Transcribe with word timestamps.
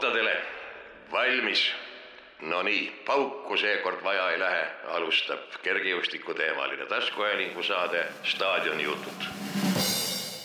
kohtadele. 0.00 0.42
valmis. 1.12 1.74
Nonii, 2.40 3.02
pauku 3.06 3.56
seekord 3.56 4.04
vaja 4.04 4.30
ei 4.30 4.38
lähe, 4.38 4.66
alustab 4.92 5.56
kergejõustiku 5.62 6.34
teemaline 6.34 6.86
taskuhäälingu 6.86 7.62
saade 7.62 8.04
Staadionijutud 8.22 9.30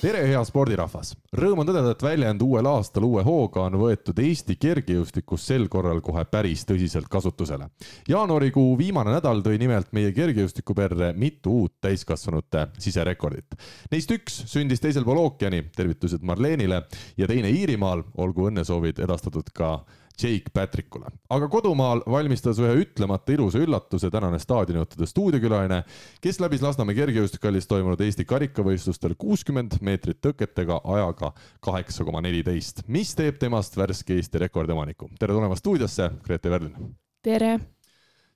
tere, 0.01 0.21
hea 0.25 0.39
spordirahvas! 0.45 1.11
Rõõm 1.37 1.61
on 1.61 1.67
tõdeda, 1.69 1.91
et 1.93 2.03
väljend 2.03 2.41
uuel 2.41 2.65
aastal 2.71 3.05
uue 3.05 3.21
hooga 3.25 3.67
on 3.67 3.75
võetud 3.77 4.17
Eesti 4.23 4.55
kergejõustikus 4.61 5.43
sel 5.51 5.67
korral 5.69 6.01
kohe 6.01 6.23
päris 6.25 6.63
tõsiselt 6.65 7.09
kasutusele. 7.11 7.67
jaanuarikuu 8.09 8.73
viimane 8.79 9.13
nädal 9.13 9.43
tõi 9.45 9.59
nimelt 9.61 9.91
meie 9.93 10.11
kergejõustikuperre 10.17 11.11
mitu 11.13 11.53
uut 11.61 11.75
täiskasvanute 11.85 12.67
siserekordit. 12.81 13.53
Neist 13.91 14.11
üks 14.17 14.41
sündis 14.49 14.81
teisel 14.81 15.05
pool 15.05 15.21
ookeani, 15.21 15.67
tervitused 15.75 16.25
Marleenile, 16.25 16.81
ja 17.17 17.27
teine 17.29 17.53
Iirimaal, 17.53 18.01
olgu 18.17 18.49
õnnesoovid 18.49 19.03
edastatud 19.05 19.53
ka 19.53 19.83
Jake 20.21 20.51
Patrickule. 20.53 21.09
aga 21.29 21.47
kodumaal 21.49 22.03
valmistas 22.09 22.59
ühe 22.61 22.73
ütlemata 22.83 23.33
ilusa 23.33 23.61
üllatuse 23.63 24.11
tänane 24.13 24.39
staadionijutude 24.39 25.07
stuudiokülaline, 25.09 25.81
kes 26.21 26.39
läbis 26.43 26.61
Lasnamäe 26.61 26.95
kergejõustikuhallis 26.99 27.67
toimunud 27.69 28.01
Eesti 28.05 28.25
karikavõistlustel 28.29 29.15
kuuskümmend 29.17 29.79
meetrit 29.81 30.21
tõketega 30.21 30.81
ajaga 30.95 31.33
kaheksa 31.63 32.05
koma 32.07 32.21
neliteist, 32.21 32.85
mis 32.87 33.15
teeb 33.17 33.39
temast 33.41 33.77
värske 33.77 34.19
Eesti 34.19 34.45
rekordiomaniku. 34.45 35.09
tere 35.19 35.33
tulemast 35.33 35.65
stuudiosse, 35.65 36.11
Grete 36.25 36.53
Verlin! 36.53 36.75
tere! 37.23 37.59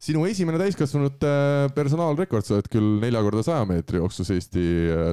sinu 0.05 0.25
esimene 0.29 0.59
täiskasvanute 0.59 1.29
personaalrekord, 1.75 2.45
sa 2.45 2.57
oled 2.57 2.67
küll 2.71 2.97
nelja 3.01 3.21
korda 3.25 3.45
saja 3.45 3.65
meetri 3.69 4.01
jooksus 4.01 4.29
Eesti 4.35 4.65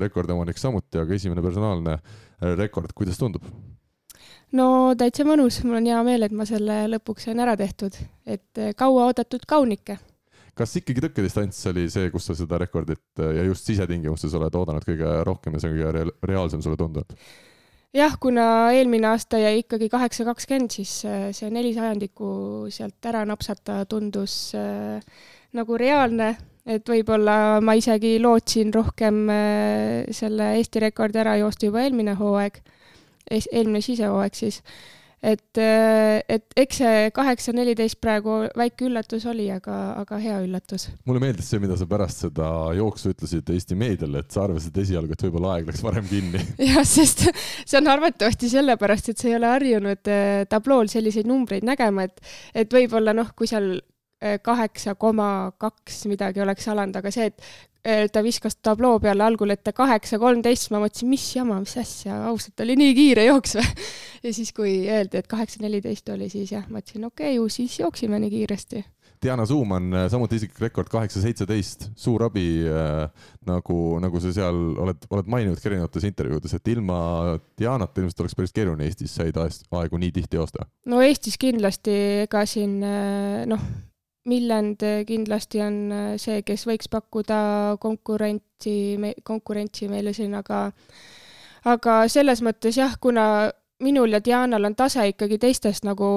rekordiomanik 0.03 0.59
samuti, 0.61 1.01
aga 1.01 1.15
esimene 1.17 1.45
personaalne 1.45 1.99
rekord, 2.59 2.93
kuidas 2.97 3.21
tundub? 3.21 3.47
No 4.57 4.67
täitsa 4.99 5.27
mõnus, 5.27 5.61
mul 5.67 5.81
on 5.81 5.89
hea 5.89 6.01
meel, 6.07 6.27
et 6.27 6.35
ma 6.37 6.47
selle 6.49 6.85
lõpuks 6.93 7.29
sain 7.29 7.41
ära 7.43 7.55
tehtud, 7.59 7.97
et 8.27 8.61
eh, 8.61 8.73
kauaoodatud 8.79 9.47
kaunike. 9.49 9.99
kas 10.55 10.75
ikkagi 10.77 11.01
tõkkedistants 11.01 11.63
oli 11.71 11.87
see, 11.91 12.11
kus 12.13 12.27
sa 12.29 12.37
seda 12.37 12.59
rekordit 12.61 13.23
eh, 13.23 13.39
ja 13.39 13.47
just 13.49 13.69
sisetingimustes 13.69 14.35
oled 14.37 14.55
oodanud 14.55 14.85
kõige 14.85 15.17
rohkem 15.25 15.57
ja 15.57 15.63
see 15.63 15.73
on 15.73 15.79
kõige 15.79 16.05
reaalsem 16.29 16.65
sulle 16.65 16.77
tundunud? 16.81 17.17
jah, 17.97 18.17
kuna 18.21 18.47
eelmine 18.77 19.09
aasta 19.13 19.41
jäi 19.41 19.63
ikkagi 19.65 19.89
kaheksa 19.93 20.29
kakskümmend, 20.29 20.77
siis 20.77 21.03
eh, 21.09 21.29
see 21.37 21.51
neli 21.53 21.75
sajandikku 21.77 22.69
sealt 22.73 23.09
ära 23.09 23.25
napsata 23.29 23.83
tundus 23.89 24.53
nagu 25.53 25.77
reaalne, 25.77 26.35
et 26.65 26.89
võib-olla 26.89 27.61
ma 27.65 27.75
isegi 27.77 28.15
lootsin 28.21 28.71
rohkem 28.73 29.27
selle 30.17 30.55
Eesti 30.57 30.81
rekordi 30.81 31.21
ära 31.21 31.35
joosta 31.41 31.69
juba 31.69 31.83
eelmine 31.85 32.15
hooaeg 32.17 32.63
eelmine 33.31 33.83
sisehooaeg 33.85 34.35
siis. 34.37 34.61
et, 35.23 35.59
äh, 35.61 36.19
et 36.29 36.57
eks 36.59 36.81
see 36.81 37.11
kaheksa 37.15 37.53
neliteist 37.55 38.01
praegu 38.03 38.41
väike 38.59 38.89
üllatus 38.89 39.27
oli, 39.31 39.47
aga, 39.55 39.77
aga 40.01 40.19
hea 40.19 40.41
üllatus. 40.43 40.89
mulle 41.07 41.23
meeldis 41.23 41.53
see, 41.53 41.63
mida 41.63 41.77
sa 41.79 41.87
pärast 41.91 42.25
seda 42.25 42.49
jooksu 42.79 43.13
ütlesid 43.15 43.55
Eesti 43.55 43.79
meediale, 43.79 44.25
et 44.25 44.35
sa 44.35 44.47
arvasid 44.49 44.83
esialgu, 44.83 45.15
et 45.15 45.25
võib-olla 45.29 45.55
aeg 45.57 45.71
läks 45.71 45.85
varem 45.87 46.09
kinni. 46.11 46.43
jah, 46.73 46.83
sest 46.89 47.29
see 47.29 47.79
on 47.79 47.93
arvatavasti 47.95 48.51
sellepärast, 48.57 49.13
et 49.13 49.23
sa 49.23 49.31
ei 49.31 49.39
ole 49.39 49.55
harjunud 49.55 50.11
äh, 50.11 50.43
tablool 50.51 50.91
selliseid 50.91 51.31
numbreid 51.31 51.67
nägema, 51.69 52.09
et, 52.11 52.35
et 52.65 52.75
võib-olla 52.81 53.15
noh, 53.15 53.31
kui 53.39 53.51
seal 53.51 53.77
kaheksa 54.43 54.95
koma 54.95 55.53
kaks 55.59 56.05
midagi 56.11 56.43
oleks 56.45 56.69
alanud, 56.71 56.97
aga 57.01 57.11
see, 57.11 57.27
et 57.31 58.13
ta 58.13 58.23
viskas 58.23 58.57
tabloo 58.63 59.01
peale 59.03 59.25
algul 59.27 59.51
ette 59.51 59.73
kaheksa 59.75 60.19
kolmteist, 60.23 60.71
ma 60.71 60.79
mõtlesin, 60.85 61.11
mis 61.11 61.25
jama, 61.35 61.59
mis 61.65 61.75
asja, 61.81 62.21
ausalt, 62.31 62.61
oli 62.63 62.77
nii 62.79 62.95
kiire 62.95 63.27
jooks 63.27 63.57
või? 63.59 63.69
ja 64.27 64.35
siis, 64.35 64.53
kui 64.55 64.77
öeldi, 64.87 65.19
et 65.19 65.31
kaheksa 65.31 65.63
neliteist 65.65 66.09
oli, 66.15 66.31
siis 66.33 66.55
jah, 66.55 66.67
mõtlesin, 66.71 67.09
okei 67.09 67.35
okay,, 67.35 67.39
ju 67.41 67.49
siis 67.51 67.81
jooksime 67.83 68.23
nii 68.23 68.35
kiiresti. 68.37 68.85
Diana 69.23 69.45
Suumann, 69.47 69.95
äh, 69.95 70.09
samuti 70.11 70.35
isiklik 70.39 70.59
rekord 70.65 70.89
kaheksa 70.91 71.21
seitseteist, 71.23 71.89
suur 71.99 72.25
abi 72.27 72.65
äh, 72.67 73.05
nagu, 73.47 73.77
nagu 74.03 74.23
sa 74.23 74.33
seal 74.35 74.59
oled, 74.83 75.07
oled 75.15 75.31
maininud 75.31 75.63
ka 75.63 75.71
erinevates 75.71 76.07
intervjuudes, 76.09 76.57
et 76.59 76.73
ilma 76.75 76.99
Dianata 77.59 78.03
ilmselt 78.03 78.25
oleks 78.25 78.35
päris 78.39 78.55
keeruline 78.57 78.89
Eestis 78.89 79.15
häid 79.23 79.39
aegu 79.39 80.03
nii 80.03 80.11
tihti 80.19 80.41
joosta. 80.41 80.67
no 80.91 80.99
Eestis 81.07 81.39
kindlasti, 81.39 81.95
ega 82.27 82.43
siin 82.51 82.81
äh, 82.83 83.47
noh 83.51 83.63
Millend 84.31 84.85
kindlasti 85.07 85.59
on 85.65 85.79
äh, 85.91 86.13
see, 86.23 86.45
kes 86.47 86.67
võiks 86.69 86.91
pakkuda 86.93 87.41
konkurentsi, 87.83 88.95
konkurentsi 89.27 89.89
meile 89.91 90.13
siin, 90.15 90.37
aga 90.39 90.69
aga 91.67 91.97
selles 92.11 92.43
mõttes 92.43 92.79
jah, 92.79 92.95
kuna 93.03 93.51
minul 93.83 94.15
ja 94.15 94.23
Dianal 94.23 94.65
on 94.71 94.77
tase 94.79 95.09
ikkagi 95.11 95.41
teistest 95.43 95.87
nagu 95.87 96.09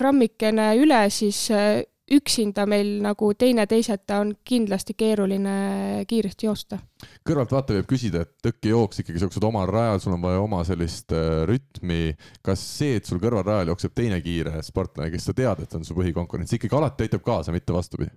grammikene 0.00 0.74
üle, 0.80 1.00
siis 1.12 1.40
äh, 1.54 1.82
üksinda 2.10 2.66
meil 2.66 2.98
nagu 3.04 3.30
teineteiseta 3.38 4.18
on 4.24 4.32
kindlasti 4.44 4.94
keeruline 4.98 6.04
kiiresti 6.10 6.46
joosta. 6.46 6.78
kõrvaltvaataja 7.26 7.80
võib 7.80 7.90
küsida, 7.92 8.24
et 8.24 8.32
tõkkejooks 8.44 9.02
ikkagi 9.02 9.22
siuksed 9.22 9.44
omal 9.46 9.70
rajal, 9.70 10.00
sul 10.02 10.16
on 10.16 10.24
vaja 10.24 10.40
oma 10.42 10.64
sellist 10.66 11.14
äh, 11.14 11.44
rütmi. 11.48 12.16
kas 12.42 12.64
see, 12.78 12.98
et 12.98 13.06
sul 13.06 13.22
kõrvalrajal 13.22 13.70
jookseb 13.72 13.94
teine 13.94 14.20
kiire 14.24 14.62
sportlane, 14.66 15.10
kes 15.14 15.30
sa 15.30 15.36
tead, 15.36 15.62
et 15.62 15.78
on 15.78 15.86
su 15.86 15.94
põhikonkurents, 15.94 16.56
ikkagi 16.58 16.76
alati 16.76 17.06
aitab 17.06 17.24
kaasa, 17.26 17.54
mitte 17.54 17.72
vastupidi? 17.76 18.10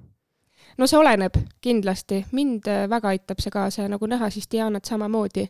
no 0.77 0.89
see 0.89 0.97
oleneb 0.97 1.37
kindlasti, 1.61 2.23
mind 2.33 2.67
äh, 2.71 2.85
väga 2.89 3.13
aitab 3.13 3.45
see 3.45 3.53
kaasa 3.53 3.85
ja 3.85 3.93
nagu 3.93 4.09
näha, 4.09 4.29
siis 4.33 4.49
Dianat 4.51 4.89
samamoodi. 4.89 5.47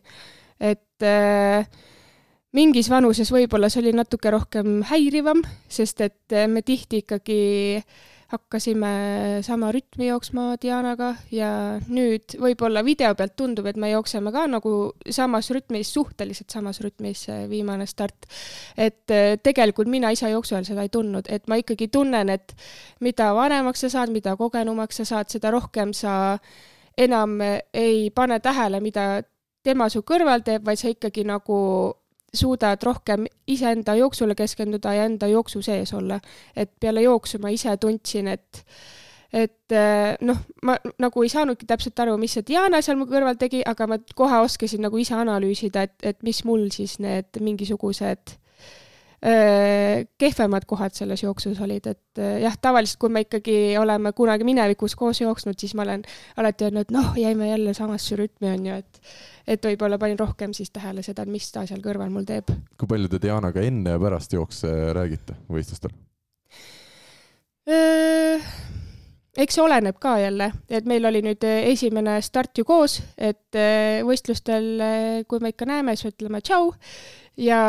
et 0.60 1.02
äh, 1.08 1.68
mingis 2.52 2.90
vanuses 2.92 3.32
võib-olla 3.32 3.72
see 3.72 3.86
oli 3.86 3.96
natuke 3.96 4.30
rohkem 4.30 4.82
häirivam, 4.92 5.40
sest 5.68 6.04
et 6.04 6.36
äh, 6.36 6.44
me 6.48 6.60
tihti 6.62 7.06
ikkagi 7.06 7.46
äh, 7.80 8.02
hakkasime 8.32 8.92
sama 9.42 9.70
rütmi 9.74 10.08
jooksma 10.08 10.54
Dianaga 10.62 11.14
ja 11.34 11.50
nüüd 11.88 12.36
võib-olla 12.40 12.84
video 12.84 13.12
pealt 13.18 13.36
tundub, 13.36 13.66
et 13.70 13.76
me 13.80 13.90
jookseme 13.92 14.32
ka 14.34 14.46
nagu 14.50 14.74
samas 15.10 15.50
rütmis, 15.54 15.92
suhteliselt 15.94 16.54
samas 16.54 16.80
rütmis, 16.84 17.26
viimane 17.50 17.86
start. 17.86 18.26
et 18.76 19.10
eh, 19.10 19.36
tegelikult 19.42 19.88
mina 19.88 20.10
ise 20.14 20.30
jooksu 20.30 20.54
ajal 20.54 20.70
seda 20.70 20.86
ei 20.86 20.92
tundnud, 20.92 21.28
et 21.28 21.48
ma 21.48 21.58
ikkagi 21.60 21.88
tunnen, 21.88 22.30
et 22.30 22.54
mida 23.00 23.32
vanemaks 23.34 23.86
sa 23.86 23.92
saad, 23.98 24.14
mida 24.14 24.36
kogenumaks 24.36 25.02
sa 25.02 25.04
saad, 25.04 25.30
seda 25.30 25.50
rohkem 25.54 25.92
sa 25.92 26.38
enam 26.98 27.40
ei 27.74 28.10
pane 28.14 28.40
tähele, 28.40 28.80
mida 28.80 29.22
tema 29.64 29.88
su 29.90 30.04
kõrval 30.06 30.44
teeb, 30.44 30.64
vaid 30.66 30.78
sa 30.80 30.92
ikkagi 30.92 31.24
nagu 31.26 31.58
suudad 32.34 32.82
rohkem 32.82 33.26
iseenda 33.46 33.94
jooksule 33.98 34.34
keskenduda 34.34 34.94
ja 34.94 35.06
enda 35.08 35.28
jooksu 35.30 35.62
sees 35.62 35.92
olla. 35.94 36.20
et 36.56 36.70
peale 36.80 37.02
jooksu 37.02 37.38
ma 37.38 37.52
ise 37.54 37.76
tundsin, 37.76 38.28
et 38.28 38.64
et 39.34 39.72
eh, 39.74 40.14
noh, 40.20 40.38
ma 40.62 40.76
nagu 41.02 41.22
ei 41.22 41.28
saanudki 41.28 41.66
täpselt 41.66 41.98
aru, 41.98 42.14
mis 42.18 42.36
see 42.36 42.46
Diana 42.46 42.78
seal 42.82 42.98
mu 43.00 43.08
kõrval 43.10 43.34
tegi, 43.38 43.64
aga 43.66 43.88
ma 43.90 43.98
kohe 44.14 44.38
oskasin 44.46 44.84
nagu 44.86 44.98
ise 44.98 45.16
analüüsida, 45.18 45.82
et, 45.88 45.96
et 46.02 46.22
mis 46.22 46.44
mul 46.46 46.68
siis 46.70 47.00
need 47.02 47.42
mingisugused 47.42 48.38
Äh, 49.24 50.04
kehvemad 50.18 50.66
kohad 50.66 50.92
selles 50.92 51.22
jooksus 51.22 51.60
olid, 51.64 51.86
et 51.86 52.18
äh, 52.20 52.42
jah, 52.42 52.58
tavaliselt 52.60 52.98
kui 53.00 53.08
me 53.08 53.22
ikkagi 53.24 53.54
oleme 53.80 54.10
kunagi 54.12 54.44
minevikus 54.44 54.92
koos 55.00 55.22
jooksnud, 55.22 55.56
siis 55.56 55.72
ma 55.74 55.86
olen 55.86 56.02
alati 56.36 56.66
öelnud, 56.66 56.92
noh, 56.92 57.14
jäime 57.16 57.48
jälle 57.48 57.72
samasse 57.74 58.18
rütmi, 58.20 58.50
on 58.52 58.66
ju, 58.66 58.74
et 58.82 59.00
et 59.46 59.64
võib-olla 59.64 59.98
panin 60.00 60.18
rohkem 60.18 60.52
siis 60.56 60.70
tähele 60.74 61.02
seda, 61.02 61.26
mis 61.28 61.50
ta 61.52 61.66
seal 61.68 61.82
kõrval 61.84 62.12
mul 62.12 62.26
teeb. 62.28 62.52
kui 62.78 62.90
palju 62.90 63.10
te 63.12 63.22
Dianaga 63.22 63.64
enne 63.64 63.96
ja 63.96 64.00
pärast 64.00 64.32
jookse 64.36 64.70
räägite 64.96 65.36
võistlustel? 65.48 65.94
Eks 69.34 69.56
see 69.56 69.64
oleneb 69.64 69.96
ka 69.98 70.18
jälle, 70.20 70.50
et 70.70 70.84
meil 70.86 71.06
oli 71.08 71.22
nüüd 71.24 71.42
esimene 71.48 72.20
start 72.22 72.60
ju 72.60 72.64
koos, 72.68 73.00
et 73.18 73.56
võistlustel, 74.06 74.68
kui 75.26 75.40
me 75.42 75.50
ikka 75.50 75.66
näeme, 75.66 75.96
siis 75.96 76.12
ütleme 76.12 76.42
tšau 76.44 76.68
ja 77.36 77.60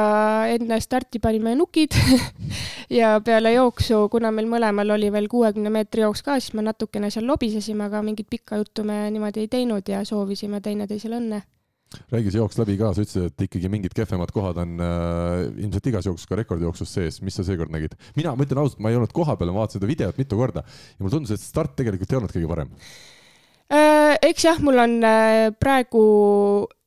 enne 0.51 0.77
starti 0.81 1.19
panime 1.19 1.55
nukid 1.57 1.95
ja 2.99 3.15
peale 3.25 3.55
jooksu, 3.55 4.05
kuna 4.13 4.31
meil 4.31 4.49
mõlemal 4.49 4.93
oli 4.93 5.09
veel 5.13 5.27
kuuekümne 5.31 5.71
meetri 5.73 6.05
jooks 6.05 6.21
ka, 6.25 6.37
siis 6.39 6.53
me 6.53 6.65
natukene 6.65 7.09
seal 7.13 7.25
lobisesime, 7.27 7.87
aga 7.87 8.03
mingit 8.05 8.29
pikka 8.29 8.61
juttu 8.61 8.85
me 8.85 9.05
niimoodi 9.09 9.45
ei 9.45 9.51
teinud 9.51 9.89
ja 9.89 10.03
soovisime 10.05 10.61
teineteisele 10.61 11.17
õnne. 11.17 11.41
Räägi 12.13 12.33
see 12.33 12.41
jooks 12.41 12.59
läbi 12.61 12.77
ka, 12.81 12.93
sa 12.93 13.05
ütlesid, 13.05 13.31
et 13.31 13.47
ikkagi 13.47 13.71
mingid 13.71 13.95
kehvemad 13.97 14.33
kohad 14.35 14.61
on 14.63 14.77
äh, 14.83 15.41
ilmselt 15.65 15.91
igas 15.91 16.09
jooksus, 16.09 16.29
ka 16.29 16.39
rekordijooksus 16.41 16.95
sees, 16.99 17.19
mis 17.25 17.37
sa 17.37 17.47
seekord 17.47 17.73
nägid? 17.73 17.97
mina, 18.19 18.35
ma 18.35 18.47
ütlen 18.47 18.63
ausalt, 18.63 18.83
ma 18.83 18.93
ei 18.93 18.99
olnud 18.99 19.15
kohapeal, 19.15 19.53
ma 19.53 19.63
vaatasin 19.63 19.81
seda 19.81 19.91
videot 19.91 20.21
mitu 20.21 20.39
korda 20.39 20.65
ja 20.65 21.03
mulle 21.03 21.17
tundus, 21.17 21.35
et 21.35 21.43
start 21.43 21.75
tegelikult 21.79 22.11
ei 22.11 22.21
olnud 22.21 22.35
kõige 22.35 22.51
parem 22.51 22.73
Äh, 23.65 24.13
eks 24.21 24.45
jah, 24.45 24.59
mul 24.61 24.77
on 24.77 24.99
äh, 25.01 25.49
praegu 25.57 26.01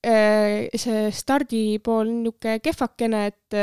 äh, 0.06 0.70
see 0.78 1.08
stardipool 1.10 2.06
niisugune 2.06 2.60
kehvakene, 2.62 3.22
et, 3.32 3.56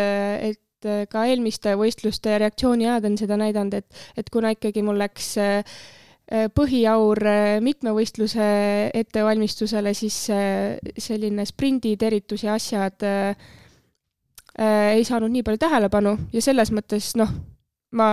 et 0.51 0.89
ka 1.09 1.24
eelmiste 1.30 1.77
võistluste 1.80 2.36
reaktsiooniajad 2.44 3.07
on 3.07 3.15
seda 3.18 3.38
näidanud, 3.39 3.77
et, 3.80 4.03
et 4.19 4.27
kuna 4.30 4.51
ikkagi 4.53 4.83
mul 4.86 5.00
läks 5.00 5.31
põhiaur 6.25 7.19
mitmevõistluse 7.62 8.45
ettevalmistusele, 8.98 9.94
siis 9.94 10.16
selline 10.98 11.45
sprindid, 11.45 12.01
eritus 12.01 12.48
ja 12.48 12.56
asjad 12.57 13.06
ei 14.57 15.04
saanud 15.06 15.30
nii 15.30 15.44
palju 15.45 15.62
tähelepanu 15.62 16.16
ja 16.33 16.42
selles 16.42 16.72
mõttes 16.74 17.12
noh, 17.19 17.30
ma 17.94 18.10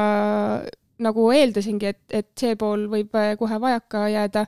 nagu 1.02 1.28
eeldasingi, 1.34 1.92
et, 1.92 2.02
et 2.12 2.30
see 2.38 2.56
pool 2.60 2.86
võib 2.92 3.14
kohe 3.38 3.60
vajaka 3.62 4.06
jääda. 4.12 4.46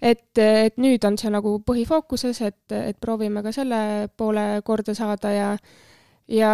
Et, 0.00 0.38
et 0.38 0.78
nüüd 0.80 1.04
on 1.04 1.18
see 1.20 1.28
nagu 1.32 1.58
põhifookuses, 1.66 2.40
et, 2.46 2.72
et 2.72 2.96
proovime 3.00 3.42
ka 3.44 3.52
selle 3.52 4.08
poole 4.16 4.62
korda 4.64 4.94
saada 4.96 5.32
ja 5.34 5.50
ja, 6.30 6.52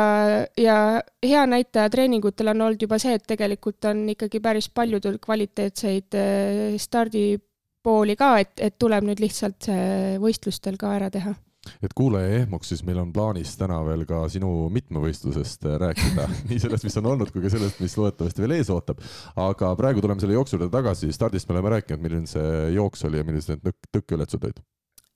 ja 0.58 0.76
hea 1.24 1.46
näitaja 1.46 1.90
treeningutel 1.92 2.52
on 2.52 2.66
olnud 2.68 2.82
juba 2.82 2.98
see, 3.02 3.16
et 3.18 3.26
tegelikult 3.28 3.84
on 3.90 4.06
ikkagi 4.12 4.40
päris 4.44 4.68
palju 4.74 5.00
tulnud 5.00 5.22
kvaliteetseid 5.24 6.18
eh, 6.18 6.76
stardipooli 6.80 8.16
ka, 8.18 8.36
et, 8.44 8.54
et 8.60 8.78
tuleb 8.78 9.08
nüüd 9.10 9.22
lihtsalt 9.22 9.68
see 9.68 10.16
võistlustel 10.22 10.78
ka 10.80 10.94
ära 10.98 11.10
teha 11.12 11.36
et 11.82 11.94
kuulaja 11.96 12.42
ehmuks, 12.42 12.70
siis 12.70 12.82
meil 12.86 13.00
on 13.02 13.12
plaanis 13.14 13.56
täna 13.58 13.78
veel 13.86 14.04
ka 14.08 14.22
sinu 14.32 14.50
mitmevõistlusest 14.74 15.66
äh, 15.66 15.78
rääkida 15.82 16.28
nii 16.50 16.60
sellest, 16.62 16.86
mis 16.86 16.98
on 17.00 17.10
olnud, 17.12 17.32
kui 17.34 17.44
ka 17.44 17.50
sellest, 17.52 17.80
mis 17.82 17.96
loodetavasti 17.98 18.44
veel 18.44 18.56
ees 18.58 18.70
ootab. 18.72 19.02
aga 19.48 19.72
praegu 19.78 20.04
tuleme 20.04 20.22
selle 20.22 20.38
jooksu 20.38 20.56
juurde 20.56 20.70
tagasi, 20.72 21.12
stardist 21.14 21.48
me 21.48 21.56
oleme 21.56 21.76
rääkinud, 21.76 22.02
milline 22.04 22.30
see 22.30 22.72
jooks 22.76 23.04
oli 23.08 23.22
ja 23.22 23.26
millised 23.26 23.66
need 23.66 23.78
tõkkeületused 23.98 24.46
olid? 24.48 24.62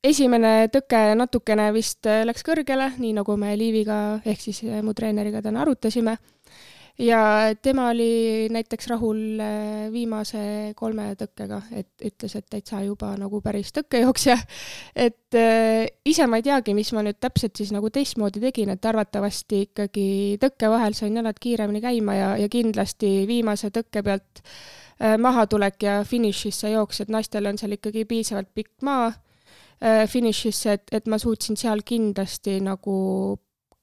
Esimene 0.04 0.68
tõke 0.72 1.00
natukene 1.18 1.70
vist 1.76 2.06
äh, 2.08 2.24
läks 2.28 2.44
kõrgele, 2.46 2.92
nii 2.98 3.14
nagu 3.20 3.36
me 3.40 3.54
Liiviga 3.58 4.20
ehk 4.24 4.40
siis 4.40 4.62
äh, 4.64 4.80
mu 4.84 4.94
treeneriga 4.96 5.42
täna 5.44 5.64
arutasime 5.64 6.16
ja 7.00 7.54
tema 7.62 7.88
oli 7.88 8.48
näiteks 8.50 8.86
rahul 8.86 9.40
äh, 9.40 9.92
viimase 9.92 10.72
kolme 10.76 11.14
tõkkega, 11.18 11.60
et 11.72 12.04
ütles, 12.04 12.34
et 12.36 12.46
täitsa 12.50 12.82
juba 12.84 13.12
nagu 13.18 13.40
päris 13.44 13.72
tõkkejooksja. 13.76 14.36
et 15.06 15.38
äh, 15.38 15.86
ise 16.04 16.26
ma 16.26 16.40
ei 16.40 16.46
teagi, 16.46 16.74
mis 16.76 16.92
ma 16.96 17.04
nüüd 17.06 17.20
täpselt 17.20 17.56
siis 17.56 17.72
nagu 17.74 17.90
teistmoodi 17.90 18.42
tegin, 18.42 18.74
et 18.74 18.84
arvatavasti 18.84 19.64
ikkagi 19.68 20.10
tõkke 20.42 20.70
vahel 20.72 20.96
sain 20.98 21.16
jalad 21.16 21.40
kiiremini 21.40 21.82
käima 21.84 22.18
ja, 22.18 22.30
ja 22.40 22.52
kindlasti 22.52 23.24
viimase 23.30 23.72
tõkke 23.74 24.04
pealt 24.04 24.44
äh, 24.44 25.16
mahatulek 25.18 25.82
ja 25.88 26.00
finišisse 26.04 26.74
jooks, 26.74 27.00
et 27.04 27.12
naistel 27.12 27.48
on 27.48 27.58
seal 27.60 27.78
ikkagi 27.78 28.04
piisavalt 28.08 28.52
pikk 28.54 28.76
maa 28.86 29.10
finišisse, 29.80 30.72
et, 30.76 30.90
et 30.92 31.06
ma 31.08 31.16
suutsin 31.18 31.56
seal 31.56 31.80
kindlasti 31.88 32.58
nagu 32.60 32.96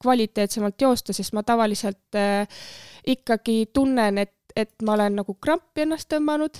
kvaliteetsemalt 0.02 0.82
joosta, 0.82 1.14
sest 1.14 1.34
ma 1.34 1.44
tavaliselt 1.44 2.16
äh, 2.16 2.48
ikkagi 3.08 3.68
tunnen, 3.74 4.18
et, 4.18 4.36
et 4.56 4.74
ma 4.86 4.98
olen 4.98 5.22
nagu 5.22 5.38
krampi 5.42 5.86
ennast 5.86 6.10
tõmmanud 6.12 6.60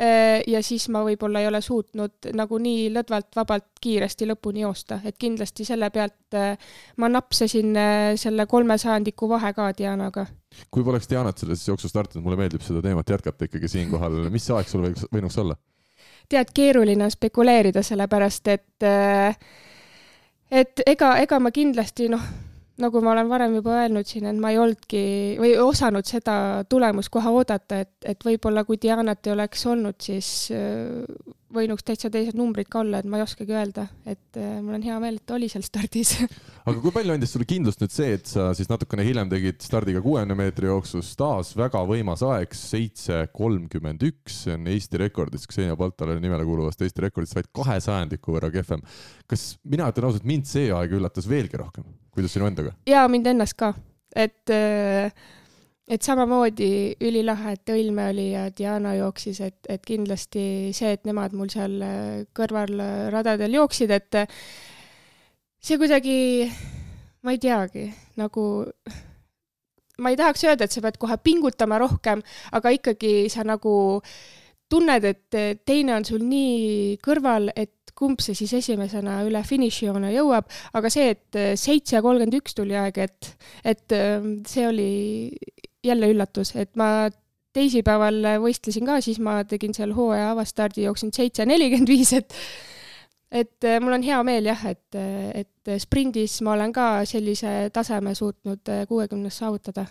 äh, 0.00 0.40
ja 0.48 0.62
siis 0.64 0.86
ma 0.92 1.04
võib-olla 1.04 1.42
ei 1.42 1.48
ole 1.50 1.60
suutnud 1.64 2.30
nagu 2.36 2.60
nii 2.62 2.88
lõdvalt, 2.94 3.30
vabalt, 3.36 3.68
kiiresti 3.84 4.28
lõpuni 4.30 4.64
joosta, 4.64 5.00
et 5.04 5.18
kindlasti 5.20 5.66
selle 5.68 5.90
pealt 5.94 6.38
äh, 6.38 6.56
ma 7.02 7.10
napsasin 7.12 7.76
äh, 7.76 8.08
selle 8.20 8.48
kolme 8.50 8.78
sajandiku 8.80 9.28
vahe 9.28 9.52
ka 9.56 9.70
Dianaga. 9.76 10.26
kui 10.70 10.86
poleks 10.86 11.10
Dianat 11.10 11.38
selles 11.38 11.66
jooksus 11.68 11.92
startinud, 11.92 12.24
mulle 12.24 12.40
meeldib 12.40 12.64
seda 12.64 12.82
teemat 12.84 13.16
jätkata 13.16 13.50
ikkagi 13.50 13.68
siinkohal, 13.76 14.24
mis 14.32 14.48
aeg 14.56 14.72
sul 14.72 14.88
võiks, 14.88 15.08
võinuks 15.12 15.40
olla? 15.44 15.60
Tead, 16.28 16.50
keeruline 16.54 17.04
on 17.04 17.10
spekuleerida, 17.10 17.82
sellepärast 17.82 18.48
et 18.48 18.88
et 20.50 20.82
ega, 20.86 21.16
ega 21.18 21.38
ma 21.40 21.50
kindlasti 21.50 22.08
noh 22.12 22.22
nagu 22.82 23.00
ma 23.04 23.12
olen 23.14 23.30
varem 23.30 23.54
juba 23.60 23.78
öelnud 23.84 24.08
siin, 24.08 24.26
et 24.26 24.40
ma 24.40 24.50
ei 24.50 24.58
olnudki 24.58 25.04
või 25.38 25.54
osanud 25.62 26.06
seda 26.08 26.36
tulemuskoha 26.70 27.30
oodata, 27.34 27.84
et, 27.84 27.94
et 28.14 28.26
võib-olla 28.26 28.64
kui 28.66 28.80
Dianat 28.82 29.26
ei 29.28 29.34
oleks 29.36 29.62
olnud, 29.70 29.98
siis 30.02 30.50
äh, 30.54 31.04
võinuks 31.54 31.86
täitsa 31.86 32.10
teised 32.10 32.34
numbrid 32.34 32.66
ka 32.70 32.80
olla, 32.82 32.98
et 32.98 33.06
ma 33.06 33.20
ei 33.20 33.24
oskagi 33.24 33.54
öelda, 33.54 33.86
et 34.10 34.40
äh, 34.40 34.58
mul 34.58 34.80
on 34.80 34.86
hea 34.86 34.98
meel, 35.02 35.20
et 35.20 35.26
ta 35.26 35.36
oli 35.38 35.48
seal 35.52 35.62
stardis 35.66 36.16
aga 36.68 36.76
kui 36.82 36.94
palju 36.96 37.14
andis 37.14 37.36
sulle 37.36 37.46
kindlust 37.46 37.84
nüüd 37.84 37.94
see, 37.94 38.18
et 38.18 38.30
sa 38.30 38.50
siis 38.58 38.70
natukene 38.72 39.06
hiljem 39.06 39.30
tegid 39.30 39.62
stardiga 39.62 40.02
kuuekümne 40.02 40.38
meetri 40.42 40.70
jooksus 40.70 41.14
taas 41.20 41.54
väga 41.58 41.84
võimas 41.86 42.26
aeg, 42.26 42.58
seitse 42.58 43.24
kolmkümmend 43.38 44.02
üks, 44.10 44.44
see 44.48 44.58
on 44.58 44.66
Eesti 44.74 44.98
rekordis, 45.06 45.46
Xenia 45.46 45.78
Baltale 45.78 46.18
nimele 46.18 46.46
kuuluvast 46.48 46.82
Eesti 46.82 47.06
rekordist 47.06 47.38
vaid 47.38 47.52
kahe 47.54 47.78
sajandiku 47.86 48.34
võrra 48.34 48.50
kehvem. 48.54 48.82
kas 49.30 49.52
mina 49.62 49.92
ütlen 49.92 50.10
ausalt, 50.10 50.26
mind 50.26 50.50
see 50.50 50.72
aeg 50.74 50.98
üllatas 50.98 51.30
veelgi 51.30 51.62
rohkem 51.62 51.86
kuidas 52.14 52.34
sinu 52.34 52.48
endaga? 52.48 52.74
jaa, 52.88 53.06
mind 53.10 53.32
ennast 53.34 53.56
ka, 53.60 53.72
et 54.16 54.52
äh, 54.54 55.10
et 55.84 56.02
samamoodi 56.02 56.96
ülilahe, 57.04 57.54
et 57.58 57.72
Õilme 57.74 58.08
oli 58.14 58.30
ja 58.30 58.46
Diana 58.56 58.94
jooksis, 58.96 59.40
et, 59.44 59.58
et 59.68 59.82
kindlasti 59.84 60.72
see, 60.76 60.94
et 60.96 61.04
nemad 61.04 61.34
mul 61.36 61.50
seal 61.52 61.76
äh, 61.84 62.22
kõrval 62.36 62.78
äh, 62.80 62.94
radadel 63.12 63.58
jooksid, 63.58 63.92
et 63.92 64.20
see 65.64 65.80
kuidagi, 65.80 66.16
ma 67.24 67.34
ei 67.34 67.42
teagi, 67.42 67.90
nagu 68.20 68.46
ma 70.00 70.10
ei 70.10 70.18
tahaks 70.18 70.46
öelda, 70.48 70.66
et 70.66 70.74
sa 70.74 70.82
pead 70.84 70.96
kohe 71.00 71.18
pingutama 71.22 71.78
rohkem, 71.84 72.24
aga 72.56 72.72
ikkagi 72.74 73.28
sa 73.32 73.44
nagu 73.46 74.00
tunned, 74.72 75.04
et 75.04 75.38
teine 75.68 75.94
on 75.98 76.08
sul 76.08 76.24
nii 76.24 76.96
kõrval, 77.04 77.52
et 77.54 77.83
kumb 77.98 78.22
see 78.24 78.36
siis 78.38 78.52
esimesena 78.60 79.20
üle 79.26 79.42
finišijoone 79.46 80.12
jõuab, 80.14 80.48
aga 80.74 80.92
see, 80.92 81.14
et 81.14 81.38
äh, 81.38 81.52
seitse 81.60 82.02
kolmkümmend 82.04 82.38
üks 82.40 82.56
tuli 82.58 82.76
aeg, 82.78 82.98
et, 83.06 83.34
et 83.64 83.96
ähm, 83.96 84.38
see 84.48 84.66
oli 84.68 84.90
jälle 85.84 86.10
üllatus, 86.14 86.54
et 86.58 86.72
ma 86.80 87.08
teisipäeval 87.54 88.40
võistlesin 88.42 88.86
ka, 88.88 88.98
siis 89.04 89.20
ma 89.22 89.38
tegin 89.46 89.74
seal 89.76 89.92
hooaja 89.94 90.32
avastardi, 90.32 90.88
jooksin 90.88 91.12
seitse 91.14 91.46
nelikümmend 91.46 91.92
viis, 91.92 92.14
et 92.18 92.34
et 93.34 93.66
äh, 93.66 93.80
mul 93.82 93.96
on 93.96 94.04
hea 94.06 94.20
meel 94.26 94.46
jah, 94.46 94.62
et, 94.70 94.98
et 95.34 95.74
sprindis 95.82 96.38
ma 96.46 96.54
olen 96.54 96.72
ka 96.74 96.86
sellise 97.08 97.68
taseme 97.74 98.14
suutnud 98.14 98.70
äh, 98.70 98.84
kuuekümnes 98.90 99.38
saavutada 99.42 99.86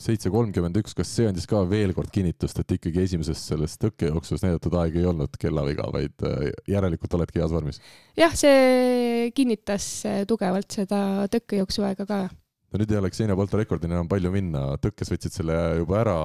seitse 0.00 0.30
kolmkümmend 0.32 0.76
üks, 0.80 0.94
kas 0.96 1.10
see 1.12 1.28
andis 1.28 1.46
ka 1.48 1.60
veel 1.68 1.92
kord 1.96 2.10
kinnitust, 2.14 2.58
et 2.62 2.76
ikkagi 2.76 3.02
esimeses 3.04 3.40
selles 3.50 3.76
tõkkejooksus 3.80 4.44
näidatud 4.44 4.76
aeg 4.80 4.96
ei 5.00 5.08
olnud 5.08 5.36
kellaviga, 5.40 5.88
vaid 5.92 6.26
äh, 6.26 6.50
järelikult 6.70 7.16
oledki 7.18 7.42
heas 7.42 7.52
vormis? 7.52 7.80
jah, 8.18 8.34
see 8.36 9.30
kinnitas 9.36 9.88
äh, 10.08 10.22
tugevalt 10.28 10.80
seda 10.80 11.26
tõkkejooksu 11.32 11.84
aega 11.88 12.06
ka. 12.08 12.22
no 12.30 12.80
nüüd 12.80 12.94
ei 12.94 13.00
ole 13.02 13.12
Xenia 13.12 13.36
Balta 13.36 13.60
rekordini 13.60 13.96
enam 13.96 14.08
palju 14.10 14.32
minna, 14.34 14.64
tõkkes 14.80 15.12
võtsid 15.12 15.36
selle 15.36 15.58
juba 15.82 16.00
ära, 16.00 16.16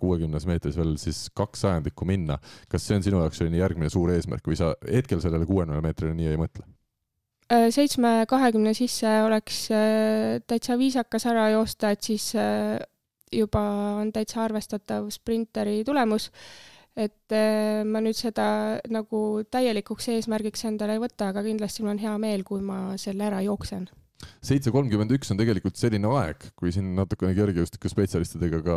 kuuekümnes 0.00 0.48
meetris 0.48 0.76
veel 0.80 0.94
siis 1.00 1.24
kaks 1.36 1.64
sajandikku 1.66 2.08
minna. 2.08 2.38
kas 2.68 2.84
see 2.84 3.00
on 3.00 3.08
sinu 3.08 3.24
jaoks 3.24 3.40
selline 3.40 3.60
järgmine 3.62 3.92
suur 3.92 4.12
eesmärk 4.12 4.52
või 4.52 4.60
sa 4.60 4.74
hetkel 4.88 5.24
sellele 5.24 5.48
kuuekümnele 5.48 5.84
meetrile 5.84 6.16
nii 6.18 6.32
ei 6.34 6.40
mõtle? 6.40 6.68
Äh, 7.52 7.68
seitsme 7.72 8.22
kahekümne 8.28 8.76
sisse 8.76 9.08
oleks 9.24 9.66
täitsa 10.48 10.76
viisakas 10.80 11.28
ära 11.32 11.48
joosta, 11.56 11.96
et 11.96 12.12
siis 12.12 12.30
juba 13.32 13.62
on 14.02 14.12
täitsa 14.12 14.44
arvestatav 14.44 15.08
sprinteri 15.10 15.82
tulemus. 15.84 16.30
et 16.96 17.32
äh, 17.32 17.82
ma 17.88 18.02
nüüd 18.04 18.18
seda 18.18 18.78
nagu 18.92 19.42
täielikuks 19.48 20.10
eesmärgiks 20.12 20.66
endale 20.68 20.98
ei 20.98 21.00
võta, 21.00 21.30
aga 21.32 21.40
kindlasti 21.46 21.82
mul 21.82 21.94
on 21.94 22.02
hea 22.02 22.16
meel, 22.20 22.44
kui 22.44 22.60
ma 22.60 22.98
selle 23.00 23.24
ära 23.30 23.40
jooksen 23.40 23.88
seitse 24.44 24.70
kolmkümmend 24.70 25.12
üks 25.16 25.32
on 25.32 25.38
tegelikult 25.40 25.78
selline 25.78 26.10
aeg, 26.18 26.44
kui 26.58 26.70
siin 26.74 26.92
natukene 26.94 27.34
kergejõustiku 27.34 27.90
spetsialistidega 27.90 28.60
ka 28.66 28.76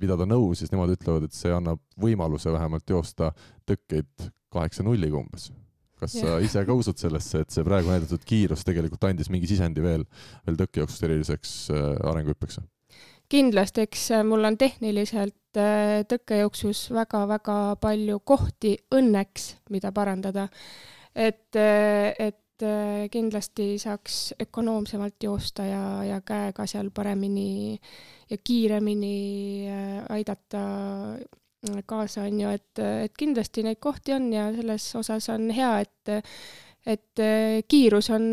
pidada 0.00 0.26
nõu, 0.28 0.52
siis 0.58 0.72
nemad 0.72 0.94
ütlevad, 0.94 1.26
et 1.28 1.36
see 1.36 1.52
annab 1.54 1.82
võimaluse 2.00 2.52
vähemalt 2.54 2.88
joosta 2.90 3.30
tõkkeid 3.68 4.28
kaheksa 4.54 4.86
nulliga 4.86 5.18
umbes. 5.20 5.50
kas 6.00 6.16
ja. 6.18 6.26
sa 6.26 6.38
ise 6.42 6.64
ka 6.66 6.74
usud 6.76 6.98
sellesse, 7.00 7.44
et 7.44 7.54
see 7.54 7.64
praegu 7.64 7.88
näidatud 7.88 8.24
kiirus 8.28 8.64
tegelikult 8.66 9.06
andis 9.08 9.30
mingi 9.32 9.48
sisendi 9.48 9.82
veel, 9.84 10.04
veel 10.44 10.58
tõkkejooksust 10.60 11.06
eriliseks 11.06 11.52
äh, 11.72 11.84
arenguhüppeks? 12.10 12.60
Kindlasti, 13.28 13.84
eks 13.88 14.10
äh, 14.14 14.24
mul 14.26 14.44
on 14.44 14.56
tehniliselt 14.60 15.58
äh, 15.58 16.02
tõkkejooksus 16.08 16.86
väga-väga 16.94 17.58
palju 17.82 18.20
kohti 18.26 18.76
õnneks, 18.94 19.54
mida 19.70 19.92
parandada. 19.92 20.48
et, 21.14 21.54
äh, 21.56 22.14
et 22.18 22.40
kindlasti 23.10 23.74
saaks 23.82 24.34
ökonoomsemalt 24.40 25.22
joosta 25.22 25.64
ja, 25.66 26.04
ja 26.06 26.20
käega 26.22 26.66
seal 26.70 26.92
paremini 26.94 27.74
ja 28.30 28.36
kiiremini 28.38 29.66
aidata 30.14 30.62
kaasa, 31.84 32.22
on 32.22 32.38
ju, 32.40 32.52
et, 32.54 32.78
et 32.78 33.16
kindlasti 33.18 33.64
neid 33.66 33.80
kohti 33.82 34.14
on 34.14 34.30
ja 34.32 34.46
selles 34.54 34.86
osas 34.96 35.28
on 35.34 35.50
hea, 35.50 35.72
et, 35.82 36.30
et 36.86 37.24
kiirus 37.68 38.12
on 38.14 38.30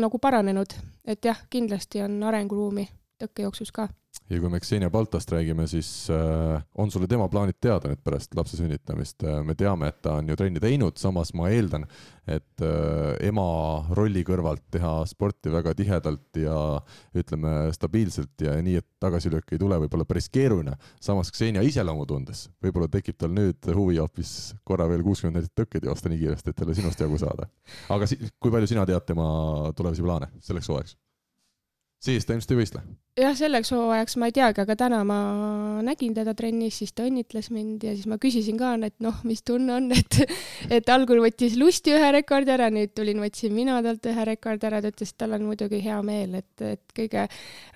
nagu 0.00 0.18
paranenud, 0.18 0.74
et 1.04 1.28
jah, 1.28 1.44
kindlasti 1.52 2.02
on 2.08 2.22
arenguruumi 2.24 2.88
tõkkejooksus 3.22 3.72
ka. 3.74 3.88
ja 4.30 4.38
kui 4.40 4.50
me 4.52 4.60
Xenia 4.62 4.90
Baltast 4.92 5.30
räägime, 5.32 5.66
siis 5.68 5.88
äh, 6.12 6.62
on 6.78 6.90
sulle 6.92 7.08
tema 7.08 7.28
plaanid 7.32 7.56
teada 7.60 7.90
nüüd 7.90 8.00
pärast 8.04 8.34
lapse 8.36 8.56
sünnitamist 8.58 9.24
äh,? 9.24 9.40
me 9.46 9.54
teame, 9.58 9.88
et 9.92 10.00
ta 10.04 10.16
on 10.20 10.28
ju 10.28 10.36
trenni 10.38 10.60
teinud, 10.62 10.96
samas 11.00 11.32
ma 11.36 11.48
eeldan, 11.52 11.86
et 12.26 12.64
äh, 12.64 13.28
ema 13.28 13.46
rolli 13.96 14.24
kõrvalt 14.26 14.64
teha 14.74 14.94
sporti 15.10 15.52
väga 15.52 15.74
tihedalt 15.78 16.40
ja 16.42 16.56
ütleme 17.18 17.54
stabiilselt 17.76 18.46
ja 18.46 18.56
nii, 18.62 18.80
et 18.82 18.88
tagasilööke 19.02 19.56
ei 19.56 19.62
tule, 19.62 19.78
võib 19.84 19.96
olla 19.98 20.08
päris 20.08 20.28
keeruline. 20.32 20.76
samas 21.00 21.32
Xenia 21.34 21.64
iseloomu 21.66 22.06
tundes, 22.08 22.48
võib-olla 22.62 22.90
tekib 22.92 23.18
tal 23.20 23.34
nüüd 23.36 23.72
huvi 23.74 24.00
hoopis 24.00 24.52
korra 24.64 24.88
veel 24.90 25.04
kuuskümmend 25.06 25.40
neljat 25.40 25.56
tõkkeid 25.62 25.88
joosta 25.88 26.12
nii 26.12 26.24
kiiresti, 26.24 26.52
et 26.52 26.60
talle 26.62 26.76
sinust 26.78 27.00
jagu 27.00 27.20
saada. 27.20 27.48
aga 27.88 28.06
si 28.08 28.20
kui 28.38 28.52
palju 28.52 28.70
sina 28.74 28.86
tead 28.88 29.08
tema 29.08 29.26
tulevasi 29.76 30.04
plaane 30.04 30.32
selleks 30.40 30.70
hooajaks? 30.72 31.00
Siis 32.02 32.26
ta 32.26 32.34
ilmselt 32.34 32.52
ei 32.54 32.58
võistle? 32.58 32.82
jah, 33.20 33.34
selleks 33.36 33.68
hooajaks 33.74 34.16
ma 34.20 34.28
ei 34.30 34.34
teagi, 34.34 34.62
aga 34.62 34.74
täna 34.78 35.02
ma 35.04 35.18
nägin 35.84 36.14
teda 36.16 36.32
trennis, 36.36 36.78
siis 36.80 36.94
ta 36.96 37.04
õnnitles 37.04 37.50
mind 37.52 37.84
ja 37.84 37.92
siis 37.92 38.08
ma 38.08 38.16
küsisin 38.20 38.56
ka, 38.60 38.72
et 38.88 38.96
noh, 39.04 39.18
mis 39.28 39.44
tunne 39.46 39.76
on, 39.76 39.90
et 39.92 40.22
et 40.78 40.92
algul 40.92 41.20
võttis 41.24 41.58
Lusti 41.60 41.92
ühe 41.92 42.12
rekordi 42.16 42.54
ära, 42.54 42.70
nüüd 42.72 42.94
tulin, 42.96 43.20
võtsin 43.22 43.52
mina 43.54 43.78
talt 43.84 44.08
ühe 44.08 44.28
rekordi 44.32 44.68
ära, 44.70 44.80
ta 44.82 44.92
ütles, 44.94 45.12
et 45.12 45.20
tal 45.20 45.36
on 45.36 45.44
muidugi 45.50 45.82
hea 45.84 45.98
meel, 46.06 46.38
et, 46.40 46.52
et 46.64 46.96
kõige 46.96 47.26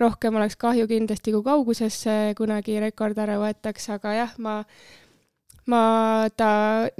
rohkem 0.00 0.40
oleks 0.40 0.56
kahju 0.60 0.88
kindlasti, 0.90 1.36
kui 1.36 1.44
kaugusesse 1.46 2.16
kunagi 2.38 2.80
rekord 2.82 3.18
ära 3.20 3.36
võetakse, 3.42 3.98
aga 4.00 4.16
jah, 4.22 4.38
ma 4.40 4.62
ma 5.70 6.26
ta 6.38 6.48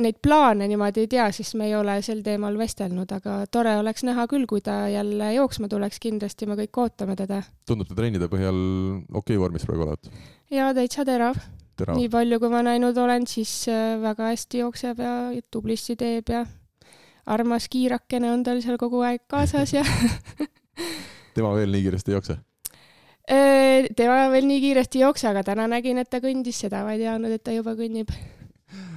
neid 0.03 0.19
plaane 0.23 0.67
niimoodi 0.67 1.05
ei 1.05 1.11
tea, 1.11 1.27
sest 1.35 1.55
me 1.59 1.69
ei 1.69 1.77
ole 1.79 2.01
sel 2.03 2.23
teemal 2.27 2.57
vestelnud, 2.59 3.11
aga 3.15 3.39
tore 3.53 3.77
oleks 3.79 4.03
näha 4.07 4.27
küll, 4.31 4.47
kui 4.51 4.63
ta 4.65 4.87
jälle 4.91 5.33
jooksma 5.37 5.71
tuleks, 5.71 6.01
kindlasti 6.03 6.49
me 6.51 6.59
kõik 6.59 6.81
ootame 6.83 7.17
teda. 7.19 7.43
tundub 7.69 7.89
ta 7.91 7.99
trennide 7.99 8.29
põhjal 8.33 8.59
okei 9.13 9.37
okay 9.37 9.43
vormis 9.43 9.67
praegu 9.69 9.87
olevat? 9.87 10.11
jaa, 10.51 10.73
täitsa 10.75 11.07
terav, 11.07 11.39
terav.. 11.79 12.01
nii 12.01 12.11
palju, 12.11 12.41
kui 12.43 12.53
ma 12.53 12.65
näinud 12.67 12.99
olen, 12.99 13.29
siis 13.31 13.55
äh, 13.71 13.95
väga 14.03 14.33
hästi 14.33 14.65
jookseb 14.65 15.03
ja 15.05 15.15
tublisti 15.51 15.99
teeb 16.01 16.35
ja 16.35 16.43
armas 17.27 17.71
kiirakene 17.71 18.33
on 18.35 18.43
tal 18.47 18.63
seal 18.65 18.79
kogu 18.83 19.03
aeg 19.07 19.29
kaasas 19.31 19.77
ja 19.79 19.87
tema 21.37 21.55
veel 21.55 21.71
nii 21.71 21.87
kiiresti 21.87 22.11
ei 22.11 22.19
jookse? 22.19 22.41
Äh, 23.31 23.87
tema 23.95 24.25
veel 24.35 24.51
nii 24.51 24.59
kiiresti 24.63 24.99
ei 24.99 25.07
jookse, 25.07 25.31
aga 25.31 25.47
täna 25.47 25.71
nägin, 25.71 26.03
et 26.03 26.11
ta 26.11 26.19
kõndis, 26.23 26.67
seda 26.67 26.83
ma 26.87 26.99
ei 26.99 27.05
teadnud, 27.05 27.31
et 27.31 27.47
ta 27.47 27.55
juba 27.55 27.79
kõnnib 27.79 28.11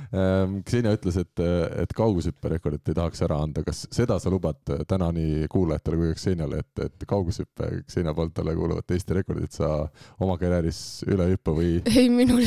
Xenia 0.09 0.95
ütles, 0.95 1.19
et, 1.21 1.41
et 1.83 1.91
kaugushüpperekordit 1.93 2.89
ei 2.89 2.97
tahaks 2.97 3.21
ära 3.27 3.37
anda. 3.43 3.61
kas 3.65 3.83
seda 3.93 4.17
sa 4.19 4.31
lubad 4.33 4.57
täna 4.89 5.11
nii 5.13 5.45
kuulajatele 5.51 5.99
kui 5.99 6.15
ka 6.15 6.23
Xeniale, 6.23 6.63
et, 6.63 6.81
et 6.87 7.05
kaugushüppe 7.09 7.69
Xenia 7.85 8.15
poolt 8.17 8.33
talle 8.33 8.55
kuuluvat 8.57 8.89
Eesti 8.95 9.19
rekordit 9.19 9.53
sa 9.53 9.69
oma 10.19 10.39
karjääris 10.41 11.03
üle 11.09 11.29
ei 11.29 11.35
hüppa 11.35 11.53
või? 11.53 11.75
ei, 11.93 12.09
minul 12.09 12.41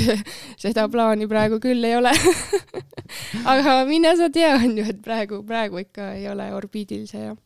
seda 0.64 0.88
plaani 0.90 1.31
praegu 1.31 1.61
küll 1.62 1.87
ei 1.87 1.95
ole 2.00 2.11
aga 3.54 3.78
mine 3.87 4.16
sa 4.19 4.26
tea, 4.33 4.57
on 4.59 4.76
ju, 4.81 4.90
et 4.90 5.00
praegu, 5.04 5.42
praegu 5.47 5.83
ikka 5.85 6.12
ei 6.19 6.26
ole 6.33 6.50
orbiidil 6.57 7.07
see 7.11 7.28
jah 7.28 7.38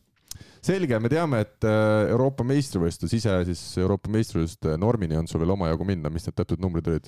selge, 0.67 0.99
me 0.99 1.09
teame, 1.11 1.41
et 1.45 1.65
äh, 1.67 2.09
Euroopa 2.11 2.45
meistrivõistlus, 2.47 3.13
ise 3.15 3.33
siis 3.47 3.61
Euroopa 3.79 4.11
meistrivõistluste 4.11 4.75
normini 4.81 5.17
on 5.19 5.29
sul 5.29 5.43
veel 5.43 5.53
omajagu 5.55 5.85
minna, 5.87 6.11
mis 6.11 6.27
need 6.27 6.35
teatud 6.37 6.63
numbrid 6.63 6.89
olid? 6.91 7.07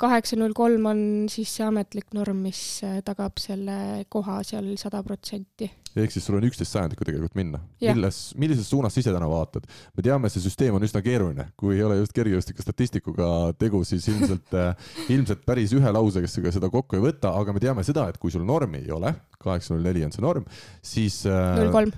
Kaheksa 0.00 0.36
null 0.38 0.54
kolm 0.56 0.86
on 0.90 1.00
siis 1.32 1.50
see 1.58 1.64
ametlik 1.66 2.12
norm, 2.16 2.42
mis 2.46 2.60
äh, 2.86 2.98
tagab 3.06 3.40
selle 3.42 4.04
koha 4.12 4.40
seal 4.46 4.72
sada 4.80 5.02
protsenti. 5.06 5.70
ehk 5.94 6.10
siis 6.10 6.24
sul 6.26 6.38
on 6.38 6.46
üksteist 6.48 6.74
sajandikku 6.74 7.06
tegelikult 7.06 7.36
minna. 7.38 7.60
milles, 7.82 8.20
millises 8.40 8.70
suunas 8.70 8.96
ise 8.98 9.12
täna 9.14 9.28
vaatad? 9.30 9.68
me 9.96 10.06
teame, 10.06 10.30
see 10.32 10.44
süsteem 10.44 10.76
on 10.76 10.86
üsna 10.86 11.02
keeruline, 11.04 11.48
kui 11.60 11.76
ei 11.78 11.84
ole 11.86 12.00
just 12.00 12.14
kergejõustiku 12.16 12.66
statistikuga 12.66 13.28
tegu, 13.58 13.84
siis 13.88 14.08
ilmselt 14.12 14.56
äh, 14.58 14.74
ilmselt 15.14 15.44
päris 15.46 15.74
ühe 15.76 15.94
lausega 15.98 16.30
seda 16.30 16.70
kokku 16.72 16.98
ei 16.98 17.06
võta, 17.08 17.34
aga 17.34 17.54
me 17.54 17.62
teame 17.62 17.86
seda, 17.86 18.08
et 18.10 18.18
kui 18.22 18.34
sul 18.34 18.46
normi 18.46 18.82
ei 18.84 18.94
ole, 18.94 19.14
kaheksa 19.38 19.74
null 19.74 19.86
neli 19.86 20.04
on 20.06 20.14
see 20.14 20.24
norm, 20.24 20.48
siis 20.82 21.22
äh, 21.30 21.54
null 21.60 21.74
kolm 21.74 21.94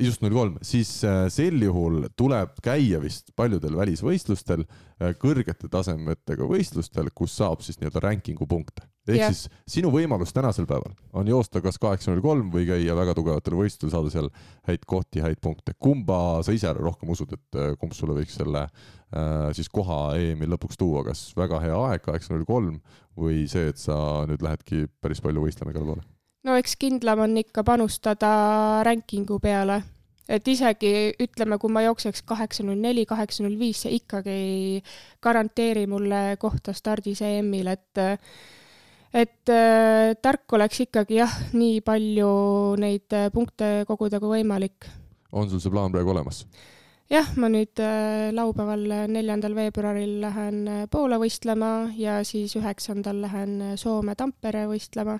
just 0.00 0.22
null 0.24 0.34
kolm, 0.34 0.56
siis 0.64 0.90
eh, 1.04 1.26
sel 1.32 1.60
juhul 1.60 2.06
tuleb 2.16 2.56
käia 2.64 3.00
vist 3.02 3.32
paljudel 3.36 3.76
välisvõistlustel, 3.76 4.64
eh, 5.00 5.12
kõrgete 5.20 5.68
tasemetega 5.72 6.48
võistlustel, 6.48 7.10
kus 7.14 7.36
saab 7.36 7.64
siis 7.64 7.78
nii-öelda 7.80 8.02
ranking'u 8.06 8.48
punkte. 8.48 8.86
ehk 9.06 9.20
yeah. 9.20 9.30
siis 9.30 9.46
sinu 9.76 9.92
võimalus 9.94 10.32
tänasel 10.34 10.66
päeval 10.66 10.96
on 11.14 11.28
joosta 11.30 11.60
kas 11.62 11.78
kaheksa 11.78 12.10
null 12.10 12.24
kolm 12.24 12.48
või 12.50 12.64
käia 12.66 12.96
väga 12.96 13.14
tugevatel 13.14 13.54
võistlustel, 13.60 13.92
saada 13.92 14.10
seal 14.10 14.30
häid 14.66 14.88
kohti, 14.88 15.22
häid 15.22 15.38
punkte. 15.44 15.76
kumba 15.78 16.42
sa 16.42 16.56
ise 16.56 16.72
rohkem 16.74 17.12
usud, 17.14 17.36
et 17.36 17.78
kumb 17.78 17.94
sulle 17.94 18.16
võiks 18.16 18.34
selle 18.40 18.64
äh, 18.66 19.52
siis 19.54 19.68
koha 19.68 20.16
EM-il 20.16 20.56
lõpuks 20.56 20.80
tuua, 20.80 21.04
kas 21.06 21.28
väga 21.36 21.60
hea 21.62 21.78
aeg, 21.90 22.02
kaheksa 22.08 22.34
null 22.34 22.48
kolm 22.48 22.80
või 23.16 23.44
see, 23.48 23.68
et 23.70 23.78
sa 23.78 24.24
nüüd 24.26 24.42
lähedki 24.42 24.88
päris 25.00 25.22
palju 25.22 25.44
võistlema 25.46 25.76
igale 25.76 25.92
poole? 25.92 26.15
No 26.46 26.56
eks 26.60 26.76
kindlam 26.80 27.24
on 27.26 27.36
ikka 27.40 27.64
panustada 27.66 28.32
rankingu 28.86 29.38
peale, 29.42 29.80
et 30.28 30.46
isegi 30.48 30.92
ütleme, 31.22 31.58
kui 31.62 31.72
ma 31.72 31.82
jookseks 31.86 32.22
kaheksa 32.26 32.66
null 32.66 32.82
neli, 32.82 33.06
kaheksa 33.08 33.44
null 33.44 33.58
viis, 33.58 33.82
see 33.84 33.96
ikkagi 33.98 34.36
ei 34.36 34.84
garanteeri 35.22 35.86
mulle 35.90 36.36
kohta 36.42 36.74
stardis 36.76 37.22
EM-il, 37.26 37.72
et 37.74 38.06
et 39.16 39.48
äh, 39.48 40.12
tark 40.20 40.52
oleks 40.58 40.82
ikkagi 40.84 41.20
jah, 41.22 41.34
nii 41.56 41.80
palju 41.84 42.30
neid 42.82 43.14
äh, 43.16 43.30
punkte 43.32 43.86
koguda 43.88 44.20
kui 44.20 44.40
võimalik. 44.40 44.90
on 45.32 45.48
sul 45.50 45.62
see 45.62 45.72
plaan 45.72 45.94
praegu 45.94 46.12
olemas? 46.12 46.44
jah, 47.10 47.28
ma 47.38 47.48
nüüd 47.52 47.80
äh, 47.82 48.28
laupäeval, 48.34 48.84
neljandal 49.12 49.54
veebruaril 49.56 50.18
lähen 50.24 50.66
äh, 50.68 50.84
Poola 50.90 51.20
võistlema 51.22 51.92
ja 51.96 52.18
siis 52.26 52.56
üheksandal 52.58 53.22
lähen 53.24 53.56
äh, 53.62 53.74
Soome 53.80 54.16
Tampere 54.18 54.66
võistlema 54.70 55.18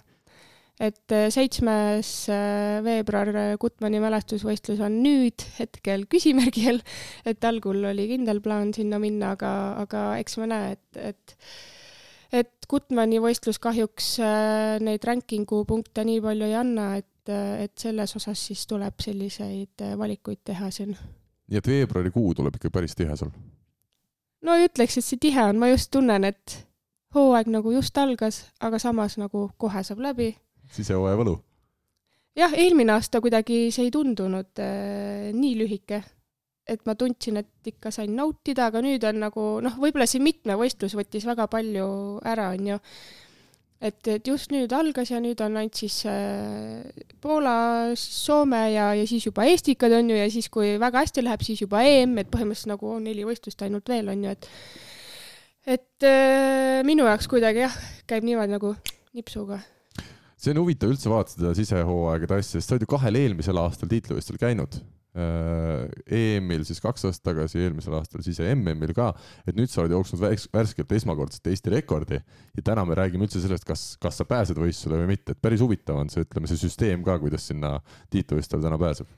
et 0.77 1.13
äh, 1.13 1.29
seitsmes 1.33 2.29
äh, 2.29 2.83
veebruar 2.85 3.31
Gutmani 3.61 4.01
mälestusvõistlus 4.03 4.83
on 4.85 4.99
nüüd 5.01 5.47
hetkel 5.57 6.05
küsimärgi 6.11 6.67
all, 6.73 6.83
et 7.31 7.45
algul 7.49 7.89
oli 7.93 8.09
kindel 8.13 8.43
plaan 8.45 8.75
sinna 8.77 9.01
minna, 9.03 9.33
aga, 9.37 9.51
aga 9.87 10.05
eks 10.21 10.37
me 10.43 10.51
näe, 10.53 10.77
et, 10.77 11.03
et 11.15 11.37
et 12.37 12.69
Gutmani 12.69 13.21
võistlus 13.23 13.61
kahjuks 13.63 14.17
äh, 14.21 14.77
neid 14.85 15.05
ranking'u 15.07 15.63
punkte 15.65 16.05
nii 16.05 16.21
palju 16.21 16.49
ei 16.51 16.57
anna, 16.59 16.89
et, 17.01 17.31
et 17.31 17.73
selles 17.81 18.13
osas 18.19 18.43
siis 18.51 18.67
tuleb 18.69 19.01
selliseid 19.01 19.85
valikuid 19.97 20.43
teha 20.45 20.71
siin. 20.75 20.97
nii 21.47 21.63
et 21.63 21.71
veebruarikuu 21.73 22.35
tuleb 22.37 22.59
ikka 22.59 22.75
päris 22.75 22.99
tihe 22.99 23.17
sul? 23.17 23.33
no 24.45 24.59
ei 24.59 24.69
ütleks, 24.69 24.99
et 24.99 25.07
see 25.07 25.23
tihe 25.23 25.49
on, 25.49 25.57
ma 25.57 25.71
just 25.73 25.89
tunnen, 25.95 26.29
et 26.29 26.67
hooaeg 27.17 27.49
nagu 27.49 27.73
just 27.73 27.97
algas, 27.97 28.43
aga 28.61 28.83
samas 28.83 29.17
nagu 29.17 29.49
kohe 29.57 29.81
saab 29.87 30.05
läbi 30.05 30.35
sisehooaja 30.73 31.21
võlu? 31.21 31.37
jah, 32.37 32.53
eelmine 32.57 32.97
aasta 32.97 33.23
kuidagi 33.25 33.67
see 33.75 33.89
ei 33.89 33.93
tundunud 33.95 34.63
äh, 34.63 35.33
nii 35.37 35.57
lühike, 35.61 36.03
et 36.69 36.83
ma 36.89 36.97
tundsin, 36.99 37.41
et 37.41 37.71
ikka 37.71 37.93
sain 37.95 38.17
nautida, 38.17 38.69
aga 38.69 38.83
nüüd 38.85 39.05
on 39.09 39.23
nagu 39.23 39.45
noh, 39.65 39.77
võib-olla 39.81 40.09
see 40.11 40.23
mitmevõistlus 40.25 40.97
võttis 40.99 41.27
väga 41.29 41.47
palju 41.51 41.87
ära, 42.27 42.51
onju. 42.57 42.79
et, 43.81 44.01
et 44.13 44.29
just 44.29 44.53
nüüd 44.53 44.73
algas 44.77 45.13
ja 45.13 45.21
nüüd 45.23 45.41
on 45.45 45.57
ainult 45.61 45.79
siis 45.81 46.01
äh, 46.11 46.83
Poola, 47.23 47.95
Soome 47.97 48.65
ja, 48.75 48.91
ja 48.99 49.07
siis 49.09 49.29
juba 49.29 49.47
Eestikad 49.49 49.95
onju 49.97 50.19
ja 50.19 50.27
siis, 50.33 50.51
kui 50.53 50.75
väga 50.83 51.07
hästi 51.07 51.25
läheb, 51.25 51.47
siis 51.47 51.63
juba 51.65 51.85
EM, 51.87 52.19
et 52.21 52.33
põhimõtteliselt 52.33 52.75
nagu 52.75 52.91
on 52.99 53.09
neli 53.09 53.25
võistlust 53.29 53.65
ainult 53.65 53.89
veel 53.89 54.13
onju, 54.13 54.37
et 54.37 54.51
et 55.67 56.05
äh, 56.07 56.85
minu 56.87 57.09
jaoks 57.09 57.27
kuidagi 57.31 57.65
jah, 57.65 57.81
käib 58.07 58.29
niimoodi 58.29 58.55
nagu 58.55 58.77
nipsuga 59.17 59.63
see 60.37 60.53
on 60.53 60.61
huvitav 60.63 60.93
üldse 60.93 61.11
vaadata 61.11 61.37
seda 61.37 61.55
sisehooaegade 61.57 62.41
asja, 62.41 62.59
sest 62.59 62.69
sa 62.69 62.77
oled 62.77 62.85
ju 62.85 62.93
kahel 62.93 63.19
eelmisel 63.23 63.61
aastal 63.63 63.91
tiitlivõistlusel 63.91 64.41
käinud. 64.41 64.79
Äh, 65.17 65.87
EM-il 66.13 66.67
siis 66.69 66.83
kaks 66.85 67.07
aastat 67.09 67.31
tagasi, 67.31 67.63
eelmisel 67.65 67.95
aastal 67.97 68.21
siis 68.25 68.37
MM-il 68.45 68.93
ka, 68.97 69.15
et 69.49 69.57
nüüd 69.57 69.73
sa 69.73 69.81
oled 69.81 69.95
jooksnud 69.97 70.21
värskelt 70.53 70.93
esmakordselt 70.93 71.49
Eesti 71.49 71.73
rekordi 71.73 72.19
ja 72.21 72.65
täna 72.67 72.85
me 72.85 72.99
räägime 72.99 73.25
üldse 73.25 73.41
sellest, 73.41 73.65
kas, 73.65 73.87
kas 74.03 74.21
sa 74.21 74.27
pääsed 74.29 74.61
võistlusele 74.61 75.01
või 75.01 75.15
mitte, 75.15 75.33
et 75.33 75.41
päris 75.41 75.65
huvitav 75.65 76.03
on 76.03 76.13
see, 76.13 76.27
ütleme, 76.27 76.51
see 76.51 76.61
süsteem 76.61 77.07
ka, 77.07 77.17
kuidas 77.23 77.49
sinna 77.49 77.79
tiitlivõistlusele 78.13 78.69
täna 78.69 78.81
pääseb. 78.83 79.09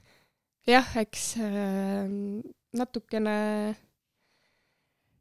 jah, 0.70 0.94
eks 1.02 1.26
äh, 1.42 2.06
natukene 2.78 3.34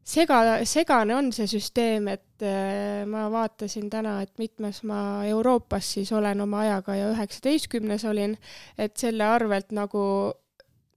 sega, 0.08 0.40
segane 0.68 1.16
on 1.18 1.30
see 1.36 1.48
süsteem, 1.52 2.08
et 2.14 2.46
äh, 2.46 3.04
ma 3.10 3.28
vaatasin 3.32 3.90
täna, 3.92 4.18
et 4.24 4.34
mitmes 4.40 4.82
ma 4.88 5.26
Euroopas 5.28 5.94
siis 5.98 6.12
olen 6.16 6.42
oma 6.46 6.64
ajaga 6.66 6.96
ja 6.96 7.12
üheksateistkümnes 7.14 8.06
olin, 8.08 8.38
et 8.80 8.96
selle 9.00 9.28
arvelt 9.28 9.74
nagu 9.76 10.04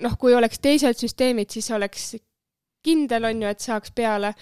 noh, 0.01 0.19
kui 0.21 0.35
oleks 0.35 0.63
teised 0.63 1.01
süsteemid, 1.01 1.51
siis 1.53 1.71
oleks 1.75 2.13
kindel, 2.85 3.27
on 3.29 3.43
ju, 3.43 3.51
et 3.51 3.61
saaks 3.61 3.93
peale. 3.97 4.35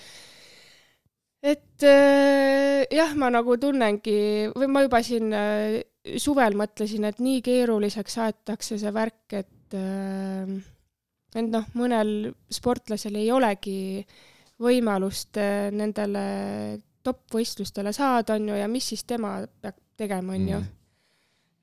et 1.42 1.84
äh, 1.86 2.84
jah, 2.92 3.14
ma 3.16 3.30
nagu 3.32 3.56
tunnengi 3.56 4.20
või 4.54 4.68
ma 4.68 4.84
juba 4.84 5.02
siin 5.06 5.32
äh, 5.32 5.80
suvel 6.18 6.56
mõtlesin, 6.58 7.08
et 7.08 7.20
nii 7.22 7.42
keeruliseks 7.46 8.18
aetakse 8.24 8.78
see 8.78 8.92
värk, 8.94 9.24
et 9.32 9.54
et 9.68 11.44
noh, 11.44 11.64
mõnel 11.76 12.30
sportlasel 12.48 13.18
ei 13.20 13.26
olegi 13.28 14.00
äh, 14.00 14.28
võimalust 14.62 15.38
äh, 15.40 15.68
nendele 15.74 16.24
top-võistlustele 17.06 17.92
saada, 17.96 18.36
on 18.36 18.50
ju, 18.50 18.58
ja 18.58 18.66
mis 18.70 18.90
siis 18.92 19.04
tema 19.08 19.38
peab 19.62 19.78
tegema, 19.98 20.34
on 20.34 20.48
ju. 20.48 20.58
Mm. 20.58 20.74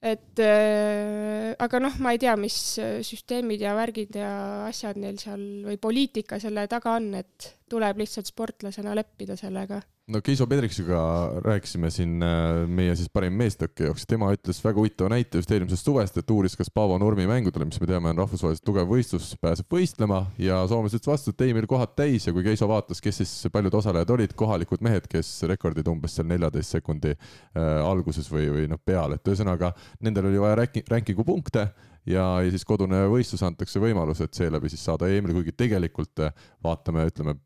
et 0.05 0.43
äh, 0.43 1.51
aga 1.59 1.81
noh, 1.81 1.97
ma 2.03 2.13
ei 2.15 2.21
tea, 2.21 2.35
mis 2.39 2.57
äh, 2.81 2.99
süsteemid 3.05 3.63
ja 3.63 3.75
värgid 3.77 4.15
ja 4.19 4.31
asjad 4.67 4.99
neil 5.01 5.19
seal 5.21 5.43
või 5.65 5.79
poliitika 5.81 6.39
selle 6.41 6.67
taga 6.71 6.97
on, 6.99 7.13
et 7.19 7.51
tuleb 7.71 8.03
lihtsalt 8.03 8.29
sportlasena 8.31 8.95
leppida 8.97 9.37
sellega 9.39 9.81
no 10.07 10.21
Keiso 10.21 10.47
Pedriksiga 10.47 10.97
rääkisime 11.41 11.89
siin 11.89 12.23
äh, 12.23 12.67
meie 12.69 12.93
siis 12.95 13.09
parim 13.13 13.33
meestõkke 13.39 13.87
jaoks, 13.87 14.05
tema 14.09 14.29
ütles 14.35 14.59
väga 14.61 14.77
huvitava 14.77 15.09
näite 15.15 15.39
just 15.41 15.51
eelmisest 15.51 15.87
suvest, 15.87 16.19
et 16.21 16.31
uuris, 16.31 16.53
kas 16.57 16.69
Paavo 16.73 16.97
Nurmi 17.01 17.25
mängudele, 17.29 17.65
mis 17.65 17.79
me 17.81 17.89
teame, 17.89 18.11
on 18.13 18.21
rahvusvaheliselt 18.21 18.65
tugev 18.67 18.89
võistlus, 18.91 19.31
pääseb 19.41 19.71
võistlema 19.73 20.21
ja 20.41 20.61
soomlased 20.69 20.99
ütlesid 20.99 21.11
vastu, 21.11 21.33
et 21.33 21.41
ei, 21.47 21.55
meil 21.57 21.69
kohad 21.69 21.95
täis 21.97 22.27
ja 22.27 22.35
kui 22.35 22.45
Keiso 22.45 22.69
vaatas, 22.69 23.01
kes 23.01 23.21
siis 23.23 23.33
paljud 23.53 23.79
osalejad 23.81 24.13
olid, 24.13 24.37
kohalikud 24.37 24.85
mehed, 24.85 25.09
kes 25.09 25.31
rekordid 25.49 25.89
umbes 25.89 26.19
seal 26.19 26.29
neljateist 26.29 26.77
sekundi 26.77 27.15
äh, 27.15 27.65
alguses 27.81 28.29
või, 28.31 28.45
või 28.53 28.69
noh, 28.69 28.81
peal, 28.85 29.17
et 29.17 29.33
ühesõnaga 29.33 29.73
nendel 30.05 30.29
oli 30.29 30.45
vaja 30.45 30.61
ranking, 30.61 30.85
ranking'u 30.91 31.25
punkte 31.25 31.65
ja, 32.05 32.27
ja 32.45 32.53
siis 32.53 32.65
kodune 32.67 33.01
võistlus 33.09 33.41
antakse 33.45 33.81
võimalus, 33.81 34.21
et 34.21 34.37
seeläbi 34.37 34.69
siis 34.69 34.85
saada 34.85 35.09
EM-ile, 35.09 35.33
kuigi 35.39 35.57
tegelikult 35.65 36.27
äh, 36.27 36.47
vaatame, 36.63 37.09
ütleme 37.09 37.39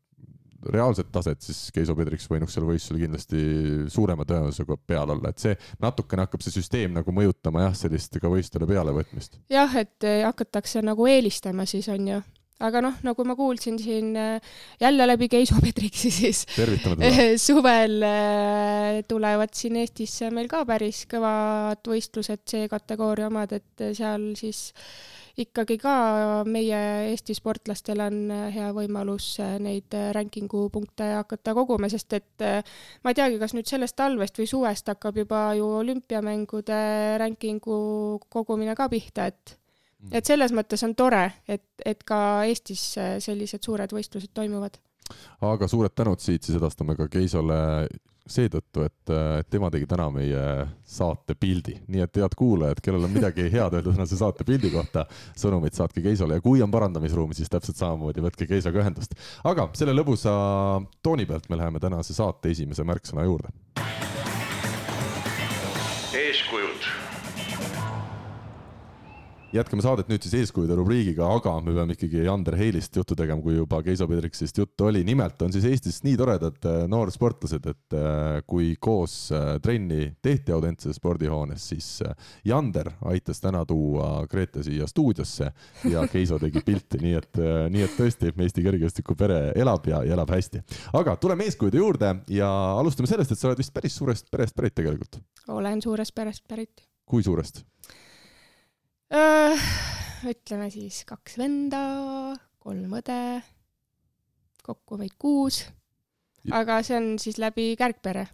reaalset 0.68 1.08
taset, 1.12 1.40
siis 1.44 1.70
Keiso 1.74 1.94
Pedriks 1.98 2.28
võinuks 2.30 2.56
seal 2.56 2.66
võistlusel 2.68 3.00
kindlasti 3.00 3.44
suurema 3.92 4.26
tõenäosusega 4.28 4.76
peal 4.86 5.14
olla, 5.14 5.32
et 5.32 5.42
see 5.42 5.54
natukene 5.82 6.26
hakkab 6.26 6.44
see 6.44 6.58
süsteem 6.58 6.92
nagu 6.96 7.14
mõjutama 7.14 7.68
jah, 7.68 7.78
sellist 7.78 8.18
ka 8.20 8.28
võistlustele 8.32 8.68
pealevõtmist. 8.70 9.40
jah, 9.52 9.78
et 9.80 10.06
eh, 10.08 10.22
hakatakse 10.26 10.82
nagu 10.84 11.08
eelistama 11.08 11.66
siis 11.68 11.88
on 11.92 12.12
ju. 12.14 12.20
Aga 12.60 12.82
noh, 12.84 12.96
nagu 13.00 13.24
ma 13.24 13.32
kuulsin 13.38 13.78
siin 13.80 14.10
eh, 14.20 14.50
jälle 14.82 15.06
läbi 15.08 15.30
Keiso 15.32 15.56
Pedriksi, 15.64 16.10
siis 16.20 16.44
suvel 17.46 17.96
eh, 18.04 18.98
tulevad 19.08 19.54
siin 19.56 19.80
Eestisse 19.80 20.28
meil 20.34 20.50
ka 20.50 20.66
päris 20.68 21.06
kõvad 21.08 21.80
võistlused, 21.88 22.44
C-kategooria 22.44 23.30
omad, 23.32 23.56
et 23.56 23.88
seal 23.96 24.34
siis 24.36 24.68
ikkagi 25.44 25.76
ka 25.80 25.94
meie 26.48 26.80
Eesti 27.10 27.34
sportlastel 27.36 28.02
on 28.04 28.18
hea 28.54 28.70
võimalus 28.76 29.32
neid 29.62 29.94
ranking'u 30.16 30.66
punkte 30.72 31.06
hakata 31.16 31.54
koguma, 31.56 31.88
sest 31.92 32.18
et 32.18 32.44
ma 33.04 33.12
ei 33.12 33.18
teagi, 33.18 33.38
kas 33.40 33.54
nüüd 33.56 33.68
sellest 33.70 33.96
talvest 33.98 34.40
või 34.40 34.50
suvest 34.50 34.90
hakkab 34.92 35.22
juba 35.22 35.46
ju 35.58 35.70
olümpiamängude 35.80 36.82
ranking'u 37.22 37.80
kogumine 38.28 38.76
ka 38.78 38.88
pihta, 38.92 39.30
et 39.30 39.56
mm. 40.00 40.12
et 40.12 40.26
selles 40.26 40.54
mõttes 40.56 40.84
on 40.86 40.94
tore, 40.98 41.24
et, 41.48 41.66
et 41.84 42.04
ka 42.04 42.44
Eestis 42.48 42.92
sellised 42.98 43.64
suured 43.64 43.92
võistlused 43.96 44.32
toimuvad. 44.34 44.78
aga 45.40 45.68
suured 45.68 45.94
tänud 45.94 46.20
siit 46.22 46.46
siis 46.46 46.60
edastame 46.60 46.96
ka 46.96 47.08
Keisole 47.08 47.88
seetõttu, 48.30 48.84
et, 48.86 49.12
tema 49.50 49.70
tegi 49.72 49.88
täna 49.90 50.08
meie 50.14 50.44
saate 50.86 51.34
pildi, 51.38 51.76
nii 51.90 52.04
et 52.04 52.20
head 52.20 52.36
kuulajad, 52.38 52.82
kellel 52.84 53.08
on 53.08 53.14
midagi 53.14 53.48
head 53.50 53.76
öelda 53.78 53.94
tänase 53.94 54.18
saate 54.20 54.46
pildi 54.48 54.70
kohta, 54.74 55.06
sõnumit 55.38 55.78
saatke 55.78 56.02
Keisole 56.04 56.38
ja 56.38 56.44
kui 56.44 56.62
on 56.62 56.72
parandamisruumi, 56.72 57.36
siis 57.36 57.50
täpselt 57.52 57.80
samamoodi 57.80 58.24
võtke 58.24 58.48
Keisaga 58.50 58.82
ühendust. 58.84 59.16
aga 59.44 59.68
selle 59.78 59.96
lõbusa 59.96 60.32
tooni 61.02 61.26
pealt 61.26 61.50
me 61.50 61.60
läheme 61.60 61.82
tänase 61.82 62.16
saate 62.16 62.54
esimese 62.54 62.86
märksõna 62.86 63.26
juurde. 63.26 63.52
eeskujud 66.14 66.99
jätkame 69.54 69.82
saadet 69.82 70.10
nüüd 70.10 70.22
siis 70.22 70.34
eeskujude 70.38 70.76
rubriigiga, 70.78 71.26
aga 71.34 71.56
me 71.64 71.72
peame 71.74 71.94
ikkagi 71.96 72.22
Ander 72.30 72.54
Heilist 72.58 72.94
juttu 72.96 73.16
tegema, 73.18 73.42
kui 73.42 73.56
juba 73.56 73.80
Keiso 73.82 74.06
Pedriksist 74.08 74.58
juttu 74.60 74.86
oli. 74.86 75.02
nimelt 75.04 75.42
on 75.42 75.52
siis 75.52 75.64
Eestis 75.66 76.00
nii 76.06 76.16
toredad 76.18 76.66
äh, 76.68 76.84
noorsportlased, 76.90 77.66
et 77.72 77.96
äh, 77.98 78.40
kui 78.46 78.74
koos 78.80 79.14
äh, 79.34 79.56
trenni 79.62 80.12
tehti 80.22 80.54
Audentses 80.54 81.00
spordihoones, 81.00 81.66
siis 81.72 81.88
Jander 82.46 82.92
aitas 83.10 83.42
täna 83.42 83.64
tuua 83.66 84.26
Grete 84.30 84.62
siia 84.62 84.86
stuudiosse 84.86 85.50
ja 85.90 86.06
Keiso 86.10 86.38
tegi 86.38 86.62
pilti, 86.66 87.00
nii 87.02 87.16
et, 87.18 87.42
nii 87.74 87.86
et 87.86 87.98
tõesti 87.98 88.30
Eesti 88.40 88.62
kergejõustiku 88.64 89.16
pere 89.18 89.40
elab 89.58 89.86
ja, 89.90 90.04
ja 90.06 90.14
elab 90.14 90.30
hästi. 90.32 90.62
aga 90.96 91.16
tuleme 91.20 91.44
eeskujude 91.48 91.82
juurde 91.82 92.14
ja 92.30 92.48
alustame 92.78 93.10
sellest, 93.10 93.34
et 93.34 93.38
sa 93.38 93.50
oled 93.50 93.60
vist 93.60 93.74
päris 93.74 93.98
suurest 93.98 94.30
perest 94.30 94.56
pärit 94.56 94.78
tegelikult. 94.78 95.20
olen 95.48 95.82
suurest 95.82 96.14
perest 96.14 96.46
pärit. 96.48 96.86
kui 97.04 97.22
suurest? 97.26 97.64
Ütleme 99.10 100.68
siis 100.70 101.02
kaks 101.08 101.34
venda, 101.40 101.80
kolm 102.62 102.92
õde, 103.00 103.40
kokku 104.62 105.00
vaid 105.00 105.16
kuus. 105.18 105.64
aga 106.54 106.78
see 106.86 106.96
on 106.96 107.08
siis 107.18 107.40
läbi 107.42 107.74
kärgpere. 107.76 108.28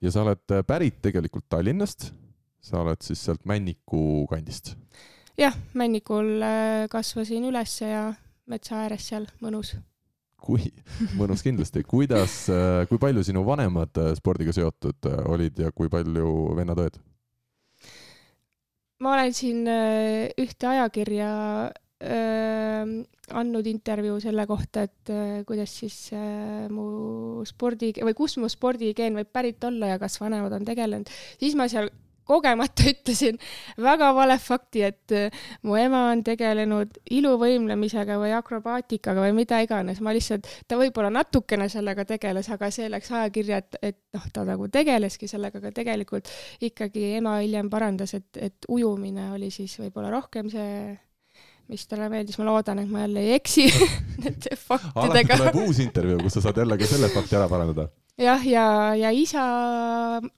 ja 0.00 0.12
sa 0.12 0.22
oled 0.22 0.52
äh, 0.52 0.62
pärit 0.66 1.00
tegelikult 1.02 1.48
Tallinnast, 1.48 2.12
sa 2.60 2.82
oled 2.82 3.00
siis 3.00 3.24
sealt 3.24 3.44
Männiku 3.44 4.26
kandist? 4.28 4.76
jah, 5.38 5.56
Männikul 5.74 6.42
äh, 6.42 6.86
kasvasin 6.92 7.48
üles 7.48 7.80
ja 7.80 8.12
metsa 8.46 8.84
ääres 8.84 9.08
seal, 9.08 9.26
mõnus 9.40 9.78
kui 10.46 10.68
mõnus 11.16 11.40
kindlasti, 11.42 11.82
kuidas, 11.88 12.50
äh, 12.52 12.84
kui 12.90 13.00
palju 13.00 13.24
sinu 13.24 13.46
vanemad 13.48 13.96
spordiga 14.20 14.52
seotud 14.52 15.08
olid 15.24 15.64
ja 15.64 15.72
kui 15.72 15.88
palju 15.88 16.52
vennad-õed? 16.54 17.00
Ma 19.02 19.12
olen 19.16 19.34
siin 19.36 19.66
äh, 19.68 20.30
ühte 20.40 20.70
ajakirja 20.70 21.30
äh, 22.00 22.94
andnud 23.36 23.66
intervjuu 23.66 24.18
selle 24.22 24.46
kohta, 24.46 24.86
et 24.86 25.12
äh, 25.12 25.42
kuidas 25.48 25.72
siis 25.80 25.96
äh, 26.14 26.66
mu 26.72 27.44
spordi 27.48 27.92
või 27.98 28.16
kust 28.16 28.40
mu 28.42 28.50
spordigeen 28.52 29.18
võib 29.18 29.30
pärit 29.34 29.64
olla 29.66 29.94
ja 29.94 30.00
kas 30.02 30.20
vanemad 30.22 30.54
on 30.56 30.66
tegelenud, 30.68 31.10
siis 31.40 31.56
ma 31.58 31.68
seal 31.72 31.90
kogemata 32.26 32.86
ütlesin 32.92 33.38
väga 33.82 34.10
vale 34.16 34.38
fakti, 34.42 34.82
et 34.86 35.14
äh, 35.14 35.46
mu 35.66 35.78
ema 35.80 36.06
on 36.12 36.24
tegelenud 36.26 36.98
iluvõimlemisega 37.18 38.18
või 38.20 38.34
akrobaatikaga 38.36 39.26
või 39.26 39.36
mida 39.40 39.60
iganes, 39.64 40.02
ma 40.04 40.14
lihtsalt, 40.16 40.48
ta 40.68 40.78
võib-olla 40.80 41.12
natukene 41.14 41.70
sellega 41.72 42.06
tegeles, 42.08 42.50
aga 42.52 42.70
see 42.74 42.90
läks 42.92 43.12
ajakirja, 43.14 43.62
et, 43.62 43.80
et 43.92 43.98
noh, 44.16 44.28
ta 44.32 44.46
nagu 44.48 44.68
tegeleski 44.72 45.30
sellega, 45.30 45.62
aga 45.62 45.72
tegelikult 45.76 46.30
ikkagi 46.66 47.16
ema 47.20 47.38
hiljem 47.40 47.70
parandas, 47.72 48.14
et, 48.18 48.30
et 48.36 48.70
ujumine 48.72 49.32
oli 49.36 49.50
siis 49.54 49.78
võib-olla 49.80 50.12
rohkem 50.14 50.50
see 50.52 50.96
mis 51.66 51.82
talle 51.90 52.06
meeldis, 52.10 52.38
ma 52.38 52.46
loodan, 52.46 52.78
et 52.78 52.90
ma 52.90 53.02
jälle 53.02 53.22
ei 53.24 53.36
eksi 53.40 53.66
nende 54.22 54.54
faktidega. 54.54 55.34
alati 55.34 55.40
tuleb 55.42 55.60
uus 55.64 55.80
intervjuu, 55.82 56.20
kus 56.22 56.38
sa 56.38 56.44
saad 56.44 56.60
jälle 56.62 56.78
ka 56.78 56.90
selle 56.90 57.10
fakti 57.10 57.38
ära 57.38 57.48
parandada. 57.50 57.88
jah, 58.22 58.46
ja, 58.46 58.66
ja 58.94 59.10
isa 59.14 59.46
äh,. 60.22 60.30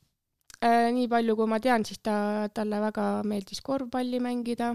Nii 0.66 1.06
palju, 1.10 1.36
kui 1.38 1.50
ma 1.50 1.60
tean, 1.62 1.84
siis 1.86 2.00
ta, 2.02 2.48
talle 2.54 2.80
väga 2.82 3.22
meeldis 3.28 3.60
korvpalli 3.62 4.18
mängida. 4.22 4.74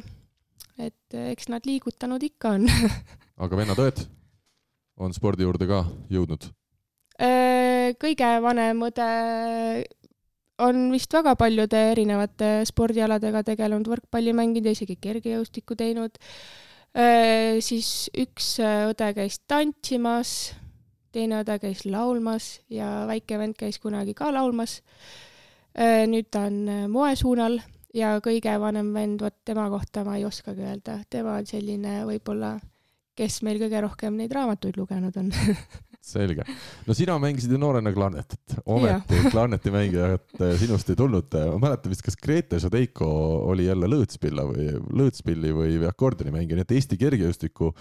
et 0.78 1.13
äh, 1.13 1.30
eks 1.30 1.50
nad 1.54 1.65
liigutanud 1.69 2.24
ikka 2.24 2.56
on 2.58 2.63
aga 3.43 3.58
vennad-õed 3.60 4.00
on 4.98 5.13
spordi 5.13 5.46
juurde 5.46 5.67
ka 5.69 5.84
jõudnud 6.10 6.48
äh,? 7.22 7.93
kõige 8.02 8.30
vanem 8.41 8.82
õde 8.88 9.10
on 10.65 10.88
vist 10.93 11.13
väga 11.13 11.36
paljude 11.36 11.78
erinevate 11.91 12.63
spordialadega 12.65 13.43
tegelenud, 13.52 13.89
võrkpalli 13.91 14.34
mänginud 14.34 14.69
ja 14.69 14.74
isegi 14.74 14.96
kergejõustikku 15.02 15.76
teinud. 15.76 16.15
Äh, 16.96 17.60
siis 17.62 18.08
üks 18.15 18.56
õde 18.63 19.12
käis 19.17 19.41
tantsimas, 19.50 20.54
teine 21.13 21.41
õde 21.43 21.60
käis 21.62 21.84
laulmas 21.86 22.63
ja 22.72 23.04
väike 23.10 23.38
vend 23.41 23.60
käis 23.60 23.82
kunagi 23.84 24.15
ka 24.17 24.32
laulmas 24.34 24.80
Äh, 24.80 25.33
nüüd 26.07 26.29
ta 26.31 26.47
on 26.49 26.59
äh, 26.69 26.83
moesuunal 26.91 27.57
ja 27.93 28.17
kõige 28.23 28.53
vanem 28.62 28.93
vend, 28.93 29.21
vot 29.21 29.36
tema 29.45 29.69
kohta 29.73 30.03
ma 30.05 30.17
ei 30.19 30.25
oskagi 30.25 30.65
öelda, 30.65 30.99
tema 31.09 31.38
on 31.39 31.49
selline 31.49 32.03
võib-olla, 32.09 32.55
kes 33.17 33.41
meil 33.45 33.62
kõige 33.62 33.81
rohkem 33.86 34.17
neid 34.17 34.33
raamatuid 34.33 34.77
lugenud 34.77 35.17
on 35.17 35.31
selge. 36.03 36.43
no 36.87 36.93
sina 36.93 37.15
mängisid 37.21 37.51
ju 37.51 37.59
noorena 37.61 37.93
klarnetit, 37.93 38.55
ometi 38.65 39.19
klarneti 39.31 39.71
mängijat 39.73 40.41
äh, 40.41 40.55
sinust 40.59 40.89
ei 40.91 40.97
tulnud. 40.99 41.35
ma 41.53 41.59
mäletan 41.67 41.93
vist, 41.93 42.03
kas 42.05 42.17
Grete 42.19 42.59
Šadeiko 42.59 43.07
oli 43.51 43.67
jälle 43.69 43.89
lõõtspilla 43.91 44.45
või 44.49 44.67
lõõtspilli 45.01 45.53
või, 45.55 45.77
või 45.81 45.89
akordioni 45.89 46.33
mängija, 46.35 46.59
nii 46.59 46.67
et 46.67 46.75
Eesti 46.77 46.99
kergejõustiku 46.99 47.71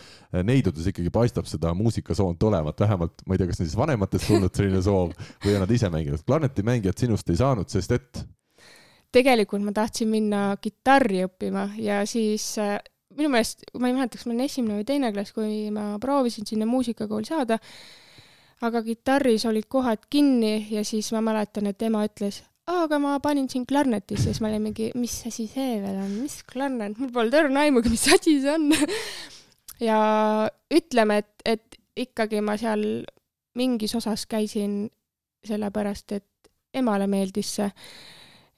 neidudes 0.47 0.87
ikkagi 0.93 1.11
paistab 1.15 1.49
seda 1.51 1.75
muusikasoont 1.77 2.43
olevat, 2.49 2.85
vähemalt 2.85 3.27
ma 3.27 3.35
ei 3.35 3.43
tea, 3.43 3.51
kas 3.51 3.63
siis 3.63 3.77
vanematest 3.79 4.31
tulnud 4.31 4.55
selline 4.55 4.83
soov 4.85 5.17
või 5.45 5.57
on 5.57 5.67
nad 5.67 5.75
ise 5.75 5.91
mänginud. 5.93 6.23
klarneti 6.27 6.65
mängijat 6.67 7.03
sinust 7.03 7.31
ei 7.31 7.41
saanud, 7.43 7.69
sest 7.73 7.99
et 7.99 8.23
tegelikult 9.13 9.65
ma 9.65 9.75
tahtsin 9.77 10.09
minna 10.09 10.47
kitarri 10.63 11.27
õppima 11.27 11.69
ja 11.81 12.01
siis 12.09 12.55
minu 13.17 13.33
meelest, 13.33 13.67
ma 13.79 13.91
ei 13.91 13.97
mäleta, 13.97 14.19
kas 14.19 14.27
ma 14.27 14.35
olin 14.35 14.47
esimene 14.47 14.79
või 14.81 14.87
teine 14.89 15.11
klass, 15.15 15.35
kui 15.37 15.69
ma 15.75 15.97
proovisin 16.03 16.49
sinna 16.49 16.69
muusikakooli 16.69 17.29
saada, 17.29 17.59
aga 18.63 18.83
kitarris 18.87 19.45
olid 19.51 19.67
kohad 19.71 20.07
kinni 20.11 20.69
ja 20.71 20.85
siis 20.87 21.11
ma 21.15 21.23
mäletan, 21.25 21.67
et 21.71 21.83
ema 21.83 22.05
ütles, 22.07 22.43
aga 22.71 22.99
ma 23.03 23.17
panin 23.23 23.49
sind 23.51 23.67
klarnetisse, 23.71 24.31
siis 24.31 24.43
ma 24.43 24.51
olin 24.51 24.63
mingi, 24.69 24.91
mis 24.99 25.17
asi 25.29 25.49
see 25.51 25.79
veel 25.83 25.99
on, 26.05 26.13
mis 26.23 26.41
klarnet, 26.49 26.99
mul 26.99 27.11
polnud 27.15 27.39
õrna 27.43 27.67
aimugi, 27.67 27.93
mis 27.93 28.09
asi 28.15 28.39
see 28.43 28.57
on. 28.57 28.71
Ja 29.83 29.97
ütleme, 30.71 31.17
et, 31.25 31.43
et 31.43 31.79
ikkagi 31.99 32.39
ma 32.45 32.55
seal 32.61 33.03
mingis 33.59 33.97
osas 33.99 34.29
käisin 34.31 34.85
sellepärast, 35.43 36.13
et 36.15 36.51
emale 36.79 37.09
meeldis 37.11 37.57
see. 37.57 37.67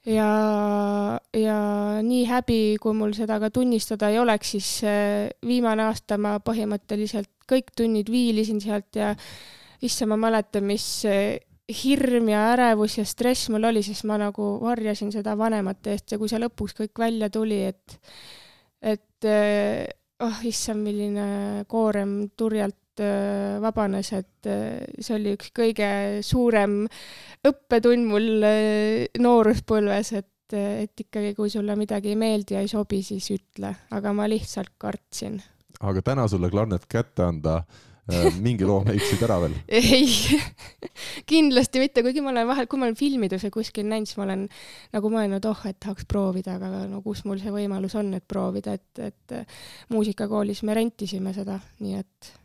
Ja, 0.05 0.27
ja 1.33 1.57
nii 2.05 2.27
häbi, 2.29 2.59
kui 2.77 2.93
mul 2.93 3.15
seda 3.17 3.39
ka 3.41 3.49
tunnistada 3.49 4.11
ei 4.13 4.19
oleks, 4.21 4.51
siis 4.53 4.69
äh, 4.85 5.31
viimane 5.41 5.87
aasta 5.87 6.19
ma 6.21 6.35
põhimõtteliselt 6.45 7.31
kõik 7.49 7.73
tunnid 7.73 8.11
viilisin 8.13 8.61
sealt 8.61 9.01
ja 9.01 9.15
issand, 9.81 10.13
ma 10.13 10.19
mäletan, 10.27 10.63
mis 10.63 10.87
äh, 11.09 11.39
hirm 11.69 12.29
ja 12.29 12.51
ärevus 12.53 12.99
ja 12.99 13.05
stress 13.07 13.49
mul 13.49 13.65
oli, 13.71 13.81
siis 13.83 14.03
ma 14.05 14.19
nagu 14.21 14.55
varjasin 14.61 15.11
seda 15.13 15.33
vanemate 15.37 15.95
eest 15.95 16.13
ja 16.13 16.19
kui 16.21 16.29
see 16.29 16.41
lõpuks 16.41 16.77
kõik 16.77 17.01
välja 17.01 17.29
tuli, 17.33 17.63
et, 17.71 17.97
et 18.85 19.29
oh 20.23 20.43
issand, 20.47 20.83
milline 20.85 21.65
koorem 21.71 22.17
turjalt 22.37 23.01
äh, 23.03 23.57
vabanes, 23.63 24.11
et 24.15 24.51
see 24.99 25.15
oli 25.17 25.33
üks 25.35 25.49
kõige 25.55 25.89
suurem 26.25 26.83
õppetund 27.45 28.07
mul 28.11 28.45
nooruspõlves, 29.21 30.13
et, 30.21 30.55
et 30.55 31.05
ikkagi, 31.05 31.33
kui 31.37 31.49
sulle 31.49 31.75
midagi 31.79 32.13
ei 32.13 32.19
meeldi 32.19 32.59
ja 32.59 32.61
ei 32.61 32.71
sobi, 32.71 33.01
siis 33.05 33.31
ütle, 33.33 33.73
aga 33.91 34.13
ma 34.13 34.29
lihtsalt 34.29 34.75
kartsin. 34.77 35.41
aga 35.81 36.05
täna 36.05 36.29
sulle 36.29 36.53
klarnet 36.53 36.85
kätte 36.87 37.25
anda 37.25 37.63
mingi 38.45 38.67
loo 38.67 38.83
leidsid 38.85 39.23
ära 39.25 39.39
veel? 39.41 39.55
ei, 39.79 40.09
kindlasti 41.29 41.81
mitte, 41.81 42.03
kuigi 42.05 42.23
ma 42.25 42.33
olen 42.33 42.49
vahel, 42.49 42.67
kui 42.69 42.81
ma 42.81 42.89
olen 42.89 42.99
filmides 42.99 43.47
või 43.47 43.55
kuskil 43.59 43.87
näinud, 43.89 44.09
siis 44.09 44.19
ma 44.19 44.27
olen 44.27 44.43
nagu 44.95 45.13
mõelnud, 45.13 45.47
oh, 45.49 45.63
et 45.69 45.79
tahaks 45.81 46.05
proovida, 46.09 46.59
aga 46.59 46.85
no 46.91 47.01
kus 47.05 47.25
mul 47.25 47.41
see 47.41 47.53
võimalus 47.53 47.97
on, 47.99 48.13
et 48.17 48.27
proovida, 48.27 48.75
et, 48.77 49.01
et 49.09 49.39
muusikakoolis 49.93 50.61
me 50.67 50.77
rentisime 50.77 51.33
seda, 51.37 51.57
nii 51.81 51.97
et 52.03 52.35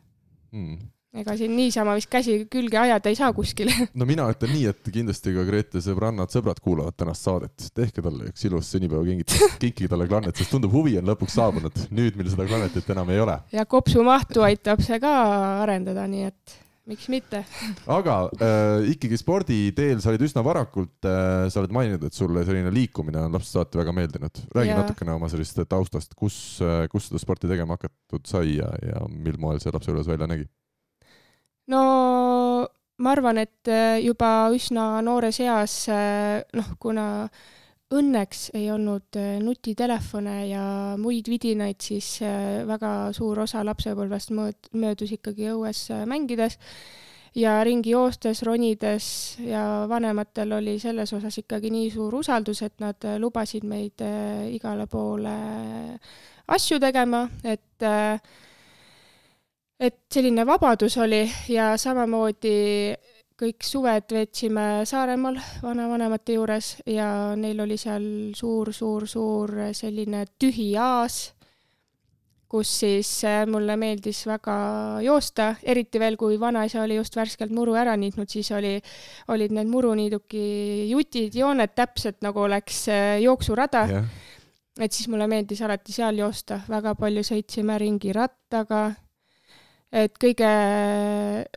mm 0.55 0.96
ega 1.16 1.35
siin 1.38 1.57
niisama 1.59 1.96
vist 1.99 2.11
käsi 2.11 2.37
külge 2.51 2.79
ajada 2.79 3.11
ei 3.11 3.18
saa 3.18 3.33
kuskile. 3.35 3.75
no 3.99 4.07
mina 4.09 4.29
ütlen 4.31 4.55
nii, 4.55 4.70
et 4.70 4.92
kindlasti 4.94 5.35
ka 5.35 5.44
Grete 5.49 5.83
sõbrannad, 5.85 6.31
sõbrad 6.33 6.62
kuulavad 6.62 6.96
tänast 6.99 7.27
saadet, 7.27 7.70
tehke 7.75 8.05
talle 8.05 8.31
üks 8.31 8.46
ilus 8.46 8.70
sünnipäevakingitus, 8.77 9.44
kinkige 9.62 9.90
talle 9.90 10.09
klannet, 10.11 10.37
sest 10.38 10.55
tundub, 10.55 10.75
huvi 10.77 10.96
on 11.01 11.11
lõpuks 11.11 11.37
saabunud, 11.40 11.85
nüüd, 11.90 12.18
mil 12.18 12.31
seda 12.31 12.46
klannetit 12.49 12.90
enam 12.94 13.11
ei 13.11 13.23
ole. 13.23 13.38
ja 13.55 13.66
kopsumahtu 13.66 14.46
aitab 14.46 14.83
see 14.87 15.01
ka 15.03 15.14
arendada, 15.64 16.07
nii 16.11 16.31
et 16.31 16.59
miks 16.90 17.11
mitte. 17.12 17.42
aga 17.99 18.16
äh, 18.38 18.87
ikkagi 18.94 19.18
sporditeel 19.20 20.01
sa 20.03 20.12
olid 20.12 20.25
üsna 20.27 20.42
varakult 20.46 21.07
äh,, 21.07 21.51
sa 21.51 21.62
oled 21.62 21.75
maininud, 21.75 22.07
et 22.07 22.16
sulle 22.16 22.44
selline 22.46 22.73
liikumine 22.75 23.27
on 23.27 23.37
lapsest 23.37 23.59
saati 23.59 23.83
väga 23.83 23.94
meeldinud. 23.99 24.42
räägi 24.55 24.73
ja. 24.73 24.81
natukene 24.83 25.14
oma 25.18 25.31
sellest 25.33 25.62
taustast, 25.70 26.14
kus 26.18 26.38
äh,, 26.64 26.87
kus 26.92 27.11
seda 27.11 27.23
sporti 27.23 27.51
tegema 27.51 27.79
hakatud 27.79 28.27
sai 28.31 28.57
ja, 28.57 28.70
ja 28.87 29.05
mil 29.11 29.38
moel 29.42 29.62
see 29.62 29.75
lapsepõlves 29.75 30.11
välja 30.11 30.31
nägi? 30.31 30.49
No 31.70 31.80
ma 33.00 33.14
arvan, 33.14 33.40
et 33.40 33.70
äh, 33.70 33.98
juba 34.04 34.50
üsna 34.54 35.00
noores 35.04 35.40
eas, 35.42 35.76
äh, 35.92 36.42
noh, 36.56 36.74
kuna 36.83 37.04
õnneks 37.90 38.50
ei 38.59 38.68
olnud 38.70 39.18
äh, 39.18 39.38
nutitelefone 39.42 40.37
ja 40.50 40.64
muid 41.00 41.30
vidinaid, 41.33 41.80
siis 41.83 42.18
väga 42.22 43.11
suur 43.16 43.42
osa 43.46 43.64
lapsepõlvest 43.66 44.35
mööd-, 44.37 44.72
möödus 44.76 45.14
ikkagi 45.16 45.50
õues 45.54 45.88
mängides 46.06 46.59
ja 47.35 47.61
ringi 47.66 47.94
joostes, 47.94 48.42
ronides 48.46 49.06
ja 49.42 49.87
vanematel 49.90 50.59
oli 50.59 50.76
selles 50.83 51.12
osas 51.14 51.38
ikkagi 51.38 51.70
nii 51.70 51.90
suur 51.94 52.20
usaldus, 52.20 52.62
et 52.66 52.76
nad 52.83 53.06
lubasid 53.22 53.66
meid 53.66 54.02
igale 54.50 54.87
poole 54.90 55.37
asju 56.50 56.80
tegema, 56.83 57.24
et 57.44 57.87
äh, 57.87 58.18
et 59.81 59.97
selline 60.12 60.45
vabadus 60.47 60.99
oli 61.01 61.25
ja 61.49 61.73
samamoodi 61.81 62.57
kõik 63.40 63.64
suved 63.64 64.12
veetsime 64.12 64.85
Saaremaal 64.88 65.38
vanavanemate 65.62 66.37
juures 66.37 66.75
ja 66.88 67.33
neil 67.40 67.61
oli 67.64 67.79
seal 67.81 68.05
suur-suur-suur 68.37 69.55
selline 69.77 70.27
tühi 70.40 70.75
aas, 70.77 71.31
kus 72.51 72.73
siis 72.83 73.09
äh, 73.25 73.45
mulle 73.49 73.77
meeldis 73.81 74.25
väga 74.27 74.55
joosta, 75.07 75.55
eriti 75.62 76.01
veel, 76.03 76.19
kui 76.21 76.37
vanaisa 76.40 76.83
oli 76.83 76.99
just 76.99 77.16
värskelt 77.16 77.55
muru 77.55 77.77
ära 77.79 77.95
niitnud, 77.97 78.29
siis 78.29 78.51
oli, 78.53 78.75
olid 79.31 79.55
need 79.55 79.71
muruniiduki 79.71 80.45
jutid, 80.90 81.37
jooned 81.38 81.77
täpselt 81.79 82.19
nagu 82.27 82.43
oleks 82.45 82.88
äh, 82.90 83.21
jooksurada. 83.25 83.87
Yeah. 83.88 84.11
et 84.81 84.93
siis 84.97 85.09
mulle 85.12 85.27
meeldis 85.29 85.61
alati 85.62 85.93
seal 85.93 86.19
joosta, 86.19 86.62
väga 86.69 86.95
palju 86.99 87.23
sõitsime 87.27 87.79
ringi 87.81 88.12
rattaga 88.16 88.90
et 89.90 90.14
kõige 90.22 90.48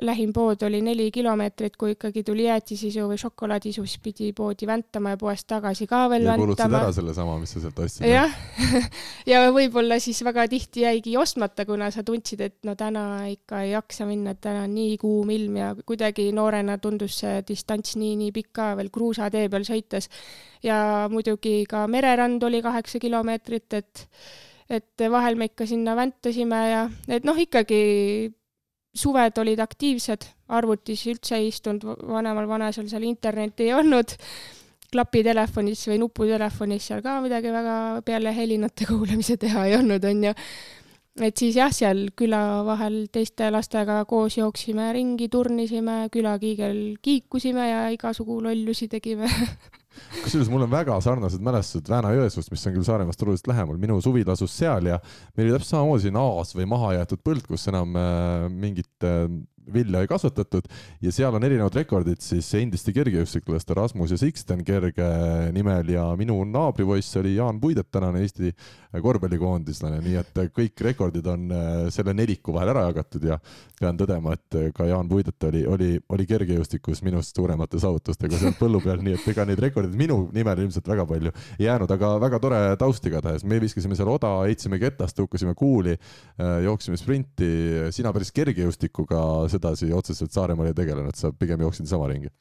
lähim 0.02 0.32
pood 0.34 0.64
oli 0.66 0.80
neli 0.82 1.12
kilomeetrit, 1.14 1.76
kui 1.78 1.94
ikkagi 1.94 2.24
tuli 2.26 2.48
jäätisisu 2.48 3.06
või 3.12 3.20
šokolaadiisu, 3.22 3.84
siis 3.86 4.02
pidi 4.02 4.32
poodi 4.34 4.66
väntama 4.66 5.12
ja 5.14 5.20
poest 5.22 5.46
tagasi 5.52 5.86
ka 5.90 6.08
veel 6.10 6.26
ja 6.26 6.34
väntama. 6.34 6.80
ära 6.80 6.96
sellesama, 6.96 7.36
mis 7.38 7.54
sa 7.54 7.62
sealt 7.62 7.82
ostsid? 7.84 8.08
jah 8.10 8.34
ja 9.32 9.44
võib-olla 9.54 10.00
siis 10.02 10.24
väga 10.26 10.48
tihti 10.50 10.82
jäigi 10.82 11.14
ostmata, 11.22 11.68
kuna 11.70 11.92
sa 11.94 12.02
tundsid, 12.08 12.42
et 12.42 12.58
no 12.66 12.74
täna 12.80 13.28
ikka 13.30 13.62
ei 13.68 13.76
jaksa 13.76 14.08
minna, 14.10 14.34
et 14.34 14.42
täna 14.42 14.64
on 14.66 14.74
nii 14.74 14.96
kuum 15.02 15.30
ilm 15.34 15.60
ja 15.62 15.68
kuidagi 15.86 16.32
noorena 16.34 16.80
tundus 16.82 17.20
see 17.22 17.44
distants 17.46 18.00
nii, 18.02 18.16
nii 18.24 18.32
pikk 18.34 18.50
ka 18.58 18.72
veel 18.80 18.90
kruusatee 18.94 19.46
peal 19.54 19.68
sõites. 19.68 20.10
ja 20.66 21.06
muidugi 21.14 21.68
ka 21.70 21.86
mererand 21.86 22.42
oli 22.50 22.64
kaheksa 22.66 22.98
kilomeetrit, 23.04 23.78
et 23.78 24.08
et 24.76 25.06
vahel 25.12 25.38
me 25.40 25.50
ikka 25.52 25.68
sinna 25.70 25.96
väntasime 25.98 26.62
ja 26.70 26.88
et 27.08 27.26
noh, 27.28 27.38
ikkagi 27.40 27.84
suved 28.94 29.40
olid 29.42 29.62
aktiivsed, 29.64 30.28
arvutis 30.54 31.08
üldse 31.10 31.40
ei 31.40 31.50
istunud, 31.50 31.86
vanemal 32.10 32.48
vanaisal 32.50 32.86
seal 32.92 33.06
internetti 33.08 33.68
ei 33.68 33.74
olnud, 33.74 34.14
klapitelefonis 34.94 35.88
või 35.90 35.98
nuputelefonis 36.04 36.92
seal 36.92 37.02
ka 37.06 37.18
midagi 37.24 37.50
väga 37.54 37.76
peale 38.06 38.34
helinate 38.36 38.86
kuulamise 38.90 39.40
teha 39.42 39.66
ei 39.70 39.78
olnud, 39.80 40.06
onju. 40.06 40.34
et 41.26 41.38
siis 41.42 41.58
jah, 41.58 41.74
seal 41.74 42.06
küla 42.18 42.62
vahel 42.68 43.08
teiste 43.14 43.50
lastega 43.54 44.04
koos 44.10 44.38
jooksime 44.38 44.92
ringi, 44.94 45.30
turnisime, 45.34 46.04
külakiigel 46.14 46.84
kiikusime 47.02 47.70
ja 47.70 47.88
igasugu 47.96 48.42
lollusi 48.46 48.88
tegime 48.92 49.30
kusjuures 50.24 50.50
mul 50.52 50.66
on 50.66 50.72
väga 50.72 50.98
sarnased 51.04 51.44
mälestused 51.44 51.90
Vääna-Jõesuust, 51.92 52.52
mis 52.54 52.66
on 52.68 52.76
küll 52.78 52.88
Saaremaast 52.88 53.24
oluliselt 53.26 53.50
lähemal, 53.52 53.80
minu 53.82 54.00
suvi 54.04 54.26
tasus 54.28 54.56
seal 54.58 54.90
ja 54.90 55.00
meil 55.36 55.48
oli 55.48 55.56
täpselt 55.56 55.76
samamoodi 55.76 56.08
siin 56.08 56.20
aas 56.22 56.54
või 56.58 56.70
mahajäetud 56.74 57.24
põld, 57.26 57.48
kus 57.50 57.68
enam 57.72 57.98
äh, 58.00 58.48
mingit 58.52 59.08
äh, 59.08 59.26
vilja 59.74 60.04
ei 60.04 60.10
kasvatatud 60.10 60.68
ja 61.02 61.12
seal 61.14 61.36
on 61.36 61.44
erinevad 61.44 61.76
rekordid 61.78 62.22
siis 62.24 62.48
endiste 62.60 62.94
kergejõustiklaste 62.96 63.76
Rasmus 63.78 64.14
ja 64.14 64.20
Sixten 64.20 64.64
Kerge 64.66 65.08
nimel 65.56 65.94
ja 65.94 66.06
minu 66.20 66.38
naabripoiss 66.50 67.20
oli 67.22 67.36
Jaan 67.38 67.62
Puidet, 67.62 67.92
tänane 67.92 68.24
Eesti 68.24 68.54
korvpallikoondislane, 69.02 70.00
nii 70.04 70.18
et 70.20 70.42
kõik 70.54 70.84
rekordid 70.86 71.28
on 71.30 71.48
äh, 71.54 71.72
selle 71.94 72.14
neliku 72.14 72.54
vahel 72.54 72.74
ära 72.74 72.86
jagatud 72.90 73.26
ja 73.26 73.40
pean 73.80 73.98
tõdema, 74.00 74.36
et 74.38 74.58
ka 74.76 74.88
Jaan 74.88 75.10
Puidet 75.10 75.48
oli, 75.50 75.64
oli, 75.68 75.90
oli 76.14 76.28
kergejõustikus 76.30 77.02
minust 77.06 77.36
suuremate 77.36 77.82
saavutustega 77.82 78.38
seal 78.40 78.56
põllu 78.60 78.82
peal, 78.84 79.02
nii 79.04 79.18
et 79.18 79.28
ega 79.34 79.48
neid 79.50 79.62
rekordeid 79.64 79.98
minu 79.98 80.20
nimel 80.36 80.62
ilmselt 80.66 80.88
väga 80.88 81.08
palju 81.10 81.34
ei 81.58 81.68
jäänud, 81.68 81.92
aga 81.96 82.14
väga 82.22 82.40
tore 82.44 82.62
taust 82.80 83.06
igatahes, 83.10 83.46
me 83.48 83.60
viskasime 83.64 83.98
seal 83.98 84.12
oda, 84.14 84.34
heitsime 84.48 84.80
ketast, 84.82 85.18
tõukasime 85.18 85.56
kuuli, 85.58 85.98
äh, 85.98 86.56
jooksime 86.68 87.00
sprinti, 87.00 87.50
sina 87.96 88.14
päris 88.14 88.34
kergejõustikuga 88.36 89.24
sedasi 89.54 89.92
otseselt 89.94 90.34
Saaremaal 90.36 90.72
ei 90.72 90.78
tegelenud, 90.78 91.18
sa 91.20 91.32
pigem 91.32 91.62
jooksid 91.66 91.90
sama 91.90 92.10
ringi? 92.12 92.32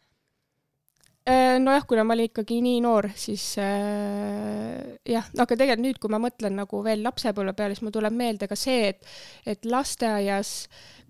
Nojah, 1.58 1.84
kuna 1.88 2.04
ma 2.06 2.14
olin 2.14 2.28
ikkagi 2.30 2.60
nii 2.64 2.80
noor, 2.84 3.08
siis 3.18 3.42
äh, 3.60 4.96
jah, 5.08 5.26
aga 5.32 5.56
tegelikult 5.58 5.82
nüüd, 5.82 5.98
kui 6.00 6.12
ma 6.12 6.20
mõtlen 6.22 6.54
nagu 6.56 6.80
veel 6.84 7.02
lapsepõlve 7.04 7.54
peale, 7.58 7.76
siis 7.76 7.84
mul 7.84 7.94
tuleb 7.94 8.14
meelde 8.16 8.48
ka 8.50 8.56
see, 8.58 8.92
et, 8.92 9.12
et 9.48 9.68
lasteaias, 9.68 10.52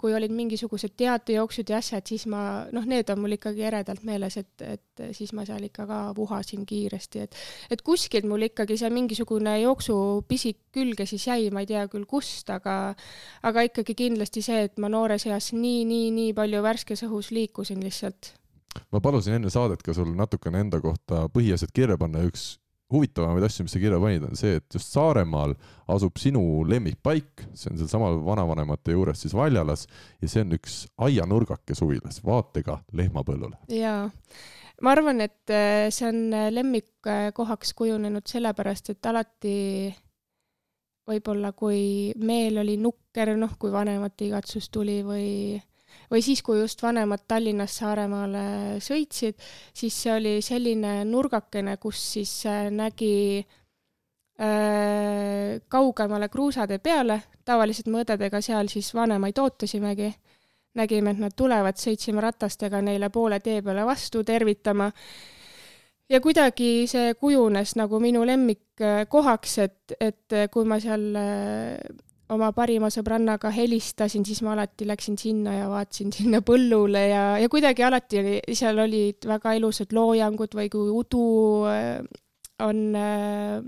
kui 0.02 0.14
olid 0.16 0.32
mingisugused 0.34 0.96
teatejooksud 0.98 1.70
ja 1.70 1.78
asjad, 1.78 2.06
siis 2.08 2.26
ma, 2.30 2.64
noh, 2.74 2.86
need 2.88 3.10
on 3.14 3.22
mul 3.22 3.36
ikkagi 3.36 3.66
eredalt 3.68 4.02
meeles, 4.08 4.36
et, 4.40 4.66
et 4.66 5.04
siis 5.14 5.30
ma 5.36 5.46
seal 5.46 5.62
ikka 5.68 5.86
ka 5.86 6.00
puhasin 6.16 6.66
kiiresti, 6.66 7.22
et, 7.26 7.38
et 7.70 7.86
kuskilt 7.86 8.26
mul 8.26 8.48
ikkagi 8.48 8.80
see 8.80 8.90
mingisugune 8.94 9.54
jooksupisik 9.62 10.58
külge 10.74 11.06
siis 11.06 11.28
jäi, 11.30 11.50
ma 11.54 11.62
ei 11.62 11.70
tea 11.70 11.86
küll 11.92 12.08
kust, 12.10 12.50
aga, 12.50 12.96
aga 13.46 13.66
ikkagi 13.70 13.98
kindlasti 14.06 14.42
see, 14.42 14.66
et 14.66 14.82
ma 14.82 14.90
noores 14.90 15.28
eas 15.30 15.52
nii, 15.54 15.82
nii, 15.86 16.12
nii 16.18 16.38
palju 16.38 16.62
värskes 16.66 17.06
õhus 17.06 17.30
liikusin 17.36 17.82
lihtsalt 17.84 18.34
ma 18.92 19.00
palusin 19.04 19.38
enne 19.38 19.50
saadet 19.52 19.82
ka 19.84 19.94
sul 19.96 20.12
natukene 20.16 20.62
enda 20.64 20.80
kohta 20.80 21.26
põhiasjad 21.32 21.72
kirja 21.74 21.98
panna, 22.00 22.24
üks 22.28 22.56
huvitavamaid 22.92 23.46
asju, 23.46 23.66
mis 23.66 23.74
sa 23.74 23.80
kirja 23.80 23.98
panid, 24.02 24.24
on 24.28 24.38
see, 24.38 24.58
et 24.60 24.76
just 24.76 24.92
Saaremaal 24.92 25.54
asub 25.92 26.18
sinu 26.20 26.42
lemmikpaik, 26.68 27.46
see 27.56 27.72
on 27.72 27.80
sealsamal 27.80 28.20
vanavanemate 28.26 28.96
juures 28.96 29.22
siis 29.24 29.34
Valjalas 29.36 29.86
ja 30.20 30.28
see 30.28 30.44
on 30.44 30.56
üks 30.58 30.82
aianurgake 31.08 31.76
suvilas, 31.78 32.20
vaatega 32.26 32.78
lehmapõllule. 32.98 33.56
jaa, 33.72 34.04
ma 34.84 34.94
arvan, 34.96 35.24
et 35.24 35.52
äh, 35.52 35.88
see 35.94 36.08
on 36.10 36.22
äh, 36.36 36.48
lemmikkohaks 36.52 37.74
kujunenud 37.78 38.28
sellepärast, 38.28 38.92
et 38.92 39.12
alati 39.12 39.56
võib-olla 41.08 41.52
kui 41.56 42.12
meel 42.22 42.60
oli 42.62 42.76
nukker, 42.80 43.34
noh, 43.38 43.56
kui 43.58 43.72
vanemate 43.74 44.28
igatsus 44.28 44.68
tuli 44.70 45.00
või 45.06 45.30
või 46.12 46.20
siis, 46.22 46.42
kui 46.44 46.60
just 46.60 46.82
vanemad 46.84 47.24
Tallinnast 47.28 47.80
Saaremaale 47.80 48.44
sõitsid, 48.84 49.38
siis 49.74 49.96
see 50.04 50.12
oli 50.12 50.34
selline 50.44 51.00
nurgakene, 51.08 51.78
kus 51.80 52.02
siis 52.18 52.34
äh, 52.50 52.68
nägi 52.74 53.40
äh, 53.40 53.46
kaugemale 55.72 56.28
kruusatee 56.28 56.78
peale, 56.84 57.22
tavaliselt 57.44 57.88
me 57.88 58.04
õdedega 58.04 58.42
seal 58.44 58.68
siis 58.72 58.92
vanemaid 58.94 59.40
ootasimegi, 59.40 60.12
nägime, 60.76 61.10
et 61.12 61.20
nad 61.20 61.36
tulevad, 61.36 61.80
sõitsime 61.80 62.20
ratastega 62.24 62.80
neile 62.84 63.08
poole 63.12 63.40
tee 63.40 63.62
peale 63.62 63.84
vastu 63.88 64.24
tervitama. 64.24 64.92
ja 66.08 66.20
kuidagi 66.20 66.86
see 66.88 67.14
kujunes 67.14 67.76
nagu 67.76 68.00
minu 68.00 68.24
lemmikkohaks, 68.26 69.58
et, 69.58 69.92
et 70.00 70.50
kui 70.52 70.64
ma 70.68 70.80
seal 70.80 71.16
oma 72.32 72.50
parima 72.56 72.90
sõbrannaga 72.92 73.52
helistasin, 73.54 74.24
siis 74.26 74.42
ma 74.44 74.54
alati 74.56 74.86
läksin 74.88 75.18
sinna 75.20 75.56
ja 75.56 75.68
vaatasin 75.72 76.12
sinna 76.18 76.42
põllule 76.46 77.06
ja, 77.08 77.24
ja 77.42 77.52
kuidagi 77.52 77.86
alati 77.86 78.20
oli, 78.22 78.36
seal 78.56 78.82
olid 78.82 79.28
väga 79.28 79.56
ilusad 79.58 79.94
loojangud 79.96 80.58
või 80.58 80.68
kui 80.72 80.92
udu 81.02 81.26
äh, 81.70 82.00
on 82.62 82.84
äh, 82.98 83.58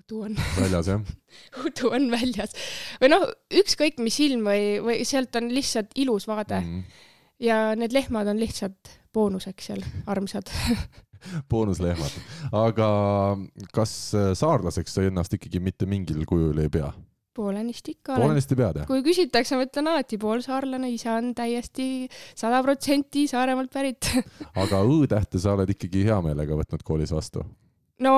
udu 0.00 0.24
on 0.28 0.38
väljas, 0.60 0.90
jah 0.90 1.64
udu 1.64 1.92
on 1.94 2.08
väljas. 2.12 2.56
või 3.02 3.12
noh, 3.12 3.28
ükskõik 3.62 4.00
mis 4.02 4.18
ilm 4.24 4.48
või, 4.48 4.64
või 4.84 5.04
sealt 5.08 5.36
on 5.38 5.50
lihtsalt 5.54 5.94
ilus 6.00 6.26
vaade 6.30 6.60
mm. 6.60 6.72
-hmm. 6.72 7.06
ja 7.46 7.60
need 7.78 7.94
lehmad 7.96 8.30
on 8.30 8.40
lihtsalt 8.40 8.98
boonuseks 9.14 9.70
seal, 9.70 9.84
armsad 10.06 10.50
boonuslehmad, 11.50 12.12
aga 12.56 12.90
kas 13.74 13.92
saarlaseks 14.40 14.94
sa 14.94 15.04
ennast 15.04 15.34
ikkagi 15.36 15.60
mitte 15.60 15.86
mingil 15.86 16.24
kujul 16.28 16.58
ei 16.62 16.72
pea? 16.72 16.92
Poolenisti 17.36 17.96
ikka 17.96 18.14
olen. 18.14 18.26
poolenisti 18.26 18.58
pead, 18.58 18.82
jah? 18.82 18.90
kui 18.90 19.04
küsitakse, 19.06 19.56
ma 19.58 19.66
ütlen 19.68 19.90
alati 19.92 20.18
poolsaarlane, 20.20 20.92
isa 20.94 21.16
on 21.20 21.32
täiesti 21.36 21.88
sada 22.34 22.62
protsenti 22.66 23.26
Saaremaalt 23.30 23.72
pärit 23.72 24.12
aga 24.64 24.84
õ-tähte 24.84 25.42
sa 25.42 25.56
oled 25.56 25.76
ikkagi 25.76 26.06
hea 26.08 26.20
meelega 26.24 26.58
võtnud 26.58 26.86
koolis 26.86 27.14
vastu? 27.14 27.44
no 28.04 28.12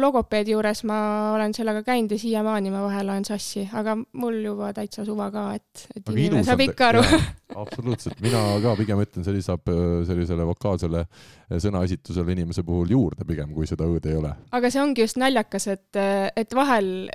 logopeedi 0.00 0.54
juures 0.54 0.82
ma 0.88 0.98
olen 1.36 1.54
sellega 1.54 1.82
käinud 1.86 2.12
ja 2.14 2.18
siiamaani 2.20 2.72
ma 2.72 2.82
vahel 2.84 3.12
ajan 3.12 3.26
sassi, 3.28 3.62
aga 3.78 3.94
mul 3.98 4.40
juba 4.42 4.72
täitsa 4.76 5.04
suva 5.06 5.30
ka, 5.34 5.46
et, 5.58 5.84
et 5.94 6.02
aga 6.02 6.16
inimene 6.16 6.46
saab 6.46 6.64
ikka 6.64 6.88
aru. 6.90 7.04
absoluutselt, 7.62 8.18
mina 8.24 8.42
ka 8.62 8.74
pigem 8.78 9.02
ütlen, 9.04 9.26
see 9.26 9.36
lisab 9.36 9.70
äh, 9.70 10.02
sellisele 10.08 10.46
vokaalsele 10.50 11.04
äh, 11.04 11.58
sõnaesitusele 11.62 12.36
inimese 12.36 12.66
puhul 12.66 12.90
juurde 12.94 13.26
pigem, 13.28 13.54
kui 13.54 13.70
seda 13.70 13.88
õ-d 13.88 14.10
ei 14.10 14.18
ole. 14.20 14.34
aga 14.56 14.72
see 14.72 14.82
ongi 14.82 15.06
just 15.06 15.20
naljakas, 15.20 15.68
et, 15.76 16.00
et 16.36 16.56
vahel 16.56 17.10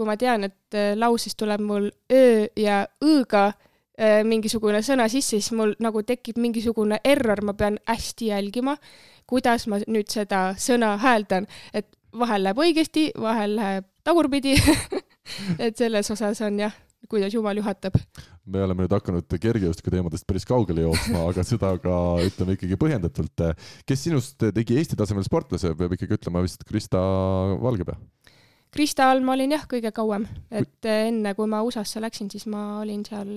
kui 0.00 0.08
ma 0.08 0.16
tean, 0.16 0.48
et 0.48 0.76
äh, 0.78 0.94
lauses 0.96 1.36
tuleb 1.36 1.60
mul 1.60 1.90
öö 2.08 2.46
ja 2.56 2.80
õ-ga 3.04 3.50
äh, 3.52 4.22
mingisugune 4.24 4.80
sõna 4.86 5.10
sisse, 5.12 5.36
siis 5.36 5.52
mul 5.56 5.74
nagu 5.84 6.00
tekib 6.08 6.40
mingisugune 6.40 7.02
error, 7.04 7.44
ma 7.44 7.52
pean 7.52 7.76
hästi 7.90 8.30
jälgima, 8.32 8.78
kuidas 9.28 9.68
ma 9.68 9.82
nüüd 9.84 10.08
seda 10.08 10.54
sõna 10.56 10.94
hääldan, 11.02 11.48
et 11.76 11.90
vahel 12.16 12.46
läheb 12.48 12.62
õigesti, 12.64 13.10
vahel 13.20 13.58
läheb 13.58 13.90
tagurpidi 14.06 14.56
et 15.64 15.76
selles 15.76 16.08
osas 16.16 16.40
on 16.48 16.62
jah, 16.64 16.72
kuidas 17.10 17.36
jumal 17.36 17.60
juhatab. 17.60 18.00
me 18.50 18.62
oleme 18.64 18.86
nüüd 18.86 18.94
hakanud 18.96 19.36
kergejõustiku 19.36 19.92
teemadest 19.92 20.24
päris 20.26 20.48
kaugele 20.48 20.86
jooksma, 20.86 21.26
aga 21.28 21.44
seda 21.44 21.74
ka 21.82 21.98
ütleme 22.24 22.56
ikkagi 22.56 22.80
põhjendatult. 22.80 23.44
kes 23.84 24.06
sinust 24.08 24.48
tegi 24.48 24.80
Eesti 24.80 24.96
tasemel 24.96 25.28
sportlase, 25.28 25.74
peab 25.76 25.92
ikkagi 25.98 26.16
ütlema 26.16 26.40
vist 26.46 26.64
Krista 26.64 27.04
Valgepea 27.60 28.00
Krista 28.70 29.10
all 29.10 29.22
ma 29.26 29.34
olin 29.34 29.56
jah, 29.56 29.66
kõige 29.70 29.90
kauem, 29.94 30.26
et 30.54 30.86
enne 30.86 31.34
kui 31.34 31.50
ma 31.50 31.62
USA-sse 31.66 32.02
läksin, 32.02 32.30
siis 32.30 32.46
ma 32.50 32.78
olin 32.78 33.02
seal, 33.06 33.30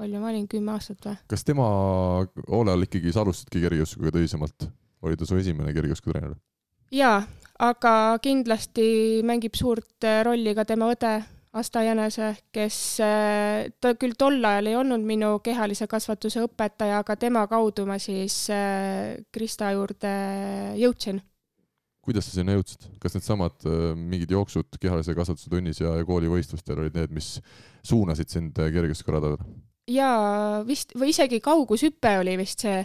palju 0.00 0.22
ma 0.22 0.30
olin, 0.32 0.46
kümme 0.48 0.72
aastat 0.72 1.04
või? 1.04 1.20
kas 1.28 1.44
tema 1.44 1.66
hoole 2.48 2.72
all 2.72 2.86
ikkagi 2.86 3.12
sa 3.12 3.24
alustasidki 3.26 3.64
kergejõustikuga 3.66 4.14
tõsisemalt? 4.16 4.68
oli 5.04 5.20
ta 5.20 5.28
su 5.28 5.36
esimene 5.36 5.76
kergejõustikutreener? 5.76 6.36
jaa, 6.96 7.20
aga 7.60 7.94
kindlasti 8.24 8.88
mängib 9.28 9.58
suurt 9.58 10.08
rolli 10.24 10.56
ka 10.56 10.64
tema 10.68 10.90
õde 10.94 11.16
Asta 11.56 11.80
Jänese, 11.80 12.34
kes, 12.52 12.78
ta 13.80 13.92
küll 13.96 14.12
tol 14.20 14.44
ajal 14.44 14.66
ei 14.68 14.74
olnud 14.76 15.04
minu 15.08 15.38
kehalise 15.40 15.86
kasvatuse 15.88 16.42
õpetaja, 16.44 16.98
aga 17.00 17.16
tema 17.16 17.46
kaudu 17.48 17.86
ma 17.88 17.96
siis 18.00 18.42
Krista 19.32 19.70
juurde 19.72 20.12
jõudsin 20.76 21.22
kuidas 22.06 22.28
sa 22.28 22.38
sinna 22.38 22.56
jõudsid, 22.56 22.88
kas 23.02 23.16
needsamad 23.16 23.68
äh, 23.68 23.92
mingid 23.98 24.32
jooksud 24.32 24.78
kehalise 24.80 25.16
kasvatuse 25.18 25.52
tunnis 25.52 25.82
ja, 25.82 25.96
ja 25.98 26.08
koolivõistlustel 26.08 26.82
olid 26.82 26.98
need, 26.98 27.14
mis 27.16 27.36
suunasid 27.86 28.32
sind 28.32 28.58
äh, 28.62 28.70
kergejõustikuradadele? 28.74 29.64
jaa, 29.86 30.62
vist, 30.66 30.96
või 30.98 31.12
isegi 31.12 31.38
kaugushüpe 31.42 32.16
oli 32.18 32.34
vist 32.40 32.64
see, 32.64 32.80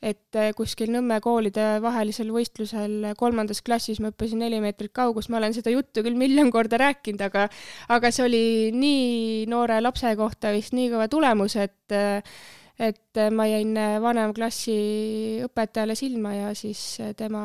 et 0.00 0.38
äh, 0.38 0.52
kuskil 0.56 0.88
Nõmme 0.94 1.18
koolide 1.24 1.76
vahelisel 1.84 2.30
võistlusel 2.32 3.12
kolmandas 3.20 3.60
klassis 3.64 4.00
ma 4.00 4.12
hüppasin 4.12 4.40
neli 4.40 4.60
meetrit 4.64 4.94
kaugust, 4.96 5.28
ma 5.32 5.40
olen 5.40 5.56
seda 5.56 5.72
juttu 5.74 6.04
küll 6.06 6.16
miljon 6.16 6.52
korda 6.54 6.80
rääkinud, 6.80 7.26
aga 7.28 7.48
aga 7.92 8.12
see 8.12 8.24
oli 8.24 8.44
nii 8.76 9.44
noore 9.52 9.82
lapse 9.84 10.14
kohta 10.16 10.54
vist 10.56 10.76
nii 10.76 10.92
kõva 10.94 11.10
tulemus, 11.12 11.58
et 11.60 11.98
et 12.76 13.20
ma 13.32 13.46
jäin 13.48 13.72
vanemklassi 14.04 14.80
õpetajale 15.46 15.94
silma 15.96 16.34
ja 16.36 16.50
siis 16.56 16.98
tema 17.16 17.44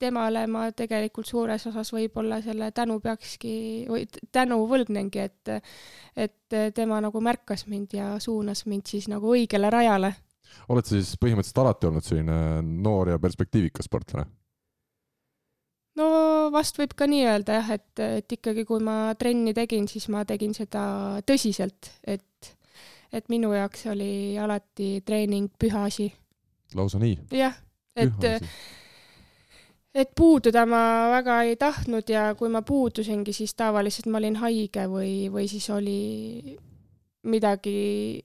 temale 0.00 0.46
ma 0.50 0.66
tegelikult 0.76 1.28
suures 1.28 1.66
osas 1.70 1.92
võib-olla 1.94 2.40
selle 2.44 2.70
tänu 2.76 2.98
peakski 3.04 3.52
või 3.90 4.06
tänu 4.32 4.62
võlgnengi, 4.70 5.28
et 5.28 5.54
et 6.16 6.58
tema 6.74 6.98
nagu 7.00 7.20
märkas 7.22 7.66
mind 7.70 7.94
ja 7.94 8.14
suunas 8.18 8.64
mind 8.66 8.90
siis 8.90 9.06
nagu 9.12 9.30
õigele 9.36 9.70
rajale. 9.70 10.12
oled 10.68 10.86
sa 10.86 10.96
siis 10.96 11.14
põhimõtteliselt 11.20 11.62
alati 11.62 11.90
olnud 11.90 12.06
selline 12.06 12.36
noor 12.62 13.14
ja 13.14 13.18
perspektiivikas 13.22 13.86
sportlane? 13.86 14.26
no 16.00 16.06
vast 16.54 16.78
võib 16.80 16.94
ka 16.96 17.08
nii 17.10 17.26
öelda 17.28 17.60
jah, 17.60 17.70
et, 17.76 18.02
et 18.20 18.38
ikkagi, 18.38 18.64
kui 18.68 18.82
ma 18.84 19.12
trenni 19.18 19.54
tegin, 19.56 19.88
siis 19.90 20.08
ma 20.12 20.24
tegin 20.28 20.54
seda 20.56 20.82
tõsiselt, 21.26 21.92
et 22.04 22.56
et 23.10 23.26
minu 23.26 23.50
jaoks 23.50 23.88
oli 23.90 24.38
alati 24.38 25.00
treening 25.06 25.50
püha 25.58 25.86
asi. 25.88 26.10
lausa 26.78 27.00
nii? 27.02 27.16
jah, 27.34 27.56
et 27.98 28.28
et 29.94 30.10
puududa 30.16 30.64
ma 30.70 30.82
väga 31.10 31.40
ei 31.48 31.56
tahtnud 31.58 32.10
ja 32.10 32.30
kui 32.38 32.50
ma 32.52 32.62
puudusingi, 32.62 33.34
siis 33.34 33.54
tavaliselt 33.58 34.06
ma 34.10 34.20
olin 34.20 34.38
haige 34.42 34.86
või, 34.90 35.14
või 35.32 35.48
siis 35.50 35.66
oli 35.74 36.56
midagi 37.26 38.20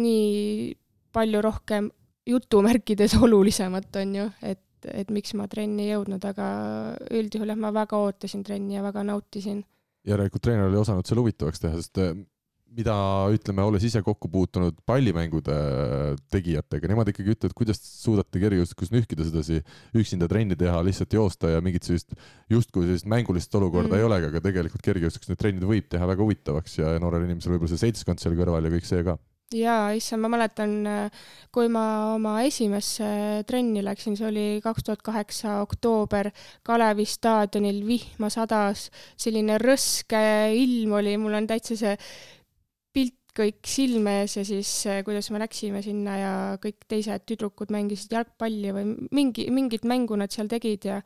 nii 0.00 0.74
palju 1.12 1.42
rohkem 1.42 1.90
jutumärkides 2.30 3.16
olulisemat, 3.24 3.90
on 4.00 4.14
ju, 4.14 4.26
et, 4.42 4.62
et 4.92 5.10
miks 5.10 5.34
ma 5.38 5.48
trenni 5.50 5.88
ei 5.88 5.94
jõudnud, 5.94 6.24
aga 6.24 6.48
üldjuhul 7.10 7.52
jah, 7.52 7.58
ma 7.58 7.72
väga 7.74 8.00
ootasin 8.00 8.44
trenni 8.46 8.78
ja 8.78 8.84
väga 8.86 9.04
nautisin. 9.04 9.64
järelikult 10.06 10.42
treener 10.42 10.70
oli 10.70 10.80
osanud 10.80 11.06
selle 11.06 11.24
huvitavaks 11.24 11.60
teha, 11.60 11.80
sest 11.80 11.98
mida 12.76 12.94
ütleme, 13.34 13.64
olles 13.66 13.84
ise 13.86 14.02
kokku 14.06 14.28
puutunud 14.30 14.76
pallimängude 14.86 15.56
tegijatega, 16.32 16.90
nemad 16.90 17.10
ikkagi 17.10 17.34
ütlevad, 17.34 17.54
kuidas 17.58 17.80
suudate 17.82 18.42
kergejõustikus 18.42 18.92
nühkida 18.94 19.26
sedasi 19.26 19.60
üksinda 19.98 20.28
trenni 20.30 20.58
teha, 20.58 20.82
lihtsalt 20.86 21.16
joosta 21.18 21.50
ja 21.56 21.64
mingit 21.64 21.88
sellist 21.88 22.14
justkui 22.52 22.86
sellist 22.86 23.08
mängulist 23.10 23.54
olukorda 23.58 23.94
mm. 23.94 23.98
ei 23.98 24.06
olegi, 24.06 24.30
aga 24.30 24.44
tegelikult 24.46 24.86
kergejõustikus 24.86 25.32
need 25.32 25.42
trennid 25.42 25.66
võib 25.66 25.90
teha 25.90 26.08
väga 26.10 26.24
huvitavaks 26.24 26.78
ja 26.78 26.94
noorel 27.02 27.26
inimesel 27.26 27.56
võib-olla 27.56 27.74
see 27.74 27.84
seltskond 27.88 28.22
seal 28.22 28.38
kõrval 28.38 28.66
ja 28.66 28.74
kõik 28.76 28.88
see 28.88 29.02
ka 29.06 29.18
jaa, 29.50 29.90
issand, 29.98 30.22
ma 30.22 30.30
mäletan, 30.30 30.74
kui 31.50 31.66
ma 31.72 32.14
oma 32.14 32.36
esimesse 32.46 33.42
trenni 33.50 33.82
läksin, 33.82 34.14
see 34.14 34.28
oli 34.28 34.44
kaks 34.62 34.86
tuhat 34.86 35.02
kaheksa 35.02 35.58
oktoober, 35.64 36.30
Kalevi 36.66 37.06
staadionil 37.08 37.80
vihma 37.86 38.30
sadas, 38.30 38.88
selline 39.18 39.58
rõske 39.58 40.20
ilm 40.54 40.94
oli, 41.00 41.16
mul 41.18 41.34
on 41.40 41.50
täitsa 41.50 41.78
see 41.80 41.96
kõik 43.40 43.68
silme 43.68 44.20
ees 44.22 44.36
ja 44.38 44.44
siis 44.46 44.70
eh, 44.90 45.00
kuidas 45.06 45.30
me 45.32 45.40
läksime 45.42 45.82
sinna 45.84 46.16
ja 46.18 46.32
kõik 46.62 46.84
teised 46.90 47.24
tüdrukud 47.28 47.72
mängisid 47.74 48.12
jalgpalli 48.14 48.72
või 48.76 48.86
mingi, 49.16 49.46
mingit 49.54 49.86
mängu 49.88 50.18
nad 50.20 50.32
seal 50.34 50.50
tegid 50.50 50.86
ja 50.88 51.00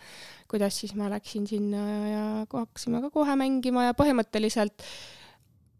kuidas 0.50 0.80
siis 0.82 0.94
ma 0.98 1.10
läksin 1.12 1.46
sinna 1.50 1.84
ja 2.10 2.24
hakkasime 2.50 3.02
ka 3.04 3.12
kohe 3.14 3.36
mängima 3.38 3.88
ja 3.88 3.96
põhimõtteliselt 3.98 4.86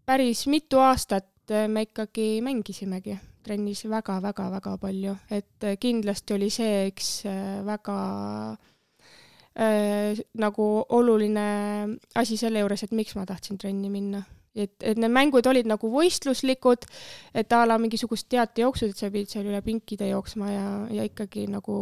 päris 0.06 0.46
mitu 0.50 0.82
aastat 0.82 1.28
eh, 1.50 1.66
me 1.68 1.86
ikkagi 1.88 2.38
mängisimegi 2.44 3.18
trennis 3.44 3.82
väga-väga-väga 3.90 4.78
palju, 4.80 5.18
et 5.28 5.66
eh, 5.68 5.76
kindlasti 5.80 6.38
oli 6.38 6.48
see 6.52 6.86
üks 6.88 7.10
väga 7.66 7.98
äh, 9.58 10.22
nagu 10.40 10.68
oluline 10.88 11.48
asi 12.14 12.38
selle 12.40 12.64
juures, 12.64 12.86
et 12.86 12.96
miks 12.96 13.14
ma 13.18 13.26
tahtsin 13.28 13.60
trenni 13.60 13.92
minna 13.92 14.24
et, 14.54 14.74
et 14.82 14.98
need 15.00 15.12
mängud 15.12 15.46
olid 15.50 15.68
nagu 15.68 15.90
võistluslikud, 15.90 16.86
et 17.34 17.52
a 17.52 17.64
la 17.66 17.78
mingisugused 17.82 18.28
teatejooksud, 18.32 18.92
et 18.92 19.00
sa 19.00 19.10
pidid 19.12 19.32
seal 19.32 19.48
üle 19.50 19.60
pinkide 19.66 20.08
jooksma 20.12 20.50
ja, 20.52 20.68
ja 20.94 21.08
ikkagi 21.08 21.46
nagu 21.50 21.76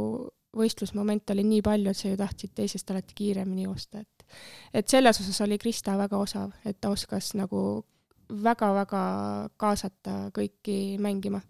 võistlusmoment 0.57 1.33
oli 1.33 1.45
nii 1.49 1.63
palju, 1.65 1.93
et 1.93 1.99
sa 1.99 2.11
ju 2.11 2.19
tahtsid 2.21 2.53
teisest 2.57 2.91
alati 2.93 3.17
kiiremini 3.17 3.69
joosta, 3.69 4.03
et 4.03 4.09
et 4.73 4.89
selles 4.89 5.19
osas 5.21 5.43
oli 5.45 5.59
Krista 5.61 5.93
väga 5.99 6.17
osav, 6.17 6.55
et 6.65 6.79
ta 6.81 6.89
oskas 6.89 7.35
nagu 7.37 7.83
väga-väga 8.33 9.03
kaasata 9.61 10.31
kõiki 10.33 10.97
mängima 11.03 11.43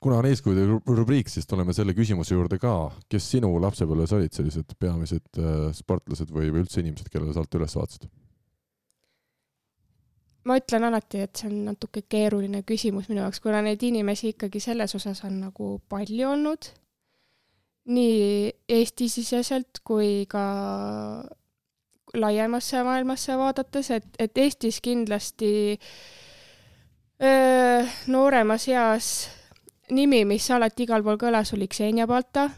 kuna 0.00 0.20
on 0.20 0.28
eeskujude 0.28 0.64
rubriik, 0.86 1.28
siis 1.28 1.46
tuleme 1.50 1.74
selle 1.76 1.94
küsimuse 1.96 2.36
juurde 2.36 2.58
ka, 2.62 2.74
kes 3.10 3.32
sinu 3.34 3.50
lapsepõlves 3.62 4.14
olid 4.16 4.34
sellised 4.36 4.76
peamised 4.78 5.40
äh, 5.42 5.68
sportlased 5.74 6.30
või, 6.34 6.52
või 6.54 6.64
üldse 6.64 6.82
inimesed, 6.82 7.10
kellele 7.12 7.34
sa 7.34 7.42
alt 7.42 7.58
üles 7.58 7.76
vaatasid? 7.78 8.08
Ma 10.48 10.56
ütlen 10.56 10.86
alati, 10.88 11.22
et 11.26 11.36
see 11.36 11.48
on 11.50 11.56
natuke 11.68 12.02
keeruline 12.08 12.62
küsimus 12.66 13.08
minu 13.10 13.20
jaoks, 13.22 13.40
kuna 13.44 13.60
neid 13.64 13.82
inimesi 13.84 14.32
ikkagi 14.32 14.62
selles 14.64 14.94
osas 14.96 15.20
on 15.28 15.40
nagu 15.42 15.74
palju 15.92 16.30
olnud, 16.32 16.70
nii 17.88 18.52
Eesti-siseselt 18.78 19.82
kui 19.86 20.24
ka 20.28 20.44
laiemasse 22.16 22.82
maailmasse 22.84 23.36
vaadates, 23.36 23.90
et, 23.96 24.08
et 24.18 24.38
Eestis 24.40 24.80
kindlasti 24.84 25.50
öö, 27.20 27.84
nooremas 28.08 28.68
eas 28.72 29.10
nimi, 29.90 30.24
mis 30.28 30.48
alati 30.52 30.88
igal 30.88 31.04
pool 31.04 31.20
kõlas, 31.20 31.52
oli 31.56 31.68
Xenia 31.68 32.08
Balta 32.08 32.48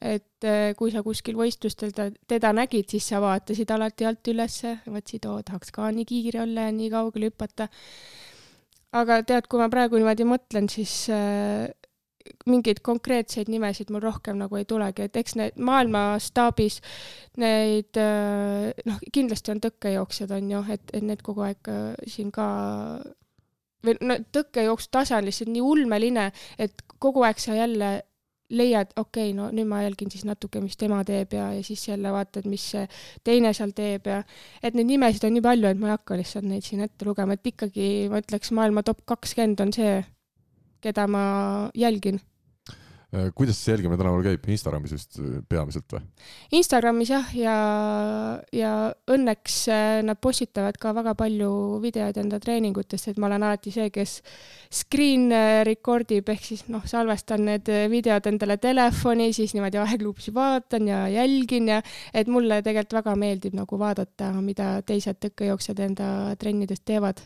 et 0.00 0.48
äh, 0.48 0.72
kui 0.78 0.92
sa 0.92 1.02
kuskil 1.04 1.36
võistlustel 1.36 1.92
ta, 1.96 2.08
teda 2.28 2.54
nägid, 2.56 2.88
siis 2.88 3.10
sa 3.12 3.20
vaatasid 3.20 3.70
alati 3.74 4.08
alt 4.08 4.32
ülesse, 4.32 4.78
mõtlesid, 4.88 5.28
oo, 5.28 5.42
tahaks 5.44 5.74
ka 5.76 5.90
nii 5.92 6.08
kiire 6.08 6.42
olla 6.46 6.68
ja 6.68 6.74
nii 6.76 6.88
kaugele 6.92 7.30
hüpata. 7.30 7.68
aga 8.96 9.20
tead, 9.22 9.46
kui 9.46 9.60
ma 9.60 9.68
praegu 9.70 10.00
niimoodi 10.00 10.26
mõtlen, 10.26 10.70
siis 10.72 11.04
äh, 11.12 11.68
mingeid 12.48 12.80
konkreetseid 12.84 13.48
nimesid 13.52 13.90
mul 13.92 14.02
rohkem 14.04 14.40
nagu 14.40 14.56
ei 14.56 14.66
tulegi, 14.68 15.04
et 15.06 15.16
eks 15.16 15.36
need 15.36 15.60
maailmastaabis 15.60 16.80
neid 17.40 18.00
äh, 18.00 18.70
noh, 18.88 19.00
kindlasti 19.12 19.52
on 19.52 19.62
tõkkejooksjad, 19.68 20.32
on 20.36 20.52
ju, 20.56 20.66
et, 20.72 20.92
et 20.96 21.04
need 21.04 21.24
kogu 21.26 21.44
aeg 21.44 21.72
äh, 21.72 21.92
siin 22.08 22.32
ka 22.34 22.46
või 23.84 23.96
no 24.04 24.16
tõkkejooksu 24.32 24.92
tase 24.92 25.16
on 25.16 25.28
lihtsalt 25.28 25.52
nii 25.52 25.64
ulmeline, 25.64 26.30
et 26.60 26.84
kogu 27.00 27.24
aeg 27.24 27.40
sa 27.40 27.56
jälle 27.56 27.98
leiad, 28.50 28.94
okei 28.96 29.30
okay,, 29.30 29.34
no 29.36 29.48
nüüd 29.54 29.68
ma 29.70 29.82
jälgin 29.84 30.10
siis 30.12 30.24
natuke, 30.28 30.62
mis 30.62 30.78
tema 30.80 31.00
teeb 31.06 31.34
ja, 31.36 31.50
ja 31.54 31.64
siis 31.66 31.86
jälle 31.88 32.12
vaatad, 32.14 32.48
mis 32.50 32.66
teine 33.26 33.52
seal 33.56 33.74
teeb 33.76 34.08
ja 34.10 34.22
et 34.62 34.74
neid 34.78 34.88
nimesid 34.90 35.26
on 35.28 35.36
nii 35.36 35.44
palju, 35.44 35.70
et 35.70 35.82
ma 35.82 35.90
ei 35.90 35.96
hakka 35.96 36.18
lihtsalt 36.18 36.48
neid 36.48 36.66
siin 36.66 36.82
ette 36.86 37.06
lugema, 37.08 37.36
et 37.36 37.52
ikkagi 37.52 37.90
ma 38.10 38.22
ütleks, 38.22 38.54
maailma 38.56 38.84
top 38.86 39.04
kakskümmend 39.08 39.62
on 39.66 39.74
see, 39.76 40.00
keda 40.84 41.06
ma 41.10 41.22
jälgin 41.78 42.20
kuidas 43.34 43.58
see 43.58 43.72
jälgimine 43.74 43.98
tänapäeval 43.98 44.22
käib, 44.22 44.44
Instagramis 44.54 44.92
vist 44.94 45.18
äh, 45.18 45.40
peamiselt 45.50 45.90
või? 45.90 46.02
Instagramis 46.54 47.10
jah, 47.10 47.32
ja, 47.34 47.54
ja 48.54 48.74
õnneks 49.10 49.56
äh, 49.72 49.94
nad 50.06 50.20
postitavad 50.22 50.78
ka 50.78 50.92
väga 50.94 51.16
palju 51.18 51.50
videoid 51.82 52.20
enda 52.22 52.38
treeningutest, 52.42 53.10
et 53.10 53.18
ma 53.18 53.26
olen 53.26 53.48
alati 53.48 53.72
see, 53.74 53.88
kes 53.94 54.20
screen 54.82 55.26
record 55.66 56.14
ib 56.14 56.30
ehk 56.30 56.46
siis 56.52 56.62
noh, 56.70 56.86
salvestan 56.86 57.48
need 57.48 57.72
videod 57.90 58.30
endale 58.30 58.60
telefoni, 58.62 59.32
siis 59.34 59.56
niimoodi 59.56 59.82
aegluupis 59.82 60.30
vaatan 60.36 60.88
ja 60.92 61.02
jälgin 61.10 61.68
ja 61.74 61.82
et 62.14 62.30
mulle 62.30 62.62
tegelikult 62.62 63.00
väga 63.00 63.18
meeldib 63.18 63.58
nagu 63.58 63.78
vaadata, 63.78 64.30
mida 64.44 64.72
teised 64.86 65.18
tõkkejooksjad 65.26 65.82
enda 65.88 66.08
trennidest 66.38 66.86
teevad 66.86 67.22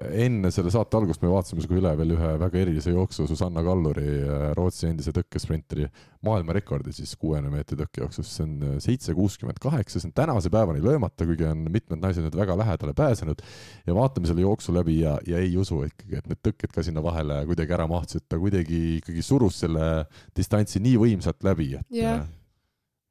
enne 0.00 0.48
selle 0.52 0.70
saate 0.72 0.96
algust 0.96 1.20
me 1.20 1.28
vaatasime 1.28 1.60
sinuga 1.60 1.76
üle 1.76 1.90
veel 1.98 2.12
ühe 2.14 2.28
väga 2.40 2.60
erilise 2.62 2.94
jooksu, 2.94 3.26
Susanna 3.28 3.60
Kalluri, 3.64 4.06
äh, 4.24 4.44
Rootsi 4.56 4.86
endise 4.88 5.12
tõkkesprinteri 5.12 5.84
maailmarekordi 6.24 6.94
siis 6.96 7.12
kuuekümne 7.20 7.50
meetri 7.52 7.76
tõkkejooksus, 7.76 8.30
see 8.32 8.46
on 8.46 8.54
äh, 8.70 8.78
seitse 8.80 9.12
kuuskümmend 9.16 9.60
kaheksa, 9.60 10.00
see 10.00 10.08
on 10.08 10.14
tänase 10.16 10.48
päevani 10.52 10.80
löömata, 10.84 11.26
kuigi 11.28 11.44
on 11.50 11.66
mitmed 11.72 12.00
naised 12.00 12.24
nüüd 12.24 12.38
väga 12.40 12.56
lähedale 12.56 12.94
pääsenud. 12.96 13.42
ja 13.86 13.96
vaatame 13.96 14.30
selle 14.30 14.46
jooksu 14.46 14.72
läbi 14.74 14.98
ja, 15.02 15.18
ja 15.28 15.42
ei 15.44 15.52
usu 15.60 15.82
ikkagi, 15.84 16.16
et 16.22 16.30
need 16.30 16.40
tõkked 16.48 16.72
ka 16.72 16.84
sinna 16.86 17.02
vahele 17.04 17.42
kuidagi 17.50 17.76
ära 17.76 17.86
mahtusid, 17.90 18.24
ta 18.28 18.38
kuidagi 18.40 18.80
ikkagi 19.02 19.22
surus 19.22 19.60
selle 19.60 20.06
distantsi 20.36 20.80
nii 20.80 20.96
võimsalt 21.04 21.44
läbi, 21.44 21.74
et 21.76 21.98
yeah. 22.00 22.24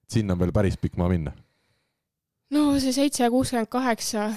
sinna 0.09 0.33
on 0.33 0.41
veel 0.41 0.55
päris 0.55 0.81
pikk 0.81 0.97
maa 0.97 1.13
minna. 1.13 1.35
no 2.49 2.73
see 2.81 2.95
seitse 2.95 3.29
kuuskümmend 3.29 3.69
kaheksa 3.69 4.31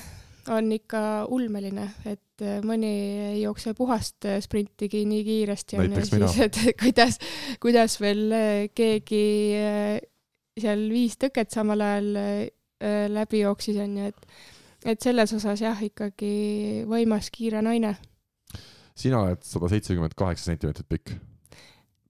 on 0.52 0.72
ikka 0.74 1.00
ulmeline, 1.32 1.86
et 2.08 2.42
äh, 2.44 2.58
mõni 2.66 2.90
ei 3.30 3.42
jookse 3.42 3.74
puhast 3.76 4.26
äh, 4.28 4.40
sprintigi 4.44 5.04
nii 5.08 5.22
kiiresti. 5.26 5.78
näiteks 5.80 6.12
mina. 6.14 6.30
et 6.44 6.58
kuidas, 6.82 7.18
kuidas 7.62 7.96
veel 8.02 8.24
äh, 8.34 8.66
keegi 8.74 9.22
seal 10.60 10.84
viis 10.92 11.16
tõket 11.20 11.54
samal 11.54 11.82
ajal 11.82 12.10
läbi 13.14 13.40
jooksis, 13.40 13.78
on 13.80 13.96
ju, 13.96 14.10
et, 14.12 14.26
et 14.92 15.00
selles 15.02 15.32
osas 15.32 15.62
jah, 15.62 15.78
ikkagi 15.82 16.84
võimas 16.90 17.30
kiire 17.34 17.62
naine. 17.64 17.96
sina 18.94 19.22
oled 19.24 19.42
sada 19.46 19.70
seitsekümmend 19.72 20.14
kaheksa 20.18 20.50
sentimeetrit 20.50 20.90
pikk. 20.90 21.16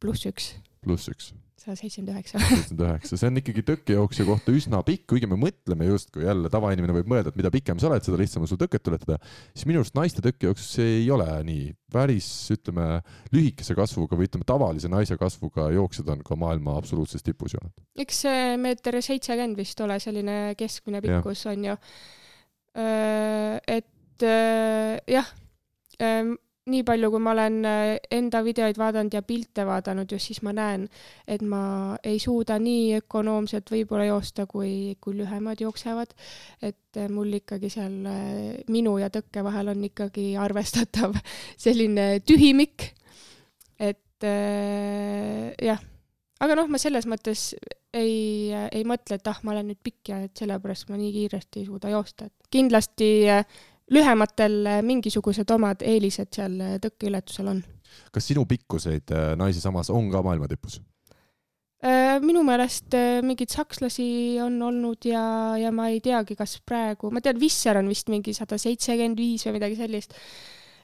pluss 0.03 0.27
üks. 0.29 0.53
pluss 0.83 1.13
üks 1.13 1.33
sada 1.65 1.77
seitsekümmend 1.79 2.13
üheksa. 2.15 2.41
seitsekümmend 2.41 2.85
üheksa, 2.87 3.19
see 3.21 3.31
on 3.31 3.41
ikkagi 3.41 3.65
tõkkejooksja 3.71 4.27
kohta 4.29 4.55
üsna 4.55 4.81
pikk, 4.87 5.07
kuigi 5.11 5.29
me 5.31 5.39
mõtleme 5.41 5.89
justkui 5.89 6.27
jälle, 6.27 6.51
tavainimene 6.53 6.97
võib 6.99 7.09
mõelda, 7.11 7.33
et 7.33 7.39
mida 7.41 7.53
pikem 7.55 7.81
sa 7.81 7.89
oled, 7.91 8.05
seda 8.05 8.21
lihtsam 8.21 8.45
on 8.45 8.51
sul 8.51 8.61
tõket 8.61 8.91
ületada, 8.91 9.19
siis 9.53 9.67
minu 9.71 9.83
arust 9.83 9.97
naiste 9.97 10.25
tõkkejooksus 10.25 10.77
see 10.79 10.99
ei 11.01 11.09
ole 11.15 11.29
nii. 11.49 11.73
päris, 11.95 12.27
ütleme, 12.51 12.89
lühikese 13.31 13.77
kasvuga 13.79 14.19
või 14.19 14.27
ütleme, 14.27 14.47
tavalise 14.49 14.91
naise 14.91 15.17
kasvuga 15.21 15.69
jooksjad 15.71 16.09
on 16.11 16.25
ka 16.27 16.37
maailma 16.39 16.75
absoluutses 16.81 17.23
tipus 17.23 17.55
ju 17.55 17.63
eks 18.03 18.25
meeter 18.61 18.99
seitsekümmend 19.03 19.59
vist 19.59 19.81
ole 19.85 19.99
selline 20.03 20.39
keskmine 20.59 21.01
pikkus 21.05 21.45
ja. 21.45 21.55
on 21.55 21.69
ju. 21.71 21.77
et 23.77 24.27
jah 25.15 25.31
nii 26.71 26.81
palju, 26.87 27.11
kui 27.13 27.21
ma 27.21 27.33
olen 27.35 27.59
äh, 27.69 27.83
enda 28.15 28.41
videoid 28.45 28.79
vaadanud 28.81 29.13
ja 29.13 29.21
pilte 29.27 29.67
vaadanud 29.69 30.13
just, 30.15 30.31
siis 30.31 30.41
ma 30.47 30.55
näen, 30.57 30.87
et 31.29 31.43
ma 31.45 31.97
ei 32.07 32.17
suuda 32.23 32.57
nii 32.63 33.03
ökonoomselt 33.03 33.69
võib-olla 33.75 34.07
joosta, 34.09 34.47
kui, 34.49 34.97
kui 35.01 35.17
lühemad 35.19 35.61
jooksevad. 35.61 36.15
et 36.63 36.97
äh, 36.97 37.09
mul 37.13 37.37
ikkagi 37.37 37.69
seal 37.73 37.99
äh, 38.09 38.63
minu 38.73 38.97
ja 38.99 39.11
tõkke 39.13 39.45
vahel 39.45 39.75
on 39.75 39.85
ikkagi 39.91 40.31
arvestatav 40.41 41.19
selline 41.67 42.21
tühimik. 42.25 42.95
et 43.79 44.25
jah, 44.25 45.81
aga 46.41 46.55
noh, 46.57 46.69
ma 46.71 46.79
selles 46.81 47.05
mõttes 47.05 47.51
ei, 47.93 48.55
ei 48.73 48.87
mõtle, 48.89 49.19
et 49.19 49.29
ah, 49.29 49.43
ma 49.45 49.53
olen 49.53 49.69
nüüd 49.69 49.83
pikk 49.85 50.15
ja 50.15 50.23
et 50.25 50.33
sellepärast 50.41 50.89
ma 50.89 50.97
nii 50.97 51.13
kiiresti 51.13 51.61
ei 51.61 51.69
suuda 51.69 51.93
joosta, 51.93 52.31
et 52.31 52.49
kindlasti 52.55 53.11
lühematel 53.93 54.65
eh, 54.67 54.81
mingisugused 54.85 55.51
omad 55.55 55.85
eelised 55.85 56.33
seal 56.35 56.57
eh, 56.63 56.75
tõkkeületusel 56.83 57.51
on. 57.53 57.63
kas 58.15 58.31
sinu 58.31 58.47
pikkuseid 58.49 59.13
eh, 59.13 59.31
naisi 59.39 59.63
samas 59.63 59.93
on 59.93 60.11
ka 60.13 60.25
maailma 60.25 60.51
tipus? 60.51 60.81
minu 62.25 62.41
meelest 62.47 62.95
mingeid 63.29 63.51
sakslasi 63.53 64.39
on 64.41 64.55
olnud 64.65 65.05
ja, 65.05 65.21
ja 65.61 65.69
ma 65.69 65.91
ei 65.93 65.99
teagi, 66.01 66.33
kas 66.39 66.55
praegu, 66.65 67.11
ma 67.13 67.21
tean, 67.21 67.37
Visser 67.37 67.77
on 67.77 67.91
vist 67.93 68.09
mingi 68.09 68.33
sada 68.33 68.57
seitsekümmend 68.57 69.21
viis 69.21 69.45
või 69.45 69.59
midagi 69.59 69.77
sellist. 69.77 70.17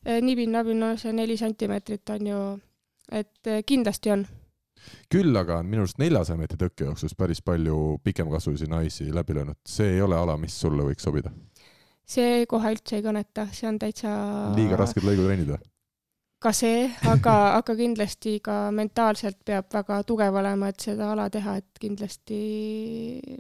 nibin-nabin, 0.04 0.76
no 0.76 0.90
see 1.00 1.14
neli 1.16 1.38
sentimeetrit 1.40 2.12
on 2.12 2.28
ju, 2.28 2.42
et 3.16 3.52
kindlasti 3.64 4.12
on 4.12 4.26
küll 5.08 5.40
aga 5.40 5.62
on 5.62 5.72
minu 5.72 5.86
arust 5.86 6.02
neljasaja 6.02 6.36
meetri 6.36 6.60
tõkkejooksus 6.60 7.16
päris 7.16 7.40
palju 7.40 7.96
pikemkasvulisi 8.04 8.68
naisi 8.68 9.08
läbi 9.08 9.40
löönud, 9.40 9.56
see 9.64 9.94
ei 9.94 10.04
ole 10.04 10.20
ala, 10.20 10.36
mis 10.36 10.60
sulle 10.60 10.84
võiks 10.84 11.08
sobida 11.08 11.32
see 12.06 12.46
kohe 12.50 12.72
üldse 12.74 12.98
ei 12.98 13.04
kõneta, 13.04 13.48
see 13.54 13.68
on 13.70 13.78
täitsa. 13.80 14.14
liiga 14.56 14.78
rasked 14.80 15.04
lõigutrennid 15.06 15.54
või? 15.54 15.60
ka 16.40 16.54
see, 16.56 16.86
aga, 17.04 17.34
aga 17.58 17.74
kindlasti 17.76 18.38
ka 18.44 18.70
mentaalselt 18.72 19.42
peab 19.44 19.68
väga 19.74 19.98
tugev 20.08 20.38
olema, 20.40 20.70
et 20.72 20.80
seda 20.80 21.10
ala 21.12 21.28
teha, 21.32 21.58
et 21.60 21.80
kindlasti 21.82 22.38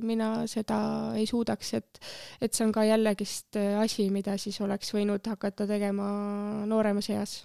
mina 0.04 0.44
seda 0.50 0.80
ei 1.16 1.24
suudaks, 1.28 1.72
et, 1.80 2.00
et 2.44 2.52
see 2.52 2.66
on 2.66 2.74
ka 2.76 2.84
jällegist 2.84 3.56
asi, 3.80 4.10
mida 4.12 4.36
siis 4.36 4.60
oleks 4.60 4.92
võinud 4.92 5.32
hakata 5.32 5.64
tegema 5.70 6.10
nooremas 6.68 7.08
eas 7.16 7.38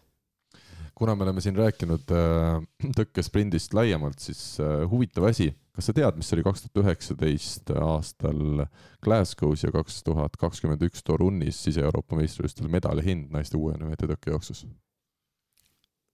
kuna 0.96 1.16
me 1.16 1.24
oleme 1.24 1.42
siin 1.44 1.58
rääkinud 1.60 2.12
äh, 2.16 2.64
tõkkesprindist 3.00 3.76
laiemalt, 3.76 4.20
siis 4.24 4.58
äh, 4.64 4.86
huvitav 4.92 5.28
asi, 5.30 5.52
kas 5.76 5.90
sa 5.90 5.96
tead, 5.96 6.18
mis 6.20 6.32
oli 6.34 6.46
kaks 6.46 6.66
tuhat 6.66 6.82
üheksateist 6.84 7.74
aastal 7.76 8.66
Glasgow's 9.06 9.66
ja 9.68 9.74
kaks 9.76 10.02
tuhat 10.08 10.40
kakskümmend 10.40 10.84
üks 10.88 11.04
Torunnis 11.06 11.60
sise-Euroopa 11.68 12.18
meistrivõistlustel 12.20 12.72
medali 12.72 13.06
hind 13.06 13.36
naiste 13.36 13.60
kuuekümne 13.60 13.92
meetri 13.92 14.12
tõkkejooksus? 14.14 14.66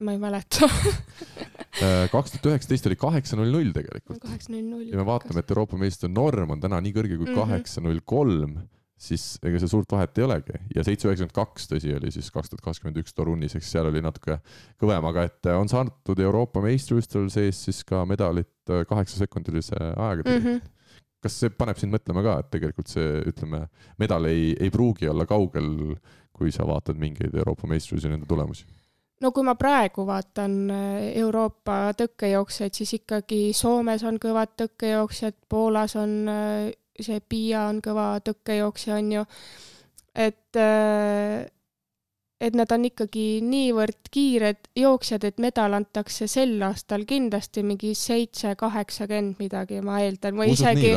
ma 0.02 0.15
ei 0.15 0.22
mäleta 0.22 0.65
äh, 1.86 2.08
kaks 2.10 2.34
tuhat 2.34 2.48
üheksateist 2.50 2.89
oli 2.89 2.98
kaheksa 2.98 3.38
null 3.38 3.54
null 3.54 3.74
tegelikult. 3.76 4.21
kaheksa 4.23 4.54
null 4.56 4.65
null. 4.65 4.88
ja 4.90 4.98
me 4.98 5.06
vaatame, 5.06 5.46
et 5.46 5.54
Euroopa 5.54 5.77
meistrite 5.77 6.10
norm 6.13 6.58
on 6.58 6.63
täna 6.63 6.82
nii 6.82 6.96
kõrge 6.96 7.19
kui 7.19 7.29
mhm. 7.29 7.38
kaheksa 7.38 7.86
null 7.86 8.02
kolm 8.02 8.58
siis 9.02 9.23
ega 9.41 9.60
seal 9.62 9.71
suurt 9.71 9.93
vahet 9.93 10.19
ei 10.19 10.25
olegi 10.27 10.60
ja 10.75 10.83
seitse 10.85 11.08
üheksakümmend 11.08 11.35
kaks, 11.35 11.69
tõsi, 11.71 11.93
oli 11.97 12.12
siis 12.13 12.29
kaks 12.33 12.52
tuhat 12.52 12.65
kakskümmend 12.65 13.02
üks 13.02 13.15
Torunis, 13.17 13.56
eks 13.58 13.71
seal 13.73 13.89
oli 13.89 14.04
natuke 14.04 14.37
kõvem, 14.81 15.08
aga 15.10 15.25
et 15.29 15.49
on 15.56 15.71
saadud 15.71 16.21
Euroopa 16.21 16.63
meistrivõistlustel 16.65 17.31
sees 17.33 17.63
siis 17.67 17.81
ka 17.87 18.04
medalit 18.10 18.54
äh, 18.69 18.85
kaheksasekundilise 18.89 19.79
ajaga 19.79 20.27
mm. 20.27 20.45
-hmm 20.45 20.77
kas 21.21 21.35
see 21.37 21.52
paneb 21.54 21.77
sind 21.77 21.93
mõtlema 21.93 22.23
ka, 22.25 22.39
et 22.41 22.47
tegelikult 22.56 22.89
see, 22.89 23.10
ütleme, 23.29 23.67
medal 24.02 24.25
ei, 24.25 24.56
ei 24.58 24.71
pruugi 24.73 25.06
olla 25.06 25.27
kaugel, 25.29 25.93
kui 26.33 26.49
sa 26.49 26.65
vaatad 26.65 26.97
mingeid 26.97 27.35
Euroopa 27.37 27.69
meistrivõistlusi 27.69 28.10
nende 28.10 28.29
tulemusi? 28.29 28.65
no 29.21 29.29
kui 29.29 29.45
ma 29.45 29.54
praegu 29.54 30.06
vaatan 30.08 30.56
äh, 30.73 31.12
Euroopa 31.21 31.93
tõkkejooksjaid, 31.97 32.73
siis 32.73 32.95
ikkagi 32.97 33.52
Soomes 33.54 34.02
on 34.08 34.17
kõvad 34.21 34.56
tõkkejooksjad, 34.58 35.37
Poolas 35.49 35.95
on 36.02 36.15
äh, 36.31 36.71
see 37.06 37.23
Piia 37.29 37.67
on 37.69 37.81
kõva 37.83 38.13
tõkkejooksja, 38.25 38.99
on 38.99 39.12
ju. 39.19 39.25
et 40.15 40.60
äh, 40.60 41.49
et 42.41 42.56
nad 42.58 42.71
on 42.73 42.87
ikkagi 42.89 43.25
niivõrd 43.45 44.10
kiired 44.13 44.71
jooksjad, 44.77 45.27
et 45.29 45.37
medal 45.43 45.75
antakse 45.77 46.25
sel 46.31 46.56
aastal 46.65 47.06
kindlasti 47.10 47.62
mingi 47.65 47.93
seitse, 47.97 48.56
kaheksakümmend 48.58 49.37
midagi, 49.41 49.81
ma 49.85 49.99
eeldan, 50.02 50.39
või 50.39 50.56
usud 50.56 50.71
isegi 50.71 50.95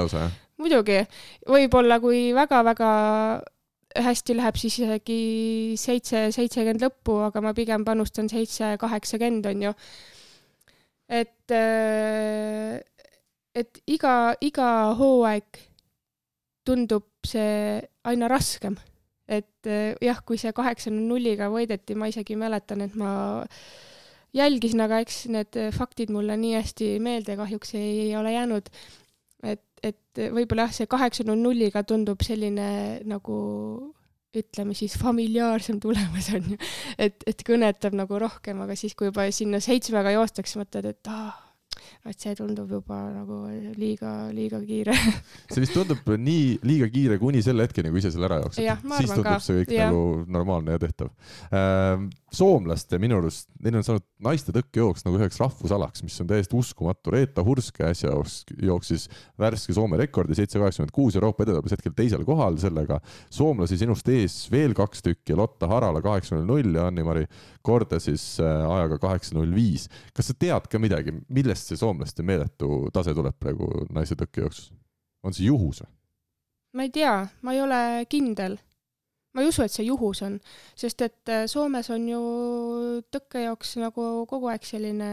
muidugi, 0.60 1.02
võib-olla 1.50 1.98
kui 2.02 2.30
väga-väga 2.36 2.90
hästi 4.04 4.36
läheb, 4.38 4.56
siis 4.58 4.78
isegi 4.82 5.18
seitse, 5.78 6.26
seitsekümmend 6.34 6.82
lõppu, 6.82 7.18
aga 7.28 7.42
ma 7.44 7.54
pigem 7.56 7.84
panustan 7.86 8.30
seitse, 8.30 8.74
kaheksakümmend, 8.80 9.46
on 9.52 9.68
ju. 9.68 9.74
et, 11.08 11.52
äh, 11.52 12.80
et 13.54 13.82
iga, 13.86 14.34
iga 14.40 14.68
hooaeg 14.98 15.60
tundub 16.66 17.06
see 17.26 17.80
aina 18.04 18.28
raskem. 18.30 18.76
et 19.24 19.66
äh, 19.66 19.94
jah, 20.04 20.20
kui 20.26 20.36
see 20.36 20.52
kaheksakümne 20.52 21.06
nulliga 21.08 21.48
võideti, 21.52 21.96
ma 21.96 22.10
isegi 22.10 22.36
mäletan, 22.36 22.82
et 22.84 22.96
ma 23.00 23.12
jälgisin, 24.36 24.82
aga 24.84 24.98
eks 25.00 25.22
need 25.32 25.56
faktid 25.72 26.12
mulle 26.12 26.36
nii 26.36 26.58
hästi 26.58 26.90
meelde 27.00 27.38
kahjuks 27.38 27.72
ei, 27.78 28.08
ei 28.08 28.16
ole 28.20 28.34
jäänud. 28.34 28.68
et, 29.48 29.64
et 29.82 30.22
võib-olla 30.36 30.68
jah, 30.68 30.76
see 30.80 30.90
kaheksakümne 30.90 31.40
nulliga 31.40 31.84
tundub 31.88 32.20
selline 32.26 32.68
nagu 33.08 33.38
ütleme 34.34 34.74
siis 34.74 34.96
familiaarsem 34.98 35.78
tulemus 35.80 36.28
on 36.34 36.54
ju, 36.54 36.60
et, 36.98 37.24
et 37.26 37.44
kõnetab 37.46 37.94
nagu 37.96 38.18
rohkem, 38.20 38.60
aga 38.64 38.76
siis, 38.78 38.96
kui 38.98 39.08
juba 39.10 39.28
sinna 39.32 39.60
seitsmega 39.62 40.14
joostakse, 40.16 40.58
mõtled, 40.60 40.90
et 40.90 41.10
aa 41.12 41.28
ah,, 41.28 41.43
et 42.04 42.20
see 42.20 42.34
tundub 42.38 42.70
juba 42.70 43.00
nagu 43.12 43.44
liiga, 43.78 44.14
liiga 44.34 44.60
kiire 44.64 44.96
see 45.52 45.64
vist 45.64 45.76
tundub 45.76 46.14
nii 46.18 46.58
liiga 46.66 46.90
kiire 46.92 47.18
kuni 47.22 47.42
selle 47.44 47.66
hetkeni, 47.66 47.92
kui 47.92 48.02
ise 48.02 48.12
selle 48.14 48.28
ära 48.30 48.42
jooksed. 48.42 48.64
siis 48.98 49.14
tundub 49.14 49.30
ka. 49.30 49.38
see 49.44 49.62
kõik 49.62 49.74
ja. 49.76 49.88
nagu 49.90 50.04
normaalne 50.38 50.76
ja 50.76 50.84
tehtav 50.84 51.12
ähm, 51.54 52.10
soomlaste 52.34 52.98
minu 53.02 53.18
arust, 53.20 53.48
neil 53.62 53.78
on 53.78 53.86
saanud 53.86 54.04
naiste 54.24 54.52
tõkkejooks 54.54 55.04
nagu 55.06 55.18
üheks 55.20 55.38
rahvusalaks, 55.42 56.02
mis 56.06 56.16
on 56.22 56.28
täiesti 56.30 56.56
uskumatu. 56.58 57.12
Reeta 57.14 57.44
Hurske 57.46 57.84
äsja 57.86 58.10
jooksis 58.62 59.06
värske 59.40 59.74
Soome 59.76 59.98
rekordi 60.00 60.36
seitse 60.38 60.58
kaheksakümmend 60.58 60.94
kuus 60.94 61.18
Euroopa 61.18 61.44
edetabas 61.46 61.74
hetkel 61.76 61.94
teisel 61.96 62.24
kohal 62.26 62.58
sellega. 62.62 63.00
soomlasi 63.30 63.78
sinust 63.78 64.08
ees 64.10 64.38
veel 64.50 64.74
kaks 64.74 65.04
tükki, 65.04 65.36
Lotta 65.38 65.68
Harala 65.70 66.02
kaheksa 66.04 66.38
null 66.38 66.48
null 66.50 66.78
ja 66.78 66.88
Anni-Mari 66.90 67.26
Korda 67.64 68.00
siis 68.02 68.40
äh, 68.42 68.64
ajaga 68.76 68.98
kaheksa 69.02 69.36
null 69.38 69.54
viis. 69.54 69.88
kas 70.14 70.30
sa 70.30 70.38
tead 70.38 70.68
ka 70.70 70.80
midagi, 70.82 71.14
millest 71.28 71.70
see 71.70 71.73
soomlaste 71.80 72.22
meeletu 72.26 72.88
tase 72.92 73.14
tuleb 73.14 73.36
praegu 73.40 73.68
naiste 73.94 74.18
tõkkejooksus? 74.20 74.72
on 75.24 75.36
see 75.36 75.48
juhus 75.48 75.82
või? 75.84 75.90
ma 76.74 76.86
ei 76.86 76.94
tea, 76.94 77.16
ma 77.42 77.54
ei 77.54 77.62
ole 77.64 77.82
kindel 78.10 78.58
ma 79.34 79.42
ei 79.42 79.48
usu, 79.50 79.64
et 79.64 79.72
see 79.74 79.86
juhus 79.88 80.20
on, 80.22 80.36
sest 80.78 81.02
et 81.02 81.30
äh, 81.32 81.44
Soomes 81.50 81.88
on 81.90 82.04
ju 82.06 82.20
tõkkejaoks 83.14 83.74
nagu 83.82 84.06
kogu 84.30 84.50
aeg 84.52 84.66
selline 84.66 85.08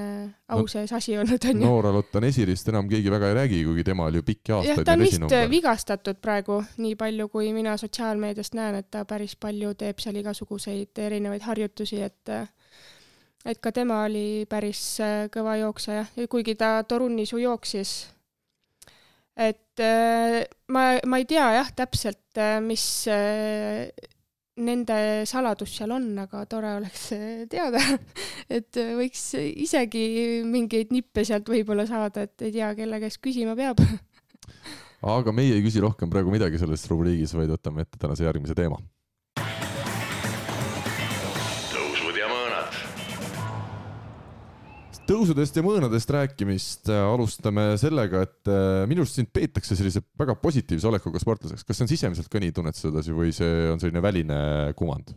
au 0.54 0.68
sees 0.70 0.94
no, 0.94 1.00
asi 1.00 1.18
olnud, 1.18 1.42
on 1.50 1.58
ju. 1.58 1.66
Noora-Lotta 1.66 2.22
Nesirist 2.22 2.70
enam 2.70 2.90
keegi 2.92 3.14
väga 3.14 3.32
ei 3.32 3.38
räägi, 3.40 3.64
kuigi 3.66 3.86
tema 3.88 4.06
oli 4.12 4.22
ju 4.22 4.28
pikki 4.28 4.54
aastaid 4.60 4.84
jah, 4.84 4.86
ta 4.86 4.96
on 4.98 5.06
vist 5.08 5.38
vigastatud 5.50 6.22
praegu, 6.22 6.60
nii 6.86 6.94
palju 7.02 7.28
kui 7.34 7.50
mina 7.56 7.74
sotsiaalmeediast 7.82 8.58
näen, 8.60 8.78
et 8.84 8.92
ta 8.94 9.04
päris 9.10 9.34
palju 9.42 9.74
teeb 9.80 10.04
seal 10.04 10.22
igasuguseid 10.22 11.02
erinevaid 11.08 11.48
harjutusi, 11.48 12.04
et 12.06 12.36
et 13.46 13.62
ka 13.62 13.72
tema 13.74 14.04
oli 14.06 14.46
päris 14.50 14.82
äh, 15.04 15.26
kõva 15.34 15.58
jooksja, 15.62 16.06
kuigi 16.30 16.56
ta 16.60 16.80
Torunnis 16.88 17.34
ju 17.34 17.42
jooksis. 17.42 17.96
Et 19.42 19.82
äh, 19.82 20.42
ma, 20.70 20.86
ma 21.08 21.22
ei 21.22 21.28
tea 21.30 21.48
jah 21.58 21.72
täpselt, 21.76 22.24
äh, 22.38 22.60
mis 22.64 22.84
nende 24.62 24.98
saladus 25.26 25.74
seal 25.80 25.94
on, 25.96 26.12
aga 26.22 26.44
tore 26.50 26.76
oleks 26.78 27.08
teada. 27.50 27.82
Et 28.58 28.78
võiks 29.00 29.32
isegi 29.40 30.04
mingeid 30.46 30.92
nippe 30.94 31.24
sealt 31.26 31.48
võib-olla 31.48 31.88
saada, 31.88 32.26
et 32.28 32.44
ei 32.44 32.52
tea, 32.58 32.68
kelle 32.76 33.00
käest 33.00 33.22
küsima 33.24 33.56
peab. 33.56 33.80
Aga 35.16 35.32
meie 35.34 35.56
ei 35.56 35.64
küsi 35.64 35.80
rohkem 35.82 36.12
praegu 36.12 36.30
midagi 36.30 36.60
selles 36.62 36.84
rubriigis, 36.92 37.32
vaid 37.34 37.50
võtame 37.56 37.88
ette 37.88 37.98
tänase 37.98 38.28
järgmise 38.28 38.54
teema 38.60 38.76
tõusudest 45.10 45.58
ja 45.58 45.64
mõõnadest 45.66 46.14
rääkimist 46.14 46.92
äh, 46.92 47.02
alustame 47.14 47.72
sellega, 47.82 48.24
et 48.28 48.52
äh, 48.52 48.84
minu 48.90 49.04
arust 49.04 49.20
sind 49.20 49.32
peetakse 49.34 49.78
sellise 49.78 50.04
väga 50.20 50.36
positiivse 50.42 50.88
olekuga 50.90 51.22
sportlaseks. 51.22 51.66
kas 51.66 51.80
see 51.80 51.88
on 51.88 51.92
sisemiselt 51.92 52.32
ka 52.32 52.42
nii, 52.42 52.54
tunned 52.56 52.78
sa 52.78 52.88
sedasi 52.90 53.16
või 53.16 53.34
see 53.36 53.68
on 53.72 53.82
selline 53.82 54.04
väline 54.04 54.40
kuvand? 54.80 55.14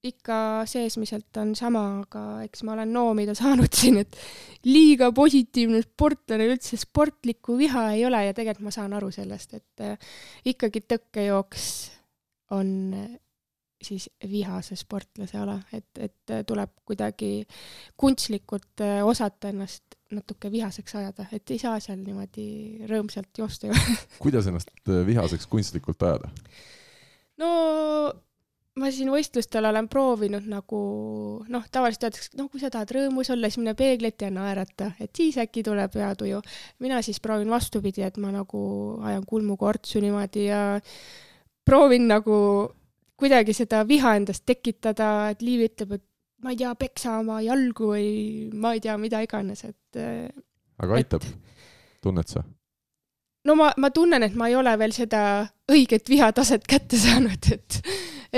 ikka 0.00 0.64
seesmiselt 0.64 1.36
on 1.42 1.52
sama, 1.52 1.82
aga 2.00 2.22
eks 2.46 2.62
ma 2.64 2.72
olen 2.72 2.92
noomida 2.94 3.34
saanud 3.36 3.68
siin, 3.76 3.98
et 4.00 4.16
liiga 4.64 5.10
positiivne 5.12 5.82
sportlane 5.84 6.46
üldse 6.48 6.78
sportlikku 6.80 7.58
viha 7.60 7.90
ei 7.98 8.06
ole 8.08 8.22
ja 8.24 8.36
tegelikult 8.36 8.70
ma 8.70 8.72
saan 8.72 8.96
aru 8.96 9.10
sellest, 9.12 9.58
et 9.60 9.84
äh, 9.84 10.14
ikkagi 10.48 10.86
tõkkejooks 10.88 11.66
on 12.56 12.70
siis 13.82 14.10
vihase 14.30 14.76
sportlase 14.76 15.38
ala, 15.40 15.56
et, 15.72 15.88
et 15.98 16.34
tuleb 16.46 16.72
kuidagi 16.84 17.46
kunstlikult 18.00 18.84
äh, 18.84 19.00
osata 19.06 19.50
ennast 19.52 19.96
natuke 20.10 20.50
vihaseks 20.52 20.96
ajada, 21.00 21.28
et 21.32 21.50
ei 21.50 21.60
saa 21.62 21.78
seal 21.82 22.00
niimoodi 22.02 22.86
rõõmsalt 22.90 23.40
joosta 23.40 23.70
ju 23.70 23.78
kuidas 24.24 24.50
ennast 24.50 24.72
äh, 24.88 25.04
vihaseks 25.06 25.48
kunstlikult 25.50 26.02
ajada? 26.02 26.32
no 27.40 27.50
ma 28.80 28.90
siin 28.94 29.10
võistlustel 29.12 29.66
olen 29.68 29.88
proovinud 29.90 30.46
nagu 30.50 30.80
noh, 31.50 31.64
tavaliselt 31.72 32.08
öeldakse, 32.08 32.32
no 32.38 32.48
kui 32.50 32.62
sa 32.62 32.70
tahad 32.72 32.92
rõõmus 32.96 33.32
olla, 33.32 33.50
siis 33.50 33.60
mine 33.62 33.74
peeglit 33.78 34.22
ja 34.22 34.30
naerata, 34.34 34.92
et 35.02 35.12
siis 35.16 35.38
äkki 35.40 35.64
tuleb 35.66 35.96
hea 35.98 36.10
tuju. 36.18 36.42
mina 36.84 37.00
siis 37.02 37.20
proovin 37.20 37.50
vastupidi, 37.50 38.04
et 38.06 38.20
ma 38.22 38.32
nagu 38.34 38.60
ajan 39.06 39.26
kulmukortsu 39.26 40.02
niimoodi 40.04 40.46
ja 40.46 40.62
proovin 41.66 42.08
nagu 42.08 42.36
kuidagi 43.20 43.54
seda 43.56 43.82
viha 43.88 44.14
endast 44.18 44.46
tekitada, 44.48 45.30
et 45.34 45.42
Liiv 45.44 45.66
ütleb, 45.68 45.98
et 45.98 46.06
ma 46.44 46.54
ei 46.54 46.60
tea, 46.60 46.72
peksa 46.78 47.18
oma 47.20 47.40
jalgu 47.44 47.92
või 47.92 48.08
ma 48.56 48.74
ei 48.76 48.82
tea, 48.84 48.96
mida 49.00 49.20
iganes, 49.24 49.64
et. 49.68 50.00
Äh, 50.00 50.30
aga 50.80 50.96
aitab 51.00 51.26
et..., 51.26 51.58
tunned 52.00 52.30
sa? 52.32 52.44
no 53.44 53.56
ma, 53.56 53.70
ma 53.80 53.90
tunnen, 53.94 54.24
et 54.26 54.36
ma 54.36 54.50
ei 54.50 54.56
ole 54.58 54.72
veel 54.80 54.94
seda 54.96 55.22
õiget 55.72 56.08
vihataset 56.12 56.66
kätte 56.68 57.00
saanud, 57.00 57.50
et, 57.54 57.80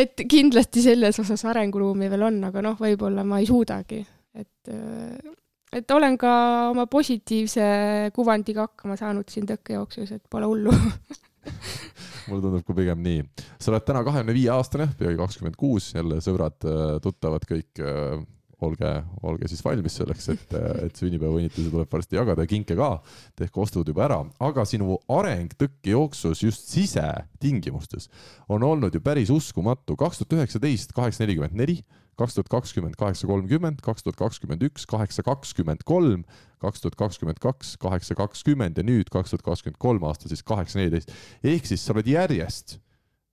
et 0.05 0.25
kindlasti 0.31 0.85
selles 0.85 1.19
osas 1.23 1.45
arenguruumi 1.51 2.11
veel 2.11 2.27
on, 2.29 2.43
aga 2.51 2.65
noh, 2.65 2.77
võib-olla 2.79 3.25
ma 3.27 3.41
ei 3.43 3.49
suudagi, 3.51 4.03
et, 4.39 4.71
äh, 4.71 5.35
et 5.79 5.91
olen 5.95 6.19
ka 6.21 6.33
oma 6.71 6.87
positiivse 6.91 7.67
kuvandiga 8.15 8.69
hakkama 8.69 8.99
saanud 9.01 9.31
siin 9.31 9.49
tõkkejooksus, 9.51 10.15
et 10.19 10.25
pole 10.31 10.51
hullu 10.51 10.75
mulle 12.29 12.43
tundub 12.45 12.67
ka 12.67 12.77
pigem 12.77 13.03
nii. 13.03 13.25
sa 13.59 13.73
oled 13.73 13.87
täna 13.87 14.05
kahekümne 14.07 14.37
viie 14.37 14.53
aastane, 14.55 14.89
peaaegu 14.99 15.25
kakskümmend 15.25 15.59
kuus, 15.59 15.93
jälle 15.97 16.21
sõbrad, 16.25 16.59
äh, 16.69 16.95
tuttavad 17.03 17.47
kõik 17.49 17.83
äh, 17.83 18.23
olge, 18.63 18.91
olge 19.27 19.49
siis 19.51 19.63
valmis 19.65 19.97
selleks, 19.99 20.29
et, 20.35 20.55
äh, 20.59 20.69
et 20.87 20.99
sünnipäevaõnnitlusi 20.99 21.73
tuleb 21.73 21.91
varsti 21.93 22.19
jagada 22.19 22.47
ja 22.47 22.51
kinke 22.51 22.77
ka. 22.79 22.93
tehke 23.39 23.63
ostud 23.63 23.89
juba 23.89 24.07
ära, 24.07 24.21
aga 24.43 24.67
sinu 24.69 24.99
areng 25.13 25.55
tõkkejooksus 25.59 26.45
just 26.47 26.71
sisetingimustes 26.73 28.09
on 28.49 28.63
olnud 28.67 28.95
ju 28.95 29.03
päris 29.03 29.33
uskumatu. 29.33 29.97
kaks 29.97 30.23
tuhat 30.23 30.39
üheksateist 30.39 30.95
kaheksa 30.97 31.25
nelikümmend 31.25 31.59
neli, 31.59 31.81
kaks 32.21 32.37
tuhat 32.37 32.51
kakskümmend 32.53 32.97
kaheksa 33.01 33.27
kolmkümmend, 33.27 33.83
kaks 33.85 34.05
tuhat 34.07 34.19
kakskümmend 34.21 34.63
üks 34.69 34.87
kaheksa 34.87 35.25
kakskümmend 35.27 35.85
kolm, 35.89 36.25
kaks 36.63 36.85
tuhat 36.85 36.99
kakskümmend 36.99 37.43
kaks 37.43 37.77
kaheksa 37.83 38.17
kakskümmend 38.19 38.79
ja 38.79 38.87
nüüd 38.87 39.11
kaks 39.13 39.35
tuhat 39.35 39.47
kakskümmend 39.51 39.81
kolm 39.83 40.09
aasta 40.09 40.31
siis 40.31 40.45
kaheksa 40.47 40.81
neliteist. 40.81 41.13
ehk 41.45 41.67
siis 41.69 41.85
sa 41.85 41.97
oled 41.97 42.09
järjest 42.09 42.79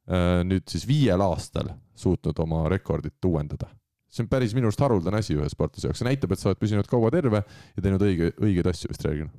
äh, 0.09 0.41
nüüd 0.43 0.67
siis 0.69 0.88
viiel 0.89 1.21
aastal 1.25 1.75
suutnud 1.95 2.39
oma 2.41 2.65
rekordit 2.71 3.25
uuendada 3.25 3.69
see 4.09 4.25
on 4.25 4.30
päris 4.30 4.55
minu 4.57 4.69
arust 4.69 4.82
haruldane 4.82 5.21
asi 5.21 5.36
ühe 5.38 5.49
sportlase 5.51 5.88
jaoks, 5.88 6.01
see 6.01 6.07
näitab, 6.09 6.34
et 6.34 6.41
sa 6.41 6.49
oled 6.49 6.61
püsinud 6.61 6.89
kaua 6.89 7.11
terve 7.13 7.43
ja 7.43 7.84
teinud 7.84 8.03
õige, 8.05 8.32
õigeid 8.41 8.69
asju 8.71 8.91
vist 8.91 9.05
reeglina. 9.05 9.30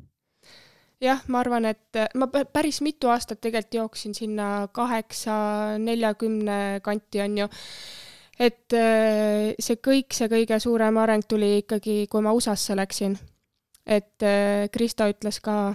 jah, 1.03 1.25
ma 1.33 1.43
arvan, 1.43 1.67
et 1.73 2.01
ma 2.19 2.29
päris 2.31 2.81
mitu 2.87 3.11
aastat 3.11 3.41
tegelikult 3.43 3.81
jooksin 3.81 4.15
sinna 4.15 4.69
kaheksa, 4.73 5.35
neljakümne 5.83 6.81
kanti, 6.87 7.23
on 7.25 7.43
ju. 7.43 7.49
et 8.39 8.79
äh, 8.79 9.51
see 9.59 9.83
kõik, 9.83 10.15
see 10.15 10.31
kõige 10.31 10.61
suurem 10.63 11.03
areng 11.03 11.27
tuli 11.27 11.57
ikkagi, 11.65 12.05
kui 12.11 12.23
ma 12.23 12.35
USA-sse 12.37 12.79
läksin. 12.79 13.19
Et 13.87 14.23
äh, 14.23 14.69
Krista 14.73 15.09
ütles 15.11 15.41
ka, 15.41 15.75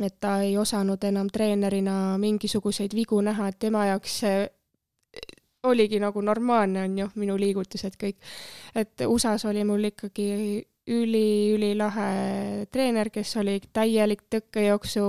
et 0.00 0.18
ta 0.20 0.40
ei 0.42 0.56
osanud 0.58 1.04
enam 1.04 1.30
treenerina 1.32 2.18
mingisuguseid 2.18 2.94
vigu 2.94 3.20
näha, 3.20 3.48
et 3.48 3.58
tema 3.58 3.86
jaoks 3.86 4.18
see 4.24 4.42
oligi 5.62 6.00
nagu 6.02 6.20
normaalne, 6.20 6.82
on 6.82 6.98
ju, 6.98 7.08
minu 7.14 7.36
liigutused 7.38 7.96
kõik. 8.00 8.16
et 8.74 9.06
USA-s 9.06 9.44
oli 9.46 9.64
mul 9.64 9.84
ikkagi 9.92 10.66
üli-ülilahe 10.90 12.66
treener, 12.74 13.10
kes 13.14 13.36
oli 13.38 13.60
täielik 13.72 14.24
tõkkejooksu 14.30 15.04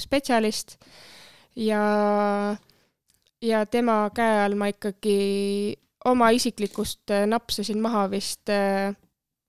spetsialist 0.00 0.78
ja, 1.56 1.82
ja 3.44 3.64
tema 3.66 3.98
käe 4.16 4.38
all 4.46 4.56
ma 4.56 4.70
ikkagi 4.72 5.76
oma 6.08 6.30
isiklikust 6.32 7.12
äh, 7.12 7.26
napsasin 7.28 7.82
maha 7.82 8.06
vist 8.10 8.48
äh, 8.48 8.96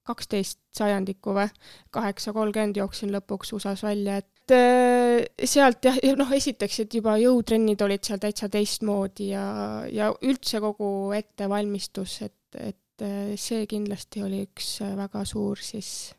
kaksteist 0.07 0.61
sajandikku 0.77 1.35
või, 1.37 1.47
kaheksa 1.93 2.33
kolmkümmend 2.35 2.79
jooksin 2.79 3.13
lõpuks 3.15 3.53
USA-s 3.57 3.85
välja, 3.85 4.19
et 4.23 4.55
äh, 4.55 5.27
sealt 5.43 5.85
jah, 5.85 5.99
noh, 6.19 6.33
esiteks, 6.37 6.81
et 6.85 6.99
juba 6.99 7.17
jõutrennid 7.21 7.81
olid 7.85 8.07
seal 8.07 8.21
täitsa 8.23 8.49
teistmoodi 8.51 9.31
ja, 9.33 9.47
ja 9.91 10.11
üldse 10.25 10.63
kogu 10.63 11.11
ettevalmistus, 11.17 12.21
et, 12.27 12.61
et 12.61 13.07
see 13.37 13.67
kindlasti 13.69 14.23
oli 14.25 14.41
üks 14.47 14.79
väga 14.97 15.21
suur 15.29 15.59
siis 15.61 16.15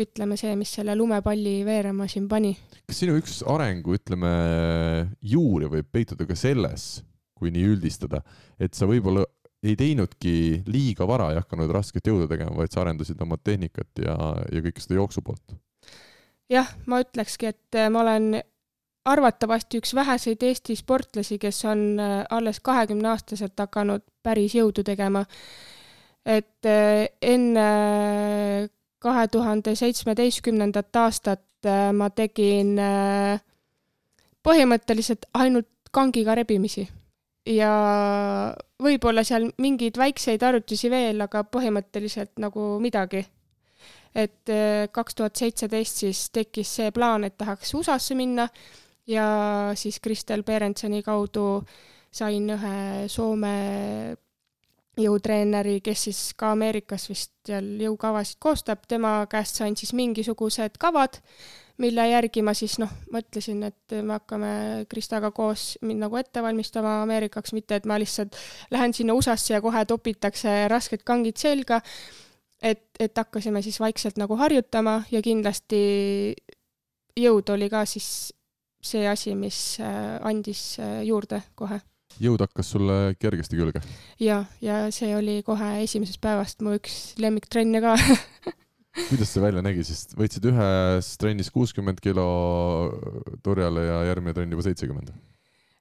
ütleme 0.00 0.36
see, 0.40 0.54
mis 0.58 0.72
selle 0.78 0.94
lumepalli 0.96 1.60
veerema 1.66 2.06
siin 2.10 2.28
pani. 2.30 2.54
kas 2.88 3.02
sinu 3.02 3.16
üks 3.20 3.40
arengu, 3.48 3.94
ütleme, 3.98 4.30
juuri 5.32 5.70
võib 5.72 5.90
peituda 5.92 6.26
ka 6.28 6.36
selles, 6.38 7.02
kui 7.36 7.52
nii 7.54 7.68
üldistada, 7.74 8.22
et 8.60 8.76
sa 8.76 8.88
võib-olla 8.88 9.24
ei 9.62 9.76
teinudki 9.76 10.62
liiga 10.66 11.06
vara, 11.08 11.30
ei 11.32 11.40
hakanud 11.40 11.72
rasket 11.74 12.08
jõudu 12.08 12.28
tegema, 12.30 12.54
vaid 12.56 12.72
sa 12.72 12.82
arendasid 12.84 13.20
oma 13.20 13.36
tehnikat 13.36 14.04
ja, 14.04 14.16
ja 14.48 14.62
kõike 14.64 14.82
seda 14.82 14.96
jooksu 15.00 15.24
poolt? 15.24 15.56
jah, 16.50 16.70
ma 16.90 17.00
ütlekski, 17.04 17.52
et 17.52 17.78
äh, 17.78 17.90
ma 17.92 18.02
olen 18.02 18.40
arvatavasti 19.10 19.80
üks 19.80 19.94
väheseid 19.96 20.42
Eesti 20.44 20.76
sportlasi, 20.78 21.38
kes 21.40 21.62
on 21.68 21.84
äh, 22.00 22.16
alles 22.30 22.60
kahekümneaastaselt 22.64 23.58
hakanud 23.60 24.04
päris 24.22 24.56
jõudu 24.56 24.84
tegema. 24.86 25.24
et 26.26 26.66
äh, 26.68 27.06
enne 27.22 27.68
kahe 29.00 29.28
tuhande 29.28 29.74
seitsmeteistkümnendat 29.74 30.96
aastat 30.96 31.46
ma 31.92 32.08
tegin 32.12 32.74
põhimõtteliselt 34.44 35.24
ainult 35.36 35.68
kangiga 35.92 36.34
rebimisi 36.36 36.86
ja 37.46 37.72
võib-olla 38.82 39.24
seal 39.24 39.48
mingeid 39.60 39.98
väikseid 39.98 40.42
harjutusi 40.44 40.90
veel, 40.92 41.20
aga 41.24 41.44
põhimõtteliselt 41.44 42.40
nagu 42.42 42.78
midagi. 42.82 43.26
et 44.14 44.50
äh, 44.50 44.88
kaks 44.90 45.14
tuhat 45.14 45.36
seitseteist 45.36 46.00
siis 46.02 46.30
tekkis 46.34 46.68
see 46.76 46.90
plaan, 46.90 47.24
et 47.24 47.36
tahaks 47.38 47.74
USA-sse 47.74 48.14
minna 48.18 48.48
ja 49.06 49.70
siis 49.74 50.00
Kristel 50.00 50.42
Berentsoni 50.42 51.02
kaudu 51.02 51.62
sain 52.10 52.50
ühe 52.50 53.06
Soome 53.08 53.54
jõutreeneri, 54.98 55.78
kes 55.80 56.04
siis 56.08 56.20
ka 56.34 56.50
Ameerikas 56.56 57.06
vist 57.08 57.32
seal 57.46 57.68
jõukavasid 57.80 58.40
koostab, 58.42 58.82
tema 58.88 59.20
käest 59.30 59.60
sain 59.60 59.76
siis 59.78 59.94
mingisugused 59.94 60.76
kavad 60.82 61.20
mille 61.80 62.06
järgi 62.10 62.42
ma 62.44 62.54
siis 62.56 62.76
noh, 62.82 62.90
mõtlesin, 63.14 63.62
et 63.70 63.96
me 64.04 64.16
hakkame 64.18 64.52
Kristaga 64.90 65.30
koos 65.34 65.74
mind 65.86 66.04
nagu 66.04 66.18
ette 66.20 66.42
valmistama 66.44 67.00
Ameerikaks, 67.04 67.54
mitte 67.56 67.80
et 67.80 67.88
ma 67.88 67.98
lihtsalt 68.00 68.36
lähen 68.74 68.94
sinna 68.96 69.16
USA-sse 69.16 69.54
ja 69.54 69.62
kohe 69.64 69.84
topitakse 69.88 70.56
rasked 70.70 71.04
kangid 71.06 71.40
selga. 71.40 71.80
et, 72.62 72.82
et 73.00 73.16
hakkasime 73.16 73.62
siis 73.64 73.80
vaikselt 73.80 74.18
nagu 74.20 74.36
harjutama 74.36 75.02
ja 75.10 75.22
kindlasti 75.24 75.78
jõud 77.16 77.48
oli 77.54 77.70
ka 77.72 77.86
siis 77.88 78.32
see 78.80 79.06
asi, 79.08 79.34
mis 79.36 79.78
äh, 79.80 80.18
andis 80.24 80.78
äh, 80.80 81.00
juurde 81.08 81.42
kohe 81.54 81.80
jõud 82.20 82.42
hakkas 82.42 82.72
sulle 82.74 83.14
kergesti 83.20 83.56
külge? 83.56 83.82
ja, 84.20 84.44
ja 84.60 84.82
see 84.94 85.14
oli 85.16 85.40
kohe 85.46 85.76
esimesest 85.84 86.20
päevast 86.20 86.64
mu 86.64 86.74
üks 86.76 87.14
lemmiktrenne 87.20 87.80
ka 87.84 87.96
kuidas 89.08 89.32
see 89.32 89.42
välja 89.42 89.62
nägi, 89.64 89.84
siis 89.86 90.08
võtsid 90.18 90.46
ühes 90.50 91.10
trennis 91.20 91.50
kuuskümmend 91.54 92.00
kilo 92.04 92.28
turjale 93.44 93.86
ja 93.86 93.98
järgmine 94.10 94.36
trenn 94.36 94.54
juba 94.56 94.66
seitsekümmend? 94.66 95.12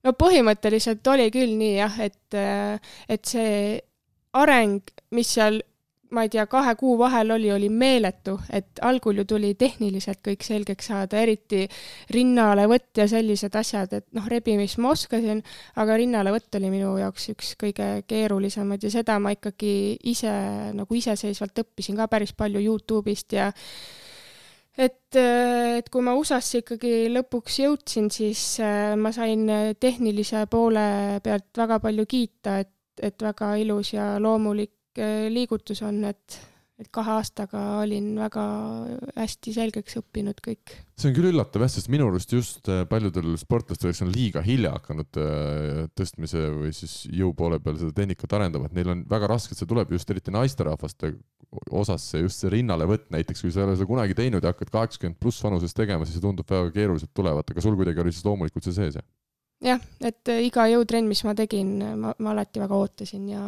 no 0.06 0.16
põhimõtteliselt 0.16 1.08
oli 1.12 1.28
küll 1.34 1.58
nii 1.60 1.76
jah, 1.76 2.00
et, 2.06 2.40
et 3.12 3.28
see 3.28 3.80
areng, 4.40 4.94
mis 5.16 5.36
seal 5.36 5.62
ma 6.16 6.24
ei 6.26 6.30
tea, 6.34 6.46
kahe 6.50 6.74
kuu 6.80 6.96
vahel 6.98 7.32
oli, 7.36 7.52
oli 7.54 7.70
meeletu, 7.70 8.36
et 8.54 8.82
algul 8.86 9.22
ju 9.22 9.26
tuli 9.30 9.54
tehniliselt 9.60 10.22
kõik 10.26 10.44
selgeks 10.46 10.90
saada, 10.90 11.20
eriti 11.22 11.66
rinnalevõtt 12.16 13.02
ja 13.02 13.06
sellised 13.10 13.56
asjad, 13.60 13.94
et 14.00 14.08
noh, 14.18 14.26
rebimist 14.32 14.80
ma 14.82 14.94
oskasin, 14.96 15.44
aga 15.82 15.98
rinnalevõtt 16.02 16.58
oli 16.60 16.72
minu 16.74 16.96
jaoks 17.02 17.30
üks 17.36 17.54
kõige 17.62 17.90
keerulisemaid 18.10 18.88
ja 18.88 18.94
seda 18.94 19.20
ma 19.22 19.36
ikkagi 19.36 19.74
ise 20.10 20.34
nagu 20.76 20.98
iseseisvalt 20.98 21.64
õppisin 21.66 22.00
ka 22.00 22.10
päris 22.12 22.34
palju 22.38 22.64
Youtube'ist 22.64 23.38
ja 23.38 23.52
et, 24.80 25.20
et 25.20 25.94
kui 25.94 26.06
ma 26.06 26.16
USA-sse 26.18 26.64
ikkagi 26.64 26.96
lõpuks 27.14 27.62
jõudsin, 27.66 28.10
siis 28.14 28.44
äh, 28.66 28.96
ma 28.98 29.14
sain 29.14 29.46
tehnilise 29.80 30.48
poole 30.50 31.22
pealt 31.24 31.62
väga 31.62 31.80
palju 31.86 32.10
kiita, 32.10 32.60
et, 32.66 32.74
et 32.98 33.30
väga 33.30 33.54
ilus 33.62 33.94
ja 33.94 34.16
loomulik 34.22 34.79
liigutus 35.30 35.82
on, 35.86 36.02
et, 36.10 36.38
et 36.80 36.88
kahe 36.96 37.12
aastaga 37.20 37.62
olin 37.84 38.14
väga 38.18 38.44
hästi 39.18 39.54
selgeks 39.56 40.00
õppinud 40.02 40.42
kõik. 40.46 40.74
see 41.00 41.12
on 41.12 41.16
küll 41.18 41.30
üllatav 41.32 41.66
jah, 41.66 41.72
sest 41.74 41.92
minu 41.92 42.08
arust 42.10 42.34
just 42.34 42.70
äh, 42.72 42.86
paljudel 42.90 43.36
sportlastel, 43.42 43.92
kes 43.92 44.04
on 44.06 44.14
liiga 44.16 44.44
hilja 44.46 44.74
hakanud 44.78 45.22
äh, 45.22 45.84
tõstmise 45.98 46.46
või 46.56 46.74
siis 46.76 47.04
jõu 47.12 47.34
poole 47.38 47.62
peal 47.64 47.78
seda 47.82 47.96
tehnikat 48.02 48.38
arendama, 48.40 48.70
et 48.70 48.80
neil 48.80 48.96
on 48.96 49.06
väga 49.10 49.30
raske, 49.32 49.58
see 49.58 49.70
tuleb 49.70 49.94
just 49.96 50.10
eriti 50.10 50.34
naisterahvaste 50.34 51.14
osas 51.74 52.04
see 52.12 52.24
just 52.26 52.44
see 52.44 52.52
rinnalevõtt 52.54 53.10
näiteks, 53.14 53.42
kui 53.44 53.54
sa 53.54 53.64
ei 53.64 53.70
ole 53.70 53.78
seda 53.78 53.90
kunagi 53.90 54.18
teinud 54.18 54.44
ja 54.44 54.54
hakkad 54.54 54.72
kaheksakümmend 54.74 55.18
pluss 55.22 55.42
vanuses 55.44 55.74
tegema, 55.76 56.06
siis 56.06 56.20
see 56.20 56.26
tundub 56.26 56.50
väga 56.50 56.70
keeruliselt 56.76 57.14
tulevat, 57.18 57.50
aga 57.50 57.64
sul 57.66 57.78
kuidagi 57.80 58.04
oli 58.04 58.14
siis 58.14 58.28
loomulikult 58.28 58.68
see 58.68 58.76
sees, 58.76 59.00
jah? 59.00 59.08
Jah, 59.64 59.82
et 60.04 60.32
äh, 60.32 60.42
iga 60.48 60.66
jõutrenn, 60.72 61.08
mis 61.10 61.22
ma 61.28 61.36
tegin, 61.38 61.78
ma, 62.00 62.14
ma 62.18 62.34
alati 62.34 62.62
väga 62.62 62.80
ootasin 62.80 63.30
ja, 63.32 63.44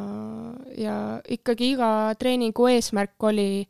ja 0.78 0.96
ikkagi 1.32 1.74
iga 1.76 1.90
treeningu 2.20 2.68
eesmärk 2.72 3.30
oli 3.32 3.66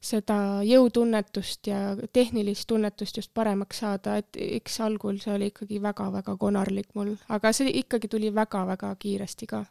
seda 0.00 0.62
jõutunnetust 0.64 1.68
ja 1.68 1.80
tehnilist 2.12 2.66
tunnetust 2.68 3.20
just 3.20 3.32
paremaks 3.36 3.82
saada, 3.82 4.16
et 4.20 4.36
eks 4.60 4.78
algul 4.84 5.18
see 5.20 5.34
oli 5.34 5.50
ikkagi 5.52 5.80
väga-väga 5.82 6.36
konarlik 6.40 6.94
mul, 6.96 7.14
aga 7.28 7.52
see 7.56 7.72
ikkagi 7.82 8.08
tuli 8.08 8.32
väga-väga 8.34 8.94
kiiresti 9.00 9.50
ka. 9.50 9.64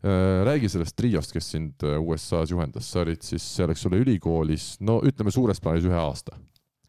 Äh, 0.00 0.40
räägi 0.48 0.70
sellest 0.72 0.96
triost, 0.96 1.32
kes 1.36 1.50
sind 1.52 1.84
äh, 1.84 1.98
USA-s 2.00 2.52
juhendas, 2.52 2.88
sa 2.88 3.02
olid 3.04 3.20
siis 3.24 3.44
seal, 3.56 3.72
eks 3.72 3.84
ole, 3.88 4.00
ülikoolis, 4.00 4.74
no 4.80 5.02
ütleme 5.04 5.32
suures 5.32 5.60
plaanis 5.60 5.88
ühe 5.88 5.98
aasta. 6.00 6.36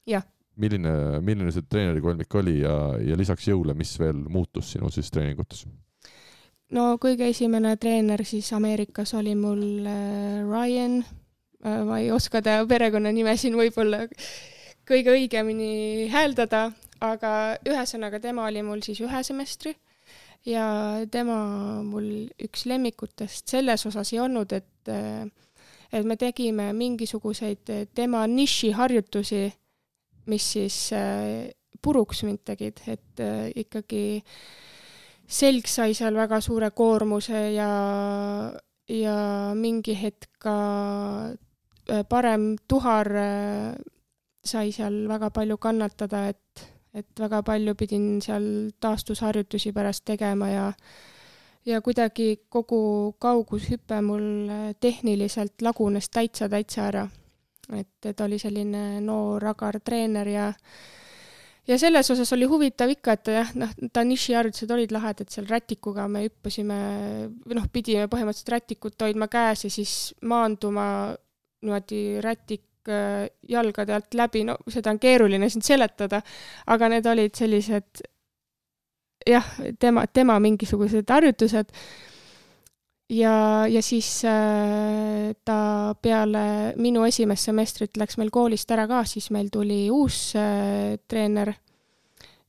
jah 0.07 0.23
milline, 0.61 0.93
milline 1.25 1.53
see 1.53 1.65
treenerikolmik 1.69 2.35
oli 2.41 2.59
ja, 2.61 2.75
ja 3.01 3.17
lisaks 3.19 3.47
jõule, 3.49 3.75
mis 3.77 3.93
veel 3.99 4.19
muutus 4.31 4.73
sinu 4.75 4.91
siis 4.93 5.11
treeningutes? 5.13 5.65
no 6.75 6.95
kõige 7.01 7.27
esimene 7.31 7.75
treener 7.81 8.23
siis 8.27 8.51
Ameerikas 8.55 9.13
oli 9.19 9.35
mul 9.35 9.87
äh, 9.89 10.39
Ryan 10.47 11.01
äh,, 11.01 11.83
ma 11.87 11.99
ei 11.99 12.11
oska 12.15 12.43
ta 12.45 12.61
perekonnanime 12.67 13.35
siin 13.37 13.57
võib-olla 13.59 14.05
kõige 14.87 15.13
õigemini 15.13 16.09
hääldada, 16.11 16.69
aga 17.03 17.31
ühesõnaga 17.67 18.19
tema 18.23 18.47
oli 18.49 18.63
mul 18.65 18.81
siis 18.85 19.01
ühe 19.03 19.23
semestri 19.23 19.75
ja 20.47 20.65
tema 21.11 21.37
mul 21.85 22.27
üks 22.41 22.65
lemmikutest 22.69 23.51
selles 23.51 23.85
osas 23.85 24.13
ei 24.13 24.23
olnud, 24.23 24.53
et 24.57 24.91
äh, 24.91 25.29
et 25.91 26.07
me 26.07 26.15
tegime 26.15 26.71
mingisuguseid 26.73 27.71
tema 27.95 28.23
nišiharjutusi 28.27 29.49
mis 30.29 30.51
siis 30.53 30.77
äh, 30.93 31.49
puruks 31.81 32.23
mind 32.23 32.43
tegid, 32.45 32.81
et 32.87 33.21
äh, 33.23 33.51
ikkagi 33.63 34.21
selg 35.31 35.69
sai 35.71 35.95
seal 35.97 36.17
väga 36.17 36.41
suure 36.43 36.71
koormuse 36.75 37.51
ja, 37.55 37.69
ja 38.89 39.15
mingi 39.57 39.95
hetk 39.97 40.29
ka 40.41 40.57
äh, 41.31 42.03
parem 42.09 42.53
tuhar 42.67 43.09
sai 44.43 44.71
seal 44.73 45.05
väga 45.09 45.29
palju 45.33 45.57
kannatada, 45.61 46.27
et, 46.33 46.67
et 46.93 47.19
väga 47.19 47.41
palju 47.45 47.75
pidin 47.77 48.19
seal 48.21 48.45
taastusharjutusi 48.81 49.73
pärast 49.73 50.05
tegema 50.05 50.49
ja 50.49 50.67
ja 51.65 51.77
kuidagi 51.85 52.47
kogu 52.49 53.13
kaugushüpe 53.21 53.99
mul 54.01 54.49
tehniliselt 54.81 55.61
lagunes 55.61 56.09
täitsa, 56.09 56.49
täitsa 56.49 56.87
ära 56.89 57.03
et, 57.77 58.09
et 58.09 58.25
oli 58.25 58.39
selline 58.41 59.01
noor 59.05 59.45
agar 59.53 59.79
treener 59.83 60.27
ja 60.27 60.47
ja 61.67 61.77
selles 61.79 62.09
osas 62.11 62.33
oli 62.33 62.47
huvitav 62.49 62.89
ikka, 62.91 63.15
et 63.15 63.31
jah, 63.35 63.51
noh, 63.59 63.71
Danishi 63.95 64.33
harjutused 64.35 64.71
olid 64.73 64.91
lahedad, 64.91 65.29
seal 65.31 65.47
rätikuga 65.49 66.07
me 66.09 66.25
hüppasime, 66.25 66.79
või 67.45 67.57
noh, 67.59 67.67
pidime 67.71 68.07
põhimõtteliselt 68.11 68.53
rätikut 68.55 69.05
hoidma 69.05 69.29
käes 69.31 69.65
ja 69.67 69.71
siis 69.73 69.95
maanduma 70.27 70.85
niimoodi 71.61 72.01
rätik 72.25 72.89
äh, 72.89 73.27
jalgade 73.47 73.93
alt 73.95 74.17
läbi, 74.17 74.43
no 74.47 74.57
seda 74.73 74.93
on 74.93 74.99
keeruline 75.01 75.49
siin 75.53 75.65
seletada, 75.65 76.21
aga 76.73 76.89
need 76.89 77.09
olid 77.13 77.37
sellised 77.37 78.05
jah, 79.27 79.51
tema, 79.79 80.07
tema 80.09 80.39
mingisugused 80.41 81.13
harjutused 81.13 81.75
ja, 83.11 83.67
ja 83.67 83.81
siis 83.83 84.23
äh, 84.25 85.33
ta 85.45 85.95
peale 86.01 86.73
minu 86.79 87.03
esimest 87.07 87.49
semestrit 87.49 87.99
läks 87.99 88.17
meil 88.21 88.31
koolist 88.33 88.71
ära 88.71 88.87
ka, 88.89 89.03
siis 89.07 89.29
meil 89.35 89.51
tuli 89.53 89.83
uus 89.91 90.31
äh, 90.39 90.95
treener, 91.11 91.53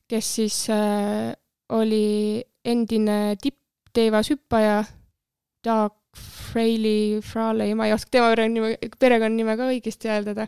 kes 0.09 0.31
siis 0.39 0.59
äh, 0.71 1.33
oli 1.73 2.41
endine 2.63 3.35
tippteivashüppaja, 3.41 4.83
Doug 5.63 5.99
Fraley, 6.13 7.21
Fraley, 7.25 7.73
ma 7.75 7.87
ei 7.87 7.95
oska 7.95 8.11
tema 8.13 8.33
perekonnanime, 8.33 8.91
perekonnanime 8.99 9.55
ka 9.57 9.71
õigesti 9.71 10.11
hääldada, 10.11 10.47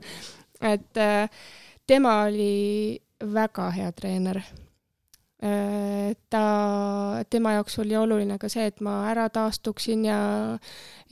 et 0.61 1.01
äh, 1.01 1.25
tema 1.87 2.21
oli 2.27 2.99
väga 3.35 3.71
hea 3.75 3.91
treener 3.95 4.43
ta, 5.39 6.43
tema 7.29 7.51
jaoks 7.57 7.79
oli 7.79 7.95
oluline 7.99 8.37
ka 8.39 8.49
see, 8.49 8.65
et 8.71 8.79
ma 8.81 9.01
ära 9.11 9.27
taastuksin 9.29 10.05
ja, 10.07 10.19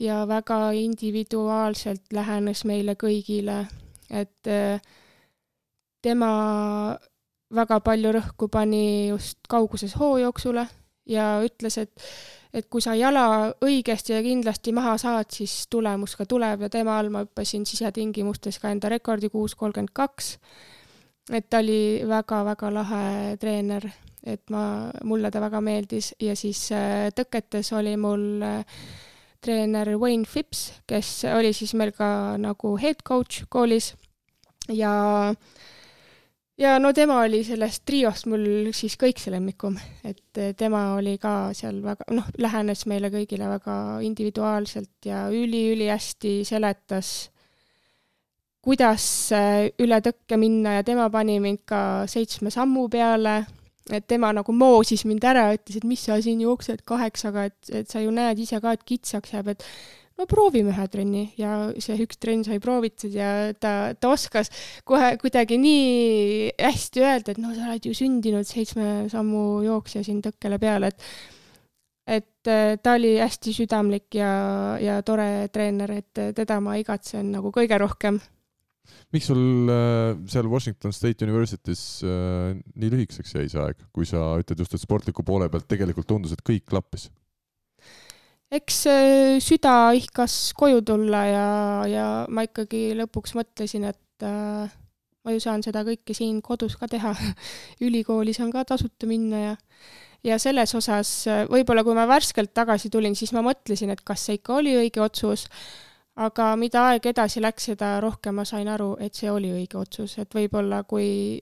ja 0.00 0.22
väga 0.28 0.70
individuaalselt 0.78 2.12
lähenes 2.12 2.64
meile 2.64 2.96
kõigile, 2.98 3.66
et 4.10 4.48
äh, 4.48 4.80
tema 6.02 6.30
väga 7.54 7.80
palju 7.84 8.14
rõhku 8.16 8.48
pani 8.52 9.10
just 9.10 9.38
kauguses 9.48 9.94
hoojooksule 10.00 10.66
ja 11.06 11.28
ütles, 11.44 11.78
et 11.78 12.08
et 12.54 12.68
kui 12.70 12.78
sa 12.78 12.92
jala 12.94 13.50
õigesti 13.66 14.14
ja 14.14 14.20
kindlasti 14.22 14.70
maha 14.74 14.92
saad, 15.00 15.26
siis 15.34 15.64
tulemus 15.70 16.14
ka 16.14 16.26
tuleb 16.30 16.62
ja 16.62 16.68
tema 16.70 17.00
all 17.00 17.10
ma 17.10 17.24
hüppasin 17.24 17.64
sisetingimustes 17.66 18.60
ka 18.62 18.70
enda 18.70 18.92
rekordi 18.92 19.26
kuus 19.32 19.56
kolmkümmend 19.58 19.90
kaks. 19.92 20.38
et 21.32 21.48
ta 21.50 21.58
oli 21.58 22.04
väga-väga 22.06 22.70
lahe 22.74 23.36
treener, 23.40 23.88
et 24.24 24.42
ma, 24.50 24.90
mulle 25.04 25.30
ta 25.30 25.42
väga 25.44 25.60
meeldis. 25.64 26.14
Ja 26.22 26.36
siis 26.36 26.66
äh, 26.72 27.10
tõketes 27.16 27.72
oli 27.76 27.96
mul 28.00 28.42
äh, 28.44 28.64
treener 29.44 29.94
Wayne 30.00 30.24
Phipps, 30.24 30.70
kes 30.88 31.26
oli 31.34 31.52
siis 31.52 31.74
meil 31.76 31.92
ka 31.96 32.38
nagu 32.40 32.76
head 32.80 33.04
coach 33.04 33.44
koolis. 33.52 33.92
Ja 34.72 34.94
äh, 35.30 35.62
ja 36.58 36.78
no 36.78 36.92
tema 36.92 37.20
oli 37.24 37.42
sellest 37.44 37.84
triost 37.86 38.28
mul 38.30 38.70
siis 38.76 38.96
kõikse 39.00 39.32
lemmikum, 39.34 39.76
et 40.06 40.40
eh, 40.40 40.52
tema 40.56 40.86
oli 40.98 41.16
ka 41.22 41.52
seal 41.56 41.80
väga, 41.84 42.06
noh, 42.14 42.28
lähenes 42.38 42.84
meile 42.90 43.10
kõigile 43.14 43.48
väga 43.50 43.76
individuaalselt 44.06 45.08
ja 45.08 45.26
üli-ülihästi 45.34 46.42
seletas, 46.46 47.14
kuidas 48.64 49.06
üle 49.82 49.98
tõkke 50.00 50.38
minna. 50.40 50.78
Ja 50.78 50.86
tema 50.86 51.10
pani 51.12 51.36
mind 51.42 51.66
ka 51.68 51.80
seitsme 52.08 52.48
sammu 52.54 52.86
peale, 52.88 53.42
et 53.92 54.06
tema 54.08 54.30
nagu 54.32 54.54
moosis 54.56 55.04
mind 55.08 55.24
ära, 55.28 55.50
ütles, 55.56 55.76
et 55.80 55.84
mis 55.88 56.04
sa 56.06 56.16
siin 56.22 56.40
jooksed 56.40 56.84
kaheksaga, 56.88 57.48
et, 57.50 57.74
et 57.82 57.90
sa 57.90 58.00
ju 58.00 58.14
näed 58.14 58.40
ise 58.40 58.60
ka, 58.62 58.72
et 58.72 58.86
kitsaks 58.88 59.34
jääb, 59.34 59.52
et 59.52 59.66
no 60.18 60.26
proovime 60.30 60.72
ühe 60.72 60.86
trenni 60.90 61.24
ja 61.40 61.68
see 61.82 61.98
üks 62.04 62.20
trenn 62.22 62.44
sai 62.46 62.60
proovitud 62.62 63.14
ja 63.14 63.52
ta, 63.58 63.94
ta 63.98 64.12
oskas 64.14 64.50
kohe 64.86 65.14
kuidagi 65.20 65.58
nii 65.60 66.52
hästi 66.60 67.04
öelda, 67.04 67.34
et 67.34 67.40
no 67.42 67.54
sa 67.54 67.70
oled 67.70 67.88
ju 67.88 67.94
sündinud 67.98 68.46
seitsme 68.48 69.08
sammu 69.12 69.64
jooksja 69.66 70.04
siin 70.06 70.22
tõkkele 70.24 70.60
peale, 70.62 70.92
et 70.94 71.08
et 72.04 72.48
äh, 72.52 72.76
ta 72.82 72.98
oli 72.98 73.14
hästi 73.16 73.54
südamlik 73.56 74.14
ja, 74.18 74.76
ja 74.80 74.98
tore 75.02 75.48
treener, 75.52 75.90
et 76.02 76.22
teda 76.36 76.58
ma 76.60 76.76
igatsen 76.76 77.30
nagu 77.32 77.52
kõige 77.52 77.78
rohkem. 77.80 78.20
Miks 79.14 79.28
sul 79.30 79.70
äh, 79.70 80.14
seal 80.30 80.48
Washington 80.50 80.92
State 80.92 81.24
University's 81.26 82.02
äh, 82.06 82.54
nii 82.74 82.92
lühikeseks 82.94 83.36
jäi 83.36 83.48
see 83.50 83.62
aeg, 83.62 83.82
kui 83.94 84.06
sa 84.08 84.34
ütled 84.40 84.60
just, 84.62 84.74
et 84.74 84.82
sportliku 84.82 85.24
poole 85.26 85.48
pealt 85.52 85.68
tegelikult 85.70 86.08
tundus, 86.10 86.34
et 86.34 86.44
kõik 86.46 86.66
klappis? 86.70 87.08
eks 88.54 88.84
äh, 88.90 89.36
süda 89.42 89.94
ihkas 89.98 90.54
koju 90.58 90.84
tulla 90.86 91.24
ja, 91.26 91.48
ja 91.90 92.06
ma 92.30 92.46
ikkagi 92.46 92.92
lõpuks 92.98 93.34
mõtlesin, 93.38 93.88
et 93.90 94.26
äh, 94.26 94.70
ma 95.24 95.34
ju 95.34 95.42
saan 95.42 95.64
seda 95.64 95.84
kõike 95.86 96.16
siin 96.16 96.40
kodus 96.44 96.78
ka 96.80 96.90
teha 96.90 97.14
ülikooli 97.86 98.36
saan 98.36 98.52
ka 98.54 98.66
tasuta 98.74 99.10
minna 99.10 99.48
ja 99.48 99.54
ja 100.24 100.38
selles 100.40 100.70
osas 100.72 101.08
võib-olla, 101.52 101.82
kui 101.84 101.92
ma 101.92 102.06
värskelt 102.08 102.54
tagasi 102.56 102.88
tulin, 102.88 103.12
siis 103.12 103.34
ma 103.36 103.42
mõtlesin, 103.44 103.90
et 103.92 104.00
kas 104.08 104.22
see 104.24 104.38
ikka 104.38 104.54
oli 104.56 104.72
õige 104.80 105.02
otsus, 105.04 105.42
aga 106.14 106.52
mida 106.60 106.88
aeg 106.90 107.08
edasi 107.10 107.42
läks, 107.42 107.70
seda 107.70 107.96
rohkem 108.02 108.38
ma 108.38 108.44
sain 108.48 108.68
aru, 108.70 108.94
et 109.02 109.14
see 109.18 109.30
oli 109.30 109.50
õige 109.54 109.78
otsus, 109.80 110.18
et 110.22 110.34
võib-olla 110.34 110.84
kui 110.86 111.40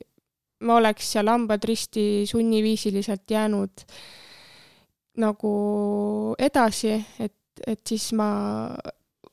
ma 0.62 0.78
oleks 0.78 1.12
seal 1.14 1.28
hambad 1.28 1.64
risti 1.66 2.24
sunniviisiliselt 2.28 3.30
jäänud 3.30 3.84
nagu 5.22 5.52
edasi, 6.40 6.94
et, 7.20 7.36
et 7.66 7.80
siis 7.88 8.12
ma 8.16 8.30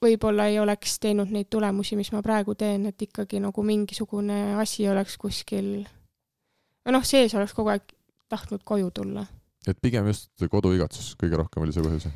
võib-olla 0.03 0.49
ei 0.49 0.59
oleks 0.59 0.97
teinud 0.99 1.31
neid 1.31 1.49
tulemusi, 1.51 1.95
mis 1.99 2.11
ma 2.15 2.23
praegu 2.25 2.55
teen, 2.59 2.87
et 2.89 3.07
ikkagi 3.07 3.39
nagu 3.43 3.63
mingisugune 3.63 4.55
asi 4.59 4.87
oleks 4.89 5.17
kuskil, 5.19 5.69
noh, 6.89 7.05
sees 7.07 7.35
oleks 7.35 7.55
kogu 7.55 7.71
aeg 7.75 7.85
tahtnud 8.29 8.63
koju 8.63 8.91
tulla. 8.91 9.25
et 9.67 9.77
pigem 9.81 10.07
just 10.07 10.31
koduigatsus 10.51 11.15
kõige 11.19 11.39
rohkem 11.39 11.63
oli 11.63 11.75
see 11.75 11.85
põhjus? 11.85 12.09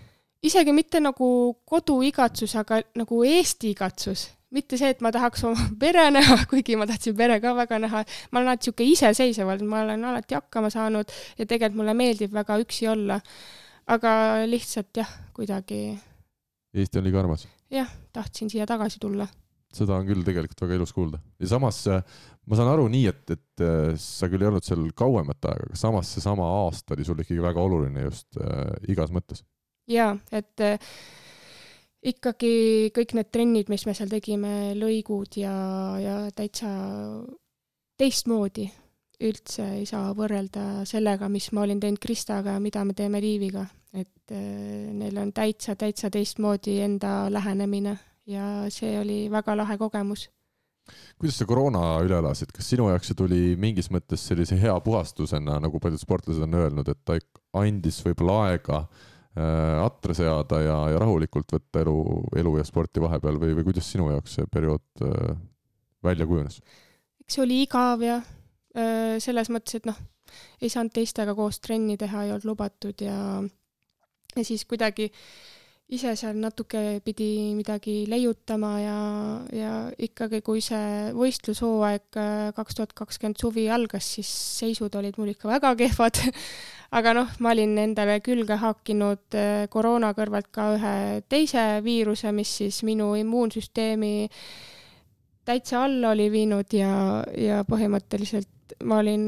Isegi 0.44 0.74
mitte 0.76 1.02
nagu 1.04 1.28
koduigatsus, 1.66 2.56
aga 2.60 2.82
nagu 3.00 3.24
Eesti 3.28 3.74
igatsus 3.74 4.30
mitte 4.54 4.78
see, 4.78 4.92
et 4.94 5.02
ma 5.02 5.12
tahaks 5.14 5.44
oma 5.50 5.68
pere 5.82 6.06
näha, 6.14 6.38
kuigi 6.50 6.78
ma 6.80 6.88
tahtsin 6.90 7.16
pere 7.18 7.40
ka 7.44 7.56
väga 7.58 7.80
näha, 7.82 8.04
ma 8.32 8.40
olen 8.40 8.54
alati 8.54 8.70
niisugune 8.70 8.94
iseseisev, 8.94 9.52
ma 9.70 9.84
olen 9.86 10.06
alati 10.12 10.38
hakkama 10.38 10.70
saanud 10.74 11.14
ja 11.40 11.46
tegelikult 11.46 11.80
mulle 11.82 11.96
meeldib 11.98 12.34
väga 12.36 12.60
üksi 12.62 12.90
olla. 12.92 13.20
aga 13.88 14.12
lihtsalt 14.48 14.96
jah, 14.96 15.10
kuidagi. 15.36 15.98
Eesti 16.74 17.00
on 17.00 17.08
liiga 17.08 17.20
armas? 17.20 17.48
jah, 17.74 17.90
tahtsin 18.14 18.52
siia 18.54 18.68
tagasi 18.70 19.02
tulla. 19.02 19.28
seda 19.74 19.98
on 19.98 20.06
küll 20.06 20.22
tegelikult 20.22 20.62
väga 20.62 20.78
ilus 20.78 20.94
kuulda 20.94 21.18
ja 21.42 21.48
samas 21.50 21.80
äh, 21.90 22.04
ma 22.46 22.58
saan 22.60 22.70
aru 22.74 22.86
nii, 22.92 23.08
et, 23.10 23.24
et 23.34 23.64
äh, 23.66 23.96
sa 23.98 24.30
küll 24.30 24.44
ei 24.44 24.52
olnud 24.52 24.66
seal 24.66 24.86
kauemat 24.96 25.50
aega, 25.50 25.72
aga 25.72 25.80
samas 25.80 26.12
seesama 26.14 26.46
aasta 26.62 26.94
oli 26.94 27.08
sulle 27.08 27.26
ikkagi 27.26 27.42
väga 27.42 27.64
oluline 27.64 28.06
just 28.06 28.38
äh, 28.38 28.70
igas 28.94 29.14
mõttes. 29.16 29.42
Jaa, 29.90 30.14
et 30.32 30.64
äh, 30.64 30.94
ikkagi 32.04 32.92
kõik 32.96 33.16
need 33.18 33.32
trennid, 33.32 33.72
mis 33.72 33.86
me 33.88 33.96
seal 33.96 34.12
tegime, 34.12 34.74
lõigud 34.78 35.40
ja, 35.40 35.56
ja 36.02 36.16
täitsa 36.36 36.72
teistmoodi 38.00 38.68
üldse 39.24 39.66
ei 39.78 39.86
saa 39.88 40.12
võrrelda 40.18 40.84
sellega, 40.90 41.30
mis 41.32 41.52
ma 41.56 41.64
olin 41.64 41.80
teinud 41.80 42.02
Kristaga 42.02 42.58
ja 42.58 42.64
mida 42.64 42.84
me 42.84 42.96
teeme 42.98 43.22
Liiviga. 43.24 43.66
et 43.94 44.32
äh, 44.32 44.90
neil 44.94 45.18
on 45.22 45.34
täitsa, 45.34 45.76
täitsa 45.76 46.10
teistmoodi 46.10 46.80
enda 46.82 47.32
lähenemine 47.32 47.98
ja 48.26 48.66
see 48.74 48.98
oli 49.00 49.28
väga 49.32 49.56
lahe 49.58 49.78
kogemus. 49.78 50.30
kuidas 51.20 51.38
sa 51.38 51.46
koroona 51.46 52.02
üle 52.04 52.18
elasid, 52.20 52.52
kas 52.52 52.68
sinu 52.70 52.90
jaoks 52.90 53.08
see 53.12 53.16
tuli 53.16 53.56
mingis 53.56 53.92
mõttes 53.92 54.26
sellise 54.28 54.58
hea 54.60 54.74
puhastusena, 54.84 55.60
nagu 55.60 55.80
paljud 55.80 56.02
sportlased 56.02 56.44
on 56.44 56.60
öelnud, 56.60 56.90
et 56.90 57.00
ta 57.06 57.20
andis 57.54 58.02
võib-olla 58.04 58.50
aega 58.50 58.82
äh, 58.82 59.13
atra 59.34 60.14
seada 60.14 60.60
ja, 60.62 60.76
ja 60.94 61.00
rahulikult 61.02 61.56
võtta 61.56 61.82
elu, 61.82 61.98
elu 62.38 62.58
ja 62.60 62.66
sporti 62.68 63.02
vahepeal 63.02 63.40
või, 63.42 63.56
või 63.58 63.66
kuidas 63.72 63.88
sinu 63.90 64.12
jaoks 64.12 64.38
see 64.38 64.50
periood 64.54 65.06
äh, 65.06 65.36
välja 66.06 66.28
kujunes? 66.30 66.60
eks 67.24 67.40
oli 67.42 67.64
igav 67.64 68.04
ja 68.06 68.20
äh, 68.22 69.18
selles 69.24 69.50
mõttes, 69.50 69.80
et 69.80 69.90
noh, 69.90 69.98
ei 70.62 70.70
saanud 70.70 70.94
teistega 70.94 71.34
koos 71.38 71.58
trenni 71.64 71.98
teha, 71.98 72.26
ei 72.28 72.34
olnud 72.36 72.52
lubatud 72.52 73.02
ja, 73.02 73.18
ja 74.36 74.46
siis 74.46 74.68
kuidagi 74.70 75.10
ise 75.94 76.14
seal 76.18 76.38
natuke 76.42 77.00
pidi 77.06 77.54
midagi 77.58 78.04
leiutama 78.10 78.72
ja, 78.82 78.98
ja 79.54 79.74
ikkagi, 80.02 80.42
kui 80.46 80.62
see 80.64 81.12
võistlushooaeg 81.16 82.20
kaks 82.58 82.78
tuhat 82.80 82.96
kakskümmend 82.98 83.42
suvi 83.42 83.68
algas, 83.72 84.08
siis 84.18 84.30
seisud 84.60 84.96
olid 85.00 85.20
mul 85.22 85.34
ikka 85.34 85.52
väga 85.52 85.74
kehvad. 85.84 86.22
Aga 86.98 87.16
noh, 87.18 87.30
ma 87.42 87.54
olin 87.56 87.78
endale 87.82 88.20
külge 88.22 88.60
haakinud 88.62 89.38
äh, 89.38 89.64
koroona 89.74 90.12
kõrvalt 90.14 90.52
ka 90.54 90.68
ühe 90.76 90.96
teise 91.26 91.64
viiruse, 91.86 92.30
mis 92.38 92.52
siis 92.60 92.84
minu 92.86 93.16
immuunsüsteemi 93.18 94.30
täitsa 95.44 95.86
alla 95.88 96.12
oli 96.14 96.30
viinud 96.32 96.76
ja, 96.78 97.24
ja 97.34 97.64
põhimõtteliselt 97.66 98.78
ma 98.86 99.02
olin 99.02 99.26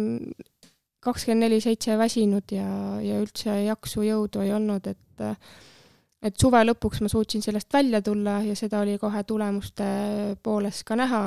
kakskümmend 1.05 1.47
neli 1.47 1.57
seitse 1.61 1.97
väsinud 1.97 2.53
ja, 2.53 2.67
ja 3.01 3.17
üldse 3.21 3.57
jaksu, 3.65 4.05
jõudu 4.05 4.45
ei 4.45 4.53
olnud, 4.53 4.93
et 4.93 5.25
et 6.25 6.37
suve 6.41 6.61
lõpuks 6.65 7.03
ma 7.03 7.11
suutsin 7.11 7.43
sellest 7.45 7.73
välja 7.73 8.01
tulla 8.05 8.39
ja 8.45 8.55
seda 8.57 8.81
oli 8.81 8.97
kohe 9.01 9.23
tulemuste 9.23 9.85
poolest 10.43 10.85
ka 10.87 10.97
näha. 10.99 11.25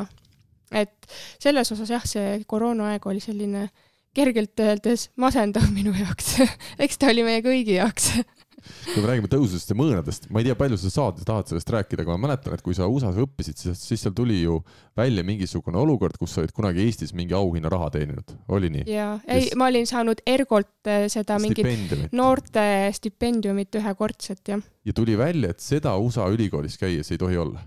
et 0.73 1.07
selles 1.41 1.73
osas 1.73 1.91
jah, 1.91 2.05
see 2.05 2.43
koroonaaeg 2.47 3.07
oli 3.07 3.21
selline 3.25 3.69
kergelt 4.15 4.61
öeldes 4.61 5.11
masendav 5.17 5.71
minu 5.73 5.95
jaoks 5.97 6.35
eks 6.85 6.99
ta 6.99 7.13
oli 7.13 7.25
meie 7.25 7.45
kõigi 7.45 7.79
jaoks 7.79 8.13
kui 8.89 9.03
me 9.03 9.11
räägime 9.11 9.31
tõusudest 9.33 9.73
ja 9.73 9.77
mõõnadest, 9.79 10.29
ma 10.33 10.43
ei 10.43 10.49
tea, 10.49 10.57
palju 10.59 10.79
sa 10.81 10.93
saad 10.93 11.23
ja 11.23 11.29
tahad 11.29 11.53
sellest 11.53 11.73
rääkida, 11.75 12.05
aga 12.05 12.17
ma 12.17 12.29
mäletan, 12.29 12.57
et 12.57 12.65
kui 12.65 12.77
sa 12.77 12.89
USA-s 12.91 13.21
õppisid, 13.23 13.61
siis, 13.61 13.81
siis 13.91 14.05
seal 14.05 14.17
tuli 14.17 14.41
ju 14.43 14.59
välja 14.99 15.25
mingisugune 15.27 15.81
olukord, 15.81 16.19
kus 16.21 16.35
sa 16.35 16.43
olid 16.43 16.55
kunagi 16.57 16.85
Eestis 16.85 17.15
mingi 17.17 17.37
auhinnaraha 17.37 17.91
teeninud, 17.97 18.37
oli 18.55 18.73
nii? 18.75 18.85
jaa, 18.93 19.17
ei 19.31 19.51
ma 19.59 19.71
olin 19.73 19.89
saanud 19.89 20.23
Ergolt 20.27 20.91
eh, 20.91 21.09
seda 21.13 21.39
mingit 21.43 22.09
noorte 22.17 22.69
stipendiumit 22.97 23.81
ühekordset, 23.81 24.45
jah. 24.55 24.63
ja 24.85 24.97
tuli 24.97 25.19
välja, 25.19 25.53
et 25.55 25.65
seda 25.65 25.97
USA 26.01 26.29
ülikoolis 26.33 26.79
käies 26.81 27.13
ei 27.15 27.21
tohi 27.21 27.41
olla 27.41 27.65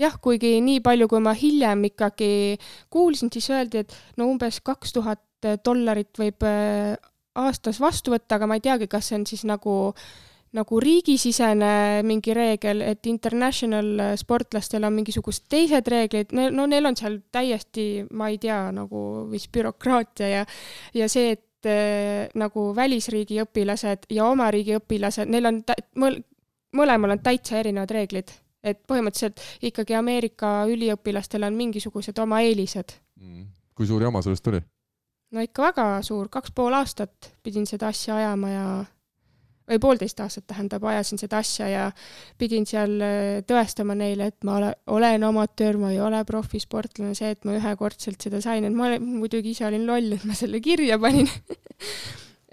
jah, 0.00 0.16
kuigi 0.22 0.58
nii 0.64 0.82
palju, 0.84 1.08
kui 1.10 1.22
ma 1.24 1.32
hiljem 1.36 1.86
ikkagi 1.90 2.30
kuulsin, 2.92 3.32
siis 3.32 3.48
öeldi, 3.52 3.84
et 3.84 3.94
no 4.20 4.28
umbes 4.32 4.60
kaks 4.64 4.92
tuhat 4.96 5.22
dollarit 5.64 6.16
võib 6.18 6.44
äh, 6.46 6.96
aastas 7.42 7.80
vastu 7.82 8.14
võtta, 8.14 8.38
aga 8.38 8.48
ma 8.48 8.58
ei 8.58 8.64
teagi, 8.64 8.88
kas 8.90 9.10
see 9.10 9.20
on 9.20 9.26
siis 9.28 9.44
nagu 9.48 9.76
nagu 10.56 10.78
riigisisene 10.80 12.02
mingi 12.06 12.34
reegel, 12.36 12.80
et 12.86 13.06
international 13.10 14.14
sportlastel 14.16 14.86
on 14.86 14.94
mingisugused 14.96 15.48
teised 15.52 15.88
reeglid, 15.92 16.32
no 16.32 16.68
neil 16.70 16.88
on 16.88 16.96
seal 16.96 17.18
täiesti, 17.34 18.06
ma 18.16 18.30
ei 18.32 18.38
tea, 18.40 18.60
nagu 18.72 19.26
vist 19.32 19.50
bürokraatia 19.52 20.30
ja, 20.30 20.46
ja 20.96 21.08
see, 21.12 21.34
et 21.36 21.68
äh, 21.68 22.30
nagu 22.38 22.70
välisriigi 22.76 23.42
õpilased 23.44 24.08
ja 24.16 24.30
oma 24.30 24.48
riigi 24.54 24.78
õpilased, 24.78 25.28
neil 25.32 25.50
on 25.50 25.60
mõl-, 26.00 26.22
mõlemal 26.76 27.16
on 27.16 27.24
täitsa 27.24 27.60
erinevad 27.60 27.92
reeglid. 27.98 28.32
et 28.66 28.80
põhimõtteliselt 28.88 29.42
ikkagi 29.68 29.94
Ameerika 29.94 30.64
üliõpilastel 30.66 31.44
on 31.46 31.54
mingisugused 31.54 32.18
oma 32.18 32.40
eelised 32.42 32.96
mm.. 33.20 33.44
kui 33.74 33.86
suur 33.86 34.02
jama 34.02 34.22
sellest 34.24 34.44
tuli? 34.46 34.62
No 35.36 35.44
ikka 35.44 35.70
väga 35.70 35.86
suur, 36.06 36.30
kaks 36.32 36.54
pool 36.56 36.76
aastat 36.76 37.32
pidin 37.44 37.68
seda 37.68 37.90
asja 37.92 38.16
ajama 38.16 38.52
ja 38.52 38.66
või 39.66 39.80
poolteist 39.82 40.20
aastat 40.22 40.46
tähendab, 40.46 40.84
ajasin 40.86 41.18
seda 41.18 41.40
asja 41.42 41.68
ja 41.68 41.84
pidin 42.38 42.66
seal 42.68 43.00
äh, 43.02 43.22
tõestama 43.46 43.96
neile, 43.98 44.30
et 44.30 44.46
ma 44.46 44.58
ole, 44.60 44.72
olen 44.94 45.26
amatöör, 45.26 45.78
ma 45.82 45.90
ei 45.94 46.00
ole 46.02 46.22
profisportlane, 46.28 47.16
see, 47.18 47.32
et 47.34 47.46
ma 47.46 47.56
ühekordselt 47.58 48.22
seda 48.22 48.40
sain, 48.44 48.66
et 48.66 48.76
ma 48.76 48.92
muidugi 49.02 49.56
ise 49.56 49.66
olin 49.66 49.86
loll, 49.88 50.14
et 50.16 50.26
ma 50.28 50.38
selle 50.38 50.62
kirja 50.64 51.00
panin. 51.02 51.30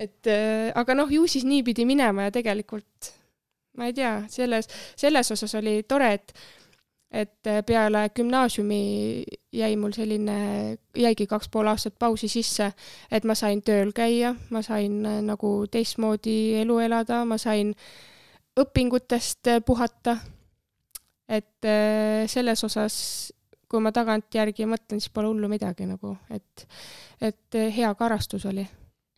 Et 0.04 0.26
äh, 0.26 0.72
aga 0.74 0.96
noh, 0.98 1.12
ju 1.14 1.28
siis 1.30 1.44
nii 1.46 1.62
pidi 1.64 1.84
minema 1.86 2.26
ja 2.26 2.32
tegelikult 2.34 3.12
ma 3.78 3.86
ei 3.86 3.94
tea, 3.94 4.24
selles, 4.30 4.66
selles 5.00 5.30
osas 5.36 5.54
oli 5.60 5.84
tore, 5.86 6.10
et 6.18 6.34
et 7.14 7.48
äh, 7.48 7.62
peale 7.66 8.10
gümnaasiumi 8.16 9.24
jäi 9.54 9.76
mul 9.78 9.94
selline, 9.94 10.38
jäigi 10.98 11.28
kaks 11.30 11.50
pool 11.54 11.70
aastat 11.70 11.96
pausi 12.00 12.28
sisse, 12.28 12.72
et 13.12 13.24
ma 13.24 13.36
sain 13.38 13.62
tööl 13.62 13.94
käia, 13.94 14.34
ma 14.50 14.64
sain 14.66 15.06
äh, 15.06 15.20
nagu 15.22 15.54
teistmoodi 15.72 16.56
elu 16.64 16.80
elada, 16.88 17.22
ma 17.26 17.38
sain 17.38 17.76
õpingutest 18.60 19.54
äh, 19.54 19.62
puhata. 19.66 20.18
et 21.34 21.66
selles 22.30 22.62
osas, 22.68 22.96
kui 23.72 23.80
ma 23.82 23.94
tagantjärgi 23.96 24.68
mõtlen, 24.70 25.00
siis 25.00 25.10
pole 25.10 25.32
hullu 25.32 25.48
midagi 25.50 25.88
nagu, 25.88 26.12
et, 26.30 26.66
et 27.22 27.58
hea 27.74 27.94
karastus 27.96 28.44
oli 28.46 28.68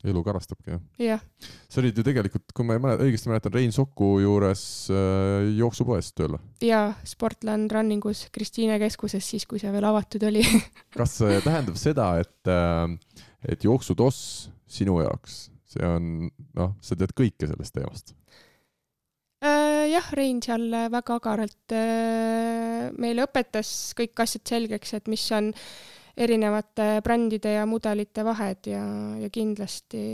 elu 0.10 0.24
karastabki, 0.26 0.76
jah? 0.76 0.82
jah. 1.01 1.24
sa 1.70 1.82
olid 1.82 1.97
ju 1.97 2.06
tegelikult, 2.06 2.49
kui 2.56 2.68
ma 2.68 2.95
õigesti 2.95 3.30
mäletan, 3.32 3.53
Rein 3.56 3.74
Soku 3.76 4.16
juures 4.24 4.64
äh, 4.93 5.47
jooksupoes 5.58 6.12
tööl? 6.18 6.38
jaa, 6.64 6.89
Sportland 7.08 7.74
Runningus 7.74 8.26
Kristiine 8.36 8.78
keskuses, 8.82 9.26
siis 9.26 9.47
kui 9.49 9.62
see 9.62 9.72
veel 9.74 9.88
avatud 9.89 10.28
oli 10.30 10.43
kas 10.97 11.18
see 11.22 11.39
tähendab 11.45 11.80
seda, 11.82 12.12
et 12.24 12.51
äh,, 12.51 13.24
et 13.45 13.66
jooksutoss 13.66 14.49
sinu 14.78 14.99
jaoks, 15.03 15.47
see 15.70 15.88
on, 15.88 16.30
noh, 16.58 16.78
sa 16.84 16.97
tead 16.97 17.16
kõike 17.18 17.49
sellest 17.49 17.76
teemast 17.78 18.16
äh,? 19.45 19.86
jah, 19.95 20.14
Rein 20.18 20.41
seal 20.45 20.70
väga 20.93 21.20
agaralt 21.20 21.76
äh, 21.76 22.88
meile 23.01 23.28
õpetas 23.28 23.93
kõik 23.97 24.26
asjad 24.26 24.56
selgeks, 24.56 24.95
et 24.97 25.12
mis 25.12 25.26
on 25.36 25.53
äh, 25.53 25.68
erinevate 26.18 27.01
brändide 27.03 27.57
ja 27.57 27.66
mudelite 27.66 28.24
vahed 28.26 28.72
ja, 28.72 28.86
ja 29.20 29.30
kindlasti 29.30 30.05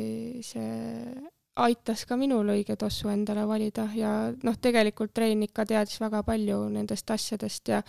see 0.45 1.29
aitas 1.59 2.05
ka 2.07 2.15
minul 2.15 2.47
õige 2.53 2.77
tossu 2.79 3.09
endale 3.11 3.43
valida 3.47 3.83
ja 3.95 4.11
noh, 4.31 4.55
tegelikult 4.63 5.17
Rein 5.19 5.43
ikka 5.43 5.65
teadis 5.67 5.99
väga 5.99 6.21
palju 6.23 6.61
nendest 6.71 7.11
asjadest 7.11 7.71
ja 7.73 7.81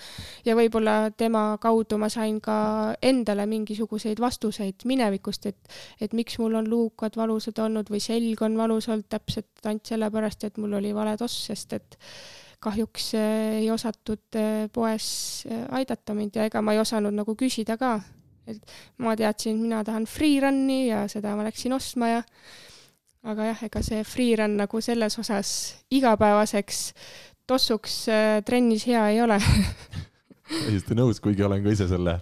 ja 0.44 0.56
võib-olla 0.58 1.12
tema 1.16 1.44
kaudu 1.62 1.98
ma 2.02 2.10
sain 2.10 2.40
ka 2.42 2.56
endale 3.02 3.46
mingisuguseid 3.46 4.20
vastuseid 4.20 4.82
minevikust, 4.88 5.46
et 5.46 5.78
et 6.00 6.12
miks 6.12 6.38
mul 6.42 6.58
on 6.58 6.68
luukad 6.68 7.16
valusad 7.16 7.58
olnud 7.62 7.90
või 7.92 8.02
selg 8.02 8.42
on 8.42 8.58
valus 8.58 8.90
olnud 8.90 9.06
täpselt 9.08 9.64
ainult 9.64 9.86
sellepärast, 9.86 10.44
et 10.44 10.58
mul 10.58 10.80
oli 10.80 10.92
vale 10.94 11.16
toss, 11.16 11.46
sest 11.46 11.78
et 11.78 11.98
kahjuks 12.62 13.12
äh, 13.18 13.60
ei 13.60 13.70
osatud 13.70 14.38
äh, 14.38 14.66
poes 14.72 15.06
äh, 15.50 15.64
aidata 15.78 16.14
mind 16.14 16.36
ja 16.38 16.46
ega 16.48 16.62
ma 16.62 16.74
ei 16.76 16.82
osanud 16.82 17.14
nagu 17.14 17.34
küsida 17.38 17.76
ka. 17.80 17.98
et 18.46 18.74
ma 18.98 19.14
teadsin, 19.14 19.60
mina 19.62 19.84
tahan 19.86 20.06
freerun'i 20.10 20.88
ja 20.88 21.04
seda 21.10 21.36
ma 21.38 21.44
läksin 21.46 21.74
ostma 21.76 22.08
ja 22.10 22.22
aga 23.22 23.52
jah, 23.52 23.60
ega 23.68 23.82
see 23.86 24.00
freerun 24.06 24.56
nagu 24.58 24.80
selles 24.82 25.18
osas 25.18 25.52
igapäevaseks 25.94 26.80
tossuks 27.46 28.00
trennis 28.46 28.86
hea 28.90 29.04
ei 29.14 29.20
ole 29.22 29.38
täiesti 30.66 30.98
nõus, 30.98 31.22
kuigi 31.22 31.46
olen 31.46 31.62
ka 31.62 31.74
ise 31.74 31.86
selle 31.90 32.18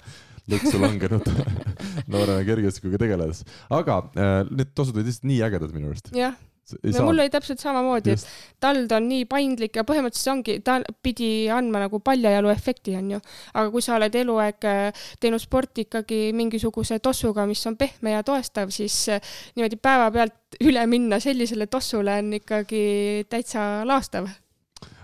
lõksu 0.50 0.82
langenud 0.82 1.24
noorena 2.12 2.44
kergejõustikuga 2.44 3.00
tegeledes. 3.00 3.44
aga 3.72 4.02
need 4.50 4.76
tossud 4.76 4.96
olid 4.96 5.08
lihtsalt 5.08 5.28
nii 5.32 5.42
ägedad 5.48 5.72
minu 5.72 5.92
arust. 5.92 6.12
jah 6.16 6.36
no 6.82 7.04
mul 7.06 7.22
oli 7.22 7.30
täpselt 7.32 7.62
samamoodi, 7.62 8.14
et 8.14 8.26
tald 8.62 8.92
on 8.94 9.08
nii 9.10 9.24
paindlik 9.30 9.78
ja 9.80 9.84
põhimõtteliselt 9.86 10.32
ongi, 10.32 10.58
ta 10.64 10.78
pidi 11.02 11.30
andma 11.52 11.84
nagu 11.84 12.00
paljajalu 12.04 12.52
efekti, 12.52 12.96
onju. 12.98 13.20
aga 13.54 13.70
kui 13.72 13.84
sa 13.84 13.96
oled 13.96 14.20
eluaeg 14.22 14.68
äh, 14.68 15.06
teinud 15.20 15.42
sporti 15.42 15.86
ikkagi 15.88 16.20
mingisuguse 16.36 17.00
tossuga, 17.02 17.46
mis 17.50 17.64
on 17.70 17.78
pehme 17.80 18.14
ja 18.16 18.22
toestav, 18.26 18.70
siis 18.74 19.02
äh, 19.08 19.32
niimoodi 19.56 19.80
päevapealt 19.82 20.60
üle 20.66 20.86
minna 20.90 21.20
sellisele 21.22 21.66
tossule 21.70 22.20
on 22.20 22.32
ikkagi 22.40 22.84
täitsa 23.30 23.86
laastav 23.88 24.28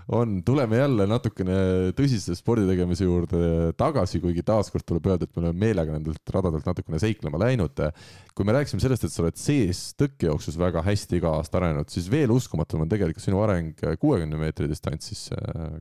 on, 0.07 0.37
tuleme 0.45 0.77
jälle 0.79 1.07
natukene 1.09 1.55
tõsise 1.97 2.35
sporditegemise 2.37 3.07
juurde 3.07 3.73
tagasi, 3.79 4.21
kuigi 4.23 4.43
taaskord 4.45 4.85
tuleb 4.87 5.09
öelda, 5.09 5.27
et 5.27 5.35
me 5.35 5.43
oleme 5.43 5.65
meelega 5.65 5.95
nendelt 5.97 6.31
radadelt 6.31 6.67
natukene 6.67 6.99
seiklema 7.01 7.39
läinud. 7.41 7.81
kui 8.37 8.45
me 8.45 8.53
rääkisime 8.53 8.79
sellest, 8.79 9.03
et 9.03 9.11
sa 9.11 9.23
oled 9.23 9.39
sees 9.39 9.79
tõkkejooksus 9.97 10.59
väga 10.61 10.83
hästi 10.85 11.17
iga 11.19 11.31
aasta 11.39 11.57
arenenud, 11.59 11.89
siis 11.89 12.07
veel 12.11 12.31
uskumatum 12.31 12.85
on 12.85 12.91
tegelikult 12.91 13.23
sinu 13.23 13.41
areng 13.43 13.81
kuuekümne 13.99 14.37
meetri 14.39 14.69
distantsis, 14.69 15.27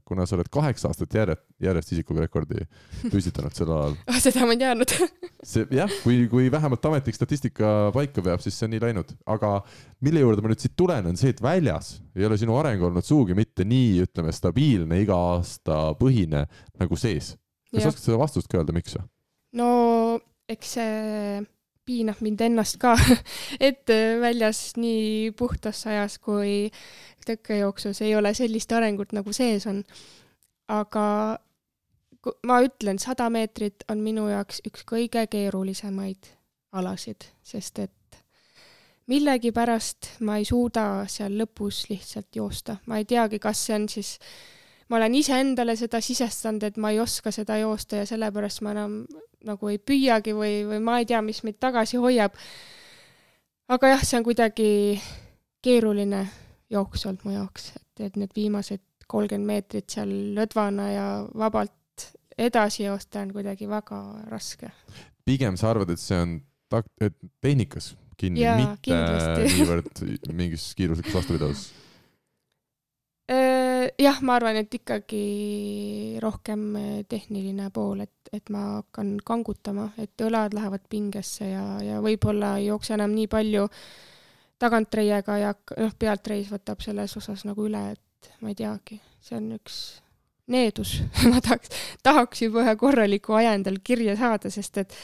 kuna 0.08 0.26
sa 0.26 0.38
oled 0.38 0.50
kaheksa 0.50 0.90
aastat 0.90 1.14
järjest, 1.14 1.44
järjest 1.62 1.92
isikurekordi 1.94 2.64
püstitanud 3.12 3.54
sel 3.54 3.70
alal 3.70 3.94
ah, 4.10 4.18
seda 4.22 4.48
ma 4.48 4.56
ei 4.56 4.62
teadnud. 4.64 4.96
See 5.52 5.68
jah, 5.76 5.92
kui, 6.02 6.24
kui 6.32 6.50
vähemalt 6.50 6.90
ametlik 6.90 7.14
statistika 7.14 7.92
paika 7.94 8.24
peab, 8.24 8.42
siis 8.42 8.56
see 8.58 8.66
on 8.66 8.74
nii 8.74 8.82
läinud, 8.88 9.14
aga 9.30 9.60
mille 10.02 10.24
juurde 10.24 10.42
ma 10.42 10.50
nüüd 10.50 10.64
siit 10.64 10.74
tulen, 10.78 11.06
on 11.06 11.20
see, 11.20 11.30
et 11.30 11.44
väljas 11.44 11.98
ei 12.16 12.24
ole 12.26 12.38
sinu 12.40 12.56
areng 12.56 12.82
olnud 12.88 13.04
sugugi 13.04 13.36
mitte 13.36 13.66
nii, 13.68 14.06
ütleme, 14.06 14.32
stabiilne, 14.32 15.00
iga 15.02 15.16
aasta 15.34 15.80
põhine 16.00 16.46
nagu 16.80 16.96
sees. 17.00 17.34
kas 17.72 17.82
sa 17.82 17.92
oskad 17.92 18.04
seda 18.06 18.22
vastust 18.22 18.48
ka 18.50 18.60
öelda, 18.60 18.74
miks 18.76 18.96
no 19.56 19.68
eks 20.48 20.76
see 20.78 21.44
piinab 21.86 22.20
mind 22.24 22.42
ennast 22.48 22.78
ka 22.82 22.94
et 23.68 23.90
väljas 24.20 24.74
nii 24.80 25.32
puhtas 25.38 25.84
ajas 25.90 26.18
kui 26.22 26.70
tõkkejooksus 27.26 28.02
ei 28.06 28.14
ole 28.18 28.32
sellist 28.38 28.72
arengut 28.72 29.14
nagu 29.16 29.34
sees 29.34 29.66
on. 29.70 29.82
aga 30.68 31.06
ma 32.46 32.58
ütlen, 32.64 32.98
sada 32.98 33.28
meetrit 33.30 33.84
on 33.90 34.02
minu 34.02 34.26
jaoks 34.30 34.62
üks 34.66 34.82
kõige 34.88 35.26
keerulisemaid 35.30 36.32
alasid, 36.76 37.28
sest 37.46 37.78
et 37.84 37.95
millegipärast 39.06 40.08
ma 40.26 40.38
ei 40.40 40.44
suuda 40.44 41.06
seal 41.10 41.36
lõpus 41.38 41.84
lihtsalt 41.90 42.36
joosta, 42.36 42.76
ma 42.90 42.98
ei 43.00 43.06
teagi, 43.08 43.38
kas 43.42 43.66
see 43.66 43.76
on 43.78 43.88
siis, 43.90 44.16
ma 44.90 44.98
olen 44.98 45.14
iseendale 45.14 45.76
seda 45.78 46.00
sisestanud, 46.02 46.66
et 46.66 46.80
ma 46.82 46.90
ei 46.94 47.00
oska 47.00 47.32
seda 47.34 47.58
joosta 47.60 48.02
ja 48.02 48.08
sellepärast 48.08 48.64
ma 48.66 48.74
enam 48.74 48.98
nagu 49.46 49.70
ei 49.70 49.78
püüagi 49.78 50.34
või, 50.34 50.64
või 50.66 50.82
ma 50.82 50.98
ei 51.00 51.06
tea, 51.06 51.22
mis 51.22 51.42
meid 51.46 51.60
tagasi 51.62 52.00
hoiab. 52.02 52.34
aga 53.68 53.94
jah, 53.94 54.02
see 54.02 54.18
on 54.18 54.26
kuidagi 54.26 54.70
keeruline 55.62 56.26
jooks 56.70 57.06
olnud 57.06 57.24
mu 57.24 57.34
jaoks, 57.36 57.72
et, 57.76 58.06
et 58.08 58.16
need 58.18 58.34
viimased 58.34 58.82
kolmkümmend 59.06 59.46
meetrit 59.46 59.90
seal 59.90 60.10
lõdvana 60.34 60.88
ja 60.90 61.06
vabalt 61.38 62.08
edasi 62.36 62.84
joosta 62.88 63.22
on 63.22 63.30
kuidagi 63.32 63.68
väga 63.70 64.00
raske. 64.26 64.72
pigem 65.24 65.56
sa 65.56 65.70
arvad, 65.70 65.94
et 65.94 66.02
see 66.02 66.18
on 66.18 66.40
tak-, 66.70 66.90
tehnikas 67.40 67.94
kinni, 68.20 68.46
mitte 68.60 69.00
niivõrd 69.56 70.06
mingis 70.32 70.70
kiiruslikus 70.78 71.18
vastupidavuses? 71.20 71.66
Jah, 73.96 74.18
ma 74.22 74.36
arvan, 74.36 74.58
et 74.60 74.74
ikkagi 74.76 76.18
rohkem 76.22 76.64
äh, 76.76 76.88
tehniline 77.08 77.70
pool, 77.74 78.02
et, 78.04 78.30
et 78.34 78.50
ma 78.52 78.80
hakkan 78.80 79.14
kangutama, 79.24 79.88
et 80.00 80.24
õlad 80.26 80.54
lähevad 80.56 80.84
pingesse 80.90 81.48
ja, 81.48 81.64
ja 81.82 82.00
võib-olla 82.04 82.56
ei 82.60 82.68
jookse 82.68 82.94
enam 82.96 83.14
nii 83.16 83.28
palju 83.32 83.64
tagantreiega 84.60 85.38
ja 85.40 85.54
noh, 85.54 85.94
pealtreis 85.98 86.50
võtab 86.52 86.84
selles 86.84 87.16
osas 87.16 87.46
nagu 87.48 87.66
üle, 87.68 87.82
et 87.96 88.30
ma 88.44 88.52
ei 88.52 88.58
teagi, 88.58 89.00
see 89.24 89.38
on 89.38 89.48
üks 89.56 89.78
needus. 90.52 90.98
Ma 91.30 91.40
tahaks, 91.44 91.72
tahaks 92.04 92.44
juba 92.46 92.66
ühe 92.66 92.76
korraliku 92.80 93.38
aja 93.40 93.56
endal 93.56 93.80
kirja 93.84 94.16
saada, 94.20 94.52
sest 94.52 94.82
et 94.84 94.98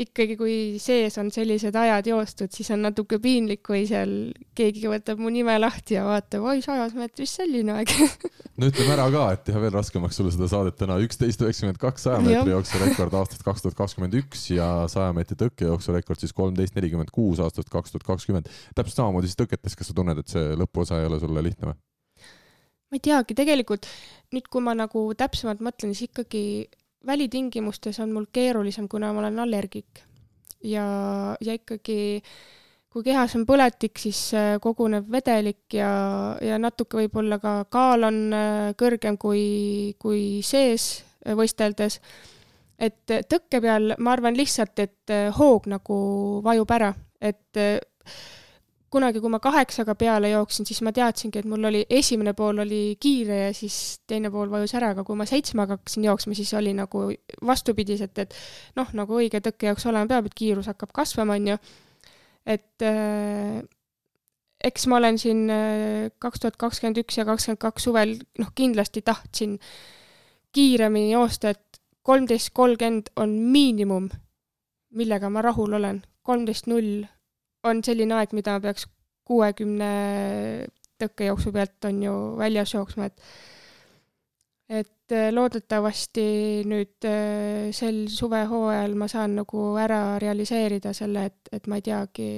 ikkagi, 0.00 0.36
kui 0.40 0.54
sees 0.82 1.18
on 1.20 1.30
sellised 1.34 1.76
ajad 1.76 2.08
joostud, 2.08 2.52
siis 2.54 2.70
on 2.72 2.84
natuke 2.86 3.18
piinlik, 3.22 3.62
kui 3.66 3.84
seal 3.88 4.32
keegi 4.56 4.88
võtab 4.90 5.20
mu 5.20 5.32
nime 5.32 5.54
lahti 5.60 5.98
ja 5.98 6.06
vaatab, 6.06 6.46
oi, 6.48 6.62
sajas 6.64 6.94
meetris 6.96 7.34
selline 7.40 7.76
aeg 7.76 7.92
no 8.60 8.70
ütleme 8.70 8.94
ära 8.96 9.06
ka, 9.12 9.26
et 9.36 9.44
teha 9.48 9.62
veel 9.62 9.74
raskemaks 9.76 10.18
sulle 10.18 10.32
seda 10.34 10.48
saadet 10.50 10.78
täna, 10.80 10.98
üksteist 11.04 11.44
üheksakümmend 11.44 11.80
kaks 11.82 12.08
saja 12.08 12.22
meetri 12.24 12.54
jooksu 12.54 12.82
rekord 12.82 13.16
aastast 13.20 13.44
kaks 13.46 13.64
tuhat 13.64 13.78
kakskümmend 13.78 14.18
üks 14.22 14.48
ja 14.56 14.68
saja 14.92 15.12
meetri 15.16 15.38
tõkkejooksu 15.44 15.96
rekord 15.96 16.24
siis 16.24 16.36
kolmteist 16.36 16.76
nelikümmend 16.78 17.12
kuus 17.14 17.42
aastast 17.44 17.72
kaks 17.72 17.94
tuhat 17.94 18.08
kakskümmend. 18.14 18.50
täpselt 18.76 19.02
samamoodi 19.02 19.30
siis 19.30 19.40
tõketes, 19.40 19.76
kas 19.78 19.92
sa 19.92 19.96
tunned, 19.96 20.20
et 20.20 20.32
see 20.32 20.52
lõpuosa 20.58 21.00
ei 21.00 21.10
ole 21.10 21.20
sulle 21.22 21.44
lihtne 21.44 21.72
või? 21.72 21.80
ma 22.92 22.98
ei 23.00 23.04
teagi, 23.08 23.34
tegelikult 23.36 23.88
nüüd, 24.32 24.48
kui 24.52 24.64
ma 24.64 24.74
nagu 24.76 25.06
täpsemalt 25.16 25.62
mõtlen, 25.64 25.94
siis 25.96 26.10
ikkagi 26.10 26.42
välitingimustes 27.06 28.00
on 28.00 28.12
mul 28.12 28.26
keerulisem, 28.32 28.88
kuna 28.88 29.12
ma 29.12 29.24
olen 29.24 29.38
allergik. 29.38 30.02
ja, 30.62 30.86
ja 31.40 31.54
ikkagi 31.54 32.22
kui 32.92 33.04
kehas 33.06 33.32
on 33.38 33.46
põletik, 33.48 33.96
siis 34.00 34.18
äh, 34.36 34.56
koguneb 34.60 35.08
vedelik 35.10 35.72
ja, 35.78 35.92
ja 36.44 36.58
natuke 36.60 37.00
võib-olla 37.00 37.38
ka 37.40 37.54
kaal 37.72 38.04
on 38.08 38.18
äh, 38.36 38.74
kõrgem 38.78 39.16
kui, 39.20 39.94
kui 40.02 40.42
sees 40.44 41.00
äh, 41.24 41.32
võisteldes. 41.38 42.00
et 42.82 43.14
tõkke 43.30 43.60
peal 43.62 43.94
ma 43.98 44.12
arvan 44.12 44.36
lihtsalt, 44.36 44.78
et 44.82 45.12
hoog 45.36 45.68
nagu 45.70 45.96
vajub 46.42 46.70
ära, 46.74 46.88
et 47.20 47.58
kunagi, 48.92 49.20
kui 49.24 49.32
ma 49.32 49.40
kaheksaga 49.42 49.94
peale 49.98 50.32
jooksin, 50.32 50.66
siis 50.68 50.82
ma 50.84 50.92
teadsingi, 50.94 51.40
et 51.40 51.48
mul 51.48 51.64
oli, 51.70 51.82
esimene 51.90 52.34
pool 52.36 52.62
oli 52.64 52.80
kiire 53.00 53.38
ja 53.46 53.52
siis 53.56 53.76
teine 54.08 54.30
pool 54.32 54.50
vajus 54.52 54.74
ära, 54.78 54.92
aga 54.92 55.04
kui 55.08 55.16
ma 55.18 55.26
seitsmega 55.28 55.78
hakkasin 55.78 56.06
jooksma, 56.08 56.36
siis 56.36 56.52
oli 56.58 56.74
nagu 56.76 57.06
vastupidiselt, 57.48 58.18
et 58.22 58.36
noh, 58.78 58.90
nagu 58.98 59.20
õige 59.20 59.40
tõkke 59.44 59.70
jaoks 59.70 59.88
olema 59.88 60.10
peab, 60.10 60.28
et 60.28 60.36
kiirus 60.36 60.68
hakkab 60.72 60.92
kasvama, 61.00 61.38
on 61.40 61.54
ju. 61.54 61.56
et 62.52 62.84
äh, 62.84 63.62
eks 64.64 64.86
ma 64.90 65.00
olen 65.00 65.18
siin 65.18 65.46
äh, 65.50 66.10
kaks 66.22 66.44
tuhat 66.44 66.60
kakskümmend 66.60 67.00
üks 67.02 67.18
ja 67.18 67.26
kakskümmend 67.28 67.62
kaks 67.62 67.88
suvel, 67.88 68.16
noh, 68.42 68.52
kindlasti 68.54 69.02
tahtsin 69.06 69.56
kiiremini 70.52 71.14
joosta, 71.14 71.56
et 71.56 71.82
kolmteist 72.04 72.52
kolmkümmend 72.52 73.12
on 73.16 73.34
miinimum, 73.54 74.10
millega 74.92 75.30
ma 75.32 75.42
rahul 75.42 75.80
olen. 75.80 76.02
kolmteist 76.22 76.68
null 76.70 77.06
on 77.68 77.82
selline 77.84 78.16
aeg, 78.18 78.34
mida 78.36 78.58
peaks 78.62 78.86
kuuekümne 79.28 79.90
tõkkejooksu 81.02 81.52
pealt 81.54 81.88
on 81.88 82.02
ju 82.04 82.14
väljas 82.38 82.74
jooksma, 82.74 83.10
et 83.10 83.26
et 84.72 85.12
äh, 85.12 85.28
loodetavasti 85.34 86.24
nüüd 86.68 87.04
äh, 87.04 87.68
sel 87.76 88.06
suvehooajal 88.08 88.94
ma 88.96 89.08
saan 89.10 89.36
nagu 89.42 89.72
ära 89.80 90.16
realiseerida 90.22 90.94
selle, 90.96 91.26
et, 91.28 91.50
et 91.52 91.68
ma 91.68 91.76
ei 91.76 91.84
teagi, 91.84 92.28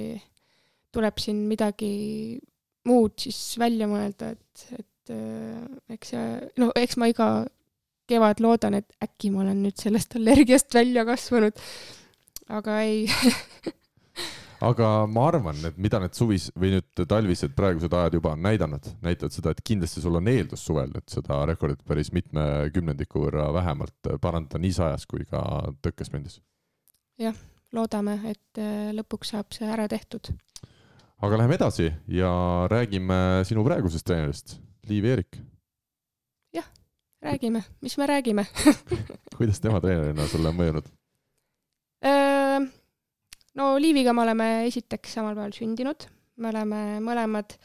tuleb 0.95 1.21
siin 1.21 1.45
midagi 1.47 1.93
muud 2.89 3.15
siis 3.23 3.55
välja 3.61 3.87
mõelda, 3.89 4.33
et, 4.35 4.65
et 4.81 5.13
äh, 5.15 5.61
eks 5.95 6.11
see, 6.15 6.25
no 6.59 6.71
eks 6.75 6.99
ma 6.99 7.09
iga 7.11 7.29
kevad 8.09 8.43
loodan, 8.43 8.81
et 8.81 8.99
äkki 9.01 9.31
ma 9.33 9.45
olen 9.45 9.63
nüüd 9.65 9.79
sellest 9.81 10.17
allergiast 10.19 10.75
välja 10.75 11.05
kasvanud. 11.07 11.63
aga 12.53 12.81
ei 12.83 13.07
aga 14.65 14.89
ma 15.09 15.27
arvan, 15.29 15.57
et 15.67 15.77
mida 15.81 15.99
need 16.01 16.15
suvis 16.17 16.47
või 16.57 16.75
nüüd 16.75 17.03
talvised 17.09 17.53
praegused 17.57 17.93
ajad 17.93 18.17
juba 18.17 18.33
on 18.33 18.43
näidanud, 18.45 18.87
näitavad 19.05 19.35
seda, 19.35 19.53
et 19.53 19.61
kindlasti 19.65 20.03
sul 20.03 20.17
on 20.19 20.29
eeldus 20.31 20.63
suvel 20.65 20.91
nüüd 20.93 21.05
seda 21.11 21.41
rekordit 21.49 21.83
päris 21.87 22.11
mitme 22.15 22.45
kümnendiku 22.73 23.25
võrra 23.27 23.49
vähemalt 23.55 24.11
parandada 24.21 24.61
nii 24.61 24.73
sajas 24.75 25.05
kui 25.09 25.25
ka 25.29 25.41
tõkkespendis. 25.85 26.39
jah, 27.21 27.37
loodame, 27.75 28.17
et 28.31 28.61
äh, 28.61 28.91
lõpuks 28.95 29.35
saab 29.35 29.53
see 29.55 29.67
ära 29.69 29.87
tehtud. 29.91 30.31
aga 31.21 31.41
läheme 31.41 31.59
edasi 31.59 31.91
ja 32.07 32.31
räägime 32.71 33.43
sinu 33.45 33.65
praegusest 33.67 34.05
treenerist, 34.07 34.57
Liiv 34.89 35.05
Eerik. 35.11 35.41
jah, 36.53 36.67
räägime, 37.21 37.63
mis 37.81 37.97
me 37.97 38.09
räägime 38.09 38.47
kuidas 39.37 39.61
tema 39.61 39.81
treenerina 39.83 40.27
sulle 40.31 40.49
on 40.49 40.61
mõjunud? 40.63 40.93
No 43.55 43.77
Liiviga 43.79 44.11
me 44.13 44.25
oleme 44.25 44.47
esiteks 44.67 45.13
samal 45.15 45.35
päeval 45.37 45.53
sündinud, 45.55 46.09
me 46.43 46.49
oleme 46.51 46.79
mõlemad 47.03 47.55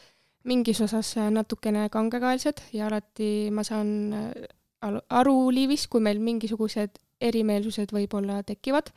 mingis 0.47 0.79
osas 0.81 1.13
natukene 1.29 1.89
kangekaelsed 1.91 2.63
ja 2.73 2.87
alati 2.87 3.49
ma 3.53 3.65
saan 3.67 3.89
äh, 4.15 5.01
aru 5.19 5.35
Liivist, 5.51 5.89
kui 5.91 6.01
meil 6.01 6.21
mingisugused 6.23 6.95
erimeelsused 7.21 7.91
võib-olla 7.93 8.39
tekivad. 8.47 8.93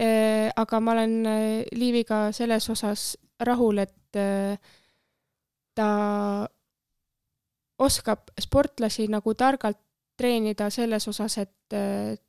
Äh, 0.00 0.48
aga 0.56 0.80
ma 0.80 0.94
olen 0.96 1.18
äh, 1.28 1.42
Liiviga 1.76 2.30
selles 2.32 2.70
osas 2.72 3.12
rahul, 3.40 3.84
et 3.84 3.96
ta 5.76 5.90
oskab 7.78 8.32
sportlasi 8.40 9.06
nagu 9.12 9.36
targalt 9.38 9.78
treenida 10.18 10.66
selles 10.74 11.06
osas, 11.08 11.36
et 11.38 11.76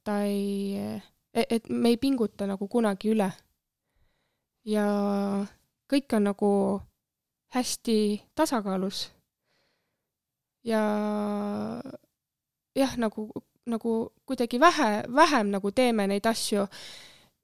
ta 0.06 0.20
ei 0.24 1.02
et 1.34 1.70
me 1.70 1.90
ei 1.90 1.98
pinguta 1.98 2.48
nagu 2.48 2.68
kunagi 2.68 3.12
üle. 3.14 3.32
ja 4.66 4.86
kõik 5.92 6.14
on 6.14 6.24
nagu 6.30 6.52
hästi 7.56 8.22
tasakaalus. 8.36 9.12
ja 10.64 10.82
jah, 12.76 12.98
nagu, 12.98 13.30
nagu 13.66 13.94
kuidagi 14.26 14.60
vähe, 14.60 15.04
vähem 15.16 15.52
nagu 15.52 15.72
teeme 15.72 16.08
neid 16.08 16.26
asju 16.26 16.68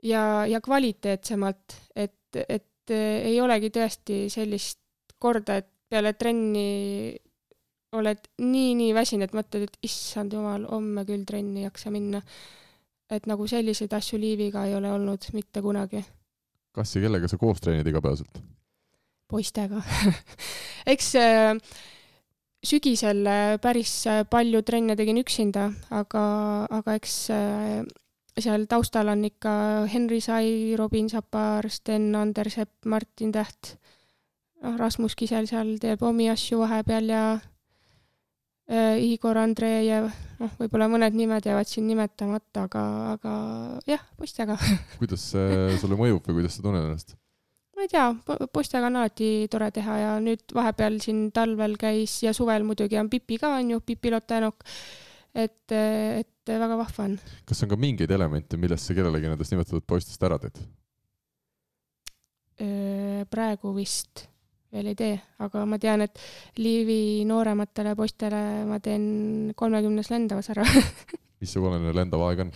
ja, 0.03 0.45
ja 0.45 0.61
kvaliteetsemalt, 0.61 1.75
et, 1.95 2.41
et 2.49 2.91
ei 2.93 3.39
olegi 3.41 3.71
tõesti 3.73 4.27
sellist 4.31 4.79
korda, 5.19 5.57
et 5.57 5.67
peale 5.89 6.13
trenni 6.13 7.17
oled 7.97 8.29
nii-nii 8.43 8.93
väsinud, 8.95 9.33
mõtled, 9.35 9.67
et 9.67 9.77
issand 9.88 10.33
jumal, 10.35 10.67
homme 10.69 11.03
küll 11.07 11.25
trenni 11.27 11.63
ei 11.63 11.67
jaksa 11.67 11.91
minna 11.91 12.21
et 13.12 13.28
nagu 13.30 13.47
selliseid 13.47 13.93
asju 13.93 14.20
Liiviga 14.20 14.66
ei 14.68 14.76
ole 14.76 14.91
olnud 14.91 15.30
mitte 15.34 15.62
kunagi. 15.62 16.03
kas 16.72 16.95
ja 16.95 17.01
kellega 17.01 17.28
sa 17.28 17.38
koos 17.38 17.62
treenid 17.62 17.88
igapäevaselt? 17.88 18.41
poistega 19.28 19.82
eks 20.93 21.14
äh, 21.20 21.55
sügisel 22.64 23.26
äh, 23.28 23.58
päris 23.62 23.93
äh, 24.08 24.24
palju 24.30 24.62
trenne 24.68 24.95
tegin 24.99 25.20
üksinda, 25.22 25.70
aga, 25.91 26.24
aga 26.80 26.97
eks 26.99 27.16
seal 28.38 28.68
taustal 28.70 29.10
on 29.12 29.26
ikka 29.26 29.51
Henri 29.91 30.20
Sai, 30.22 30.76
Robin 30.78 31.10
Sapar, 31.10 31.70
Sten 31.70 32.16
Andersepp, 32.16 32.86
Martin 32.86 33.32
Täht, 33.34 33.78
noh, 34.62 34.78
Rasmus 34.78 35.16
Kisel 35.18 35.49
seal 35.49 35.78
teeb 35.82 36.03
omi 36.05 36.30
asju 36.30 36.62
vahepeal 36.62 37.14
ja 37.14 37.24
Igor 38.68 39.38
Andreejev, 39.39 40.09
noh, 40.41 40.55
võib-olla 40.59 40.89
mõned 40.91 41.15
nimed 41.15 41.45
jäävad 41.47 41.70
siin 41.70 41.86
nimetamata, 41.88 42.65
aga, 42.68 42.82
aga 43.13 43.36
jah, 43.88 44.03
poistega 44.20 44.57
kuidas 44.99 45.24
see 45.32 45.78
sulle 45.80 45.95
mõjub 45.99 46.28
või 46.28 46.41
kuidas 46.41 46.57
sa 46.57 46.65
tunned 46.65 46.84
ennast? 46.84 47.15
ma 47.78 47.86
ei 47.86 47.91
tea, 47.91 48.07
poistega 48.51 48.89
on 48.89 48.99
alati 48.99 49.30
tore 49.53 49.70
teha 49.72 49.97
ja 50.01 50.13
nüüd 50.20 50.51
vahepeal 50.57 50.97
siin 51.03 51.28
talvel 51.32 51.78
käis 51.80 52.18
ja 52.26 52.34
suvel 52.36 52.65
muidugi 52.68 52.97
on 52.99 53.07
Pipi 53.11 53.38
ka, 53.39 53.53
on 53.61 53.72
ju, 53.76 53.80
Pipi 53.86 54.11
Lotenok, 54.11 54.65
et, 55.32 55.72
et 55.72 56.51
väga 56.51 56.80
vahva 56.80 57.05
on. 57.05 57.20
kas 57.47 57.63
on 57.63 57.72
ka 57.72 57.80
mingeid 57.80 58.11
elemente, 58.11 58.59
millest 58.59 58.89
sa 58.89 58.97
kellelegi 58.97 59.30
nendest 59.32 59.53
nimetatud 59.53 59.86
poistest 59.88 60.28
ära 60.28 60.41
teed? 60.41 60.59
Äh, 62.57 63.24
praegu 63.30 63.72
vist 63.78 64.26
veel 64.74 64.91
ei 64.91 64.97
tee, 64.99 65.13
aga 65.43 65.63
ma 65.70 65.80
tean, 65.82 66.03
et 66.03 66.20
Liivi 66.59 67.24
noorematele 67.28 67.95
poistele 67.95 68.41
ma 68.68 68.82
teen 68.84 69.53
kolmekümnes 69.55 70.11
lendavas 70.11 70.51
ära 70.53 70.65
missugune 71.41 71.93
lendav 71.95 72.24
aeg 72.28 72.45
on? 72.45 72.53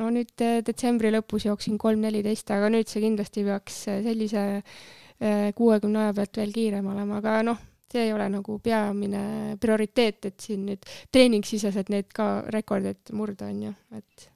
no 0.00 0.10
nüüd 0.12 0.44
eh, 0.44 0.60
detsembri 0.64 1.10
lõpus 1.14 1.48
jooksin 1.48 1.78
kolm 1.80 2.04
neliteist, 2.04 2.50
aga 2.54 2.70
nüüd 2.72 2.90
see 2.90 3.02
kindlasti 3.04 3.44
peaks 3.46 3.80
eh, 3.92 4.02
sellise 4.04 4.44
eh, 4.56 5.48
kuuekümne 5.56 6.04
aja 6.04 6.16
pealt 6.16 6.40
veel 6.42 6.54
kiirem 6.56 6.92
olema, 6.92 7.20
aga 7.22 7.40
noh, 7.46 7.60
see 7.92 8.08
ei 8.08 8.14
ole 8.14 8.28
nagu 8.32 8.58
peamine 8.62 9.56
prioriteet, 9.62 10.30
et 10.30 10.48
siin 10.48 10.66
nüüd 10.68 10.88
treeningsiseselt 11.14 11.92
neid 11.92 12.10
ka 12.14 12.30
rekordeid 12.52 13.14
murda, 13.16 13.50
on 13.52 13.68
ju, 13.68 13.74
et 13.96 14.30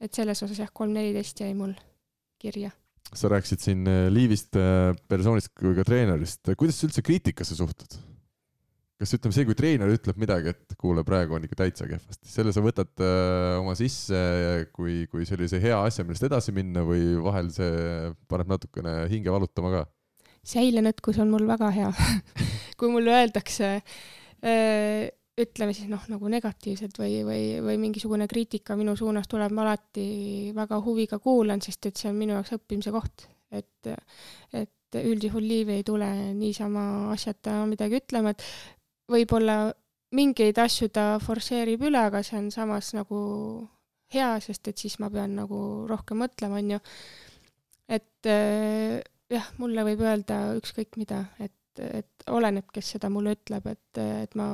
et 0.00 0.16
selles 0.16 0.40
osas 0.40 0.62
jah, 0.62 0.70
kolm 0.72 0.94
neliteist 0.96 1.42
jäi 1.44 1.52
mul 1.52 1.74
kirja 2.40 2.70
sa 3.16 3.30
rääkisid 3.32 3.64
siin 3.64 3.88
äh, 3.90 4.06
Liivist 4.12 4.56
äh, 4.58 4.92
persoonist 5.10 5.52
kui 5.56 5.74
ka 5.76 5.84
treenerist, 5.86 6.52
kuidas 6.58 6.78
sa 6.78 6.88
üldse 6.88 7.04
kriitikasse 7.06 7.58
suhtud? 7.58 7.98
kas 9.00 9.14
ütleme 9.16 9.32
see, 9.32 9.46
kui 9.48 9.56
treener 9.56 9.88
ütleb 9.94 10.18
midagi, 10.20 10.52
et 10.52 10.74
kuule, 10.80 11.00
praegu 11.08 11.32
on 11.32 11.44
ikka 11.46 11.62
täitsa 11.62 11.86
kehvasti, 11.88 12.28
selle 12.28 12.52
sa 12.52 12.60
võtad 12.60 12.90
äh, 13.00 13.56
oma 13.56 13.72
sisse 13.78 14.18
kui, 14.76 15.06
kui 15.08 15.24
sellise 15.28 15.60
hea 15.62 15.78
asja, 15.86 16.04
millest 16.04 16.26
edasi 16.28 16.52
minna 16.52 16.84
või 16.84 17.14
vahel 17.24 17.48
see 17.54 18.10
paneb 18.28 18.52
natukene 18.52 18.98
hinge 19.12 19.32
valutama 19.32 19.72
ka? 19.78 19.86
see 20.44 20.66
eilenõtkus 20.66 21.20
on 21.20 21.32
mul 21.32 21.48
väga 21.48 21.72
hea 21.72 21.88
kui 22.80 22.92
mulle 22.92 23.16
öeldakse 23.22 23.72
äh, 23.80 25.08
ütleme 25.44 25.74
siis 25.76 25.88
noh, 25.90 26.02
nagu 26.10 26.30
negatiivselt 26.32 26.98
või, 27.00 27.20
või, 27.26 27.44
või 27.64 27.78
mingisugune 27.82 28.28
kriitika 28.30 28.76
minu 28.78 28.96
suunas 28.98 29.28
tuleb, 29.30 29.54
ma 29.56 29.66
alati 29.66 30.52
väga 30.56 30.80
huviga 30.84 31.20
kuulan, 31.22 31.62
sest 31.64 31.90
et 31.90 32.00
see 32.00 32.10
on 32.10 32.18
minu 32.18 32.36
jaoks 32.36 32.54
õppimise 32.58 32.92
koht. 32.94 33.26
et, 33.50 33.90
et 34.54 34.98
üldjuhul 35.00 35.42
Liivi 35.46 35.78
ei 35.78 35.84
tule 35.86 36.08
niisama 36.34 37.10
asjata 37.14 37.64
midagi 37.70 37.98
ütlema, 38.00 38.34
et 38.34 38.44
võib-olla 39.10 39.72
mingeid 40.14 40.58
asju 40.58 40.90
ta 40.94 41.18
forsseerib 41.22 41.82
üle, 41.86 42.00
aga 42.10 42.22
see 42.26 42.38
on 42.38 42.50
samas 42.54 42.92
nagu 42.96 43.20
hea, 44.14 44.32
sest 44.42 44.70
et 44.70 44.78
siis 44.78 44.98
ma 45.02 45.10
pean 45.10 45.36
nagu 45.38 45.86
rohkem 45.90 46.22
mõtlema, 46.24 46.58
on 46.58 46.74
ju. 46.74 46.80
et 47.90 48.30
jah, 49.30 49.50
mulle 49.62 49.86
võib 49.86 50.02
öelda 50.02 50.40
ükskõik 50.58 50.98
mida, 50.98 51.24
et 51.38 51.54
et 51.78 52.24
oleneb, 52.34 52.66
kes 52.74 52.96
seda 52.96 53.08
mulle 53.12 53.36
ütleb, 53.36 53.66
et, 53.70 54.00
et 54.00 54.34
ma 54.38 54.52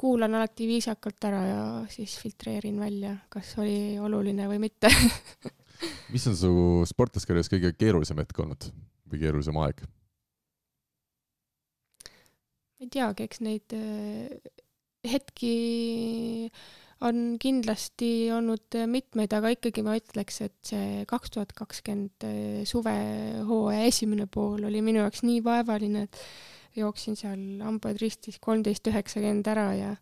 kuulan 0.00 0.34
alati 0.38 0.66
viisakalt 0.70 1.28
ära 1.28 1.42
ja 1.46 1.62
siis 1.92 2.16
filtreerin 2.22 2.80
välja, 2.80 3.16
kas 3.28 3.52
oli 3.60 3.98
oluline 4.00 4.48
või 4.48 4.62
mitte 4.64 4.90
mis 6.12 6.26
on 6.30 6.36
su 6.38 6.52
sportlaskarjääris 6.88 7.52
kõige 7.52 7.72
keerulisem 7.78 8.18
hetk 8.22 8.40
olnud 8.42 8.70
või 9.10 9.22
keerulisem 9.22 9.58
aeg? 9.62 9.84
ma 12.78 12.86
ei 12.86 12.90
teagi, 12.94 13.26
eks 13.26 13.40
neid 13.42 13.74
äh, 13.76 14.52
hetki 15.12 15.54
on 17.06 17.36
kindlasti 17.40 18.28
olnud 18.34 18.74
mitmeid, 18.90 19.32
aga 19.36 19.52
ikkagi 19.54 19.84
ma 19.86 19.94
ütleks, 19.98 20.40
et 20.46 20.56
see 20.66 21.04
kaks 21.08 21.34
tuhat 21.34 21.54
kakskümmend 21.56 22.26
äh, 22.26 22.64
suvehooaja 22.68 23.86
esimene 23.86 24.26
pool 24.26 24.66
oli 24.66 24.82
minu 24.84 25.04
jaoks 25.04 25.22
nii 25.26 25.42
vaevaline, 25.46 26.06
et 26.08 26.20
jooksin 26.78 27.16
seal 27.18 27.62
hambaid 27.62 28.00
ristis 28.02 28.38
kolmteist 28.42 28.90
üheksakümmend 28.90 29.50
ära 29.50 29.68
ja 29.78 29.94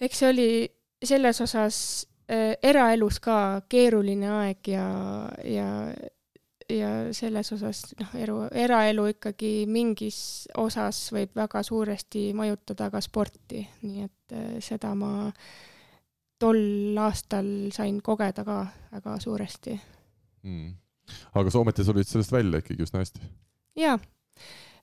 eks 0.00 0.22
see 0.22 0.30
oli 0.32 0.50
selles 1.04 1.40
osas 1.44 1.80
äh, 2.30 2.56
eraelus 2.62 3.20
ka 3.22 3.62
keeruline 3.70 4.30
aeg 4.40 4.72
ja, 4.74 4.86
ja 5.46 5.68
ja 6.68 6.88
selles 7.16 7.52
osas 7.52 7.82
noh, 7.98 8.12
elu, 8.18 8.36
eraelu 8.64 9.06
ikkagi 9.14 9.52
mingis 9.70 10.48
osas 10.60 11.00
võib 11.14 11.32
väga 11.38 11.62
suuresti 11.66 12.28
mõjutada 12.36 12.90
ka 12.92 13.00
sporti, 13.04 13.62
nii 13.84 14.04
et 14.04 14.36
äh, 14.36 14.50
seda 14.64 14.92
ma 14.98 15.30
tol 16.38 16.98
aastal 17.00 17.48
sain 17.74 18.02
kogeda 18.04 18.44
ka 18.46 18.60
väga 18.92 19.16
suuresti. 19.22 19.78
Mm.. 20.46 20.76
aga 21.34 21.50
sa 21.50 21.62
ometi 21.62 21.84
tulid 21.86 22.06
sellest 22.06 22.32
välja 22.32 22.60
ikkagi 22.62 22.84
üsna 22.84 23.02
hästi? 23.02 23.24
jaa, 23.80 23.96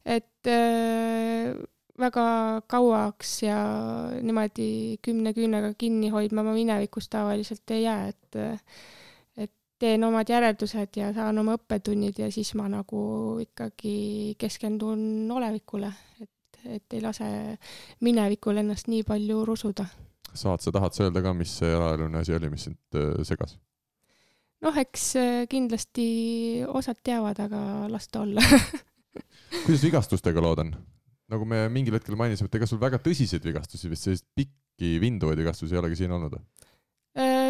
et 0.03 0.49
äh, 0.51 1.53
väga 2.01 2.27
kauaks 2.67 3.37
ja 3.45 3.59
niimoodi 4.19 4.97
kümne 5.05 5.31
küünega 5.37 5.71
kinni 5.77 6.09
hoidma 6.11 6.43
ma 6.43 6.53
minevikus 6.57 7.07
tavaliselt 7.13 7.71
ei 7.71 7.85
jää, 7.85 8.07
et 8.11 8.39
äh, 8.41 8.59
teen 9.79 10.03
omad 10.07 10.29
järeldused 10.29 10.97
ja 10.99 11.11
saan 11.15 11.41
oma 11.41 11.57
õppetunnid 11.59 12.19
ja 12.21 12.29
siis 12.31 12.53
ma 12.55 12.67
nagu 12.71 13.01
ikkagi 13.43 14.35
keskendun 14.39 15.31
olevikule, 15.35 15.91
et, 16.23 16.59
et 16.77 16.97
ei 16.97 17.03
lase 17.03 17.27
minevikul 18.05 18.63
ennast 18.63 18.89
nii 18.91 19.03
palju 19.07 19.43
rusuda. 19.47 19.87
saad 20.33 20.63
sa, 20.63 20.71
tahad 20.71 20.95
sa 20.95 21.07
öelda 21.07 21.23
ka, 21.23 21.33
mis 21.37 21.57
see 21.59 21.71
eraeluline 21.71 22.23
asi 22.23 22.35
oli, 22.35 22.51
mis 22.51 22.67
sind 22.69 22.99
äh, 22.99 23.21
segas? 23.27 23.57
noh, 24.65 24.75
eks 24.79 25.05
äh, 25.19 25.45
kindlasti 25.51 26.07
osad 26.67 27.01
teavad, 27.03 27.39
aga 27.43 27.61
las 27.91 28.07
ta 28.07 28.23
olla 28.23 28.43
kuidas 29.65 29.83
vigastustega 29.83 30.43
lood 30.43 30.63
on? 30.63 30.75
nagu 31.31 31.47
me 31.49 31.65
mingil 31.73 31.97
hetkel 31.97 32.17
mainisime, 32.19 32.49
et 32.51 32.59
ega 32.59 32.67
sul 32.69 32.81
väga 32.81 32.99
tõsiseid 33.03 33.43
vigastusi, 33.45 33.89
vist 33.91 34.07
selliseid 34.07 34.27
pikki 34.37 34.95
vinduvaid 35.01 35.39
vigastusi 35.41 35.75
ei 35.75 35.81
olegi 35.81 36.03
siin 36.03 36.13
olnud? 36.15 36.37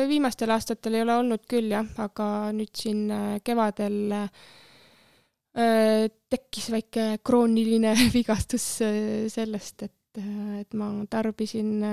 Viimastel 0.10 0.52
aastatel 0.56 0.98
ei 0.98 1.04
ole 1.06 1.16
olnud 1.20 1.44
küll 1.50 1.72
jah, 1.74 1.88
aga 2.02 2.52
nüüd 2.56 2.72
siin 2.78 3.10
äh, 3.14 3.36
kevadel 3.46 4.16
äh, 4.18 4.30
tekkis 6.32 6.72
väike 6.74 7.06
krooniline 7.26 7.94
vigastus 8.16 8.66
äh, 8.86 9.28
sellest, 9.32 9.88
et, 9.88 10.24
et 10.62 10.76
ma 10.78 10.90
tarbisin 11.12 11.84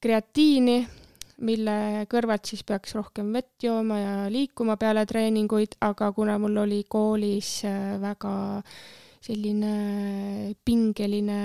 kreatiini, 0.00 0.78
mille 1.44 1.76
kõrvalt 2.12 2.50
siis 2.50 2.62
peaks 2.68 2.94
rohkem 2.96 3.32
vett 3.34 3.64
jooma 3.64 3.98
ja 3.98 4.16
liikuma 4.32 4.76
peale 4.80 5.06
treeninguid, 5.08 5.78
aga 5.84 6.12
kuna 6.16 6.36
mul 6.40 6.62
oli 6.62 6.82
koolis 6.88 7.62
väga 8.00 8.34
selline 9.24 9.72
pingeline 10.64 11.40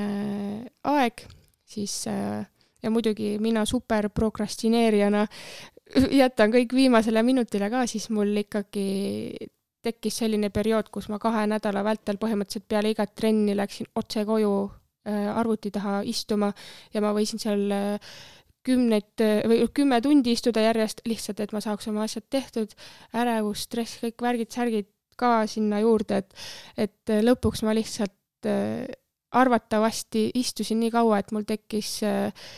aeg, 0.92 1.26
siis 1.66 2.04
ja 2.86 2.92
muidugi 2.94 3.36
mina 3.42 3.66
super 3.66 4.10
prokrastineerijana 4.14 5.26
jätan 6.22 6.54
kõik 6.54 6.74
viimasele 6.78 7.24
minutile 7.26 7.70
ka, 7.74 7.86
siis 7.90 8.08
mul 8.14 8.32
ikkagi 8.46 8.88
tekkis 9.86 10.22
selline 10.24 10.50
periood, 10.54 10.90
kus 10.94 11.10
ma 11.14 11.20
kahe 11.22 11.46
nädala 11.50 11.84
vältel 11.86 12.18
põhimõtteliselt 12.22 12.66
peale 12.70 12.94
igat 12.94 13.14
trenni 13.18 13.54
läksin 13.58 13.92
otse 14.00 14.26
koju 14.26 14.56
äh, 14.66 15.30
arvuti 15.38 15.70
taha 15.74 16.00
istuma 16.10 16.52
ja 16.94 17.04
ma 17.06 17.14
võisin 17.14 17.42
seal 17.42 17.70
äh, 17.74 18.18
kümneid 18.66 19.22
või 19.46 19.68
kümme 19.78 20.00
tundi 20.02 20.34
istuda 20.34 20.64
järjest, 20.64 21.04
lihtsalt 21.06 21.42
et 21.44 21.52
ma 21.54 21.62
saaks 21.62 21.86
oma 21.92 22.06
asjad 22.08 22.26
tehtud, 22.34 22.72
ärevus, 23.14 23.68
stress, 23.68 24.00
kõik 24.02 24.24
värgid-särgid 24.26 24.90
ka 25.20 25.46
sinna 25.50 25.80
juurde, 25.84 26.24
et, 26.24 26.46
et 26.88 27.14
lõpuks 27.24 27.64
ma 27.66 27.76
lihtsalt 27.78 28.50
äh, 28.50 28.88
arvatavasti 29.36 30.30
istusin 30.40 30.80
nii 30.84 30.94
kaua, 30.94 31.20
et 31.20 31.34
mul 31.36 31.46
tekkis 31.48 31.98
äh, 32.08 32.50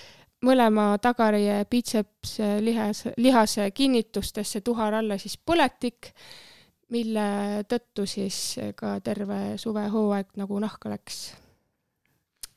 mõlema 0.46 0.92
tagaraie 1.02 1.64
pitseps 1.70 2.38
lihas, 2.62 3.06
lihase 3.18 3.70
kinnitustesse 3.76 4.62
tuhar 4.66 5.00
alla 5.00 5.18
siis 5.22 5.38
põletik, 5.38 6.12
mille 6.94 7.64
tõttu 7.68 8.06
siis 8.08 8.38
ka 8.78 8.98
terve 9.04 9.58
suvehooaeg 9.60 10.38
nagu 10.40 10.60
nahka 10.64 10.92
läks. 10.94 11.34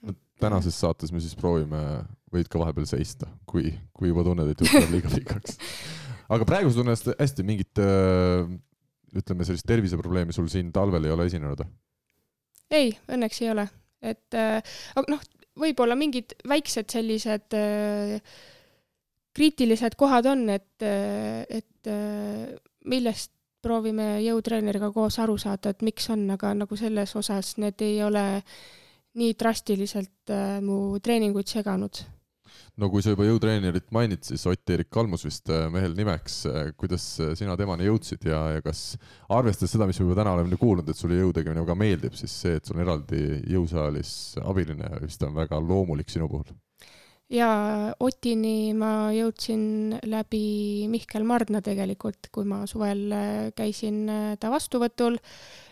no 0.03 0.15
tänases 0.41 0.79
saates 0.81 1.13
me 1.13 1.21
siis 1.21 1.35
proovime, 1.37 2.05
võid 2.33 2.51
ka 2.51 2.61
vahepeal 2.63 2.87
seista, 2.87 3.27
kui, 3.47 3.73
kui 3.93 4.13
juba 4.13 4.25
tunned, 4.27 4.53
et 4.53 4.61
jutt 4.61 4.77
läheb 4.77 4.95
liiga 4.95 5.11
pikaks. 5.15 5.59
aga 6.29 6.47
praegu 6.47 6.71
sa 6.71 6.83
tunned 6.83 7.15
hästi 7.19 7.47
mingit 7.47 7.83
ütleme 9.11 9.47
sellist 9.47 9.67
terviseprobleemi 9.67 10.37
sul 10.37 10.47
siin 10.53 10.71
talvel 10.73 11.09
ei 11.09 11.17
ole 11.17 11.27
esinenud? 11.33 11.65
ei, 12.71 12.93
õnneks 13.11 13.43
ei 13.43 13.51
ole, 13.51 13.67
et 14.05 14.37
aga 14.37 15.09
noh, 15.11 15.25
võib-olla 15.59 15.97
mingid 15.99 16.37
väiksed 16.49 16.91
sellised 16.93 17.57
äh, 17.57 18.21
kriitilised 19.37 19.97
kohad 19.99 20.29
on, 20.31 20.49
et, 20.53 20.83
äh, 20.83 21.43
et 21.49 21.91
äh, 21.91 22.55
millest 22.91 23.33
proovime 23.61 24.21
jõutreeneriga 24.25 24.89
koos 24.95 25.19
aru 25.21 25.37
saada, 25.39 25.75
et 25.75 25.83
miks 25.85 26.09
on, 26.13 26.25
aga 26.33 26.55
nagu 26.57 26.77
selles 26.81 27.13
osas 27.17 27.57
need 27.61 27.83
ei 27.85 27.99
ole 28.03 28.25
nii 29.21 29.35
drastiliselt 29.37 30.33
mu 30.65 30.97
treeninguid 31.03 31.51
seganud 31.51 31.99
no 32.81 32.89
kui 32.93 33.05
sa 33.05 33.13
juba 33.15 33.27
jõutreenerit 33.29 33.91
mainid, 33.95 34.23
siis 34.27 34.47
Ott-Erik 34.49 34.91
Kalmus 34.93 35.27
vist 35.27 35.51
äh, 35.53 35.67
mehel 35.73 35.95
nimeks, 35.99 36.39
äh, 36.49 36.71
kuidas 36.81 37.05
äh, 37.21 37.35
sina 37.39 37.57
temani 37.61 37.89
jõudsid 37.89 38.25
ja, 38.31 38.41
ja 38.57 38.65
kas 38.65 38.95
arvestades 39.29 39.75
seda, 39.75 39.89
mis 39.91 40.01
me 40.01 40.09
juba 40.09 40.21
täna 40.23 40.35
oleme 40.37 40.59
kuulnud, 40.61 40.89
et 40.89 40.99
sulle 40.99 41.21
jõu 41.21 41.35
tegemine 41.37 41.65
väga 41.65 41.79
meeldib, 41.79 42.17
siis 42.19 42.35
see, 42.45 42.57
et 42.59 42.67
sul 42.67 42.79
on 42.79 42.85
eraldi 42.87 43.23
jõusaalis 43.51 44.17
abiline, 44.41 44.91
vist 45.05 45.23
on 45.27 45.37
väga 45.37 45.61
loomulik 45.63 46.13
sinu 46.13 46.31
puhul? 46.31 46.53
jaa, 47.31 47.93
Otini 48.03 48.73
ma 48.75 49.13
jõudsin 49.15 49.95
läbi 50.11 50.89
Mihkel 50.91 51.23
Mardna 51.23 51.61
tegelikult, 51.63 52.27
kui 52.35 52.49
ma 52.49 52.65
suvel 52.67 53.05
käisin 53.55 54.03
ta 54.43 54.51
vastuvõtul, 54.51 55.21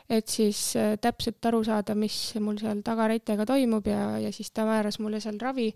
et 0.07 0.31
siis 0.31 0.61
täpselt 1.03 1.51
aru 1.51 1.64
saada, 1.66 1.97
mis 1.99 2.14
mul 2.39 2.61
seal 2.62 2.85
tagareitega 2.87 3.49
toimub 3.49 3.91
ja, 3.91 4.05
ja 4.22 4.31
siis 4.31 4.55
ta 4.55 4.68
määras 4.70 5.01
mulle 5.03 5.18
seal 5.24 5.41
ravi 5.43 5.72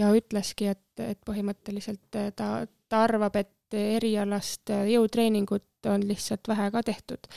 ja 0.00 0.10
ütleski, 0.16 0.70
et, 0.74 1.02
et 1.04 1.20
põhimõtteliselt 1.26 2.18
äh, 2.18 2.30
ta, 2.36 2.66
ta 2.88 3.04
arvab, 3.06 3.36
et 3.40 3.76
erialast 3.76 4.72
äh, 4.74 4.88
jõutreeningut 4.94 5.90
on 5.90 6.04
lihtsalt 6.08 6.48
vähe 6.50 6.70
ka 6.74 6.82
tehtud. 6.86 7.28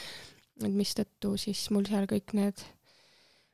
et 0.63 0.71
mistõttu 0.71 1.35
siis 1.37 1.69
mul 1.73 1.85
seal 1.89 2.05
kõik 2.07 2.33
need 2.37 2.61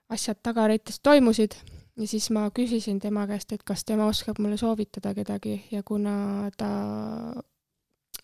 asjad 0.09 0.39
tagareites 0.43 0.99
toimusid 0.99 1.55
ja 1.99 2.07
siis 2.07 2.29
ma 2.35 2.49
küsisin 2.55 2.99
tema 2.99 3.25
käest, 3.27 3.53
et 3.53 3.63
kas 3.63 3.85
tema 3.85 4.07
oskab 4.09 4.39
mulle 4.39 4.57
soovitada 4.57 5.13
kedagi 5.13 5.61
ja 5.71 5.83
kuna 5.83 6.49
ta 6.57 6.71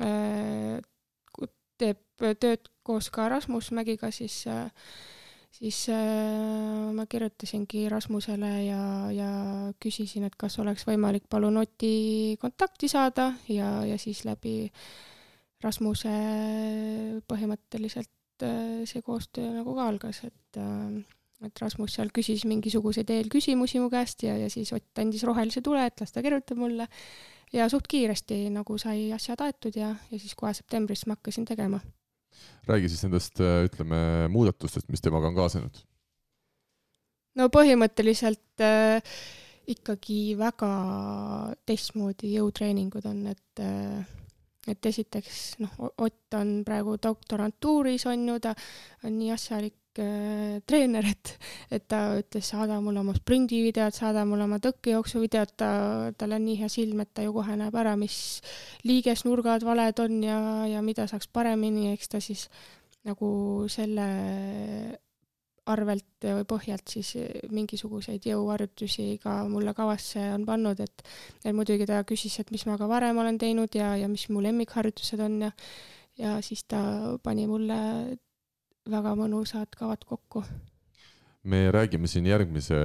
äh, 0.02 0.80
teeb 1.78 2.02
tööd 2.40 2.70
koos 2.84 3.10
ka 3.12 3.28
Rasmus 3.30 3.72
Mägiga, 3.76 4.12
siis 4.12 4.46
äh, 4.48 4.70
siis 5.56 5.88
äh, 5.90 6.92
ma 6.96 7.06
kirjutasingi 7.10 7.88
Rasmusele 7.90 8.52
ja, 8.66 8.82
ja 9.16 9.30
küsisin, 9.82 10.28
et 10.28 10.36
kas 10.40 10.60
oleks 10.60 10.86
võimalik 10.88 11.30
palun 11.32 11.62
Oti 11.62 12.36
kontakti 12.42 12.90
saada 12.92 13.32
ja, 13.52 13.80
ja 13.88 13.98
siis 14.02 14.26
läbi 14.28 14.72
Rasmuse 15.64 16.16
põhimõtteliselt 17.30 18.46
äh, 18.46 18.84
see 18.90 19.04
koostöö 19.06 19.54
nagu 19.56 19.78
ka 19.78 19.88
algas, 19.92 20.24
et 20.28 20.60
äh, 20.62 21.04
et 21.44 21.60
Rasmus 21.62 21.98
seal 21.98 22.10
küsis 22.16 22.46
mingisuguseid 22.48 23.10
eelküsimusi 23.12 23.82
mu 23.84 23.90
käest 23.92 24.24
ja, 24.24 24.38
ja 24.40 24.48
siis 24.50 24.72
Ott 24.74 25.02
andis 25.04 25.24
rohelise 25.28 25.62
tule, 25.62 25.84
et 25.86 26.00
las 26.02 26.16
ta 26.16 26.24
kirjutab 26.24 26.58
mulle. 26.58 26.88
Ja 27.54 27.68
suht 27.70 27.86
kiiresti 27.92 28.48
nagu 28.56 28.78
sai 28.82 29.12
asjad 29.14 29.44
aetud 29.46 29.76
ja, 29.78 29.92
ja 30.10 30.20
siis 30.20 30.34
kohe 30.36 30.56
septembris 30.56 31.06
ma 31.06 31.20
hakkasin 31.20 31.46
tegema 31.46 31.82
räägi 32.68 32.90
siis 32.92 33.06
nendest, 33.06 33.40
äh, 33.44 33.64
ütleme, 33.68 34.28
muudatustest, 34.34 34.90
mis 34.90 35.04
temaga 35.04 35.30
on 35.30 35.38
kaasnenud. 35.38 35.82
no 37.36 37.50
põhimõtteliselt 37.54 38.64
äh, 38.64 39.16
ikkagi 39.68 40.36
väga 40.40 40.72
teistmoodi 41.66 42.36
jõutreeningud 42.38 43.08
on, 43.10 43.26
et 43.34 43.64
äh, 43.64 44.14
et 44.68 44.86
esiteks 44.90 45.60
noh, 45.62 45.74
Ott 46.02 46.34
on 46.34 46.64
praegu 46.66 46.98
doktorantuuris, 47.02 48.08
on 48.10 48.28
ju, 48.30 48.40
ta 48.42 48.56
on 49.06 49.18
nii 49.20 49.32
asjalik 49.36 49.76
treener, 49.96 51.08
et, 51.12 51.32
et 51.74 51.86
ta 51.88 52.02
ütles, 52.20 52.50
saada 52.52 52.80
mulle 52.84 53.02
oma 53.02 53.16
sprindivideot, 53.18 53.96
saada 53.96 54.26
mulle 54.28 54.46
oma 54.48 54.60
tõkkejooksuvideot, 54.64 55.56
ta, 55.60 55.70
tal 56.18 56.36
on 56.38 56.46
nii 56.46 56.60
hea 56.62 56.70
silm, 56.72 57.02
et 57.04 57.14
ta 57.16 57.26
ju 57.26 57.34
kohe 57.36 57.56
näeb 57.60 57.76
ära, 57.80 57.96
mis 58.00 58.18
liigesnurgad 58.88 59.66
valed 59.68 60.04
on 60.04 60.22
ja, 60.26 60.40
ja 60.72 60.84
mida 60.86 61.08
saaks 61.12 61.32
paremini, 61.32 61.94
eks 61.96 62.12
ta 62.12 62.24
siis 62.24 62.48
nagu 63.06 63.30
selle 63.72 64.08
arvelt 65.66 66.26
või 66.26 66.46
põhjalt 66.46 66.92
siis 66.94 67.16
mingisuguseid 67.50 68.28
jõuharjutusi 68.30 69.16
ka 69.24 69.40
mulle 69.50 69.74
kavasse 69.74 70.22
on 70.36 70.46
pannud, 70.46 70.80
et 70.84 71.04
et 71.42 71.56
muidugi 71.58 71.88
ta 71.90 72.04
küsis, 72.06 72.38
et 72.40 72.52
mis 72.54 72.66
ma 72.70 72.78
ka 72.78 72.90
varem 72.90 73.18
olen 73.18 73.40
teinud 73.42 73.74
ja, 73.74 73.96
ja 73.98 74.10
mis 74.12 74.28
mu 74.30 74.44
lemmikharjutused 74.46 75.24
on 75.26 75.40
ja 75.48 75.52
ja 76.18 76.42
siis 76.42 76.64
ta 76.64 76.80
pani 77.24 77.48
mulle 77.48 77.78
väga 78.92 79.16
mõnusad 79.18 79.76
kavad 79.78 80.06
kokku. 80.06 80.44
me 81.46 81.68
räägime 81.70 82.10
siin 82.10 82.26
järgmise 82.26 82.78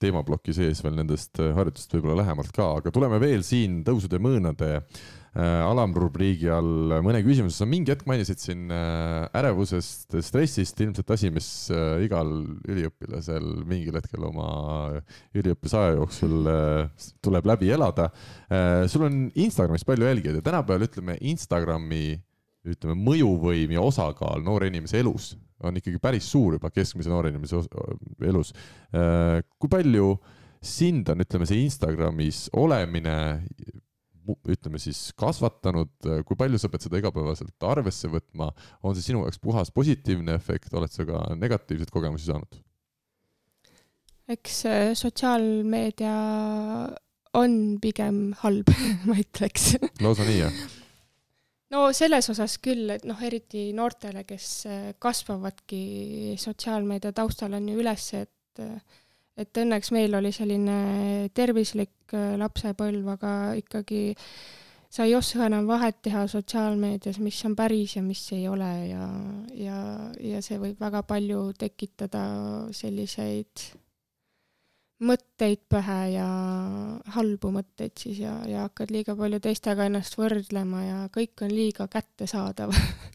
teemaploki 0.00 0.52
sees 0.52 0.82
veel 0.84 0.98
nendest 0.98 1.38
harjutustest 1.40 1.94
võib-olla 1.96 2.18
lähemalt 2.18 2.50
ka, 2.52 2.66
aga 2.80 2.90
tuleme 2.92 3.16
veel 3.20 3.40
siin 3.44 3.78
tõusude 3.86 4.18
mõõnade 4.20 4.68
äh, 4.76 5.62
alamrubriigi 5.64 6.50
all 6.52 6.98
mõne 7.04 7.22
küsimuse, 7.24 7.56
sa 7.56 7.68
mingi 7.68 7.94
hetk 7.94 8.04
mainisid 8.08 8.42
siin 8.42 8.68
äh, 8.68 9.24
ärevusest, 9.40 10.18
stressist, 10.20 10.84
ilmselt 10.84 11.14
asi, 11.16 11.32
mis 11.32 11.48
äh, 11.72 12.04
igal 12.04 12.34
üliõpilasel 12.68 13.48
mingil 13.64 13.96
hetkel 13.96 14.28
oma 14.28 14.50
üliõpisaja 15.32 15.96
jooksul 15.96 16.52
tuleb 17.24 17.48
läbi 17.54 17.72
elada. 17.72 18.10
sul 18.92 19.08
on 19.08 19.26
Instagramis 19.32 19.88
palju 19.88 20.12
jälgijaid 20.12 20.42
ja 20.42 20.46
tänapäeval 20.52 20.88
ütleme 20.90 21.16
Instagrami 21.32 22.04
ütleme, 22.64 22.96
mõjuvõim 22.96 23.74
ja 23.76 23.82
osakaal 23.84 24.44
noore 24.44 24.70
inimese 24.70 25.00
elus 25.02 25.34
on 25.64 25.78
ikkagi 25.78 26.00
päris 26.02 26.26
suur 26.28 26.56
juba 26.58 26.70
keskmise 26.72 27.12
noore 27.12 27.30
inimese 27.32 27.60
elus. 28.24 28.52
Äh, 28.94 29.40
kui 29.60 29.70
palju 29.72 30.14
sind 30.64 31.08
on, 31.12 31.22
ütleme, 31.24 31.46
see 31.48 31.62
Instagramis 31.64 32.46
olemine, 32.56 33.16
ütleme 34.48 34.80
siis 34.80 35.10
kasvatanud, 35.20 35.92
kui 36.24 36.38
palju 36.40 36.60
sa 36.60 36.70
pead 36.72 36.86
seda 36.86 37.00
igapäevaselt 37.00 37.66
arvesse 37.68 38.08
võtma, 38.12 38.48
on 38.82 38.96
see 38.96 39.10
sinu 39.10 39.24
jaoks 39.24 39.40
puhas 39.42 39.72
positiivne 39.74 40.36
efekt, 40.38 40.72
oled 40.76 40.92
sa 40.92 41.04
ka 41.08 41.26
negatiivseid 41.36 41.92
kogemusi 41.92 42.30
saanud? 42.30 42.62
eks 44.24 44.62
äh, 44.64 44.94
sotsiaalmeedia 44.96 46.14
on 47.36 47.76
pigem 47.82 48.30
halb 48.40 48.70
ma 49.08 49.18
ütleks. 49.20 49.74
lausa 50.00 50.24
nii, 50.24 50.38
jah? 50.40 50.62
No 51.74 51.86
selles 51.96 52.28
osas 52.30 52.58
küll, 52.62 52.88
et 52.94 53.04
noh, 53.08 53.20
eriti 53.26 53.68
noortele, 53.76 54.24
kes 54.28 54.50
äh, 54.70 54.90
kasvavadki 55.02 56.36
sotsiaalmeedia 56.40 57.14
taustal, 57.16 57.56
on 57.58 57.68
ju 57.68 57.80
üles, 57.82 58.10
et 58.18 58.62
äh, 58.62 59.00
et 59.34 59.58
õnneks 59.58 59.90
meil 59.94 60.14
oli 60.14 60.30
selline 60.34 60.76
tervislik 61.34 62.14
äh, 62.14 62.34
lapsepõlv, 62.38 63.08
aga 63.16 63.32
ikkagi 63.58 64.14
sa 64.94 65.08
ei 65.08 65.16
oska 65.18 65.48
enam 65.48 65.66
vahet 65.66 65.98
teha 66.06 66.22
sotsiaalmeedias, 66.30 67.18
mis 67.18 67.40
on 67.48 67.56
päris 67.58 67.96
ja 67.96 68.02
mis 68.02 68.22
ei 68.36 68.46
ole 68.48 68.70
ja, 68.92 69.08
ja, 69.58 69.78
ja 70.22 70.42
see 70.44 70.60
võib 70.62 70.78
väga 70.78 71.02
palju 71.08 71.48
tekitada 71.58 72.22
selliseid 72.70 73.66
mõtteid 75.04 75.64
pähe 75.70 76.00
ja 76.14 76.26
halbu 77.16 77.50
mõtteid 77.54 77.96
siis 78.00 78.20
ja, 78.24 78.36
ja 78.48 78.66
hakkad 78.68 78.92
liiga 78.94 79.16
palju 79.18 79.40
teistega 79.44 79.88
ennast 79.88 80.18
võrdlema 80.18 80.84
ja 80.84 80.98
kõik 81.14 81.44
on 81.46 81.52
liiga 81.54 81.86
kättesaadav 81.92 82.74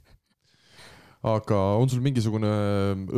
aga 1.35 1.59
on 1.79 1.89
sul 1.91 2.03
mingisugune 2.05 2.49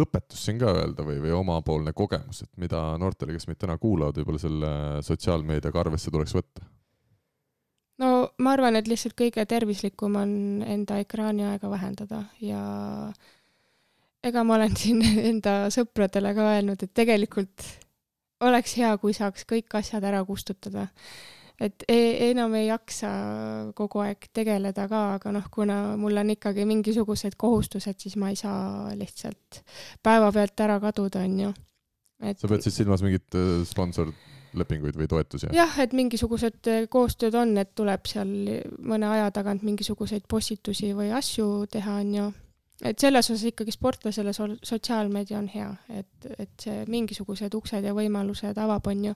õpetus 0.04 0.46
siin 0.48 0.60
ka 0.62 0.72
öelda 0.74 1.06
või, 1.06 1.20
või 1.22 1.34
omapoolne 1.38 1.94
kogemus, 1.94 2.44
et 2.46 2.52
mida 2.62 2.82
noortele, 3.02 3.36
kes 3.36 3.48
meid 3.50 3.60
täna 3.62 3.78
kuulavad, 3.82 4.18
võib-olla 4.18 4.42
selle 4.42 4.72
sotsiaalmeediaga 5.06 5.84
arvesse 5.84 6.14
tuleks 6.14 6.34
võtta? 6.38 6.66
no 8.02 8.32
ma 8.42 8.56
arvan, 8.56 8.80
et 8.80 8.90
lihtsalt 8.90 9.16
kõige 9.20 9.46
tervislikum 9.46 10.18
on 10.22 10.34
enda 10.66 10.98
ekraaniaega 11.04 11.70
vähendada 11.70 12.24
ja 12.42 12.64
ega 14.26 14.44
ma 14.46 14.58
olen 14.58 14.76
siin 14.78 15.02
enda 15.32 15.56
sõpradele 15.74 16.34
ka 16.38 16.50
öelnud, 16.56 16.82
et 16.82 16.94
tegelikult 16.98 17.70
oleks 18.42 18.76
hea, 18.80 18.92
kui 19.02 19.14
saaks 19.16 19.46
kõik 19.50 19.78
asjad 19.80 20.06
ära 20.08 20.24
kustutada. 20.26 20.88
et 21.62 21.84
e 21.88 22.32
enam 22.32 22.56
ei 22.58 22.72
jaksa 22.72 23.10
kogu 23.78 24.02
aeg 24.02 24.32
tegeleda 24.34 24.88
ka, 24.90 25.02
aga 25.20 25.32
noh, 25.36 25.46
kuna 25.54 25.96
mul 25.98 26.18
on 26.18 26.34
ikkagi 26.34 26.66
mingisugused 26.66 27.38
kohustused, 27.38 28.00
siis 28.02 28.16
ma 28.18 28.32
ei 28.32 28.40
saa 28.40 28.96
lihtsalt 28.98 29.62
päevapealt 30.02 30.64
ära 30.66 30.80
kaduda, 30.82 31.22
onju. 31.22 31.54
et 32.26 32.40
sa 32.42 32.50
pead 32.50 32.66
siis 32.66 32.82
silmas 32.82 33.06
mingit 33.06 33.38
äh, 33.38 33.62
sponsorlepinguid 33.70 34.98
või 34.98 35.10
toetusi? 35.12 35.52
jah, 35.54 35.78
et 35.84 35.94
mingisugused 35.94 36.72
äh, 36.72 36.88
koostööd 36.90 37.38
on, 37.38 37.54
et 37.62 37.76
tuleb 37.78 38.10
seal 38.10 38.34
mõne 38.82 39.12
aja 39.14 39.30
tagant 39.32 39.62
mingisuguseid 39.62 40.26
postitusi 40.28 40.96
või 40.98 41.14
asju 41.14 41.68
teha, 41.70 42.00
onju 42.02 42.32
et 42.82 43.00
selles 43.00 43.30
osas 43.30 43.44
ikkagi 43.52 43.74
sportlasele 43.74 44.34
so 44.34 44.48
sotsiaalmeedia 44.64 45.38
on 45.38 45.48
hea, 45.54 45.70
et, 45.90 46.30
et 46.40 46.54
see 46.64 46.86
mingisugused 46.90 47.54
uksed 47.58 47.86
ja 47.86 47.94
võimalused 47.98 48.58
avab, 48.58 48.88
on 48.90 49.06
ju. 49.10 49.16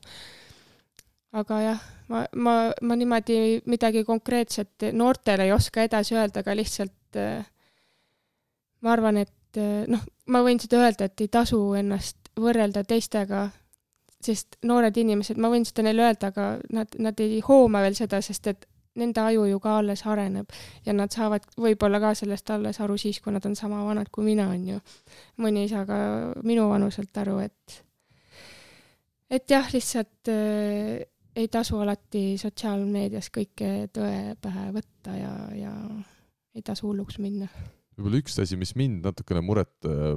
aga 1.36 1.62
jah, 1.62 1.82
ma, 2.08 2.26
ma, 2.36 2.56
ma 2.82 2.96
niimoodi 2.96 3.40
midagi 3.66 4.06
konkreetset 4.08 4.90
noortele 4.94 5.50
ei 5.50 5.56
oska 5.56 5.84
edasi 5.84 6.16
öelda, 6.16 6.46
aga 6.46 6.56
lihtsalt 6.56 7.20
ma 8.86 8.94
arvan, 8.94 9.18
et 9.26 9.60
noh, 9.90 10.04
ma 10.32 10.42
võin 10.46 10.62
seda 10.62 10.84
öelda, 10.84 11.10
et 11.10 11.26
ei 11.26 11.32
tasu 11.32 11.60
ennast 11.80 12.32
võrrelda 12.40 12.84
teistega, 12.88 13.48
sest 14.24 14.60
noored 14.66 14.96
inimesed, 14.98 15.40
ma 15.42 15.50
võin 15.54 15.66
seda 15.68 15.86
neile 15.86 16.06
öelda, 16.08 16.32
aga 16.34 16.48
nad, 16.76 16.96
nad 17.02 17.20
ei 17.24 17.42
hooma 17.46 17.82
veel 17.86 17.98
seda, 17.98 18.22
sest 18.26 18.50
et 18.52 18.68
nende 19.00 19.22
aju 19.22 19.46
ju 19.50 19.60
ka 19.64 19.78
alles 19.80 20.06
areneb 20.08 20.52
ja 20.86 20.94
nad 20.96 21.14
saavad 21.14 21.46
võib-olla 21.60 22.00
ka 22.04 22.14
sellest 22.18 22.50
alles 22.54 22.80
aru 22.84 22.98
siis, 23.00 23.20
kui 23.24 23.34
nad 23.36 23.46
on 23.46 23.56
sama 23.56 23.84
vanad 23.86 24.12
kui 24.12 24.26
mina, 24.28 24.48
on 24.54 24.68
ju. 24.70 24.80
mõni 25.44 25.66
ei 25.66 25.72
saa 25.72 25.86
ka 25.88 25.98
minu 26.44 26.70
vanuselt 26.72 27.18
aru, 27.24 27.40
et, 27.44 27.80
et 29.30 29.52
jah, 29.52 29.68
lihtsalt 29.74 30.32
äh, 30.32 31.04
ei 31.36 31.48
tasu 31.52 31.80
alati 31.84 32.38
sotsiaalmeedias 32.40 33.32
kõike 33.36 33.72
tõe 33.94 34.36
pähe 34.42 34.70
võtta 34.76 35.18
ja, 35.20 35.34
ja 35.56 35.74
ei 36.56 36.64
tasu 36.64 36.88
hulluks 36.88 37.20
minna. 37.20 37.50
võib-olla 37.98 38.24
üks 38.24 38.40
asi, 38.40 38.58
mis 38.60 38.76
mind 38.80 39.04
natukene 39.06 39.44
muret 39.44 39.90
äh, 39.90 40.16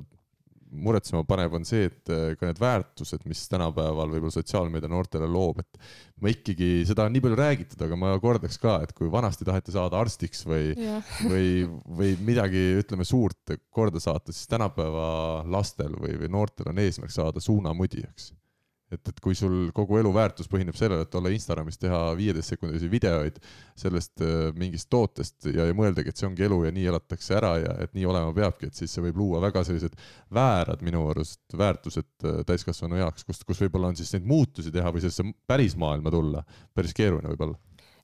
muretsema 0.70 1.22
panev, 1.28 1.54
on 1.58 1.66
see, 1.68 1.88
et 1.88 2.12
äh, 2.12 2.32
ka 2.38 2.48
need 2.48 2.60
väärtused, 2.62 3.24
mis 3.28 3.44
tänapäeval 3.50 4.10
võib-olla 4.12 4.34
sotsiaalmeedia 4.34 4.90
noortele 4.92 5.28
loob, 5.30 5.62
et 5.62 5.80
ma 6.22 6.32
ikkagi, 6.32 6.70
seda 6.88 7.06
on 7.06 7.14
nii 7.14 7.24
palju 7.24 7.38
räägitud, 7.40 7.84
aga 7.86 7.98
ma 8.00 8.14
kordaks 8.22 8.60
ka, 8.62 8.78
et 8.84 8.94
kui 8.96 9.10
vanasti 9.12 9.46
taheti 9.48 9.74
saada 9.74 10.00
arstiks 10.00 10.44
või, 10.48 10.72
või, 11.32 11.52
või 12.00 12.14
midagi, 12.26 12.64
ütleme, 12.82 13.06
suurt 13.08 13.56
korda 13.74 14.02
saata, 14.02 14.34
siis 14.34 14.50
tänapäeva 14.50 15.44
lastel 15.48 15.94
või, 15.96 16.18
või 16.20 16.32
noortel 16.38 16.72
on 16.72 16.84
eesmärk 16.84 17.14
saada 17.14 17.42
suunamudijaks 17.44 18.32
et, 18.92 19.10
et 19.10 19.20
kui 19.20 19.36
sul 19.36 19.68
kogu 19.76 19.98
elu 20.00 20.10
väärtus 20.14 20.48
põhineb 20.50 20.76
sellele, 20.78 21.04
et 21.04 21.14
olla 21.18 21.32
Instagramis, 21.32 21.78
teha 21.80 22.00
viieteistsekundilisi 22.18 22.90
videoid 22.90 23.38
sellest 23.78 24.24
äh, 24.24 24.48
mingist 24.58 24.88
tootest 24.92 25.50
ja, 25.52 25.68
ja 25.68 25.76
mõeldagi, 25.76 26.12
et 26.12 26.20
see 26.20 26.28
ongi 26.28 26.46
elu 26.46 26.62
ja 26.66 26.74
nii 26.74 26.88
elatakse 26.92 27.36
ära 27.38 27.54
ja 27.62 27.76
et 27.84 27.94
nii 27.96 28.08
olema 28.08 28.32
peabki, 28.36 28.70
et 28.70 28.78
siis 28.78 28.92
see 28.94 29.04
võib 29.04 29.20
luua 29.20 29.42
väga 29.44 29.64
sellised 29.68 29.96
väärad 30.34 30.84
minu 30.86 31.04
arust 31.12 31.56
väärtused 31.58 32.28
äh, 32.28 32.42
täiskasvanu 32.48 33.00
jaoks, 33.00 33.26
kust, 33.28 33.44
kus 33.48 33.60
võib-olla 33.64 33.92
on 33.92 33.98
siis 33.98 34.14
neid 34.16 34.28
muutusi 34.28 34.72
teha 34.74 34.92
või 34.94 35.04
sellesse 35.04 35.26
päris 35.48 35.76
maailma 35.78 36.12
tulla. 36.14 36.44
Päris 36.74 36.96
keeruline 36.96 37.32
võib-olla. 37.34 37.58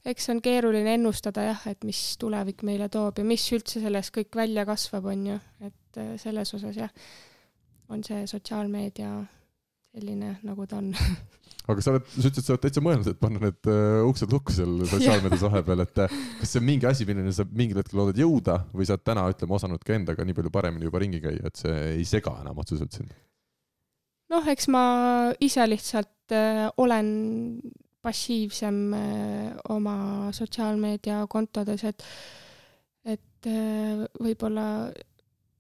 Eks 0.05 0.29
on 0.29 0.43
keeruline 0.45 0.99
ennustada 0.99 1.47
jah, 1.47 1.63
et 1.71 1.85
mis 1.89 2.01
tulevik 2.21 2.61
meile 2.69 2.91
toob 2.93 3.23
ja 3.23 3.25
mis 3.25 3.47
üldse 3.57 3.81
sellest 3.81 4.13
kõik 4.13 4.37
välja 4.37 4.67
kasvab, 4.69 5.09
on 5.09 5.31
ju, 5.31 5.39
et 5.65 6.01
äh, 6.03 6.13
selles 6.21 6.53
osas 6.59 6.77
jah, 6.77 6.93
on 7.89 8.05
see 8.05 8.27
sotsiaalmeedia 8.29 9.15
selline, 9.95 10.37
nagu 10.43 10.67
ta 10.67 10.81
on 10.83 10.91
aga 11.71 11.85
sa 11.85 11.95
oled, 11.95 12.09
sa 12.11 12.29
ütlesid, 12.29 12.45
sa 12.45 12.55
oled 12.55 12.65
täitsa 12.65 12.83
mõelnud, 12.85 13.09
et 13.09 13.21
panna 13.21 13.41
need 13.47 13.69
uh, 13.71 14.03
uksed 14.11 14.33
lukku 14.33 14.53
seal 14.55 14.83
sotsiaalmeedias 14.91 15.45
vahepeal, 15.47 15.85
et 15.85 16.03
uh, 16.05 16.17
kas 16.41 16.53
see 16.53 16.61
on 16.61 16.67
mingi 16.67 16.89
asi, 16.89 17.07
milleni 17.09 17.33
sa 17.37 17.47
mingil 17.49 17.81
hetkel 17.81 18.01
loodad 18.01 18.21
jõuda 18.21 18.59
või 18.75 18.89
sa 18.89 18.97
oled 18.97 19.07
täna, 19.07 19.25
ütleme, 19.33 19.57
osanud 19.57 19.87
ka 19.87 19.97
endaga 19.97 20.27
nii 20.27 20.37
palju 20.37 20.53
paremini 20.55 20.91
juba 20.91 21.01
ringi 21.03 21.23
käia, 21.25 21.49
et 21.49 21.63
see 21.63 21.79
ei 21.95 22.05
sega 22.09 22.35
enam 22.43 22.61
otseselt 22.61 22.99
sind? 22.99 23.15
noh, 24.33 24.47
eks 24.51 24.69
ma 24.73 24.85
ise 25.45 25.65
lihtsalt 25.69 26.35
uh, 26.37 26.67
olen 26.83 27.09
passiivsem 28.05 28.79
oma 29.73 29.97
sotsiaalmeediakontodes, 30.37 31.87
et 31.89 32.05
et 33.09 33.49
võib-olla 34.21 34.67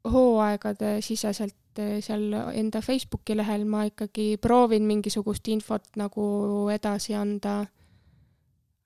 hooaegade 0.04 0.98
siseselt 1.02 1.56
et 1.74 2.04
seal 2.04 2.34
enda 2.54 2.82
Facebooki 2.84 3.36
lehel 3.36 3.64
ma 3.66 3.84
ikkagi 3.88 4.34
proovin 4.42 4.86
mingisugust 4.86 5.48
infot 5.52 5.96
nagu 6.00 6.68
edasi 6.72 7.16
anda. 7.18 7.64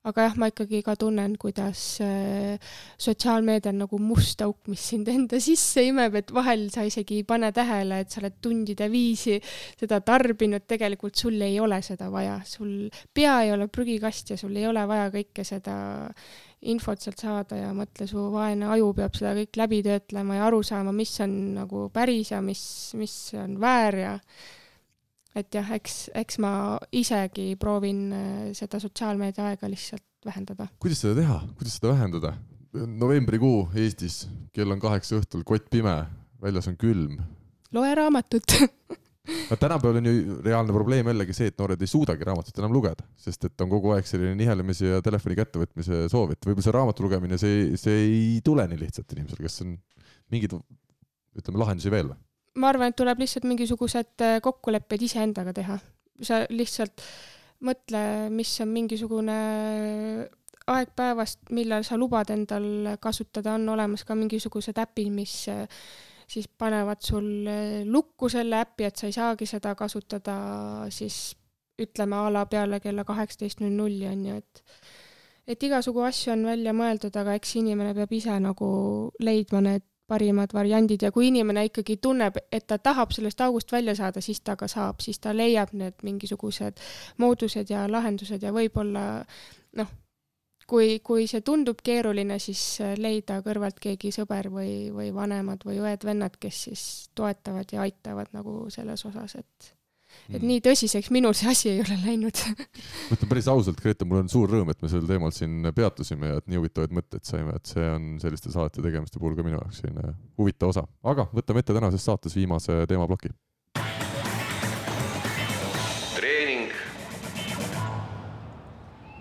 aga 0.08 0.24
jah, 0.24 0.36
ma 0.40 0.46
ikkagi 0.48 0.78
ka 0.80 0.94
tunnen, 0.96 1.34
kuidas 1.36 1.98
äh, 2.00 2.54
sotsiaalmeedia 2.96 3.74
on 3.74 3.82
nagu 3.82 3.98
must 4.00 4.40
auk, 4.40 4.62
mis 4.70 4.80
sind 4.94 5.10
enda 5.12 5.36
sisse 5.42 5.82
imeb, 5.84 6.14
et 6.16 6.30
vahel 6.32 6.62
sa 6.72 6.86
isegi 6.86 7.18
ei 7.18 7.26
pane 7.28 7.50
tähele, 7.52 7.98
et 8.00 8.14
sa 8.14 8.22
oled 8.22 8.38
tundide 8.40 8.88
viisi 8.88 9.36
seda 9.76 9.98
tarbinud, 10.00 10.64
tegelikult 10.70 11.18
sul 11.18 11.36
ei 11.44 11.58
ole 11.60 11.82
seda 11.84 12.08
vaja, 12.14 12.38
sul 12.48 12.88
pea 13.12 13.34
ei 13.44 13.52
ole 13.52 13.68
prügikast 13.68 14.32
ja 14.32 14.40
sul 14.40 14.56
ei 14.56 14.64
ole 14.70 14.86
vaja 14.88 15.10
kõike 15.12 15.44
seda 15.44 15.76
infot 16.66 17.00
sealt 17.00 17.20
saada 17.22 17.58
ja 17.58 17.72
mõtle, 17.76 18.06
su 18.10 18.28
vaene 18.32 18.66
aju 18.74 18.92
peab 18.96 19.14
seda 19.14 19.34
kõik 19.38 19.58
läbi 19.60 19.82
töötlema 19.86 20.38
ja 20.40 20.46
aru 20.48 20.62
saama, 20.66 20.92
mis 20.94 21.12
on 21.22 21.34
nagu 21.58 21.86
päris 21.94 22.32
ja 22.32 22.40
mis, 22.42 22.62
mis 22.98 23.14
on 23.38 23.58
väär 23.62 23.98
ja 24.02 24.14
et 25.38 25.54
jah, 25.54 25.70
eks, 25.76 26.08
eks 26.18 26.38
ma 26.42 26.52
isegi 26.98 27.52
proovin 27.60 28.04
äh, 28.10 28.36
seda 28.58 28.80
sotsiaalmeedia 28.82 29.52
aega 29.52 29.70
lihtsalt 29.70 30.04
vähendada. 30.26 30.68
kuidas 30.82 31.04
seda 31.04 31.14
teha, 31.20 31.40
kuidas 31.58 31.78
seda 31.78 31.94
vähendada? 31.94 32.34
novembrikuu 32.78 33.70
Eestis, 33.80 34.26
kell 34.52 34.74
on 34.74 34.80
kaheksa 34.82 35.16
õhtul, 35.20 35.44
kott 35.46 35.70
pime, 35.70 35.94
väljas 36.42 36.68
on 36.68 36.76
külm. 36.80 37.20
loe 37.72 37.94
raamatut 37.94 38.58
no 39.28 39.56
tänapäeval 39.60 40.00
on 40.00 40.08
ju 40.08 40.36
reaalne 40.44 40.74
probleem 40.74 41.10
jällegi 41.12 41.36
see, 41.36 41.50
et 41.52 41.58
noored 41.60 41.82
ei 41.82 41.90
suudagi 41.90 42.26
raamatut 42.28 42.60
enam 42.62 42.74
lugeda, 42.74 43.06
sest 43.20 43.48
et 43.48 43.64
on 43.64 43.70
kogu 43.72 43.92
aeg 43.96 44.08
selline 44.08 44.36
nihelemise 44.38 44.94
ja 44.94 45.02
telefoni 45.04 45.36
kättevõtmise 45.38 46.06
soov, 46.12 46.32
et 46.34 46.48
võib-olla 46.48 46.66
see 46.66 46.76
raamatu 46.78 47.06
lugemine, 47.06 47.40
see, 47.40 47.76
see 47.80 48.00
ei 48.06 48.40
tule 48.44 48.66
nii 48.70 48.80
lihtsalt 48.84 49.16
inimesele, 49.16 49.44
kas 49.44 49.60
on 49.64 49.76
mingeid, 50.32 50.56
ütleme, 51.38 51.62
lahendusi 51.64 51.92
veel 51.92 52.12
või? 52.12 52.18
ma 52.58 52.72
arvan, 52.72 52.90
et 52.90 52.98
tuleb 52.98 53.20
lihtsalt 53.22 53.46
mingisugused 53.48 54.24
äh, 54.24 54.38
kokkulepped 54.42 55.04
iseendaga 55.06 55.54
teha. 55.54 55.78
sa 56.24 56.42
lihtsalt 56.50 57.04
mõtle, 57.62 58.00
mis 58.34 58.50
on 58.64 58.72
mingisugune 58.74 59.38
aeg 60.68 60.90
päevast, 60.96 61.40
millal 61.54 61.84
sa 61.86 61.96
lubad 61.96 62.30
endal 62.34 62.96
kasutada, 63.00 63.54
on 63.56 63.68
olemas 63.72 64.04
ka 64.04 64.16
mingisugused 64.18 64.78
äpid, 64.82 65.12
mis 65.14 65.34
äh, 65.52 65.64
siis 66.28 66.48
panevad 66.48 67.02
sul 67.04 67.46
äh, 67.48 67.82
lukku 67.84 68.28
selle 68.28 68.62
äpi, 68.62 68.88
et 68.88 68.96
sa 68.96 69.08
ei 69.08 69.16
saagi 69.16 69.46
seda 69.46 69.74
kasutada 69.74 70.38
siis 70.94 71.36
ütleme 71.78 72.16
a 72.16 72.32
la 72.32 72.46
peale 72.46 72.80
kella 72.80 73.04
kaheksateist 73.06 73.60
null 73.62 73.76
nulli 73.76 74.08
on 74.10 74.24
ju, 74.26 74.40
et 74.42 74.64
et 75.48 75.62
igasugu 75.62 76.02
asju 76.04 76.32
on 76.34 76.44
välja 76.44 76.74
mõeldud, 76.76 77.14
aga 77.16 77.36
eks 77.38 77.54
inimene 77.56 77.94
peab 77.96 78.12
ise 78.12 78.34
nagu 78.44 78.68
leidma 79.24 79.62
need 79.64 79.86
parimad 80.08 80.52
variandid 80.56 81.02
ja 81.04 81.10
kui 81.12 81.28
inimene 81.28 81.66
ikkagi 81.68 81.98
tunneb, 82.00 82.38
et 82.52 82.66
ta 82.66 82.78
tahab 82.80 83.12
sellest 83.12 83.40
august 83.44 83.72
välja 83.72 83.94
saada, 83.96 84.22
siis 84.24 84.40
ta 84.40 84.56
ka 84.56 84.68
saab, 84.68 85.02
siis 85.04 85.20
ta 85.20 85.34
leiab 85.36 85.74
need 85.76 85.96
mingisugused 86.02 86.80
moodused 87.20 87.70
ja 87.70 87.84
lahendused 87.90 88.42
ja 88.42 88.52
võib-olla 88.56 89.04
noh, 89.80 89.90
kui, 90.68 90.98
kui 91.04 91.26
see 91.30 91.42
tundub 91.46 91.80
keeruline, 91.84 92.38
siis 92.42 92.60
leida 93.00 93.40
kõrvalt 93.44 93.80
keegi 93.82 94.12
sõber 94.14 94.50
või, 94.52 94.90
või 94.94 95.10
vanemad 95.14 95.64
või 95.66 95.80
õed-vennad, 95.82 96.38
kes 96.40 96.62
siis 96.68 96.84
toetavad 97.18 97.72
ja 97.72 97.86
aitavad 97.86 98.30
nagu 98.36 98.60
selles 98.74 99.04
osas, 99.08 99.38
et 99.40 99.74
et 100.28 100.38
mm. 100.40 100.46
nii 100.48 100.60
tõsiseks 100.64 101.10
minul 101.12 101.34
see 101.36 101.50
asi 101.50 101.68
ei 101.68 101.82
ole 101.82 101.96
läinud 102.00 102.38
ma 103.08 103.16
ütlen 103.16 103.30
päris 103.30 103.48
ausalt, 103.52 103.80
Grete, 103.80 104.06
mul 104.08 104.22
on 104.22 104.30
suur 104.32 104.48
rõõm, 104.50 104.70
et 104.72 104.80
me 104.84 104.88
sel 104.92 105.04
teemal 105.08 105.34
siin 105.36 105.68
peatusime 105.76 106.32
ja 106.32 106.40
et 106.40 106.48
nii 106.48 106.60
huvitavaid 106.60 106.94
mõtteid 106.96 107.28
saime, 107.28 107.56
et 107.56 107.68
see 107.68 107.84
on 107.92 108.14
selliste 108.22 108.52
saate 108.54 108.84
tegemiste 108.84 109.20
puhul 109.20 109.36
ka 109.36 109.44
minu 109.46 109.58
jaoks 109.58 109.82
selline 109.82 110.14
huvitav 110.40 110.72
osa. 110.72 110.86
aga 111.12 111.28
võtame 111.34 111.64
ette 111.64 111.76
tänases 111.76 112.08
saates 112.08 112.36
viimase 112.40 112.80
teemaploki 112.88 113.32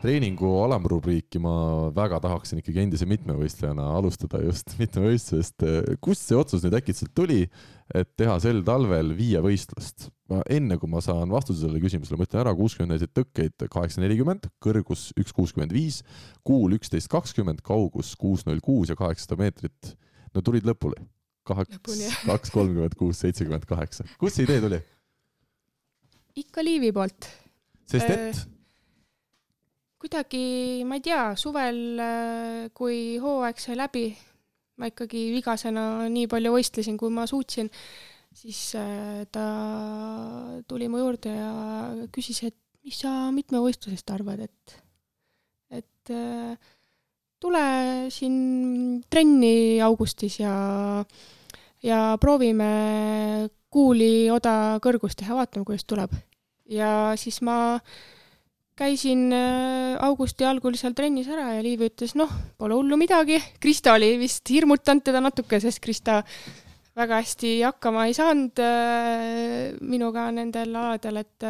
treeningu 0.08 0.48
alamrubriiki 0.64 1.40
ma 1.44 1.54
väga 1.96 2.22
tahaksin 2.24 2.62
ikkagi 2.62 2.80
endise 2.86 3.08
mitmevõistlejana 3.10 3.90
alustada 3.98 4.40
just 4.46 4.72
mitmevõistlusest. 4.82 5.66
kust 6.04 6.30
see 6.30 6.38
otsus 6.38 6.64
nüüd 6.64 6.78
äkitselt 6.80 7.12
tuli, 7.18 7.42
et 7.92 8.14
teha 8.20 8.38
sel 8.44 8.64
talvel 8.68 9.12
viievõistlust? 9.18 10.08
ma 10.32 10.42
enne, 10.52 10.76
kui 10.80 10.92
ma 10.92 11.02
saan 11.04 11.32
vastuse 11.32 11.62
sellele 11.62 11.80
küsimusele, 11.84 12.20
ma 12.20 12.28
ütlen 12.28 12.42
ära 12.44 12.56
kuuskümmend 12.56 12.96
näidet 12.96 13.14
tõkkeid, 13.16 13.68
kaheksa 13.72 14.02
nelikümmend, 14.04 14.50
kõrgus 14.64 15.10
üks 15.20 15.32
kuuskümmend 15.36 15.72
viis, 15.76 16.02
kuul 16.48 16.76
üksteist 16.76 17.08
kakskümmend, 17.12 17.64
kaugus 17.64 18.12
kuus 18.20 18.44
null 18.48 18.60
kuus 18.64 18.92
ja 18.92 19.00
kaheksasada 19.00 19.40
meetrit. 19.44 19.96
no 20.36 20.44
tulid 20.44 20.68
lõpuni. 20.68 21.04
kaks, 21.48 21.80
kaks 22.28 22.52
kolmkümmend 22.52 22.96
kuus, 23.00 23.24
seitsekümmend 23.24 23.68
kaheksa. 23.68 24.08
kust 24.20 24.40
see 24.40 24.48
idee 24.48 24.62
tuli? 24.64 24.84
ikka 26.44 26.64
Liivi 26.64 26.92
poolt. 26.96 27.34
sest 27.88 28.08
et 28.08 28.30
äh 28.36 28.46
kuidagi, 29.98 30.84
ma 30.86 30.98
ei 30.98 31.04
tea, 31.04 31.22
suvel, 31.40 31.80
äh, 32.00 32.70
kui 32.78 33.18
hooaeg 33.22 33.60
sai 33.62 33.78
läbi, 33.80 34.12
ma 34.78 34.90
ikkagi 34.92 35.28
vigasena 35.34 36.06
nii 36.14 36.30
palju 36.30 36.54
võistlesin, 36.54 36.98
kui 37.02 37.10
ma 37.14 37.26
suutsin, 37.30 37.70
siis 38.38 38.62
äh, 38.78 39.26
ta 39.34 39.46
tuli 40.70 40.90
mu 40.92 41.02
juurde 41.02 41.34
ja 41.34 41.52
küsis, 42.14 42.44
et 42.46 42.58
mis 42.86 43.00
sa 43.02 43.32
mitmevõistlusest 43.34 44.14
arvad, 44.14 44.46
et, 44.46 44.76
et 45.82 46.14
äh, 46.14 46.54
tule 47.42 47.64
siin 48.14 49.02
trenni 49.10 49.82
augustis 49.84 50.38
ja, 50.44 50.54
ja 51.84 52.02
proovime 52.22 52.70
kuuli 53.74 54.30
oda 54.34 54.78
kõrgust 54.82 55.20
teha, 55.20 55.36
vaatame, 55.42 55.66
kuidas 55.66 55.90
tuleb. 55.90 56.14
ja 56.70 57.18
siis 57.18 57.42
ma 57.42 57.58
äh, 57.76 58.08
käisin 58.78 59.32
äh, 59.34 59.98
augusti 60.06 60.46
algul 60.48 60.78
seal 60.78 60.96
trennis 60.98 61.30
ära 61.32 61.50
ja 61.56 61.64
Liiv 61.66 61.84
ütles, 61.88 62.14
noh, 62.20 62.32
pole 62.60 62.78
hullu 62.78 63.00
midagi. 63.00 63.40
Krista 63.62 63.96
oli 63.98 64.14
vist 64.22 64.48
hirmutanud 64.54 65.06
teda 65.08 65.22
natuke, 65.24 65.60
sest 65.64 65.82
Krista 65.84 66.22
väga 66.98 67.22
hästi 67.22 67.58
hakkama 67.66 68.08
ei 68.10 68.18
saanud 68.18 68.62
äh, 68.64 69.74
minuga 69.82 70.30
nendel 70.36 70.76
aladel, 70.76 71.24
et 71.24 71.50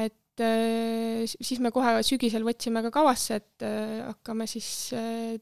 et 0.00 0.44
äh, 0.44 1.28
siis 1.28 1.60
me 1.60 1.72
kohe 1.74 1.98
sügisel 2.06 2.46
võtsime 2.46 2.80
ka 2.86 2.92
kavasse, 2.94 3.40
et 3.42 3.66
hakkame 4.06 4.46
siis 4.48 4.94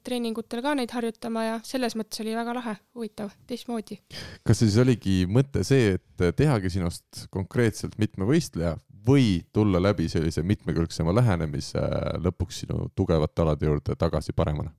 treeningutel 0.03 0.65
ka 0.65 0.75
neid 0.75 0.91
harjutama 0.91 1.45
ja 1.45 1.63
selles 1.67 1.95
mõttes 1.99 2.25
oli 2.25 2.35
väga 2.35 2.57
lahe, 2.59 2.75
huvitav, 2.99 3.31
teistmoodi. 3.47 4.01
kas 4.43 4.65
siis 4.65 4.79
oligi 4.83 5.21
mõte 5.31 5.63
see, 5.67 5.95
et 6.01 6.29
tehagi 6.41 6.75
sinust 6.75 7.29
konkreetselt 7.31 7.95
mitmevõistleja 8.03 8.75
või 9.09 9.41
tulla 9.53 9.81
läbi 9.83 10.09
sellise 10.09 10.43
mitmekülgsema 10.43 11.15
lähenemise 11.15 11.81
lõpuks 12.25 12.65
sinu 12.65 12.89
tugevate 12.97 13.43
alade 13.43 13.67
juurde 13.67 13.97
tagasi 13.97 14.37
paremana? 14.37 14.75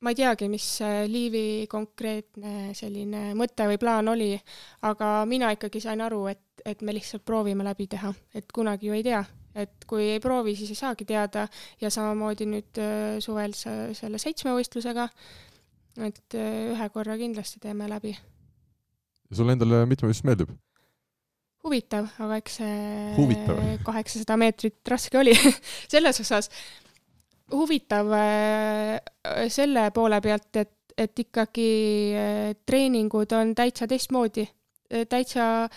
ma 0.00 0.12
ei 0.12 0.18
teagi, 0.18 0.48
mis 0.52 0.66
Liivi 1.08 1.66
konkreetne 1.70 2.74
selline 2.76 3.32
mõte 3.38 3.64
või 3.66 3.78
plaan 3.80 4.10
oli, 4.12 4.34
aga 4.86 5.24
mina 5.26 5.48
ikkagi 5.54 5.80
sain 5.82 6.02
aru, 6.04 6.26
et, 6.30 6.42
et 6.68 6.82
me 6.84 6.94
lihtsalt 6.94 7.24
proovime 7.26 7.64
läbi 7.66 7.88
teha, 7.90 8.12
et 8.36 8.52
kunagi 8.54 8.90
ju 8.90 8.98
ei 8.98 9.02
tea, 9.06 9.22
et 9.56 9.88
kui 9.88 10.10
ei 10.12 10.20
proovi, 10.22 10.54
siis 10.58 10.74
ei 10.74 10.78
saagi 10.82 11.08
teada 11.08 11.46
ja 11.80 11.90
samamoodi 11.90 12.48
nüüd 12.50 12.82
äh, 12.82 13.16
suvel 13.24 13.56
selle 13.56 14.20
seitsmevõistlusega, 14.20 15.08
et 16.06 16.38
äh, 16.38 16.54
ühe 16.76 16.88
korra 16.94 17.16
kindlasti 17.18 17.62
teeme 17.64 17.88
läbi. 17.90 18.14
sulle 19.32 19.56
endale 19.56 19.86
mitmevõistlus 19.88 20.28
meeldib? 20.28 20.54
Huvitav, 21.66 22.08
aga 22.22 22.38
eks 22.40 22.58
see 22.60 23.76
kaheksasada 23.86 24.38
meetrit 24.40 24.90
raske 24.90 25.18
oli 25.18 25.34
selles 25.92 26.22
osas. 26.22 26.50
Huvitav 27.52 28.10
äh, 28.16 29.46
selle 29.52 29.90
poole 29.94 30.18
pealt, 30.22 30.50
et, 30.58 30.72
et 30.98 31.26
ikkagi 31.26 31.70
äh, 32.18 32.50
treeningud 32.66 33.36
on 33.38 33.54
täitsa 33.58 33.86
teistmoodi, 33.90 34.46
äh, 34.90 35.06
täitsa 35.10 35.68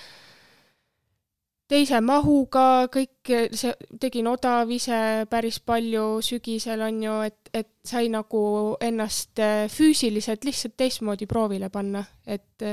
teise 1.69 1.99
mahuga, 2.01 2.87
kõik 2.89 3.29
see, 3.53 3.75
tegin 4.01 4.31
odav 4.31 4.71
ise 4.73 5.27
päris 5.29 5.59
palju 5.61 6.23
sügisel 6.25 6.81
on 6.81 7.03
ju, 7.03 7.19
et, 7.27 7.51
et 7.53 7.69
sai 7.85 8.09
nagu 8.09 8.41
ennast 8.81 9.37
füüsiliselt 9.69 10.49
lihtsalt 10.49 10.73
teistmoodi 10.81 11.29
proovile 11.29 11.69
panna, 11.69 12.01
et 12.25 12.65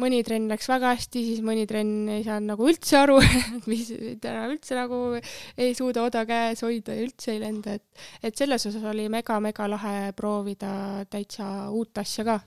mõni 0.00 0.20
trenn 0.26 0.50
läks 0.50 0.68
väga 0.70 0.94
hästi, 0.96 1.22
siis 1.28 1.42
mõni 1.44 1.66
trenn 1.70 2.08
ei 2.16 2.24
saanud 2.26 2.54
nagu 2.54 2.68
üldse 2.70 2.98
aru 3.00 3.18
mis 3.70 3.90
täna 4.22 4.46
üldse 4.50 4.78
nagu 4.78 5.00
ei 5.20 5.74
suuda 5.78 6.04
oda 6.08 6.24
käes 6.28 6.64
hoida 6.66 6.96
ja 6.96 7.06
üldse 7.06 7.34
ei 7.34 7.42
lenda, 7.42 7.76
et, 7.78 8.06
et 8.24 8.36
selles 8.36 8.66
osas 8.70 8.86
oli 8.90 9.08
mega-mega 9.12 9.68
lahe 9.70 10.12
proovida 10.16 10.72
täitsa 11.10 11.70
uut 11.74 12.02
asja 12.02 12.26
ka. 12.26 12.38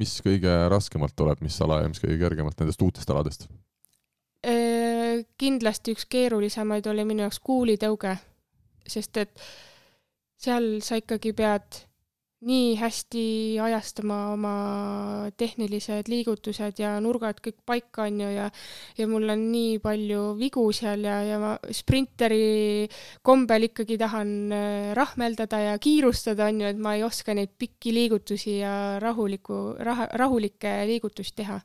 mis 0.00 0.14
kõige 0.24 0.54
raskemalt 0.72 1.16
tuleb, 1.16 1.42
mis 1.44 1.58
ala 1.64 1.82
ja 1.82 1.92
mis 1.92 2.02
kõige 2.02 2.18
kergemalt 2.22 2.58
nendest 2.60 2.82
uutest 2.82 3.10
aladest? 3.12 3.48
kindlasti 5.38 5.92
üks 5.94 6.08
keerulisemaid 6.10 6.86
oli 6.90 7.04
minu 7.06 7.22
jaoks 7.22 7.38
kuulitõuge, 7.46 8.16
sest 8.90 9.20
et 9.22 9.44
seal 10.42 10.80
sa 10.82 10.98
ikkagi 10.98 11.30
pead 11.38 11.84
nii 12.42 12.74
hästi 12.76 13.24
ajastama 13.62 14.16
oma 14.32 14.54
tehnilised 15.38 16.08
liigutused 16.10 16.80
ja 16.82 16.96
nurgad 17.02 17.38
kõik 17.44 17.60
paika, 17.66 18.06
on 18.08 18.18
ju, 18.24 18.30
ja 18.34 18.48
ja 18.98 19.06
mul 19.10 19.30
on 19.30 19.44
nii 19.52 19.76
palju 19.82 20.22
vigu 20.40 20.64
seal 20.74 21.06
ja, 21.06 21.20
ja 21.26 21.38
ma 21.42 21.52
sprinteri 21.70 22.88
kombel 23.22 23.68
ikkagi 23.68 23.98
tahan 24.00 24.32
äh, 24.56 24.90
rahmeldada 24.98 25.60
ja 25.68 25.76
kiirustada, 25.78 26.50
on 26.50 26.64
ju, 26.64 26.72
et 26.72 26.82
ma 26.82 26.96
ei 26.98 27.06
oska 27.06 27.36
neid 27.38 27.54
pikki 27.58 27.94
liigutusi 27.94 28.58
ja 28.58 28.74
rahulikku, 29.02 29.62
raha, 29.78 30.08
rahulikke 30.24 30.74
liigutusi 30.90 31.36
teha. 31.38 31.60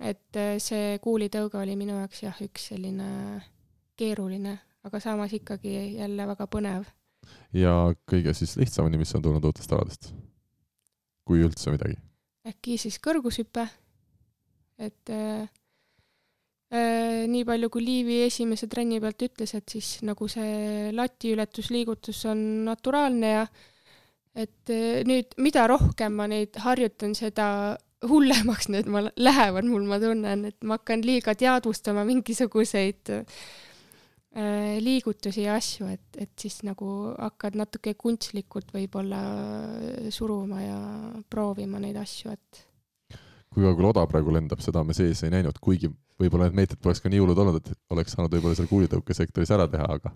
et 0.00 0.40
äh, 0.40 0.56
see 0.58 0.96
kuulitõuge 1.04 1.60
oli 1.60 1.76
minu 1.76 2.00
jaoks 2.00 2.24
jah, 2.24 2.40
üks 2.42 2.72
selline 2.72 3.42
keeruline, 3.96 4.56
aga 4.88 5.00
samas 5.00 5.36
ikkagi 5.36 5.98
jälle 6.00 6.26
väga 6.32 6.48
põnev 6.48 6.88
ja 7.56 7.74
kõige 8.08 8.34
siis 8.36 8.56
lihtsamini, 8.60 9.00
mis 9.00 9.14
on 9.16 9.24
tulnud 9.24 9.44
uutest 9.44 9.72
aladest? 9.72 10.12
kui 11.26 11.42
üldse 11.44 11.70
midagi? 11.74 11.98
äkki 12.48 12.76
siis 12.80 12.98
kõrgushüpe, 13.02 13.66
et 14.82 15.12
äh, 15.14 15.44
äh, 16.74 17.22
nii 17.30 17.44
palju, 17.46 17.70
kui 17.70 17.84
Liivi 17.84 18.22
esimese 18.26 18.66
trenni 18.70 18.98
pealt 19.02 19.22
ütles, 19.28 19.54
et 19.54 19.68
siis 19.70 20.00
nagu 20.06 20.26
see 20.30 20.90
latiületusliigutus 20.96 22.24
on 22.32 22.42
naturaalne 22.66 23.32
ja 23.36 23.46
et 24.34 24.72
äh, 24.74 25.02
nüüd, 25.06 25.36
mida 25.38 25.68
rohkem 25.70 26.18
ma 26.18 26.26
neid 26.30 26.58
harjutan, 26.64 27.14
seda 27.14 27.78
hullemaks 28.08 28.66
need 28.72 28.88
ma 28.90 29.04
lähevad 29.14 29.68
mul, 29.68 29.84
ma 29.86 30.00
tunnen, 30.02 30.48
et 30.50 30.58
ma 30.66 30.80
hakkan 30.80 31.04
liiga 31.06 31.36
teadvustama 31.38 32.02
mingisuguseid 32.08 33.12
äh, 33.14 33.44
liigutusi 34.32 35.42
ja 35.44 35.58
asju, 35.58 35.86
et, 35.92 36.06
et 36.16 36.30
siis 36.40 36.62
nagu 36.64 36.86
hakkad 37.18 37.56
natuke 37.58 37.92
kunstlikult 38.00 38.72
võib-olla 38.72 39.20
suruma 40.08 40.62
ja 40.62 40.78
proovima 41.28 41.80
neid 41.82 41.98
asju, 42.00 42.32
et. 42.32 42.62
kui 43.52 43.66
kaugel 43.66 43.90
Oda 43.90 44.06
praegu 44.08 44.32
lendab, 44.32 44.62
seda 44.64 44.80
me 44.88 44.96
sees 44.96 45.20
ei 45.26 45.34
näinud, 45.34 45.60
kuigi 45.60 45.90
võib-olla 46.22 46.48
need 46.48 46.62
meetrid 46.62 46.80
poleks 46.80 47.02
ka 47.04 47.12
nii 47.12 47.20
hullud 47.20 47.44
olnud, 47.44 47.60
et 47.60 47.92
oleks 47.92 48.16
saanud 48.16 48.32
võib-olla 48.32 48.56
seal 48.56 48.70
kuulitõukesektoris 48.70 49.52
ära 49.52 49.68
teha, 49.68 49.88
aga. 49.98 50.14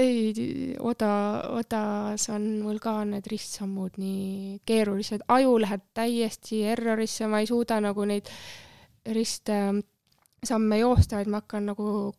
ei, 0.00 0.32
Oda, 0.80 1.12
Odas 1.58 2.28
on 2.32 2.48
mul 2.64 2.80
ka 2.80 3.02
need 3.08 3.28
ristsammud 3.28 4.00
nii 4.00 4.60
keerulised, 4.68 5.26
aju 5.28 5.58
läheb 5.60 5.84
täiesti 5.92 6.64
errorisse, 6.72 7.28
ma 7.28 7.42
ei 7.42 7.50
suuda 7.50 7.82
nagu 7.84 8.08
neid 8.08 8.32
riste 9.12 9.58
samme 10.42 10.78
joosta, 10.80 11.18
vaid 11.20 11.30
ma 11.30 11.42
hakkan 11.42 11.68
nagu 11.70 12.12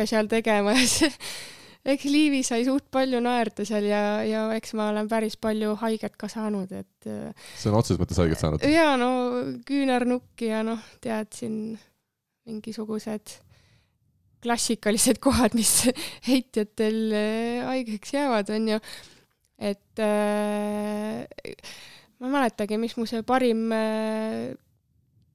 galoppe 0.00 0.08
seal 0.08 0.28
tegema 0.30 0.74
ja 0.78 0.86
see, 0.88 1.10
eks 1.90 2.06
Liivi 2.08 2.42
sai 2.46 2.64
suht 2.66 2.88
palju 2.92 3.20
naerda 3.24 3.64
seal 3.68 3.86
ja, 3.88 4.22
ja 4.26 4.46
eks 4.56 4.74
ma 4.78 4.90
olen 4.92 5.08
päris 5.08 5.36
palju 5.40 5.76
haiget 5.80 6.16
ka 6.20 6.28
saanud, 6.28 6.72
et. 6.72 7.10
see 7.56 7.70
on 7.70 7.78
otseses 7.78 8.00
mõttes 8.00 8.20
haiget 8.20 8.40
saanud? 8.40 8.64
jaa, 8.64 8.96
no 9.00 9.10
küünarnukki 9.66 10.50
ja 10.52 10.64
noh, 10.66 10.80
tead 11.00 11.32
siin 11.36 11.78
mingisugused 12.48 13.38
klassikalised 14.40 15.20
kohad, 15.26 15.56
mis 15.56 15.84
heitjatel 16.28 17.14
haigeks 17.68 18.16
jäävad, 18.16 18.52
on 18.56 18.74
ju. 18.76 18.80
et 19.60 20.00
äh, 20.00 21.24
ma 22.20 22.28
ei 22.28 22.34
mäletagi, 22.38 22.80
mis 22.80 22.96
mu 22.96 23.08
see 23.08 23.24
parim 23.26 23.68
äh, 23.72 24.52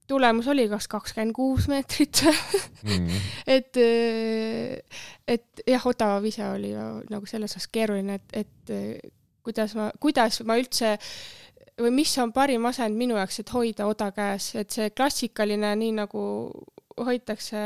tulemus 0.07 0.48
oli 0.52 0.68
kas 0.69 0.88
kakskümmend 0.91 1.34
kuus 1.36 1.68
meetrit 1.72 2.23
mm. 2.26 3.07
et, 3.56 3.80
et 5.27 5.65
jah, 5.68 5.88
odav 5.90 6.26
ise 6.26 6.45
oli 6.49 6.73
ju 6.73 6.90
nagu 7.11 7.30
selles 7.30 7.56
osas 7.56 7.69
keeruline, 7.73 8.19
et, 8.19 8.45
et 8.45 9.11
kuidas 9.45 9.76
ma, 9.77 9.90
kuidas 10.02 10.41
ma 10.45 10.57
üldse 10.61 10.95
või 11.82 11.91
mis 11.91 12.14
on 12.22 12.32
parim 12.36 12.65
asend 12.69 12.95
minu 12.98 13.18
jaoks, 13.19 13.41
et 13.41 13.52
hoida 13.52 13.90
oda 13.90 14.11
käes, 14.15 14.53
et 14.60 14.72
see 14.72 14.94
klassikaline, 14.95 15.73
nii 15.76 15.91
nagu 15.98 16.23
hoitakse. 16.95 17.60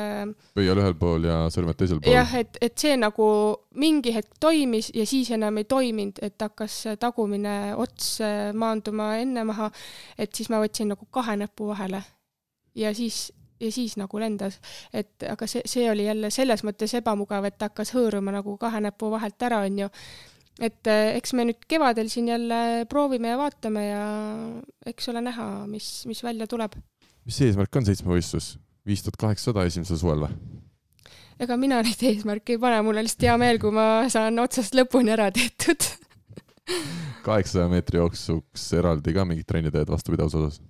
pöial 0.57 0.79
ühel 0.81 0.95
pool 0.97 1.27
ja 1.29 1.43
sõrmed 1.53 1.77
teisel 1.77 1.99
pool. 2.01 2.13
jah, 2.15 2.31
et, 2.39 2.57
et 2.61 2.73
see 2.81 2.95
nagu 2.97 3.27
mingi 3.77 4.13
hetk 4.15 4.39
toimis 4.41 4.89
ja 4.95 5.05
siis 5.09 5.29
enam 5.35 5.61
ei 5.61 5.67
toiminud, 5.69 6.21
et 6.25 6.41
hakkas 6.41 6.81
tagumine 7.01 7.75
ots 7.77 8.17
maanduma 8.57 9.13
enne 9.21 9.45
maha, 9.51 9.69
et 10.17 10.33
siis 10.33 10.49
ma 10.49 10.63
võtsin 10.63 10.89
nagu 10.95 11.05
kahe 11.13 11.37
näpu 11.43 11.69
vahele 11.69 12.01
ja 12.75 12.93
siis, 12.95 13.29
ja 13.59 13.71
siis 13.71 13.95
nagu 13.99 14.19
lendas. 14.19 14.59
et 14.93 15.23
aga 15.29 15.47
see, 15.47 15.61
see 15.65 15.89
oli 15.91 16.05
jälle 16.05 16.31
selles 16.33 16.63
mõttes 16.63 16.93
ebamugav, 16.99 17.45
et 17.45 17.57
ta 17.57 17.69
hakkas 17.69 17.93
hõõruma 17.95 18.33
nagu 18.35 18.57
kahe 18.57 18.81
näpu 18.83 19.11
vahelt 19.11 19.41
ära, 19.47 19.63
onju. 19.67 19.89
et 20.59 20.87
eh, 20.91 21.15
eks 21.17 21.33
me 21.33 21.47
nüüd 21.49 21.67
kevadel 21.67 22.09
siin 22.09 22.27
jälle 22.27 22.85
proovime 22.89 23.33
ja 23.33 23.41
vaatame 23.41 23.85
ja 23.87 24.05
eks 24.85 25.09
ole 25.09 25.23
näha, 25.25 25.49
mis, 25.67 26.05
mis 26.09 26.23
välja 26.23 26.47
tuleb. 26.47 26.77
mis 27.25 27.41
eesmärk 27.41 27.75
on 27.75 27.89
seitsmevõistlus? 27.89 28.57
viis 28.85 29.03
tuhat 29.05 29.19
kaheksasada 29.21 29.67
esimesel 29.69 29.99
suvel 30.01 30.27
või? 30.27 30.35
ega 31.39 31.57
mina 31.57 31.81
neid 31.85 32.03
eesmärke 32.03 32.55
ei 32.55 32.61
pane, 32.61 32.81
mul 32.83 32.99
on 32.99 33.07
lihtsalt 33.07 33.27
hea 33.27 33.37
meel, 33.41 33.59
kui 33.59 33.71
ma 33.75 34.09
saan 34.11 34.39
otsast 34.39 34.75
lõpuni 34.75 35.15
ära 35.15 35.31
tehtud 35.31 35.87
kaheksasaja 37.25 37.69
meetri 37.71 37.99
jooksuks 37.99 38.65
eraldi 38.77 39.13
ka 39.15 39.25
mingit 39.27 39.47
trenni 39.49 39.71
teed 39.73 39.89
vastupidavuse 39.91 40.41
osas? 40.41 40.61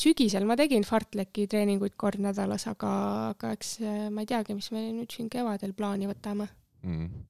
Sügisel 0.00 0.46
ma 0.48 0.56
tegin 0.58 0.84
fartleki 0.86 1.46
treeninguid 1.50 1.94
kord 2.00 2.20
nädalas, 2.22 2.66
aga, 2.70 2.90
aga 3.36 3.54
eks 3.56 3.78
ma 4.10 4.24
ei 4.24 4.28
teagi, 4.28 4.56
mis 4.58 4.70
me 4.74 4.84
nüüd 4.90 5.14
siin 5.14 5.30
kevadel 5.32 5.72
plaani 5.76 6.10
võtame. 6.10 6.48
Mm. 6.86 7.26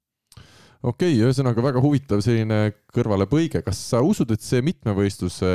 Okei 0.86 1.14
okay,, 1.14 1.22
ühesõnaga 1.24 1.62
väga 1.64 1.80
huvitav 1.82 2.20
selline 2.22 2.74
kõrvalepõige, 2.94 3.62
kas 3.64 3.78
sa 3.90 4.02
usud, 4.04 4.30
et 4.34 4.44
see 4.44 4.60
mitmevõistluse 4.62 5.48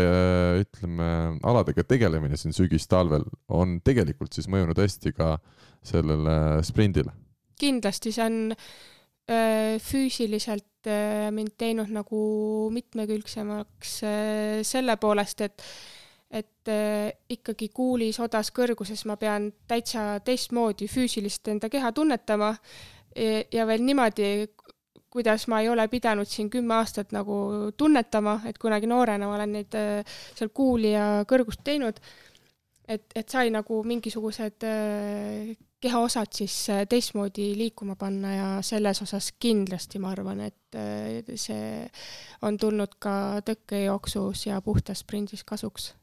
ütleme 0.63 1.09
aladega 1.47 1.85
tegelemine 1.87 2.39
siin 2.39 2.55
sügis-talvel 2.57 3.23
on 3.53 3.77
tegelikult 3.85 4.33
siis 4.33 4.49
mõjunud 4.51 4.81
hästi 4.81 5.13
ka 5.15 5.35
sellele 5.85 6.35
sprindile? 6.67 7.13
kindlasti, 7.61 8.09
see 8.09 8.25
on 8.25 8.37
öö, 9.29 9.77
füüsiliselt 9.85 10.89
öö, 10.89 11.29
mind 11.35 11.53
teinud 11.61 11.91
nagu 11.93 12.21
mitmekülgsemaks 12.73 13.91
öö, 14.01 14.63
selle 14.65 14.97
poolest, 14.97 15.45
et 15.45 15.61
et 16.31 16.71
äh, 16.71 17.11
ikkagi 17.29 17.69
kuulis 17.75 18.19
odas 18.23 18.51
kõrguses 18.55 19.03
ma 19.09 19.17
pean 19.19 19.49
täitsa 19.67 20.21
teistmoodi 20.23 20.87
füüsilist 20.87 21.47
enda 21.51 21.69
keha 21.69 21.91
tunnetama 21.91 22.53
ja, 23.15 23.41
ja 23.51 23.67
veel 23.67 23.83
niimoodi, 23.83 24.47
kuidas 25.11 25.49
ma 25.51 25.59
ei 25.59 25.69
ole 25.69 25.87
pidanud 25.91 26.29
siin 26.31 26.49
kümme 26.49 26.77
aastat 26.77 27.11
nagu 27.11 27.35
tunnetama, 27.77 28.39
et 28.47 28.61
kunagi 28.61 28.87
noorena 28.87 29.27
ma 29.27 29.35
olen 29.35 29.57
neid 29.59 29.75
äh, 29.75 30.15
seal 30.37 30.53
kuuli 30.55 30.95
ja 30.95 31.25
kõrgust 31.27 31.65
teinud. 31.67 31.99
et, 32.87 33.05
et 33.15 33.29
sai 33.29 33.51
nagu 33.51 33.83
mingisugused 33.83 34.63
äh, 34.67 35.51
kehaosad 35.81 36.31
siis 36.31 36.55
teistmoodi 36.89 37.51
liikuma 37.57 37.95
panna 37.99 38.35
ja 38.35 38.49
selles 38.63 39.01
osas 39.01 39.33
kindlasti 39.39 39.99
ma 39.99 40.11
arvan, 40.13 40.45
et 40.45 40.77
see 41.35 41.87
on 42.45 42.57
tulnud 42.61 42.99
ka 43.01 43.41
tõkkejooksus 43.47 44.45
ja 44.45 44.61
puhtas 44.61 45.01
sprindis 45.01 45.41
kasuks 45.43 45.95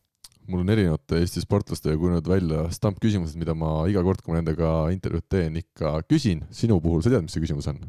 mul 0.48 0.64
on 0.64 0.74
erinevate 0.74 1.22
Eesti 1.22 1.42
sportlastega 1.44 1.96
kujunenud 2.00 2.28
välja 2.28 2.66
stampküsimused, 2.74 3.38
mida 3.40 3.54
ma 3.58 3.82
iga 3.90 4.02
kord, 4.06 4.22
kui 4.24 4.34
ma 4.34 4.40
nendega 4.40 4.74
intervjuud 4.94 5.28
teen, 5.30 5.58
ikka 5.60 5.98
küsin. 6.08 6.44
sinu 6.50 6.80
puhul, 6.84 7.02
sa 7.04 7.12
tead, 7.12 7.26
mis 7.26 7.36
see 7.36 7.44
küsimus 7.44 7.68
on? 7.70 7.82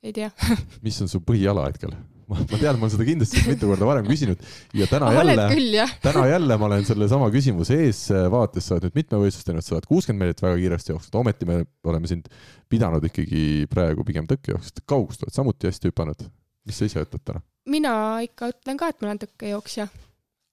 ei 0.00 0.14
tea 0.16 0.30
mis 0.84 0.96
on 1.04 1.10
su 1.12 1.20
põhiala 1.24 1.66
hetkel? 1.68 1.92
ma, 2.30 2.38
ma 2.38 2.58
tean, 2.58 2.78
ma 2.78 2.86
olen 2.86 2.92
seda 2.94 3.06
kindlasti 3.08 3.42
mitu 3.48 3.68
korda 3.70 3.88
varem 3.88 4.08
küsinud 4.08 4.42
ja 4.76 4.88
täna 4.90 5.10
ah, 5.10 5.18
jälle, 5.18 5.86
täna 6.06 6.26
jälle 6.30 6.58
ma 6.60 6.68
olen 6.70 6.86
sellesama 6.88 7.30
küsimuse 7.34 7.78
ees 7.86 8.02
vaates, 8.32 8.66
sa 8.66 8.76
oled 8.76 8.88
nüüd 8.88 9.00
mitmevõistlust 9.02 9.48
teinud, 9.48 9.66
sa 9.66 9.76
oled 9.76 9.88
kuuskümmend 9.90 10.24
meetrit 10.24 10.44
väga 10.46 10.60
kiiresti 10.62 10.94
jooksnud, 10.94 11.18
ometi 11.22 11.48
me 11.48 11.62
oleme 11.90 12.10
sind 12.10 12.30
pidanud 12.70 13.04
ikkagi 13.10 13.66
praegu 13.72 14.06
pigem 14.08 14.28
tõkkejooksjat, 14.30 14.84
kaugust 14.88 15.26
oled 15.26 15.36
samuti 15.36 15.70
hästi 15.70 15.90
hüpanud. 15.90 16.28
mis 16.68 16.78
sa 16.78 16.86
ise 16.86 17.02
ütled 17.02 17.24
täna? 17.24 17.42
mina 17.70 17.92
ikka 18.24 18.54
ütlen 18.54 18.78
ka, 18.80 18.92
et 18.92 19.02
ma 19.02 19.10
olen 19.10 19.24
tõkkejooksja 19.26 19.90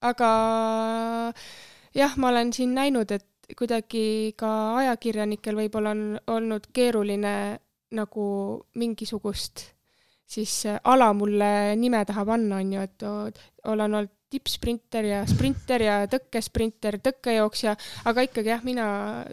aga 0.00 0.30
jah, 1.94 2.14
ma 2.16 2.30
olen 2.30 2.52
siin 2.52 2.74
näinud, 2.76 3.10
et 3.10 3.56
kuidagi 3.56 4.34
ka 4.38 4.50
ajakirjanikel 4.82 5.56
võib-olla 5.56 5.94
on 5.96 6.04
olnud 6.28 6.68
keeruline 6.72 7.34
nagu 7.96 8.28
mingisugust 8.76 9.64
siis 10.28 10.62
ala 10.84 11.12
mulle 11.16 11.76
nime 11.80 12.04
taha 12.04 12.24
panna, 12.28 12.60
on 12.60 12.72
ju, 12.72 12.84
et 12.84 13.06
olen 13.64 13.94
olnud 13.94 14.14
tippsprinter 14.28 15.06
ja 15.08 15.22
sprinter 15.24 15.80
ja 15.80 15.94
tõkkesprinter, 16.12 16.98
tõkkejooksja, 17.00 17.72
aga 18.10 18.26
ikkagi 18.26 18.52
jah, 18.52 18.60
mina 18.64 18.88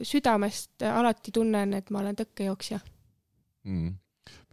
südamest 0.07 0.85
alati 0.87 1.33
tunnen, 1.35 1.75
et 1.75 1.91
ma 1.91 1.99
olen 1.99 2.15
tõkkejooksja 2.23 2.79
mm 3.67 3.93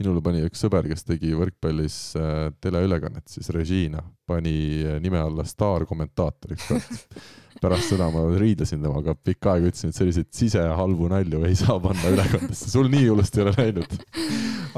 minule 0.02 0.22
pani 0.24 0.42
üks 0.46 0.64
sõber, 0.66 0.88
kes 0.90 1.06
tegi 1.06 1.32
võrkpallis 1.38 2.00
äh, 2.18 2.48
teleülekannet, 2.62 3.28
siis 3.30 3.48
režiina, 3.54 4.02
pani 4.28 4.56
nime 5.02 5.22
alla 5.22 5.46
staarkommentaatoriks 5.46 6.68
pärast 7.62 7.92
seda 7.92 8.08
ma 8.10 8.24
riidlesin 8.38 8.82
temaga 8.82 9.14
pikka 9.14 9.54
aega, 9.54 9.70
ütlesin, 9.70 9.92
et 9.92 9.98
selliseid 9.98 10.28
sisehalbu 10.34 11.10
nalju 11.12 11.44
ei 11.46 11.54
saa 11.58 11.78
panna 11.82 12.10
ülekandesse, 12.10 12.70
sul 12.72 12.90
nii 12.92 13.06
hullust 13.06 13.38
ei 13.38 13.44
ole 13.44 13.54
läinud. 13.58 13.98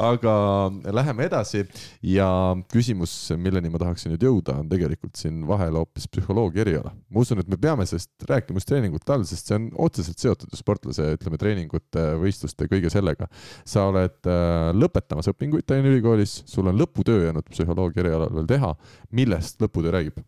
aga 0.05 0.35
läheme 0.91 1.29
edasi 1.29 1.63
ja 2.03 2.27
küsimus, 2.73 3.13
milleni 3.39 3.71
ma 3.71 3.79
tahaksin 3.79 4.11
nüüd 4.13 4.25
jõuda, 4.27 4.57
on 4.61 4.69
tegelikult 4.69 5.15
siin 5.21 5.45
vahel 5.47 5.79
hoopis 5.79 6.09
psühholoogia 6.11 6.65
eriala. 6.67 6.93
ma 7.09 7.23
usun, 7.23 7.41
et 7.41 7.49
me 7.49 7.59
peame 7.61 7.87
sellest 7.89 8.27
rääkima 8.29 8.61
just 8.61 8.69
treeningute 8.73 9.15
all, 9.15 9.25
sest 9.29 9.49
see 9.49 9.59
on 9.61 9.71
otseselt 9.87 10.21
seotud 10.21 10.53
ju 10.53 10.61
sportlase, 10.61 11.13
ütleme, 11.17 11.41
treeningute, 11.41 12.05
võistluste, 12.21 12.69
kõige 12.71 12.93
sellega. 12.93 13.31
sa 13.65 13.89
oled 13.93 14.19
äh, 14.29 14.73
lõpetamas 15.15 15.31
õpinguid 15.31 15.66
Tallinna 15.66 15.93
Ülikoolis, 15.93 16.43
sul 16.51 16.66
on 16.66 16.78
lõputöö 16.78 17.28
jäänud 17.28 17.47
psühholoogia 17.51 18.03
erialal 18.03 18.32
veel 18.35 18.47
teha. 18.47 18.74
millest 19.12 19.61
lõputöö 19.62 19.93
räägib? 19.95 20.19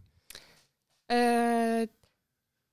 Äh, 1.10 1.88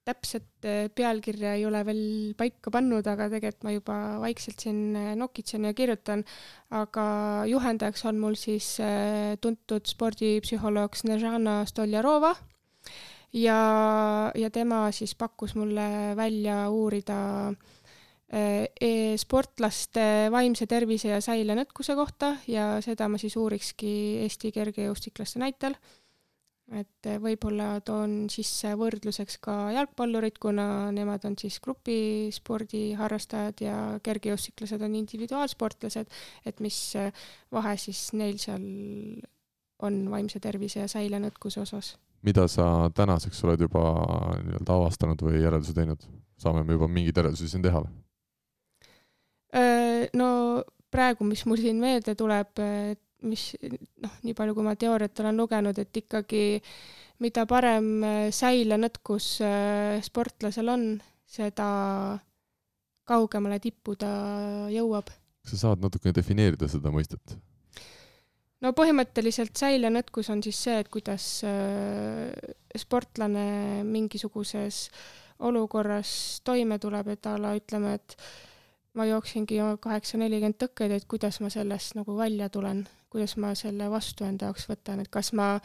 täpset 0.05 0.65
äh, 0.65 0.89
pealkirja 0.93 1.55
ei 1.55 1.65
ole 1.65 1.83
veel 1.85 2.33
paika 2.37 2.71
pannud, 2.71 3.05
aga 3.07 3.29
tegelikult 3.29 3.63
ma 3.63 3.73
juba 3.73 3.97
vaikselt 4.21 4.59
siin 4.59 4.95
äh, 4.95 5.15
nokitsen 5.15 5.65
ja 5.65 5.73
kirjutan. 5.73 6.23
aga 6.69 7.45
juhendajaks 7.47 8.05
on 8.05 8.19
mul 8.19 8.35
siis 8.35 8.79
äh, 8.79 9.37
tuntud 9.41 9.85
spordipsühholoog 9.85 10.95
Snežana 10.95 11.65
Stoljarova 11.65 12.35
ja, 13.33 14.31
ja 14.35 14.49
tema 14.49 14.91
siis 14.91 15.15
pakkus 15.15 15.55
mulle 15.55 16.15
välja 16.15 16.69
uurida 16.69 17.51
e 17.51 17.82
sportlaste 19.21 20.03
vaimse 20.33 20.65
tervise 20.65 21.11
ja 21.11 21.19
säilenõtkuse 21.21 21.93
kohta 21.93 22.31
ja 22.49 22.79
seda 22.81 23.05
ma 23.11 23.19
siis 23.21 23.35
uurikski 23.37 23.91
Eesti 24.23 24.49
kergejõustiklaste 24.55 25.37
näitel 25.43 25.77
et 26.71 27.09
eh, 27.09 27.17
võib-olla 27.21 27.77
toon 27.85 28.29
sisse 28.31 28.73
võrdluseks 28.79 29.37
ka 29.43 29.55
jalgpallurid, 29.75 30.37
kuna 30.41 30.65
nemad 30.95 31.25
on 31.27 31.35
siis 31.39 31.59
grupispordi 31.63 32.93
harrastajad 32.99 33.63
ja 33.65 33.75
kergejõustiklased 34.03 34.83
on 34.85 34.95
individuaalsportlased, 35.01 36.13
et 36.47 36.63
mis 36.63 36.79
eh, 36.99 37.11
vahe 37.53 37.75
siis 37.81 38.05
neil 38.17 38.39
seal 38.41 38.63
on 39.83 39.99
vaimse 40.11 40.39
tervise 40.39 40.85
ja 40.85 40.91
säilenõtkuse 40.91 41.63
osas. 41.65 41.97
mida 42.23 42.47
sa 42.47 42.89
tänaseks 42.95 43.43
oled 43.43 43.59
juba 43.59 43.83
nii-öelda 44.45 44.77
avastanud 44.77 45.21
või 45.21 45.43
järeldusi 45.43 45.75
teinud? 45.75 46.07
saame 46.39 46.63
me 46.63 46.77
juba 46.77 46.87
mingeid 46.87 47.19
järeldusi 47.19 47.49
siin 47.51 47.63
teha 47.63 47.83
või? 47.83 48.02
Äh, 49.53 50.09
no 50.17 50.27
praegu, 50.93 51.25
mis 51.27 51.45
mul 51.49 51.61
siin 51.61 51.79
meelde 51.81 52.15
tuleb, 52.17 52.59
et 52.59 53.01
mis 53.23 53.53
noh, 54.03 54.19
nii 54.25 54.35
palju, 54.35 54.55
kui 54.57 54.65
ma 54.65 54.75
teooriat 54.79 55.19
olen 55.23 55.39
lugenud, 55.39 55.77
et 55.79 56.01
ikkagi 56.03 56.43
mida 57.23 57.45
parem 57.49 57.89
äh, 58.03 58.27
säilenõtkus 58.33 59.27
äh, 59.45 60.01
sportlasel 60.05 60.71
on, 60.73 60.85
seda 61.29 61.67
kaugemale 63.07 63.59
tippu 63.63 63.97
ta 63.99 64.11
jõuab. 64.71 65.11
kas 65.43 65.55
sa 65.55 65.67
saad 65.67 65.83
natukene 65.83 66.15
defineerida 66.15 66.69
seda 66.71 66.91
mõistet? 66.93 67.35
no 68.63 68.71
põhimõtteliselt 68.75 69.57
säilenõtkus 69.59 70.31
on 70.33 70.43
siis 70.45 70.61
see, 70.67 70.79
et 70.83 70.89
kuidas 70.91 71.27
äh, 71.47 72.31
sportlane 72.79 73.83
mingisuguses 73.87 74.87
olukorras 75.43 76.41
toime 76.45 76.79
tuleb, 76.79 77.13
et 77.15 77.27
a 77.27 77.37
la 77.41 77.53
ütleme, 77.59 77.97
et 77.99 78.17
ma 78.93 79.07
jooksingi 79.09 79.59
kaheksa 79.81 80.19
nelikümmend 80.21 80.59
tõkkeid, 80.61 80.93
et 80.93 81.05
kuidas 81.09 81.39
ma 81.41 81.49
sellest 81.53 81.95
nagu 81.97 82.15
välja 82.17 82.49
tulen, 82.53 82.83
kuidas 83.13 83.35
ma 83.41 83.53
selle 83.57 83.89
vastu 83.91 84.25
enda 84.27 84.49
jaoks 84.49 84.67
võtan, 84.69 85.01
et 85.01 85.09
kas 85.13 85.31
ma 85.37 85.55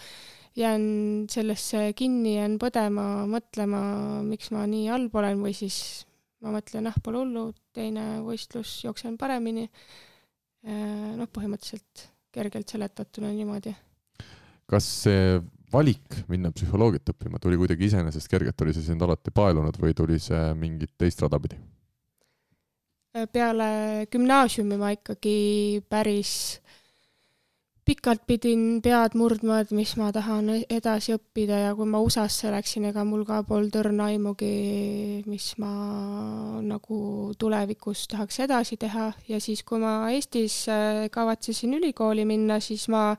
jään 0.58 1.26
sellesse 1.30 1.92
kinni, 1.98 2.36
jään 2.38 2.58
põdema, 2.60 3.26
mõtlema, 3.30 3.80
miks 4.26 4.52
ma 4.54 4.64
nii 4.68 4.88
halb 4.90 5.14
olen 5.20 5.42
või 5.44 5.54
siis 5.56 6.06
ma 6.44 6.54
mõtlen, 6.54 6.88
ah, 6.90 6.96
pole 7.04 7.22
hullu, 7.22 7.50
teine 7.74 8.20
võistlus 8.26 8.78
jooksen 8.84 9.18
paremini. 9.20 9.68
Äh, 10.66 11.14
noh, 11.18 11.28
põhimõtteliselt 11.30 12.08
kergelt 12.34 12.70
seletatuna 12.70 13.30
niimoodi. 13.34 13.74
kas 14.68 14.84
see 15.04 15.38
valik 15.72 16.18
minna 16.28 16.50
psühholoogiat 16.52 17.14
õppima 17.14 17.38
tuli 17.40 17.56
kuidagi 17.56 17.86
iseenesest 17.88 18.28
kergelt, 18.28 18.60
oli 18.60 18.74
see 18.76 18.84
sind 18.84 19.02
alati 19.04 19.32
paelunud 19.32 19.78
või 19.80 19.94
tuli 19.96 20.18
see 20.20 20.52
mingit 20.58 20.92
teist 21.00 21.22
rada 21.24 21.40
pidi? 21.40 21.56
Peale 23.32 24.06
gümnaasiumi 24.12 24.78
ma 24.80 24.92
ikkagi 24.94 25.82
päris 25.88 26.32
pikalt 27.88 28.26
pidin 28.28 28.82
pead 28.84 29.14
murdma, 29.16 29.62
et 29.62 29.70
mis 29.72 29.94
ma 29.96 30.10
tahan 30.12 30.50
edasi 30.68 31.14
õppida 31.16 31.60
ja 31.62 31.70
kui 31.76 31.88
ma 31.88 32.02
USA-sse 32.04 32.50
läksin, 32.52 32.84
ega 32.90 33.04
mul 33.08 33.22
ka 33.28 33.40
polnud 33.48 33.78
õrna 33.80 34.10
aimugi, 34.12 34.50
mis 35.24 35.46
ma 35.62 35.70
nagu 36.60 36.98
tulevikus 37.40 38.04
tahaks 38.12 38.42
edasi 38.44 38.76
teha. 38.80 39.06
Ja 39.30 39.40
siis, 39.40 39.64
kui 39.64 39.80
ma 39.80 39.94
Eestis 40.12 40.66
äh, 40.72 41.06
kavatsesin 41.14 41.78
ülikooli 41.78 42.28
minna, 42.28 42.60
siis 42.60 42.84
ma 42.92 43.14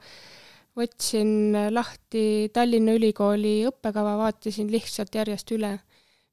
võtsin 0.77 1.57
lahti 1.73 2.51
Tallinna 2.53 2.93
Ülikooli 2.99 3.63
õppekava, 3.71 4.19
vaatasin 4.21 4.69
lihtsalt 4.69 5.17
järjest 5.17 5.49
üle, 5.57 5.79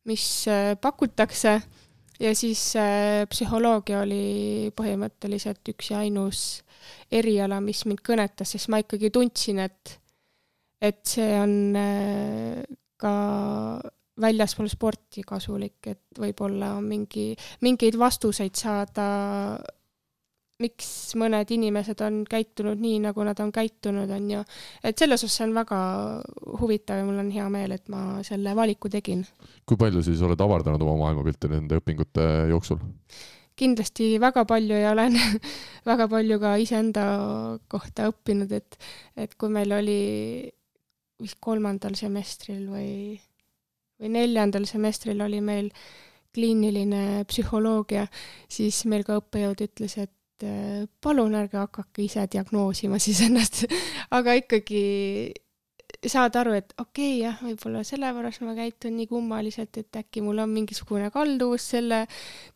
mis 0.06 0.26
äh, 0.52 0.74
pakutakse 0.76 1.56
ja 2.20 2.32
siis 2.36 2.62
äh, 2.80 3.24
psühholoogia 3.30 4.02
oli 4.05 4.70
põhimõtteliselt 4.76 5.72
üks 5.72 5.90
ja 5.93 6.01
ainus 6.05 6.44
eriala, 7.12 7.60
mis 7.60 7.84
mind 7.86 8.02
kõnetas, 8.06 8.55
sest 8.55 8.70
ma 8.72 8.80
ikkagi 8.82 9.10
tundsin, 9.14 9.60
et, 9.64 9.97
et 10.82 11.02
see 11.06 11.30
on 11.40 11.55
äh, 11.80 12.62
ka 13.01 13.14
väljaspool 14.20 14.68
sporti 14.72 15.22
kasulik, 15.26 15.78
et 15.93 16.20
võib-olla 16.20 16.76
mingi, 16.80 17.34
mingeid 17.64 17.98
vastuseid 18.01 18.56
saada 18.56 19.09
miks 20.62 20.89
mõned 21.20 21.51
inimesed 21.53 22.01
on 22.07 22.23
käitunud 22.28 22.81
nii, 22.81 23.01
nagu 23.05 23.24
nad 23.27 23.41
on 23.45 23.53
käitunud, 23.53 24.11
on 24.11 24.31
ju. 24.31 24.43
et 24.85 24.99
selles 24.99 25.24
osas 25.27 25.45
on 25.45 25.55
väga 25.57 25.78
huvitav 26.62 27.03
ja 27.03 27.07
mul 27.09 27.20
on 27.20 27.31
hea 27.35 27.49
meel, 27.53 27.77
et 27.77 27.89
ma 27.93 28.23
selle 28.27 28.55
valiku 28.57 28.91
tegin. 28.93 29.27
kui 29.69 29.77
palju 29.81 30.03
siis 30.07 30.23
oled 30.24 30.41
avardanud 30.41 30.83
oma 30.87 30.97
maailmapilti 31.05 31.53
nende 31.53 31.81
õpingute 31.83 32.28
jooksul? 32.53 32.81
kindlasti 33.57 34.16
väga 34.20 34.45
palju 34.49 34.81
ja 34.81 34.93
olen 34.93 35.16
väga 35.91 36.09
palju 36.12 36.41
ka 36.41 36.57
iseenda 36.61 37.07
kohta 37.73 38.11
õppinud, 38.12 38.53
et, 38.53 38.81
et 39.16 39.37
kui 39.37 39.53
meil 39.53 39.73
oli 39.77 40.01
vist 41.20 41.41
kolmandal 41.41 41.97
semestril 41.97 42.66
või, 42.69 42.91
või 44.01 44.12
neljandal 44.12 44.69
semestril 44.69 45.20
oli 45.24 45.41
meil 45.45 45.70
kliiniline 46.37 47.24
psühholoogia, 47.28 48.05
siis 48.53 48.83
meil 48.85 49.07
ka 49.09 49.16
õppejõud 49.23 49.62
ütles, 49.65 49.97
et 49.97 50.12
et 50.37 50.47
äh, 50.49 50.85
palun 51.01 51.35
ärge 51.35 51.59
hakake 51.59 52.05
ise 52.05 52.27
diagnoosima 52.33 53.01
siis 53.01 53.23
ennast 53.25 53.65
aga 54.19 54.37
ikkagi 54.37 54.85
saad 56.07 56.37
aru, 56.39 56.53
et 56.59 56.73
okei 56.77 57.17
okay, 57.17 57.21
jah, 57.25 57.39
võib-olla 57.43 57.83
sellepärast 57.87 58.43
ma 58.45 58.55
käitun 58.57 58.97
nii 58.99 59.09
kummaliselt, 59.11 59.79
et 59.81 59.99
äkki 59.99 60.23
mul 60.25 60.43
on 60.43 60.53
mingisugune 60.53 61.09
kalduvus 61.15 61.71
selle 61.73 62.03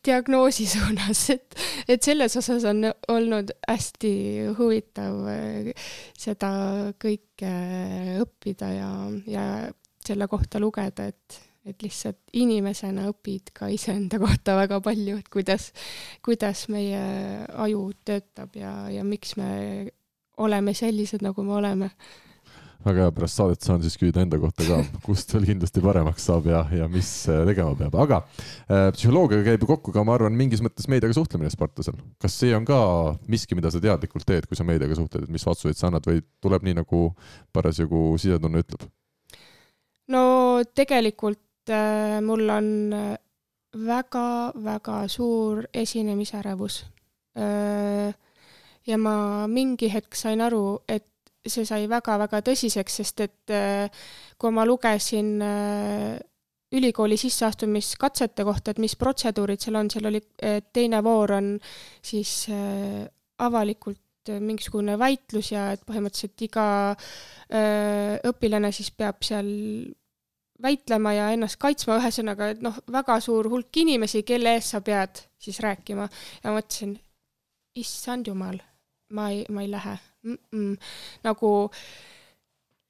diagnoosi 0.05 0.67
suunas, 0.73 1.23
et, 1.33 1.57
et 1.89 2.03
selles 2.03 2.35
osas 2.37 2.65
on 2.69 2.85
olnud 3.11 3.53
hästi 3.67 4.13
huvitav 4.59 5.27
äh, 5.31 5.71
seda 6.17 6.51
kõike 7.01 7.53
õppida 8.21 8.73
ja, 8.75 8.91
ja 9.27 9.45
selle 10.05 10.27
kohta 10.29 10.61
lugeda, 10.61 11.09
et 11.11 11.41
et 11.67 11.83
lihtsalt 11.85 12.33
inimesena 12.33 13.05
õpid 13.11 13.51
ka 13.53 13.69
iseenda 13.69 14.17
kohta 14.21 14.57
väga 14.57 14.81
palju, 14.83 15.19
et 15.21 15.29
kuidas, 15.33 15.69
kuidas 16.25 16.65
meie 16.73 17.01
aju 17.53 17.85
töötab 18.05 18.57
ja, 18.57 18.73
ja 18.89 19.05
miks 19.05 19.35
me 19.37 19.51
oleme 20.41 20.73
sellised, 20.77 21.21
nagu 21.25 21.45
me 21.45 21.57
oleme 21.59 21.91
väga 22.81 23.05
hea, 23.05 23.11
pärast 23.13 23.37
saadet 23.37 23.65
saan 23.65 23.81
siis 23.83 23.97
küsida 23.99 24.23
enda 24.23 24.39
kohta 24.41 24.65
ka, 24.65 24.79
kust 25.05 25.33
veel 25.35 25.45
kindlasti 25.51 25.83
paremaks 25.83 26.25
saab 26.29 26.47
ja, 26.49 26.63
ja 26.73 26.87
mis 26.91 27.09
äh, 27.29 27.43
tegema 27.49 27.75
peab, 27.77 27.97
aga 28.03 28.21
äh, 28.23 28.87
psühholoogiaga 28.95 29.45
käib 29.51 29.65
ju 29.65 29.69
kokku 29.69 29.93
ka, 29.95 30.05
ma 30.07 30.15
arvan, 30.17 30.33
mingis 30.37 30.63
mõttes 30.65 30.89
meediaga 30.91 31.15
suhtlemine 31.17 31.51
sportlasel. 31.53 31.99
kas 32.21 32.39
see 32.41 32.55
on 32.57 32.65
ka 32.65 32.79
miski, 33.31 33.57
mida 33.57 33.69
sa 33.73 33.83
teadlikult 33.83 34.25
teed, 34.27 34.49
kui 34.49 34.57
sa 34.57 34.65
meediaga 34.67 34.97
suhtled, 34.97 35.27
et 35.27 35.33
mis 35.33 35.45
vastuseid 35.45 35.77
sa 35.77 35.91
annad 35.91 36.09
või 36.09 36.23
tuleb 36.41 36.65
nii, 36.65 36.79
nagu 36.81 37.05
parasjagu 37.53 38.03
sisetunne 38.21 38.65
ütleb? 38.65 38.89
no 40.11 40.25
tegelikult 40.75 41.41
mul 42.25 42.49
on 42.49 42.69
väga-väga 43.71 45.03
äh, 45.03 45.07
suur 45.07 45.67
esinemisärevus 45.73 46.85
äh,. 47.37 48.13
ja 48.87 48.97
ma 48.97 49.47
mingi 49.47 49.91
hetk 49.93 50.15
sain 50.15 50.41
aru, 50.41 50.81
et 50.89 51.07
see 51.47 51.65
sai 51.65 51.87
väga-väga 51.89 52.41
tõsiseks, 52.45 52.97
sest 53.01 53.23
et 53.23 53.53
äh, 53.53 53.87
kui 54.37 54.51
ma 54.51 54.65
lugesin 54.65 55.39
äh, 55.41 56.19
ülikooli 56.71 57.17
sisseastumiskatsete 57.17 58.43
kohta, 58.47 58.71
et 58.71 58.79
mis 58.79 58.95
protseduurid 58.95 59.61
seal 59.61 59.79
on, 59.79 59.89
seal 59.91 60.07
oli, 60.07 60.21
teine 60.73 61.01
voor 61.03 61.35
on 61.39 61.49
siis 62.03 62.45
äh, 62.49 63.03
avalikult 63.39 63.99
mingisugune 64.39 64.99
väitlus 65.01 65.49
ja 65.51 65.71
et 65.73 65.81
põhimõtteliselt 65.81 66.43
iga 66.45 66.65
öö, 66.93 68.19
õpilane 68.29 68.69
siis 68.69 68.91
peab 68.93 69.23
seal 69.25 69.47
väitlema 70.61 71.13
ja 71.13 71.29
ennast 71.35 71.59
kaitsma, 71.61 71.97
ühesõnaga, 72.01 72.51
et 72.53 72.61
noh, 72.65 72.77
väga 72.91 73.19
suur 73.23 73.49
hulk 73.51 73.81
inimesi, 73.83 74.23
kelle 74.27 74.55
ees 74.57 74.71
sa 74.73 74.81
pead 74.85 75.23
siis 75.41 75.59
rääkima 75.63 76.07
ja 76.43 76.53
mõtlesin, 76.53 76.95
issand 77.75 78.27
jumal, 78.27 78.59
ma 79.15 79.29
ei, 79.31 79.45
ma 79.49 79.63
ei 79.63 79.71
lähe 79.71 79.97
mm. 80.23 80.37
-mm. 80.51 80.77
nagu 81.23 81.51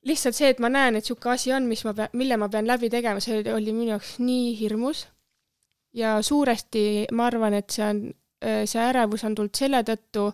lihtsalt 0.07 0.35
see, 0.35 0.49
et 0.49 0.59
ma 0.59 0.69
näen, 0.69 0.95
et 0.95 1.05
niisugune 1.05 1.33
asi 1.33 1.53
on, 1.53 1.67
mis 1.69 1.83
ma 1.85 1.93
pean, 1.93 2.09
mille 2.13 2.37
ma 2.37 2.49
pean 2.49 2.67
läbi 2.67 2.89
tegema, 2.89 3.19
see 3.19 3.43
oli 3.53 3.73
minu 3.73 3.91
jaoks 3.95 4.17
nii 4.19 4.59
hirmus. 4.59 5.07
ja 5.93 6.21
suuresti 6.21 7.07
ma 7.11 7.25
arvan, 7.27 7.53
et 7.53 7.69
see 7.69 7.85
on 7.85 8.13
see 8.41 8.81
ärevus 8.81 9.23
on 9.27 9.35
tulnud 9.37 9.57
selle 9.57 9.83
tõttu, 9.85 10.25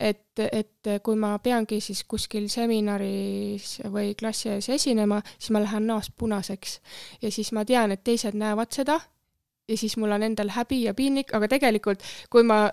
et, 0.00 0.40
et 0.42 0.90
kui 1.04 1.16
ma 1.16 1.36
peangi 1.38 1.78
siis 1.80 2.02
kuskil 2.10 2.48
seminaris 2.50 3.76
või 3.92 4.16
klassi 4.18 4.50
ees 4.56 4.68
esinema, 4.74 5.20
siis 5.38 5.52
ma 5.54 5.62
lähen 5.62 5.86
näost 5.86 6.16
punaseks. 6.18 6.80
ja 7.22 7.30
siis 7.30 7.52
ma 7.52 7.64
tean, 7.64 7.92
et 7.92 8.04
teised 8.04 8.34
näevad 8.34 8.74
seda 8.74 8.98
ja 9.68 9.76
siis 9.76 9.96
mul 9.96 10.12
on 10.12 10.22
endal 10.22 10.50
häbi 10.56 10.82
ja 10.84 10.94
piinlik, 10.94 11.34
aga 11.34 11.48
tegelikult 11.48 12.02
kui 12.30 12.42
ma 12.42 12.64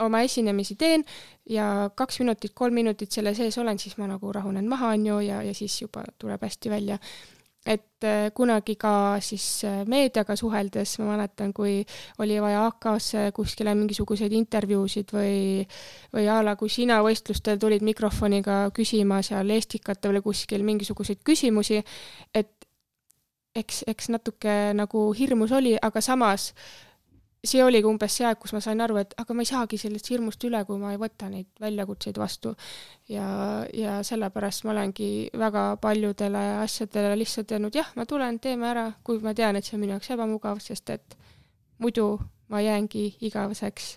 oma 0.00 0.22
esinemisi 0.24 0.76
teen 0.80 1.04
ja 1.48 1.90
kaks 1.94 2.20
minutit, 2.22 2.54
kolm 2.54 2.74
minutit 2.74 3.12
selle 3.12 3.34
sees 3.36 3.58
olen, 3.58 3.78
siis 3.78 3.98
ma 4.00 4.08
nagu 4.08 4.32
rahunen 4.32 4.68
maha, 4.68 4.94
on 4.96 5.06
ju, 5.06 5.18
ja, 5.26 5.42
ja 5.44 5.54
siis 5.54 5.82
juba 5.82 6.04
tuleb 6.18 6.42
hästi 6.42 6.72
välja 6.72 6.98
et 7.66 8.04
äh, 8.04 8.30
kunagi 8.32 8.74
ka 8.80 9.18
siis 9.20 9.64
äh, 9.68 9.82
meediaga 9.88 10.36
suheldes 10.36 10.94
ma 11.00 11.10
mäletan, 11.12 11.52
kui 11.52 11.82
oli 12.18 12.38
vaja 12.40 12.64
AK-sse 12.70 13.26
kuskile 13.36 13.74
mingisuguseid 13.76 14.32
intervjuusid 14.32 15.12
või, 15.12 15.66
või 16.14 16.28
a 16.32 16.40
la 16.44 16.56
kui 16.56 16.72
sina 16.72 17.02
võistlustel 17.04 17.60
tulid 17.60 17.84
mikrofoniga 17.84 18.62
küsima 18.76 19.20
seal 19.26 19.52
Estikatel 19.52 20.16
või 20.18 20.26
kuskil 20.30 20.64
mingisuguseid 20.64 21.20
küsimusi, 21.24 21.82
et 22.34 22.54
eks, 23.54 23.84
eks 23.90 24.08
natuke 24.14 24.56
nagu 24.76 25.10
hirmus 25.16 25.52
oli, 25.52 25.76
aga 25.76 26.00
samas 26.00 26.54
see 27.44 27.62
oligi 27.64 27.88
umbes 27.88 28.14
see 28.18 28.26
aeg, 28.28 28.38
kus 28.40 28.52
ma 28.52 28.60
sain 28.64 28.80
aru, 28.84 28.98
et 29.00 29.14
aga 29.20 29.34
ma 29.34 29.44
ei 29.44 29.48
saagi 29.48 29.78
sellest 29.80 30.10
hirmust 30.12 30.44
üle, 30.44 30.60
kui 30.68 30.80
ma 30.80 30.92
ei 30.92 31.00
võta 31.00 31.30
neid 31.32 31.48
väljakutseid 31.60 32.18
vastu. 32.20 32.52
ja, 33.08 33.26
ja 33.74 34.00
sellepärast 34.06 34.66
ma 34.66 34.74
olengi 34.74 35.30
väga 35.38 35.64
paljudele 35.80 36.44
asjadele 36.60 37.16
lihtsalt 37.18 37.52
öelnud 37.56 37.76
jah, 37.76 37.88
ma 37.96 38.06
tulen, 38.06 38.38
teeme 38.40 38.68
ära, 38.68 38.90
kui 39.04 39.22
ma 39.24 39.34
tean, 39.34 39.56
et 39.56 39.64
see 39.64 39.78
on 39.78 39.84
minu 39.84 39.96
jaoks 39.96 40.12
ebamugav, 40.16 40.60
sest 40.64 40.92
et 40.92 41.16
muidu 41.80 42.18
ma 42.52 42.60
jäängi 42.60 43.06
igaveseks 43.24 43.90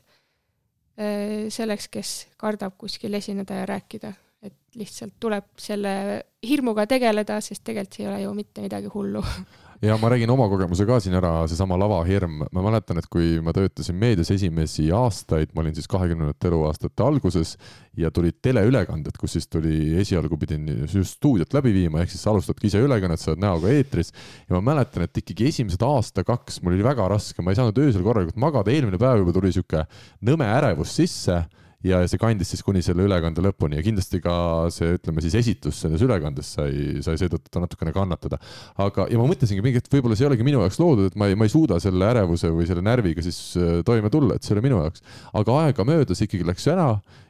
äh, 1.00 1.50
selleks, 1.52 1.90
kes 1.92 2.14
kardab 2.38 2.78
kuskil 2.78 3.14
esineda 3.20 3.64
ja 3.64 3.66
rääkida. 3.66 4.14
et 4.44 4.76
lihtsalt 4.76 5.14
tuleb 5.20 5.46
selle 5.58 6.24
hirmuga 6.44 6.84
tegeleda, 6.88 7.42
sest 7.42 7.64
tegelikult 7.64 7.96
see 7.96 8.04
ei 8.04 8.10
ole 8.10 8.22
ju 8.24 8.34
mitte 8.36 8.64
midagi 8.64 8.90
hullu 8.92 9.24
ja 9.84 9.98
ma 10.00 10.10
räägin 10.10 10.32
oma 10.32 10.46
kogemuse 10.48 10.86
ka 10.88 10.98
siin 11.04 11.16
ära, 11.20 11.32
seesama 11.52 11.76
lavahirm. 11.80 12.46
ma 12.56 12.62
mäletan, 12.64 13.02
et 13.02 13.08
kui 13.12 13.42
ma 13.44 13.52
töötasin 13.56 13.98
meedias 14.00 14.32
esimesi 14.32 14.86
aastaid, 14.96 15.52
ma 15.54 15.64
olin 15.64 15.76
siis 15.76 15.90
kahekümnendate 15.92 16.48
eluaastate 16.48 17.04
alguses 17.04 17.58
ja 18.00 18.12
tulid 18.12 18.40
teleülekanded, 18.46 19.18
kus 19.20 19.36
siis 19.36 19.50
tuli, 19.52 19.98
esialgu 20.00 20.38
pidin 20.40 20.70
just 20.86 21.18
stuudiot 21.18 21.54
läbi 21.54 21.74
viima, 21.76 22.00
ehk 22.04 22.14
siis 22.14 22.24
sa 22.24 22.32
alustadki 22.32 22.70
ise 22.72 22.80
ülekannet, 22.86 23.20
sa 23.20 23.34
oled 23.34 23.44
näoga 23.44 23.74
eetris. 23.76 24.14
ja 24.48 24.56
ma 24.56 24.64
mäletan, 24.72 25.04
et 25.04 25.20
ikkagi 25.20 25.50
esimesed 25.52 25.84
aasta-kaks 25.84 26.62
mul 26.64 26.78
oli 26.78 26.88
väga 26.88 27.10
raske, 27.12 27.44
ma 27.44 27.52
ei 27.52 27.60
saanud 27.60 27.84
öösel 27.84 28.08
korralikult 28.08 28.40
magada, 28.40 28.72
eelmine 28.72 29.02
päev 29.02 29.26
juba 29.26 29.36
tuli 29.36 29.52
sihuke 29.52 29.84
nõme 30.24 30.48
ärevus 30.48 30.96
sisse 30.96 31.44
ja 31.84 32.02
see 32.08 32.20
kandis 32.22 32.54
siis 32.54 32.64
kuni 32.66 32.82
selle 32.86 33.06
ülekande 33.08 33.44
lõpuni 33.44 33.78
ja 33.80 33.86
kindlasti 33.86 34.22
ka 34.24 34.36
see, 34.74 34.96
ütleme 34.98 35.24
siis 35.24 35.36
esitus 35.40 35.82
selles 35.84 36.04
ülekandes 36.06 36.54
sai, 36.58 37.02
sai 37.06 37.20
seetõttu 37.20 37.62
natukene 37.64 37.94
kannatada. 37.96 38.40
aga, 38.80 39.08
ja 39.12 39.20
ma 39.20 39.28
mõtlesingi 39.30 39.64
mingi, 39.66 39.82
et 39.84 39.90
võib-olla 39.92 40.18
see 40.18 40.26
ei 40.28 40.32
olegi 40.32 40.48
minu 40.48 40.64
jaoks 40.64 40.80
loodud, 40.82 41.12
et 41.12 41.20
ma 41.20 41.30
ei, 41.32 41.38
ma 41.40 41.48
ei 41.48 41.54
suuda 41.54 41.80
selle 41.84 42.08
ärevuse 42.10 42.52
või 42.54 42.68
selle 42.70 42.86
närviga 42.86 43.26
siis 43.26 43.42
äh, 43.60 43.82
toime 43.88 44.12
tulla, 44.14 44.38
et 44.38 44.48
see 44.48 44.56
oli 44.56 44.66
minu 44.70 44.80
jaoks. 44.84 45.04
aga 45.40 45.60
aega 45.66 45.88
möödas 45.88 46.24
ikkagi 46.24 46.48
läks 46.48 46.68
ära 46.72 46.90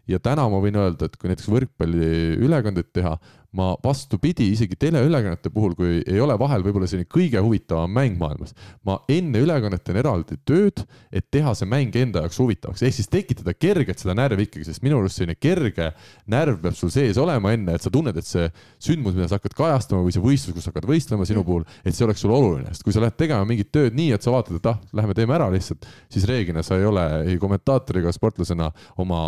ja 0.10 0.20
täna 0.20 0.46
ma 0.52 0.60
võin 0.64 0.78
öelda, 0.80 1.08
et 1.08 1.18
kui 1.18 1.32
näiteks 1.32 1.50
võrkpalliülekandeid 1.52 2.92
teha, 2.96 3.18
ma 3.58 3.74
vastupidi, 3.84 4.50
isegi 4.54 4.78
teleülekannete 4.80 5.52
puhul, 5.54 5.76
kui 5.78 6.00
ei 6.02 6.20
ole 6.22 6.36
vahel 6.42 6.64
võib-olla 6.66 6.88
selline 6.90 7.08
kõige 7.10 7.42
huvitavam 7.44 7.92
mäng 7.94 8.18
maailmas, 8.20 8.56
ma 8.88 8.98
enne 9.12 9.44
ülekannet 9.44 9.84
teen 9.86 10.00
eraldi 10.02 10.40
tööd, 10.48 10.82
et 11.14 11.28
teha 11.34 11.54
see 11.58 11.70
mäng 11.70 11.94
enda 12.00 12.24
jaoks 12.24 12.40
huvitavaks, 12.42 12.82
ehk 12.86 12.98
siis 12.98 13.12
tekitada 13.14 13.54
kerget 13.54 14.02
seda 14.02 14.16
närvi 14.18 14.48
ikkagi, 14.48 14.66
sest 14.68 14.84
minu 14.86 14.98
arust 15.00 15.20
selline 15.20 15.38
kerge 15.38 15.92
närv 16.34 16.60
peab 16.64 16.78
sul 16.78 16.92
sees 16.94 17.20
olema 17.22 17.54
enne, 17.54 17.78
et 17.78 17.86
sa 17.86 17.94
tunned, 17.94 18.18
et 18.18 18.28
see 18.28 18.48
sündmus, 18.82 19.14
mida 19.14 19.30
sa 19.30 19.38
hakkad 19.38 19.56
kajastama 19.58 20.02
või 20.08 20.16
see 20.16 20.24
võistlus, 20.24 20.58
kus 20.58 20.66
sa 20.66 20.74
hakkad 20.74 20.90
võistlema 20.90 21.28
sinu 21.30 21.44
mm. 21.44 21.50
puhul, 21.52 21.68
et 21.86 21.94
see 21.94 22.08
oleks 22.08 22.26
sulle 22.26 22.38
oluline, 22.38 22.74
sest 22.74 22.88
kui 22.88 22.96
sa 22.96 23.04
lähed 23.04 23.18
tegema 23.20 23.46
mingit 23.48 23.70
tööd 23.74 23.94
nii, 23.98 24.10
et 24.18 24.26
sa 24.26 24.34
vaatad, 24.34 24.58
et 24.58 24.70
ah, 24.72 24.82
lähme 24.98 25.14
teeme 25.18 25.38
ära 25.38 25.52
lihtsalt, 25.54 25.86
siis 26.12 26.26
reeglina 26.30 26.66
sa 26.66 26.80
ei 26.82 26.90
ole 26.90 27.06
ei 27.30 27.38
kommentaatori 27.42 28.02
ega 28.02 28.14
sportlasena 28.16 28.72
oma 29.04 29.22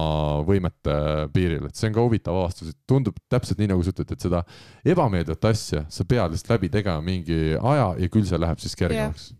võimete 0.47 0.97
piiril, 1.35 1.69
et 1.69 1.77
see 1.77 1.91
on 1.91 1.97
ka 1.97 2.05
huvitav 2.09 2.41
avastus, 2.41 2.73
et 2.73 2.79
tundub 2.89 3.17
täpselt 3.31 3.61
nii, 3.61 3.69
nagu 3.73 3.85
sa 3.85 3.93
ütled, 3.93 4.14
et 4.15 4.27
seda 4.27 4.43
ebameeldivat 4.87 5.49
asja 5.51 5.85
sa 5.91 6.05
pead 6.07 6.33
lihtsalt 6.33 6.55
läbi 6.55 6.71
tegema 6.73 7.03
mingi 7.05 7.57
aja 7.59 7.91
ja 7.99 8.09
küll 8.11 8.27
see 8.27 8.39
läheb 8.41 8.63
siis 8.63 8.77
kergemaks. 8.79 9.33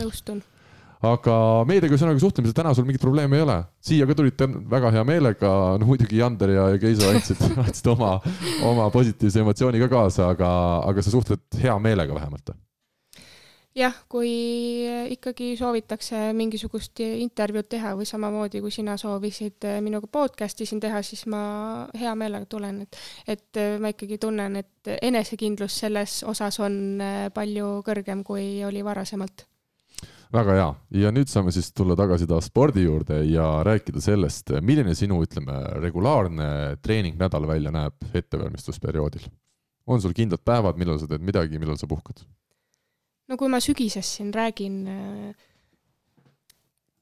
Nõustun. 0.00 0.40
Aga 1.02 1.36
meediaga 1.66 1.96
ühesõnaga 1.96 2.22
suhtlemisel 2.22 2.54
täna 2.54 2.72
sul 2.78 2.86
mingit 2.86 3.02
probleemi 3.02 3.40
ei 3.40 3.42
ole. 3.42 3.56
siia 3.82 4.06
ka 4.06 4.14
tulite 4.14 4.46
väga 4.70 4.92
hea 4.94 5.02
meelega, 5.04 5.50
no 5.82 5.88
muidugi 5.88 6.20
Jander 6.20 6.52
ja 6.54 6.66
Keiso 6.78 7.10
andsid, 7.10 7.42
andsid 7.64 7.88
oma, 7.90 8.12
oma 8.68 8.86
positiivse 8.94 9.42
emotsiooni 9.42 9.82
ka 9.82 9.90
kaasa, 9.90 10.30
aga, 10.36 10.50
aga 10.86 11.02
sa 11.02 11.14
suhtled 11.14 11.42
hea 11.58 11.74
meelega 11.82 12.14
vähemalt 12.14 12.54
jah, 13.76 13.94
kui 14.08 14.30
ikkagi 15.14 15.52
soovitakse 15.56 16.30
mingisugust 16.36 17.00
intervjuud 17.04 17.68
teha 17.72 17.94
või 17.98 18.08
samamoodi, 18.08 18.60
kui 18.64 18.74
sina 18.74 18.96
soovisid 19.00 19.64
minuga 19.84 20.10
podcast'i 20.12 20.66
siin 20.68 20.80
teha, 20.82 21.02
siis 21.06 21.24
ma 21.30 21.42
hea 21.98 22.12
meelega 22.18 22.48
tulen, 22.50 22.82
et, 22.84 23.00
et 23.26 23.62
ma 23.80 23.92
ikkagi 23.94 24.18
tunnen, 24.22 24.60
et 24.60 24.92
enesekindlus 25.00 25.78
selles 25.84 26.20
osas 26.28 26.60
on 26.60 27.00
palju 27.34 27.78
kõrgem, 27.86 28.26
kui 28.26 28.60
oli 28.66 28.84
varasemalt 28.84 29.46
väga 30.32 30.54
hea 30.56 30.68
ja 31.02 31.10
nüüd 31.12 31.28
saame 31.28 31.52
siis 31.52 31.70
tulla 31.76 31.96
tagasi 31.98 32.26
taas 32.28 32.48
spordi 32.48 32.86
juurde 32.86 33.20
ja 33.28 33.46
rääkida 33.66 34.00
sellest, 34.00 34.54
milline 34.64 34.94
sinu, 34.96 35.20
ütleme, 35.26 35.58
regulaarne 35.84 36.78
treeningnädal 36.82 37.46
välja 37.48 37.72
näeb 37.74 38.14
ettevalmistusperioodil. 38.14 39.28
on 39.86 40.00
sul 40.00 40.14
kindlad 40.16 40.40
päevad, 40.44 40.78
millal 40.78 40.98
sa 40.98 41.08
teed 41.10 41.24
midagi, 41.26 41.58
millal 41.58 41.76
sa 41.76 41.86
puhkad? 41.90 42.24
No 43.32 43.40
kui 43.40 43.48
ma 43.48 43.62
sügisest 43.64 44.18
siin 44.18 44.32
räägin, 44.34 44.82
äh, 44.92 45.48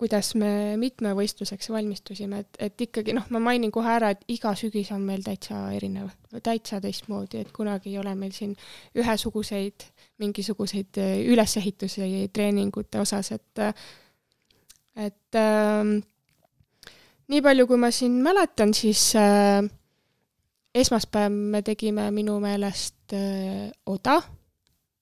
kuidas 0.01 0.31
me 0.39 0.79
mitmevõistluseks 0.81 1.69
valmistusime, 1.75 2.45
et, 2.45 2.61
et 2.71 2.85
ikkagi 2.87 3.13
noh, 3.17 3.27
ma 3.35 3.43
mainin 3.51 3.73
kohe 3.75 3.91
ära, 3.93 4.13
et 4.15 4.23
iga 4.33 4.55
sügis 4.57 4.93
on 4.95 5.03
meil 5.05 5.25
täitsa 5.27 5.67
erinev, 5.77 6.09
täitsa 6.47 6.79
teistmoodi, 6.81 7.43
et 7.43 7.51
kunagi 7.53 7.93
ei 7.93 7.99
ole 8.01 8.15
meil 8.17 8.33
siin 8.33 8.55
ühesuguseid 8.97 9.91
mingisuguseid 10.23 11.03
äh, 11.03 11.19
ülesehitusi 11.35 12.31
treeningute 12.33 13.03
osas, 13.03 13.35
et 13.37 13.67
et 15.01 15.39
äh, 15.39 15.93
nii 17.31 17.45
palju, 17.45 17.67
kui 17.69 17.79
ma 17.81 17.93
siin 17.95 18.23
mäletan, 18.25 18.73
siis 18.75 19.11
äh, 19.19 19.67
esmaspäev 20.75 21.35
me 21.35 21.63
tegime 21.67 22.09
minu 22.15 22.39
meelest 22.43 23.19
äh, 23.19 23.73
oda 23.87 24.21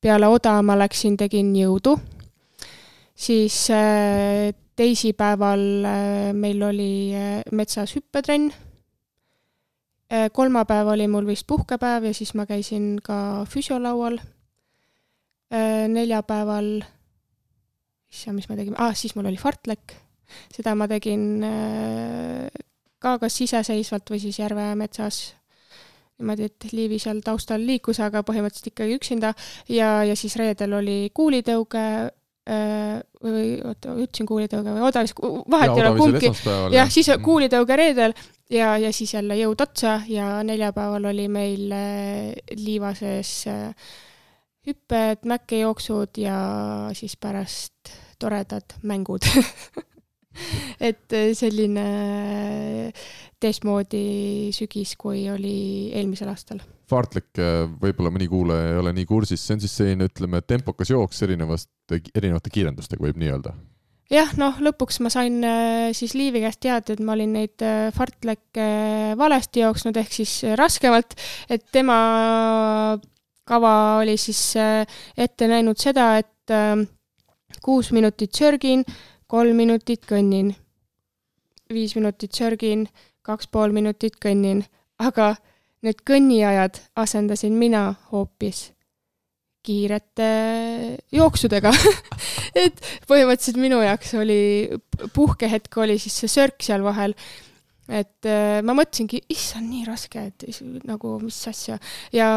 peale 0.01 0.29
oda 0.31 0.59
ma 0.63 0.77
läksin, 0.79 1.17
tegin 1.19 1.51
jõudu, 1.57 1.97
siis 3.19 3.67
äh, 3.75 4.55
teisipäeval 4.79 5.65
äh, 5.85 6.33
meil 6.35 6.63
oli 6.63 6.93
äh, 7.15 7.43
metsas 7.53 7.97
hüppetrenn, 7.99 8.51
kolmapäev 10.33 10.89
oli 10.89 11.05
mul 11.05 11.27
vist 11.29 11.45
puhkepäev 11.45 12.07
ja 12.09 12.15
siis 12.17 12.31
ma 12.33 12.47
käisin 12.49 12.95
ka 13.05 13.45
füsiolaual, 13.45 14.15
neljapäeval, 15.93 16.71
issand, 18.09 18.39
mis 18.39 18.49
me 18.49 18.57
tegime? 18.57 18.79
Ah,, 18.81 18.97
siis 18.97 19.13
mul 19.19 19.29
oli 19.29 19.37
fartlek, 19.37 19.99
seda 20.55 20.73
ma 20.81 20.89
tegin 20.89 21.45
ka 23.05 23.19
kas 23.21 23.37
iseseisvalt 23.45 24.09
või 24.09 24.23
siis 24.25 24.41
Järve 24.41 24.71
metsas 24.81 25.21
niimoodi, 26.19 26.49
et 26.49 26.73
Liivi 26.73 26.99
seal 27.03 27.21
taustal 27.25 27.63
liikus, 27.65 28.01
aga 28.03 28.25
põhimõtteliselt 28.27 28.73
ikkagi 28.73 28.97
üksinda 28.99 29.33
ja, 29.71 30.03
ja 30.07 30.17
siis 30.19 30.35
reedel 30.41 30.75
oli 30.81 30.97
kuulitõuge 31.15 31.85
äh, 32.09 32.97
või 33.23 33.53
oota, 33.63 33.95
ütlesin 33.95 34.29
kuulitõuge 34.29 34.75
või 34.75 34.87
odavis, 34.89 35.15
vahet 35.51 35.75
ei 35.75 35.85
ole 35.85 35.95
kumbki. 35.99 36.33
jah, 36.75 36.91
siis 36.91 37.11
mm. 37.13 37.25
kuulitõuge 37.25 37.79
reedel 37.79 38.17
ja, 38.51 38.75
ja 38.81 38.93
siis 38.95 39.15
jälle 39.15 39.39
jõud 39.39 39.63
otsa 39.63 40.01
ja 40.11 40.43
neljapäeval 40.47 41.11
oli 41.13 41.29
meil 41.33 41.73
äh, 41.75 42.35
liiva 42.59 42.95
sees 42.99 43.33
äh, 43.51 43.71
hüpped, 44.69 45.23
mäkkejooksud 45.29 46.19
ja 46.21 46.39
siis 46.99 47.15
pärast 47.17 47.95
toredad 48.19 48.75
mängud 48.83 49.23
et 50.89 51.15
selline 51.39 51.87
teistmoodi 53.41 54.51
sügis, 54.55 54.95
kui 54.99 55.25
oli 55.31 55.91
eelmisel 55.95 56.31
aastal. 56.33 56.61
Fartlek, 56.89 57.31
võib-olla 57.81 58.11
mõni 58.15 58.29
kuulaja 58.31 58.73
ei 58.73 58.79
ole 58.81 58.93
nii 58.97 59.09
kursis, 59.09 59.43
see 59.45 59.57
on 59.57 59.65
siis 59.65 59.75
selline, 59.79 60.09
ütleme, 60.09 60.41
tempokas 60.47 60.91
jooks 60.91 61.21
erinevast, 61.27 61.71
erinevate 62.17 62.53
kiirendustega, 62.55 63.05
võib 63.05 63.21
nii 63.21 63.35
öelda? 63.35 63.55
jah, 64.09 64.31
noh, 64.41 64.57
lõpuks 64.65 65.03
ma 65.05 65.11
sain 65.13 65.43
äh, 65.45 65.91
siis 65.93 66.15
Liivi 66.17 66.41
käest 66.41 66.63
teada, 66.65 66.95
et 66.95 67.03
ma 67.05 67.13
olin 67.13 67.35
neid 67.37 67.61
äh, 67.61 67.91
fartlekke 67.93 68.69
valesti 69.21 69.61
jooksnud, 69.61 69.99
ehk 70.01 70.15
siis 70.17 70.33
raskemalt, 70.57 71.13
et 71.53 71.67
tema 71.73 71.99
kava 73.49 73.75
oli 74.01 74.17
siis 74.21 74.41
ette 74.57 75.49
näinud 75.49 75.77
seda, 75.81 76.15
et 76.21 76.53
kuus 77.65 77.93
minutit 77.93 78.35
sörgin, 78.37 78.85
kolm 79.29 79.57
minutit 79.61 80.05
kõnnin, 80.09 80.53
viis 81.73 81.95
minutit 81.97 82.37
sörgin, 82.37 82.87
kaks 83.29 83.51
pool 83.53 83.75
minutit 83.77 84.17
kõnnin, 84.23 84.65
aga 84.99 85.35
need 85.87 86.01
kõnniajad 86.09 86.81
asendasin 86.99 87.55
mina 87.59 87.93
hoopis 88.11 88.69
kiirete 89.69 90.29
jooksudega 91.13 91.73
et 92.65 92.81
põhimõtteliselt 93.11 93.61
minu 93.61 93.83
jaoks 93.85 94.15
oli, 94.19 94.41
puhkehetk 95.15 95.81
oli 95.83 95.99
siis 96.01 96.17
see 96.23 96.33
sörk 96.33 96.65
seal 96.65 96.85
vahel. 96.87 97.15
et 97.89 98.29
äh, 98.29 98.59
ma 98.65 98.77
mõtlesingi, 98.77 99.23
issand, 99.33 99.69
nii 99.69 99.85
raske, 99.89 100.29
et 100.31 100.63
nagu 100.89 101.19
mis 101.23 101.41
asja 101.51 101.79
ja 102.15 102.31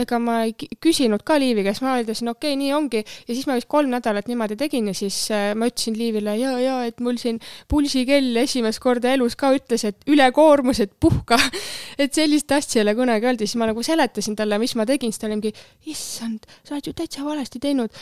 ega 0.00 0.18
ma 0.22 0.40
ei 0.46 0.54
küsinud 0.82 1.22
ka 1.26 1.36
Liivi 1.40 1.64
käest, 1.66 1.82
ma 1.84 1.96
ütlesin, 2.00 2.30
okei 2.32 2.54
okay,, 2.54 2.60
nii 2.60 2.72
ongi. 2.76 3.02
ja 3.04 3.30
siis 3.30 3.46
ma 3.48 3.58
vist 3.58 3.68
kolm 3.70 3.92
nädalat 3.94 4.28
niimoodi 4.30 4.56
tegin 4.60 4.90
ja 4.90 4.94
siis 4.96 5.18
äh, 5.34 5.52
ma 5.58 5.68
ütlesin 5.70 5.98
Liivile 5.98 6.36
ja, 6.40 6.56
ja 6.62 6.80
et 6.88 7.00
mul 7.04 7.18
siin 7.20 7.40
pulsikell 7.70 8.42
esimest 8.42 8.82
korda 8.82 9.14
elus 9.14 9.38
ka 9.38 9.52
ütles, 9.54 9.86
et 9.88 10.10
ülekoormus, 10.10 10.82
et 10.84 10.92
puhka. 11.00 11.38
Et 11.94 12.10
sellist 12.10 12.50
asja 12.50 12.80
ei 12.80 12.82
ole 12.82 12.96
kunagi 12.98 13.28
öeldud, 13.28 13.46
siis 13.46 13.58
ma 13.60 13.68
nagu 13.70 13.82
seletasin 13.86 14.34
talle, 14.34 14.56
mis 14.58 14.72
ma 14.74 14.82
tegin, 14.88 15.12
siis 15.12 15.22
ta 15.22 15.28
oli 15.28 15.36
mingi, 15.38 15.52
issand, 15.92 16.42
sa 16.66 16.74
oled 16.74 16.88
ju 16.88 16.94
täitsa 16.98 17.22
valesti 17.22 17.60
teinud 17.62 17.94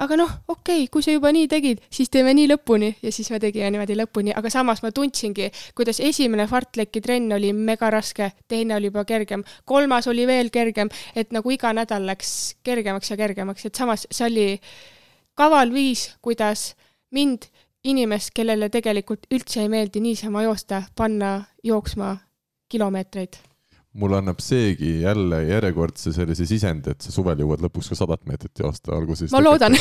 aga 0.00 0.16
noh, 0.16 0.30
okei 0.48 0.84
okay,, 0.84 0.88
kui 0.92 1.04
sa 1.04 1.12
juba 1.12 1.32
nii 1.34 1.48
tegid, 1.50 1.82
siis 1.92 2.10
teeme 2.12 2.32
nii 2.36 2.48
lõpuni. 2.50 2.90
Ja 3.04 3.12
siis 3.12 3.30
me 3.32 3.40
tegime 3.42 3.70
niimoodi 3.74 3.96
lõpuni, 3.98 4.34
aga 4.36 4.52
samas 4.52 4.82
ma 4.84 4.92
tundsingi, 4.96 5.50
kuidas 5.76 6.00
esimene 6.04 6.46
fartleki 6.50 7.02
trenn 7.04 7.32
oli 7.36 7.52
mega 7.56 7.90
raske, 7.92 8.30
teine 8.48 8.76
oli 8.78 8.90
juba 8.90 9.04
kergem, 9.08 9.44
kolmas 9.68 10.08
oli 10.10 10.26
veel 10.28 10.52
kergem, 10.54 10.90
et 11.14 11.34
nagu 11.36 11.52
iga 11.52 11.74
nädal 11.76 12.08
läks 12.08 12.32
kergemaks 12.66 13.12
ja 13.12 13.18
kergemaks, 13.20 13.66
et 13.68 13.76
samas 13.76 14.06
see 14.10 14.26
oli 14.28 14.48
kaval 15.38 15.74
viis, 15.74 16.08
kuidas 16.24 16.72
mind, 17.16 17.50
inimest, 17.84 18.32
kellele 18.36 18.68
tegelikult 18.72 19.28
üldse 19.32 19.64
ei 19.64 19.70
meeldi 19.72 20.02
niisama 20.04 20.44
joosta, 20.48 20.82
panna 20.96 21.38
jooksma 21.64 22.16
kilomeetreid 22.70 23.40
mulle 23.92 24.20
annab 24.20 24.38
seegi 24.42 25.00
jälle 25.00 25.42
järjekordse 25.48 26.12
sellise 26.14 26.46
sisendi, 26.46 26.94
et 26.94 27.02
sa 27.02 27.12
suvel 27.14 27.42
jõuad 27.42 27.64
lõpuks 27.64 27.90
ka 27.90 27.98
sadat 27.98 28.22
meetrit 28.30 28.62
joosta, 28.62 28.92
olgu 28.94 29.16
siis. 29.18 29.32
ma 29.34 29.42
loodan. 29.42 29.74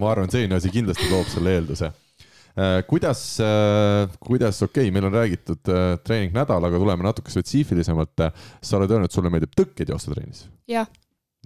ma 0.00 0.10
arvan, 0.12 0.30
selline 0.32 0.58
asi 0.58 0.72
kindlasti 0.74 1.08
loob 1.08 1.30
selle 1.32 1.54
eelduse 1.56 1.88
äh, 1.88 2.76
kuidas, 2.88 3.22
äh, 3.44 4.18
kuidas, 4.20 4.60
okei 4.66 4.88
okay,, 4.88 4.92
meil 4.94 5.08
on 5.08 5.16
räägitud 5.16 5.72
äh, 5.72 5.94
treeningnädal, 6.04 6.68
aga 6.68 6.82
tuleme 6.84 7.08
natuke 7.08 7.32
spetsiifilisemalt. 7.32 8.28
sa 8.62 8.76
oled 8.76 8.92
öelnud, 8.92 9.14
sulle 9.14 9.32
meeldib 9.32 9.56
tõkkeid 9.56 9.94
joosta 9.94 10.12
trennis? 10.12 10.44
jah. 10.68 10.90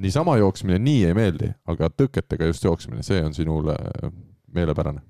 niisama 0.03 0.37
jooksmine 0.43 0.83
nii 0.83 1.07
ei 1.07 1.15
meeldi, 1.15 1.55
aga 1.71 1.93
tõketega 1.95 2.51
just 2.51 2.67
jooksmine, 2.67 3.07
see 3.07 3.23
on 3.23 3.35
sinule 3.35 3.79
meelepärane? 4.51 5.07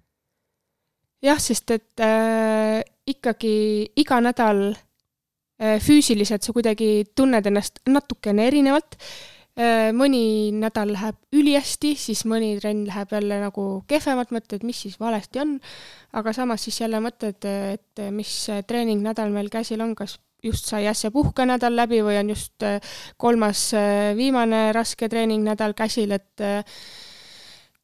jah, 1.24 1.40
sest 1.40 1.72
et 1.72 2.04
äh, 2.04 2.82
ikkagi 3.08 3.56
iga 3.96 4.20
nädal 4.20 4.74
füüsiliselt 5.82 6.42
sa 6.42 6.54
kuidagi 6.54 7.04
tunned 7.14 7.46
ennast 7.46 7.78
natukene 7.86 8.48
erinevalt. 8.50 8.96
Äh, 9.52 9.90
mõni 9.92 10.48
nädal 10.56 10.94
läheb 10.94 11.18
ülihästi, 11.36 11.90
siis 12.00 12.22
mõni 12.24 12.54
trenn 12.56 12.86
läheb 12.88 13.10
jälle 13.12 13.36
nagu 13.42 13.64
kehvemalt, 13.90 14.30
mõtled, 14.32 14.64
mis 14.64 14.80
siis 14.86 14.96
valesti 15.00 15.42
on. 15.42 15.58
aga 16.12 16.32
samas 16.32 16.64
siis 16.64 16.80
jälle 16.80 17.00
mõtled, 17.04 17.44
et 17.44 18.00
mis 18.12 18.32
treeningnädal 18.66 19.30
meil 19.32 19.50
käsil 19.52 19.80
on, 19.84 19.94
kas 19.94 20.18
just 20.42 20.66
sai 20.66 20.86
äsja 20.88 21.10
puhkenädal 21.12 21.76
läbi 21.76 22.00
või 22.02 22.16
on 22.20 22.32
just 22.32 22.64
äh, 22.64 22.80
kolmas 23.16 23.70
viimane 24.16 24.72
raske 24.72 25.08
treeningnädal 25.08 25.76
käsil, 25.76 26.16
et 26.16 26.40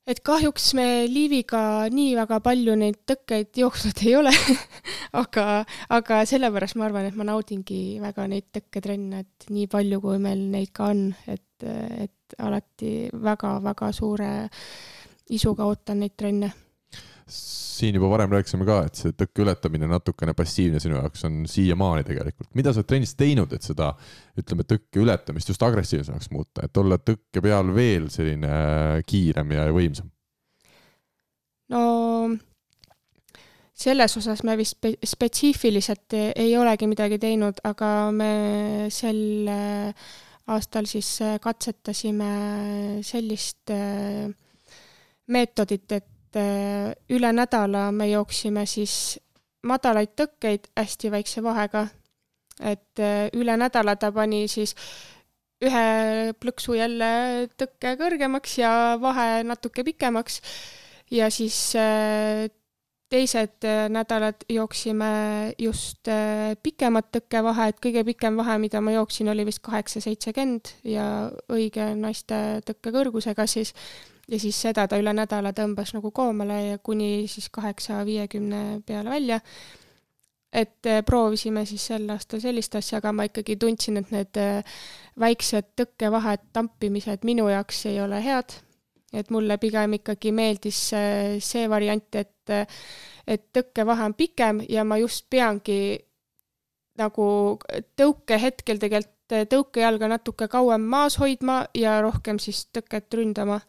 et 0.08 0.20
kahjuks 0.24 0.72
me 0.78 0.86
Liiviga 1.10 1.60
nii 1.92 2.14
väga 2.16 2.38
palju 2.44 2.76
neid 2.80 3.00
tõkkeid 3.08 3.60
jooksnud 3.60 4.02
ei 4.06 4.14
ole. 4.18 4.32
Aga, 5.20 5.64
aga 5.88 6.18
sellepärast 6.28 6.76
ma 6.76 6.84
arvan, 6.88 7.06
et 7.08 7.16
ma 7.16 7.24
naudingi 7.24 7.96
väga 8.02 8.26
neid 8.28 8.50
tõkketrenne, 8.52 9.22
et 9.24 9.46
nii 9.48 9.64
palju, 9.72 10.00
kui 10.04 10.18
meil 10.20 10.42
neid 10.52 10.68
ka 10.76 10.90
on, 10.92 11.06
et, 11.26 11.64
et 11.64 12.36
alati 12.44 12.92
väga-väga 13.16 13.88
suure 13.96 14.30
isuga 15.32 15.64
ootan 15.68 16.02
neid 16.04 16.16
trenne 16.20 16.52
siin 17.32 17.94
juba 17.94 18.10
varem 18.10 18.32
rääkisime 18.32 18.66
ka, 18.66 18.80
et 18.88 18.98
see 18.98 19.14
tõkke 19.16 19.44
ületamine 19.44 19.88
natukene 19.90 20.34
passiivne 20.36 20.80
sinu 20.82 20.98
jaoks 20.98 21.24
on 21.28 21.40
siiamaani 21.50 22.06
tegelikult. 22.06 22.50
mida 22.58 22.72
sa 22.72 22.82
oled 22.82 22.90
trennis 22.90 23.14
teinud, 23.18 23.52
et 23.54 23.64
seda, 23.64 23.92
ütleme, 24.38 24.66
tõkke 24.68 25.02
ületamist 25.02 25.52
just 25.52 25.62
agressiivsemaks 25.62 26.30
muuta, 26.34 26.66
et 26.66 26.82
olla 26.82 26.98
tõkke 26.98 27.42
peal 27.44 27.72
veel 27.74 28.08
selline 28.12 28.52
kiirem 29.06 29.56
ja 29.56 29.68
võimsam? 29.74 30.10
no 31.72 31.82
selles 33.78 34.16
osas 34.18 34.42
me 34.42 34.56
vist 34.58 34.78
spe 34.78 34.96
spetsiifiliselt 35.06 36.16
ei 36.34 36.56
olegi 36.58 36.88
midagi 36.90 37.20
teinud, 37.22 37.60
aga 37.68 37.92
me 38.10 38.32
sel 38.90 39.46
aastal 40.48 40.88
siis 40.88 41.18
katsetasime 41.44 42.32
sellist 43.04 43.70
meetodit, 45.28 45.92
et 45.92 46.04
äh, 46.04 46.17
üle 47.10 47.32
nädala 47.32 47.88
me 47.92 48.08
jooksime 48.10 48.66
siis 48.66 49.18
madalaid 49.66 50.14
tõkkeid 50.18 50.70
hästi 50.76 51.10
väikse 51.12 51.42
vahega. 51.42 51.88
et 52.58 52.98
äh, 52.98 53.28
üle 53.38 53.54
nädala 53.56 53.94
ta 53.96 54.10
pani 54.12 54.48
siis 54.50 54.74
ühe 55.62 56.32
plõksu 56.42 56.74
jälle 56.74 57.46
tõkke 57.58 57.94
kõrgemaks 58.00 58.58
ja 58.58 58.98
vahe 59.00 59.44
natuke 59.44 59.84
pikemaks. 59.84 60.40
ja 61.10 61.30
siis 61.30 61.74
äh, 61.76 62.48
teised 63.08 63.64
nädalad 63.88 64.44
jooksime 64.52 65.54
just 65.58 66.08
pikemat 66.62 67.06
tõkkevahet, 67.12 67.78
kõige 67.80 68.02
pikem 68.04 68.36
vahe, 68.36 68.58
mida 68.60 68.82
ma 68.84 68.92
jooksin, 68.92 69.30
oli 69.32 69.46
vist 69.48 69.62
kaheksa, 69.64 70.02
seitsekümmend 70.04 70.74
ja 70.84 71.30
õige 71.48 71.94
naiste 71.96 72.60
tõkke 72.68 72.92
kõrgusega 72.92 73.46
siis 73.48 73.72
ja 74.28 74.38
siis 74.40 74.60
seda 74.60 74.86
ta 74.88 74.98
üle 75.00 75.12
nädala 75.16 75.52
tõmbas 75.56 75.94
nagu 75.96 76.10
koomale 76.14 76.58
ja 76.64 76.78
kuni 76.84 77.26
siis 77.30 77.48
kaheksa 77.52 78.04
viiekümne 78.06 78.80
peale 78.86 79.10
välja. 79.10 79.40
et 80.52 80.86
eh, 80.86 81.02
proovisime 81.04 81.66
siis 81.68 81.86
sel 81.86 82.08
aastal 82.10 82.40
sellist 82.40 82.74
asja, 82.74 82.98
aga 82.98 83.12
ma 83.12 83.26
ikkagi 83.28 83.56
tundsin, 83.60 83.98
et 84.00 84.10
need 84.10 84.38
eh, 84.40 84.78
väiksed 85.20 85.74
tõkkevahed, 85.76 86.46
tampimised 86.52 87.24
minu 87.28 87.48
jaoks 87.48 87.84
ei 87.86 88.00
ole 88.00 88.22
head. 88.24 88.56
et 89.12 89.30
mulle 89.30 89.58
pigem 89.58 89.92
ikkagi 89.96 90.32
meeldis 90.32 90.80
see 91.40 91.68
variant, 91.68 92.14
et, 92.14 92.50
et 93.26 93.44
tõkkevahe 93.52 94.04
on 94.04 94.14
pikem 94.14 94.60
ja 94.68 94.84
ma 94.84 94.98
just 95.00 95.24
peangi 95.30 95.98
nagu 96.98 97.28
tõukehetkel 97.96 98.80
tegelikult 98.82 99.17
tõukejalga 99.28 100.08
natuke 100.08 100.48
kauem 100.48 100.84
maas 100.88 101.18
hoidma 101.20 101.62
ja 101.76 101.98
rohkem 102.04 102.38
siis 102.42 102.66
tõket 102.74 103.14
ründama. 103.14 103.60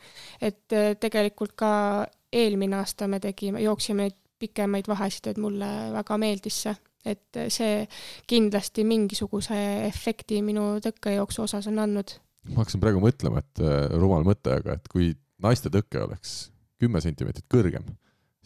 et 0.41 0.73
äh, 0.73 0.95
tegelikult 0.99 1.55
ka 1.55 2.07
eelmine 2.31 2.77
aasta 2.77 3.07
me 3.07 3.19
tegime, 3.19 3.61
jooksime 3.61 4.07
neid 4.07 4.17
pikemaid 4.39 4.87
vahesid, 4.87 5.27
et 5.27 5.37
mulle 5.37 5.67
väga 5.93 6.17
meeldis 6.17 6.61
see, 6.63 6.75
et 7.05 7.37
äh, 7.37 7.49
see 7.49 7.87
kindlasti 8.27 8.83
mingisuguse 8.83 9.59
efekti 9.87 10.41
minu 10.41 10.77
tõkkejooksu 10.83 11.43
osas 11.43 11.67
on 11.67 11.79
andnud. 11.79 12.15
ma 12.49 12.63
hakkasin 12.63 12.81
praegu 12.81 13.01
mõtlema, 13.03 13.43
et 13.43 13.65
rumal 13.97 14.23
mõte, 14.23 14.55
aga 14.61 14.79
et 14.79 14.87
kui 14.87 15.13
naiste 15.43 15.69
tõke 15.69 16.01
oleks 16.03 16.51
kümme 16.79 17.01
sentimeetrit 17.03 17.47
kõrgem, 17.51 17.83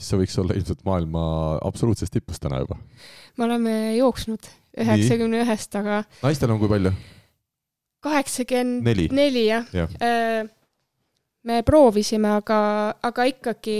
siis 0.03 0.11
see 0.11 0.19
võiks 0.19 0.35
olla 0.43 0.57
ilmselt 0.59 0.83
maailma 0.87 1.23
absoluutsest 1.63 2.13
tipust 2.13 2.43
täna 2.43 2.59
juba. 2.63 2.77
me 3.37 3.47
oleme 3.47 3.73
jooksnud 3.95 4.49
üheksakümne 4.83 5.43
ühest, 5.45 5.75
aga. 5.79 6.03
naistel 6.23 6.51
on 6.51 6.59
kui 6.61 6.71
palju? 6.71 6.91
kaheksakümmend 8.03 9.15
neli, 9.15 9.45
jah 9.47 9.69
ja. 9.73 9.87
ja.. 9.87 10.43
me 11.47 11.61
proovisime, 11.63 12.35
aga, 12.41 12.59
aga 13.03 13.29
ikkagi 13.31 13.79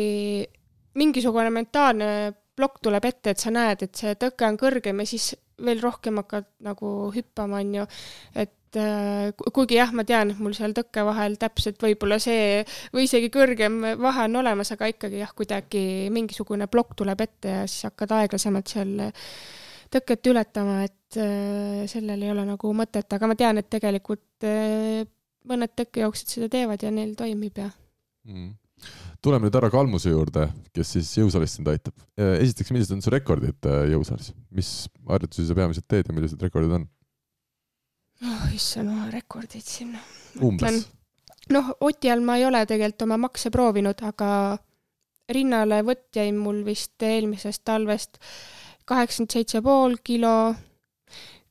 mingisugune 1.00 1.52
mentaalne 1.52 2.10
plokk 2.56 2.84
tuleb 2.86 3.06
ette, 3.10 3.34
et 3.34 3.42
sa 3.42 3.52
näed, 3.52 3.84
et 3.84 3.98
see 3.98 4.16
tõke 4.20 4.46
on 4.48 4.60
kõrgem 4.62 5.00
ja 5.02 5.10
siis 5.10 5.34
veel 5.64 5.82
rohkem 5.82 6.20
hakkad 6.22 6.48
nagu 6.66 7.10
hüppama, 7.14 7.62
on 7.64 7.80
ju. 7.82 7.88
et 8.36 8.54
kuigi 9.54 9.78
jah, 9.78 9.92
ma 9.96 10.06
tean, 10.08 10.34
et 10.34 10.40
mul 10.44 10.56
seal 10.58 10.76
tõkke 10.76 11.04
vahel 11.08 11.38
täpselt 11.42 11.82
võib-olla 11.84 12.20
see 12.22 12.64
või 12.94 13.08
isegi 13.08 13.32
kõrgem 13.34 13.82
vahe 14.02 14.28
on 14.28 14.40
olemas, 14.42 14.74
aga 14.76 14.90
ikkagi 14.92 15.22
jah, 15.22 15.34
kuidagi 15.36 15.84
mingisugune 16.14 16.70
plokk 16.72 16.98
tuleb 17.04 17.22
ette 17.26 17.58
ja 17.60 17.68
siis 17.68 17.90
hakkad 17.90 18.16
aeglasemalt 18.20 18.74
seal 18.74 18.96
tõket 19.94 20.32
ületama, 20.32 20.82
et 20.88 21.20
äh, 21.22 21.84
sellel 21.92 22.26
ei 22.26 22.34
ole 22.34 22.48
nagu 22.48 22.74
mõtet, 22.74 23.08
aga 23.14 23.30
ma 23.30 23.38
tean, 23.38 23.62
et 23.62 23.70
tegelikult 23.70 24.48
äh, 24.50 25.04
mõned 25.50 25.76
tõkkejooksjad 25.78 26.38
seda 26.38 26.52
teevad 26.56 26.84
ja 26.84 26.92
neil 26.94 27.16
toimib 27.20 27.62
ja 27.62 27.70
mm 28.26 28.52
tuleme 29.24 29.48
nüüd 29.48 29.56
härra 29.56 29.70
Kalmuse 29.72 30.12
juurde, 30.12 30.50
kes 30.76 30.90
siis 30.98 31.12
jõusaalis 31.16 31.56
sind 31.58 31.70
aitab. 31.72 31.96
esiteks, 32.18 32.74
millised 32.74 32.96
on 32.96 33.04
su 33.04 33.14
rekordid 33.14 33.70
jõusaalis, 33.94 34.34
mis 34.52 34.72
harjutusi 35.08 35.48
sa 35.48 35.56
peamiselt 35.58 35.88
teed 35.88 36.10
ja 36.10 36.16
millised 36.16 36.44
rekordid 36.44 36.76
on? 36.80 36.88
Oh 38.24 38.44
issand, 38.56 38.92
ma 38.92 39.08
rekordid 39.12 39.66
siin. 39.66 39.96
umbes? 40.42 40.84
noh, 41.54 41.74
Oti 41.84 42.12
all 42.12 42.24
ma 42.24 42.38
ei 42.40 42.48
ole 42.48 42.64
tegelikult 42.66 43.08
oma 43.08 43.20
makse 43.28 43.52
proovinud, 43.54 44.04
aga 44.08 44.58
rinnale 45.34 45.82
võtt 45.88 46.20
jäi 46.20 46.32
mul 46.36 46.64
vist 46.68 47.04
eelmisest 47.04 47.64
talvest 47.68 48.20
kaheksakümmend 48.90 49.36
seitse 49.36 49.62
pool 49.64 49.98
kilo. 50.04 50.54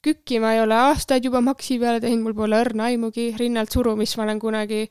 kükki 0.02 0.40
ma 0.42 0.56
ei 0.56 0.60
ole 0.60 0.74
aastaid 0.74 1.24
juba 1.24 1.40
maksi 1.44 1.76
peale 1.78 2.00
teinud, 2.02 2.24
mul 2.26 2.34
pole 2.34 2.58
õrna 2.58 2.88
aimugi, 2.90 3.28
rinnalt 3.38 3.70
surumist 3.70 4.16
ma 4.18 4.24
olen 4.24 4.40
kunagi 4.42 4.88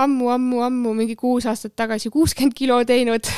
ammu-ammu-ammu, 0.00 0.94
mingi 0.96 1.16
kuus 1.20 1.44
aastat 1.46 1.74
tagasi 1.76 2.10
kuuskümmend 2.10 2.56
kilo 2.56 2.78
teinud 2.88 3.28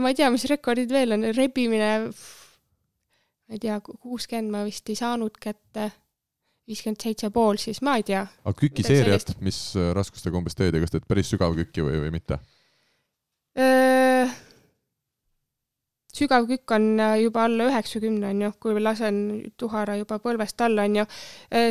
ma 0.00 0.12
ei 0.12 0.16
tea, 0.16 0.30
mis 0.30 0.46
rekordid 0.50 0.92
veel 0.92 1.16
on, 1.16 1.26
rebimine, 1.34 1.90
ma 3.48 3.58
ei 3.58 3.60
tea, 3.60 3.80
kuuskümmend 3.84 4.50
ma 4.52 4.64
vist 4.64 4.88
ei 4.88 4.96
saanud 4.98 5.36
kätte 5.40 5.90
viiskümmend 6.68 7.04
seitse 7.04 7.30
pool, 7.32 7.58
siis 7.60 7.82
ma 7.84 7.98
ei 8.00 8.06
tea. 8.06 8.24
aga 8.44 8.56
kükiseeriat, 8.58 9.36
mis 9.44 9.58
äh, 9.76 9.92
raskustega 9.96 10.38
umbes 10.38 10.56
teed 10.56 10.76
ja 10.76 10.82
kas 10.84 10.94
teed 10.94 11.06
päris 11.08 11.30
sügav 11.32 11.56
kükki 11.58 11.84
või, 11.84 12.00
või 12.06 12.16
mitte? 12.18 12.40
sügav 16.14 16.46
kükk 16.48 16.72
on 16.74 16.88
äh, 17.02 17.16
juba 17.22 17.44
alla 17.46 17.68
üheksakümne, 17.68 18.32
on 18.32 18.40
ju, 18.46 18.50
kui 18.62 18.80
lasen 18.80 19.18
tuhara 19.60 19.98
juba 20.00 20.18
põlvest 20.22 20.64
alla, 20.64 20.86
on 20.88 21.00
ju. 21.02 21.04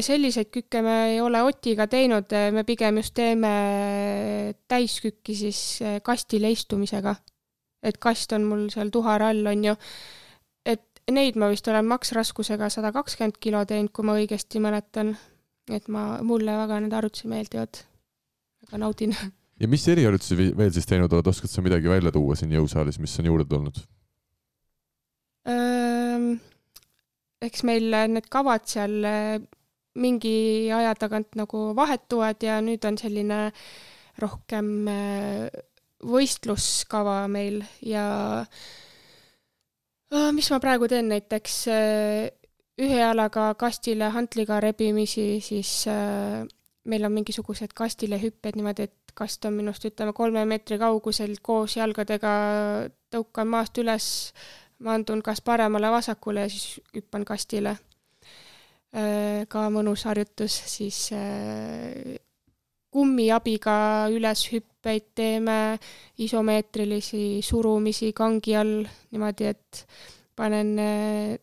Selliseid 0.06 0.52
kükke 0.54 0.84
me 0.86 0.95
ei 1.10 1.22
ole 1.24 1.41
Otiga 1.44 1.90
teinud, 1.91 2.32
äh, 2.36 2.52
me 2.56 2.64
pigem 2.68 3.02
just 3.02 3.16
teeme 3.18 3.54
täiskükki 4.70 5.36
siis 5.36 5.62
kastile 6.06 6.52
istumisega. 6.54 7.16
et 7.84 7.98
kast 8.00 8.32
on 8.32 8.45
mul 8.48 8.70
seal 8.72 8.94
tuhara 8.94 9.34
all, 9.34 9.48
on 9.48 9.66
ju. 9.66 9.74
Neid 11.12 11.38
ma 11.40 11.50
vist 11.52 11.68
olen 11.68 11.88
maksraskusega 11.90 12.70
sada 12.72 12.94
kakskümmend 12.96 13.40
kilo 13.44 13.64
teinud, 13.68 13.92
kui 13.96 14.06
ma 14.08 14.16
õigesti 14.20 14.62
mäletan. 14.64 15.18
et 15.72 15.88
ma, 15.88 16.20
mulle 16.24 16.52
väga 16.60 16.80
need 16.84 16.94
harjutused 16.94 17.30
meeldivad. 17.32 17.82
väga 18.66 18.78
naudin. 18.78 19.16
ja 19.60 19.68
mis 19.68 19.88
eriharjutusi 19.88 20.38
veel 20.58 20.72
siis 20.72 20.88
teinud 20.88 21.12
oled, 21.14 21.28
oskad 21.28 21.52
sa 21.52 21.62
midagi 21.62 21.90
välja 21.90 22.12
tuua 22.12 22.36
siin 22.36 22.52
jõusaalis, 22.52 23.00
mis 23.00 23.20
on 23.20 23.32
juurde 23.32 23.50
tulnud? 23.50 23.84
eks 27.44 27.66
meil 27.68 27.92
need 28.08 28.30
kavad 28.32 28.64
seal 28.72 29.04
äh, 29.04 29.42
mingi 30.00 30.72
aja 30.72 30.94
tagant 30.96 31.36
nagu 31.36 31.74
vahetuvad 31.76 32.40
ja 32.44 32.62
nüüd 32.64 32.86
on 32.88 32.96
selline 32.98 33.40
rohkem 34.24 34.88
äh, 34.88 35.50
võistluskava 36.08 37.26
meil 37.28 37.60
ja 37.84 38.06
äh, 38.46 38.64
mis 40.34 40.50
ma 40.52 40.60
praegu 40.60 40.88
teen 40.92 41.08
näiteks 41.12 41.56
ühe 42.82 42.98
jalaga 42.98 43.54
kastile 43.56 44.10
hantliga 44.14 44.60
rebimisi, 44.60 45.40
siis 45.42 45.86
meil 46.90 47.06
on 47.06 47.14
mingisugused 47.16 47.74
kastile 47.76 48.20
hüpped 48.22 48.58
niimoodi, 48.58 48.90
et 48.90 49.14
kast 49.16 49.46
on 49.46 49.54
minust 49.54 49.86
ütleme 49.86 50.14
kolme 50.14 50.44
meetri 50.50 50.80
kaugusel 50.82 51.36
koos 51.42 51.78
jalgadega 51.78 52.34
tõukan 53.14 53.50
maast 53.50 53.78
üles 53.78 54.08
maandun 54.84 55.22
kas 55.24 55.42
paremale-vasakule 55.42 56.46
ja 56.46 56.52
siis 56.52 56.82
hüppan 56.96 57.26
kastile. 57.26 57.78
Äh, 58.94 59.46
ka 59.50 59.70
mõnus 59.74 60.06
harjutus, 60.10 60.54
siis 60.70 61.08
kummi 62.94 63.28
abiga 63.34 63.76
üleshüppeid 64.14 65.10
teeme, 65.18 65.60
isomeetrilisi 66.22 67.41
surumisi 67.45 68.14
kangi 68.14 68.56
all 68.60 68.80
niimoodi, 68.86 69.49
et 69.49 69.86
panen 70.38 70.74
äh, 70.80 71.38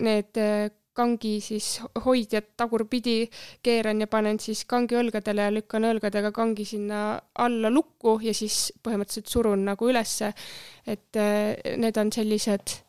need 0.00 0.40
kangi 1.00 1.38
siis 1.42 1.78
hoidjad 2.04 2.52
tagurpidi, 2.58 3.24
keeran 3.62 4.02
ja 4.02 4.08
panen 4.10 4.40
siis 4.42 4.64
kangi 4.68 4.98
õlgadele 5.00 5.46
ja 5.46 5.54
lükkan 5.54 5.86
õlgadega 5.90 6.32
kangi 6.34 6.66
sinna 6.68 7.00
alla 7.38 7.70
lukku 7.72 8.18
ja 8.24 8.34
siis 8.36 8.70
põhimõtteliselt 8.82 9.30
surun 9.30 9.64
nagu 9.70 9.90
ülesse. 9.90 10.32
et 10.86 11.16
eh, 11.16 11.76
need 11.76 11.96
on 11.96 12.10
sellised 12.12 12.80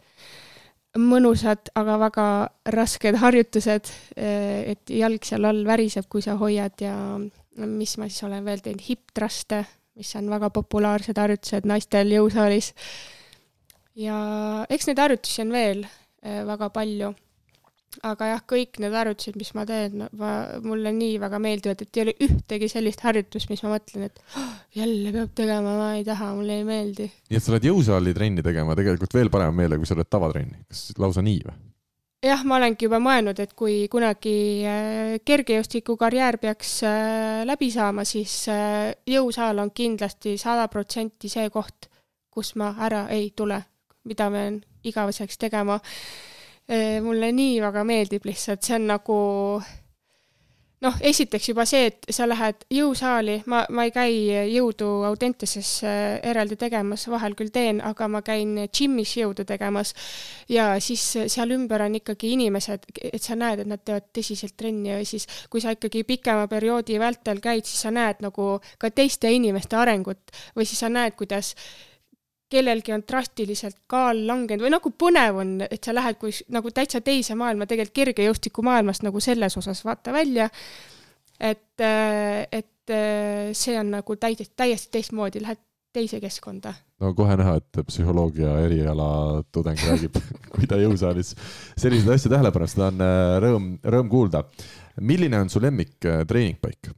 mõnusad, 0.98 1.70
aga 1.76 1.98
väga 2.00 2.28
rasked 2.76 3.16
harjutused, 3.22 3.92
eh, 4.18 4.72
et 4.74 4.90
jalg 4.90 5.24
seal 5.24 5.46
all 5.46 5.64
väriseb, 5.66 6.10
kui 6.10 6.22
sa 6.22 6.36
hoiad 6.36 6.82
ja 6.82 6.96
mis 7.58 7.98
ma 8.00 8.08
siis 8.10 8.24
olen 8.28 8.46
veel 8.46 8.62
teinud, 8.64 8.84
hip-truste, 8.86 9.64
mis 10.00 10.14
on 10.20 10.30
väga 10.32 10.52
populaarsed 10.56 11.18
harjutused 11.20 11.68
naistel 11.68 12.14
jõusaalis. 12.16 12.72
ja 14.00 14.16
eks 14.70 14.88
neid 14.88 15.04
harjutusi 15.04 15.44
on 15.44 15.52
veel 15.52 15.84
eh, 15.86 16.42
väga 16.48 16.72
palju 16.72 17.12
aga 18.08 18.30
jah, 18.30 18.44
kõik 18.48 18.80
need 18.82 18.94
harjutused, 18.96 19.38
mis 19.40 19.52
ma 19.58 19.66
teen 19.68 19.98
no,, 20.02 20.08
ma, 20.20 20.32
mulle 20.64 20.94
nii 20.96 21.18
väga 21.22 21.42
meeldivad, 21.44 21.84
et 21.84 21.98
ei 22.00 22.06
ole 22.06 22.14
ühtegi 22.24 22.70
sellist 22.72 23.04
harjutust, 23.04 23.52
mis 23.52 23.64
ma 23.66 23.74
mõtlen, 23.74 24.08
et 24.08 24.22
oh, 24.40 24.54
jälle 24.78 25.12
peab 25.16 25.34
tegema, 25.38 25.76
ma 25.80 25.90
ei 25.98 26.06
taha, 26.08 26.32
mulle 26.38 26.62
ei 26.62 26.68
meeldi. 26.68 27.10
nii 27.30 27.40
et 27.40 27.44
sa 27.44 27.54
oled 27.54 27.68
jõusaali 27.68 28.16
trenni 28.16 28.46
tegema 28.46 28.78
tegelikult 28.80 29.18
veel 29.18 29.34
parema 29.34 29.58
meelega, 29.60 29.84
kui 29.84 29.92
sa 29.92 29.98
oled 29.98 30.12
tavatrenni, 30.12 30.64
kas 30.72 30.88
lausa 31.02 31.26
nii 31.26 31.44
või? 31.50 31.60
Jah, 32.22 32.44
ma 32.46 32.58
olengi 32.60 32.86
juba 32.86 33.00
mõelnud, 33.02 33.40
et 33.42 33.54
kui 33.58 33.86
kunagi 33.92 34.36
äh, 34.68 35.14
kergejõustikukarjäär 35.26 36.38
peaks 36.42 36.78
äh, 36.86 37.42
läbi 37.50 37.72
saama, 37.74 38.06
siis 38.06 38.36
äh, 38.52 38.92
jõusaal 39.10 39.62
on 39.64 39.72
kindlasti 39.74 40.38
sada 40.42 40.68
protsenti 40.72 41.32
see 41.32 41.50
koht, 41.54 41.90
kus 42.32 42.54
ma 42.62 42.72
ära 42.80 43.08
ei 43.14 43.32
tule, 43.36 43.58
mida 44.08 44.30
ma 44.30 44.44
pean 44.44 44.62
igaveseks 44.88 45.42
tegema. 45.42 45.80
Mulle 47.04 47.34
nii 47.36 47.58
väga 47.60 47.82
meeldib 47.84 48.24
lihtsalt, 48.24 48.62
see 48.64 48.78
on 48.78 48.86
nagu 48.88 49.16
noh, 50.82 50.96
esiteks 51.06 51.50
juba 51.52 51.66
see, 51.70 51.90
et 51.92 52.08
sa 52.14 52.26
lähed 52.30 52.66
jõusaali, 52.74 53.38
ma, 53.52 53.62
ma 53.70 53.86
ei 53.86 53.94
käi 53.94 54.16
jõudu 54.52 54.90
Audenteses 55.08 55.70
eraldi 55.86 56.58
tegemas, 56.60 57.06
vahel 57.12 57.36
küll 57.38 57.54
teen, 57.54 57.82
aga 57.86 58.08
ma 58.12 58.24
käin 58.26 58.56
džimmis 58.66 59.14
jõudu 59.20 59.46
tegemas. 59.48 59.94
ja 60.50 60.74
siis 60.82 61.04
seal 61.32 61.54
ümber 61.56 61.86
on 61.86 61.96
ikkagi 62.02 62.34
inimesed, 62.36 62.90
et 63.12 63.22
sa 63.22 63.38
näed, 63.38 63.62
et 63.64 63.70
nad 63.70 63.84
teevad 63.86 64.10
tõsiselt 64.14 64.58
trenni 64.58 64.90
ja 64.90 65.00
siis, 65.06 65.28
kui 65.50 65.62
sa 65.62 65.76
ikkagi 65.76 66.04
pikema 66.08 66.48
perioodi 66.52 67.00
vältel 67.00 67.40
käid, 67.44 67.66
siis 67.70 67.86
sa 67.86 67.94
näed 67.94 68.24
nagu 68.26 68.58
ka 68.82 68.90
teiste 68.90 69.32
inimeste 69.32 69.78
arengut 69.78 70.34
või 70.56 70.66
siis 70.66 70.82
sa 70.82 70.90
näed, 70.90 71.16
kuidas 71.20 71.56
kellelgi 72.52 72.94
on 72.96 73.06
drastiliselt 73.08 73.80
kaal 73.92 74.26
langenud 74.28 74.66
või 74.66 74.74
nagu 74.74 74.92
põnev 75.04 75.42
on, 75.44 75.56
et 75.66 75.84
sa 75.84 75.96
lähed 75.96 76.20
kui 76.22 76.34
nagu 76.52 76.72
täitsa 76.76 77.02
teise 77.06 77.38
maailma, 77.40 77.68
tegelikult 77.70 77.98
kergejõustikumaailmast 78.02 79.08
nagu 79.08 79.24
selles 79.24 79.58
osas 79.58 79.84
vaata 79.88 80.14
välja. 80.16 80.50
et, 81.40 81.84
et 82.52 82.96
see 83.58 83.80
on 83.80 83.92
nagu 83.96 84.16
täiesti, 84.16 84.52
täiesti 84.56 84.92
teistmoodi, 84.92 85.42
lähed 85.42 85.62
teise 85.94 86.20
keskkonda. 86.24 86.74
no 87.00 87.14
kohe 87.18 87.36
näha, 87.40 87.58
et 87.60 87.82
psühholoogia 87.88 88.54
eriala 88.66 89.10
tudeng 89.52 89.80
räägib, 89.90 90.18
kui 90.54 90.70
ta 90.70 90.80
jõusaalis 90.80 91.34
selliseid 91.80 92.16
asju 92.16 92.32
tähele 92.32 92.54
paneb, 92.56 92.72
seda 92.72 92.88
on 92.92 93.06
äh, 93.06 93.36
rõõm, 93.44 93.68
rõõm 93.96 94.12
kuulda. 94.12 94.44
milline 95.02 95.42
on 95.44 95.52
su 95.52 95.62
lemmik 95.64 95.98
äh, 96.08 96.24
treeningpaik? 96.28 96.92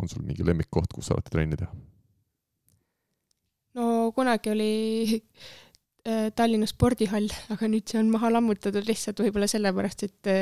on 0.00 0.08
sul 0.08 0.24
mingi 0.24 0.44
lemmikkoht, 0.46 0.92
kus 0.94 1.12
alati 1.12 1.34
trenni 1.34 1.58
teha? 1.60 1.70
Kunagi 4.14 4.52
oli 4.52 4.72
äh, 6.08 6.30
Tallinna 6.34 6.68
spordihall, 6.70 7.30
aga 7.52 7.70
nüüd 7.70 7.88
see 7.90 8.00
on 8.02 8.10
maha 8.12 8.32
lammutatud 8.32 8.86
lihtsalt 8.88 9.22
võib-olla 9.24 9.50
sellepärast, 9.50 10.08
et 10.08 10.32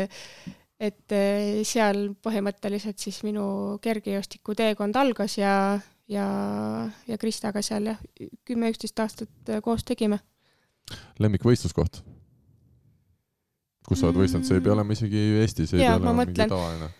et 0.81 1.13
äh, 1.13 1.61
seal 1.69 2.09
põhimõtteliselt 2.25 3.01
siis 3.03 3.21
minu 3.27 3.79
kergejõustiku 3.85 4.57
teekond 4.57 4.97
algas 4.97 5.37
ja, 5.37 5.55
ja, 6.09 6.27
ja 7.07 7.19
Kristaga 7.21 7.61
seal 7.65 7.91
jah, 7.93 8.01
kümme-üksteist 8.49 9.03
aastat 9.05 9.53
äh, 9.53 9.61
koos 9.65 9.85
tegime. 9.85 10.23
lemmikvõistluskoht? 11.21 12.01
kus 13.91 14.01
sa 14.01 14.09
oled 14.09 14.23
võistelnud, 14.23 14.47
see 14.47 14.61
ei 14.61 14.65
pea 14.65 14.73
olema 14.73 14.95
isegi 14.95 15.23
Eestis, 15.43 15.75
ei 15.75 15.83
pea 15.83 15.97
olema 15.99 16.25
mingi 16.25 16.49
tavaline? 16.49 16.91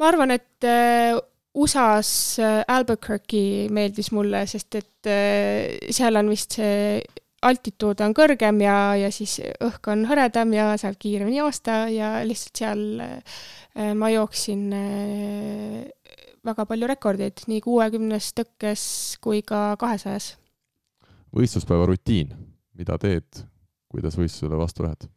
ma 0.00 0.08
arvan, 0.08 0.34
et 0.34 0.66
USA-s 1.54 2.38
äh, 2.38 2.60
Albuquerque 2.68 3.68
meeldis 3.74 4.12
mulle, 4.14 4.44
sest 4.46 4.76
et 4.78 5.10
äh, 5.10 5.78
seal 5.90 6.18
on 6.20 6.30
vist 6.30 6.58
see 6.58 7.00
altituud 7.40 8.02
on 8.04 8.12
kõrgem 8.14 8.60
ja, 8.62 8.76
ja 9.00 9.08
siis 9.14 9.38
õhk 9.64 9.88
on 9.90 10.04
hõredam 10.10 10.52
ja 10.52 10.74
saab 10.78 10.98
kiiremini 11.00 11.40
joosta 11.40 11.86
ja 11.88 12.18
lihtsalt 12.26 12.60
seal 12.60 12.82
äh, 13.00 13.94
ma 13.96 14.10
jooksin 14.12 14.66
väga 16.44 16.64
palju 16.68 16.88
rekordeid, 16.90 17.42
nii 17.48 17.62
kuuekümnes 17.64 18.32
tõkkes 18.36 18.82
kui 19.24 19.40
ka 19.46 19.74
kahesajas. 19.80 20.34
võistluspäeva 21.36 21.88
rutiin, 21.88 22.34
mida 22.76 22.98
teed 23.00 23.44
kuidas 23.90 24.16
võistlusele 24.18 24.58
vastu 24.60 24.86
lähed? 24.86 25.08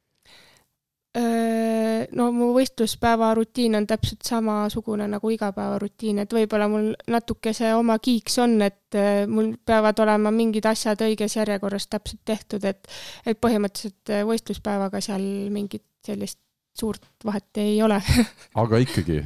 No 2.11 2.29
mu 2.35 2.51
võistluspäeva 2.55 3.33
rutiin 3.37 3.75
on 3.79 3.87
täpselt 3.87 4.25
samasugune 4.27 5.07
nagu 5.11 5.31
igapäevarutiin, 5.33 6.23
et 6.23 6.33
võib-olla 6.33 6.67
mul 6.71 6.91
natuke 7.11 7.53
see 7.55 7.73
oma 7.75 7.97
kiiks 8.03 8.37
on, 8.43 8.57
et 8.65 8.97
mul 9.27 9.53
peavad 9.65 9.99
olema 10.05 10.31
mingid 10.33 10.65
asjad 10.69 11.01
õiges 11.05 11.37
järjekorras 11.39 11.87
täpselt 11.91 12.23
tehtud, 12.25 12.65
et 12.65 12.89
et 13.25 13.39
põhimõtteliselt 13.39 14.13
võistluspäevaga 14.27 15.01
seal 15.01 15.23
mingit 15.53 15.85
sellist 16.05 16.39
suurt 16.77 17.05
vahet 17.25 17.61
ei 17.61 17.77
ole 17.85 17.99
aga 18.63 18.81
ikkagi 18.81 19.21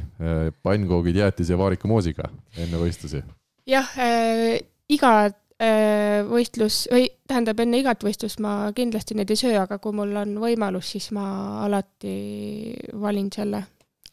pannkoogid 0.62 1.16
jäätise 1.16 1.54
ja 1.54 1.60
vaarikamoosiga 1.60 2.30
enne 2.56 2.80
võistlusi? 2.80 3.22
jah 3.68 3.92
äh,, 3.98 4.58
iga 4.88 5.28
Äh, 5.28 5.47
võistlus 5.58 6.84
või 6.92 7.08
tähendab, 7.26 7.58
enne 7.58 7.80
igat 7.82 8.04
võistlust 8.06 8.38
ma 8.42 8.70
kindlasti 8.74 9.16
neid 9.18 9.30
ei 9.34 9.40
söö, 9.40 9.56
aga 9.58 9.80
kui 9.82 9.94
mul 9.96 10.14
on 10.20 10.36
võimalus, 10.38 10.92
siis 10.94 11.10
ma 11.16 11.64
alati 11.64 12.76
valin 12.94 13.30
selle. 13.34 13.64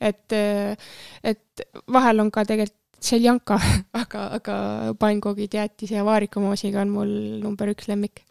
et, 0.01 0.33
äh, 0.33 0.75
et 1.23 1.61
vahel 1.87 2.19
on 2.19 2.31
ka 2.31 2.43
tegelikult 2.45 2.81
seljanka, 3.05 3.59
aga, 4.01 4.23
aga 4.39 4.55
pannkoogid 4.99 5.53
jäätise 5.53 5.99
ja 5.99 6.05
vaarikamoosiga 6.05 6.81
on 6.81 6.89
mul 6.89 7.11
number 7.43 7.69
üks 7.69 7.87
lemmik 7.87 8.23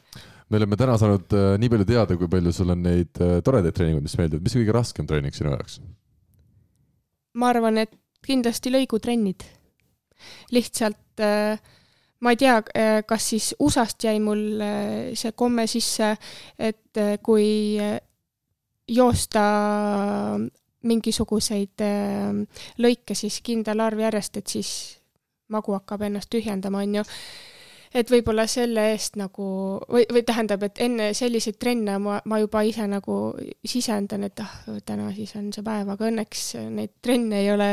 me 0.50 0.58
oleme 0.58 0.76
täna 0.76 0.96
saanud 0.98 1.32
äh, 1.32 1.54
nii 1.58 1.70
palju 1.70 1.86
teada, 1.88 2.16
kui 2.18 2.28
palju 2.28 2.52
sul 2.52 2.74
on 2.74 2.82
neid 2.82 3.14
toredaid 3.14 3.74
treeninguid, 3.74 4.04
mis 4.04 4.18
meeldivad, 4.18 4.42
mis 4.44 4.56
kõige 4.58 4.74
raskem 4.74 5.06
treening 5.06 5.34
sinu 5.34 5.54
jaoks? 5.54 5.78
ma 7.38 7.54
arvan, 7.54 7.78
et 7.78 7.94
kindlasti 8.24 8.72
lõigutrennid. 8.72 9.46
lihtsalt 10.54 11.22
äh, 11.22 11.62
ma 12.24 12.32
ei 12.32 12.40
tea, 12.40 12.56
äh, 12.56 13.02
kas 13.06 13.28
siis 13.34 13.52
USA-st 13.60 14.08
jäi 14.08 14.18
mul 14.24 14.60
äh, 14.64 15.12
see 15.18 15.32
komme 15.36 15.66
sisse, 15.68 16.14
et 16.58 16.96
äh, 17.00 17.18
kui 17.22 17.76
joosta 18.88 19.44
mingisuguseid 20.84 21.80
lõike 22.84 23.14
siis 23.16 23.38
kindel 23.44 23.80
arv 23.80 24.02
järjest, 24.04 24.36
et 24.36 24.52
siis 24.52 24.70
magu 25.48 25.72
hakkab 25.72 26.04
ennast 26.04 26.28
tühjendama, 26.32 26.82
on 26.84 26.98
ju 26.98 27.04
et 27.94 28.10
võib-olla 28.10 28.44
selle 28.50 28.88
eest 28.92 29.18
nagu 29.20 29.46
või, 29.86 30.02
või 30.10 30.22
tähendab, 30.26 30.64
et 30.66 30.80
enne 30.82 31.12
selliseid 31.14 31.58
trenne 31.62 31.96
ma, 32.02 32.18
ma 32.26 32.40
juba 32.42 32.64
ise 32.66 32.86
nagu 32.90 33.18
sisendan, 33.70 34.26
et 34.26 34.42
ah, 34.42 34.56
täna 34.86 35.10
siis 35.14 35.34
on 35.38 35.52
see 35.54 35.64
päev, 35.66 35.92
aga 35.94 36.10
õnneks 36.10 36.42
neid 36.74 36.96
trenne 37.04 37.44
ei 37.44 37.52
ole 37.54 37.70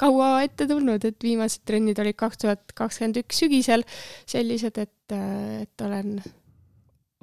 kaua 0.00 0.34
ette 0.46 0.66
tulnud, 0.70 1.06
et 1.06 1.22
viimased 1.22 1.62
trennid 1.68 2.02
olid 2.02 2.18
kaks 2.18 2.42
tuhat 2.42 2.74
kakskümmend 2.78 3.22
üks 3.22 3.42
sügisel 3.44 3.86
sellised, 4.26 4.82
et, 4.82 5.16
et 5.62 5.86
olen 5.86 6.16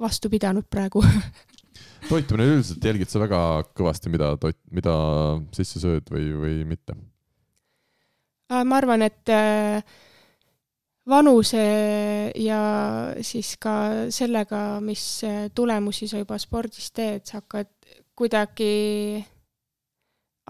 vastu 0.00 0.32
pidanud 0.32 0.64
praegu 0.72 1.04
toitumine 2.10 2.48
üldiselt 2.54 2.84
jälgid 2.84 3.12
sa 3.12 3.20
väga 3.20 3.40
kõvasti, 3.76 4.12
mida 4.12 4.32
toit, 4.40 4.58
mida 4.72 4.94
sisse 5.56 5.82
sööd 5.82 6.08
või, 6.12 6.30
või 6.40 6.60
mitte? 6.68 6.96
ma 8.50 8.80
arvan, 8.80 9.04
et 9.06 9.30
äh, 9.30 9.84
vanuse 11.08 11.62
ja 12.36 12.60
siis 13.24 13.54
ka 13.60 13.74
sellega, 14.12 14.80
mis 14.84 15.22
tulemusi 15.54 16.08
sa 16.08 16.20
juba 16.20 16.38
spordis 16.38 16.90
teed, 16.92 17.24
sa 17.26 17.40
hakkad 17.40 17.70
kuidagi 18.14 19.24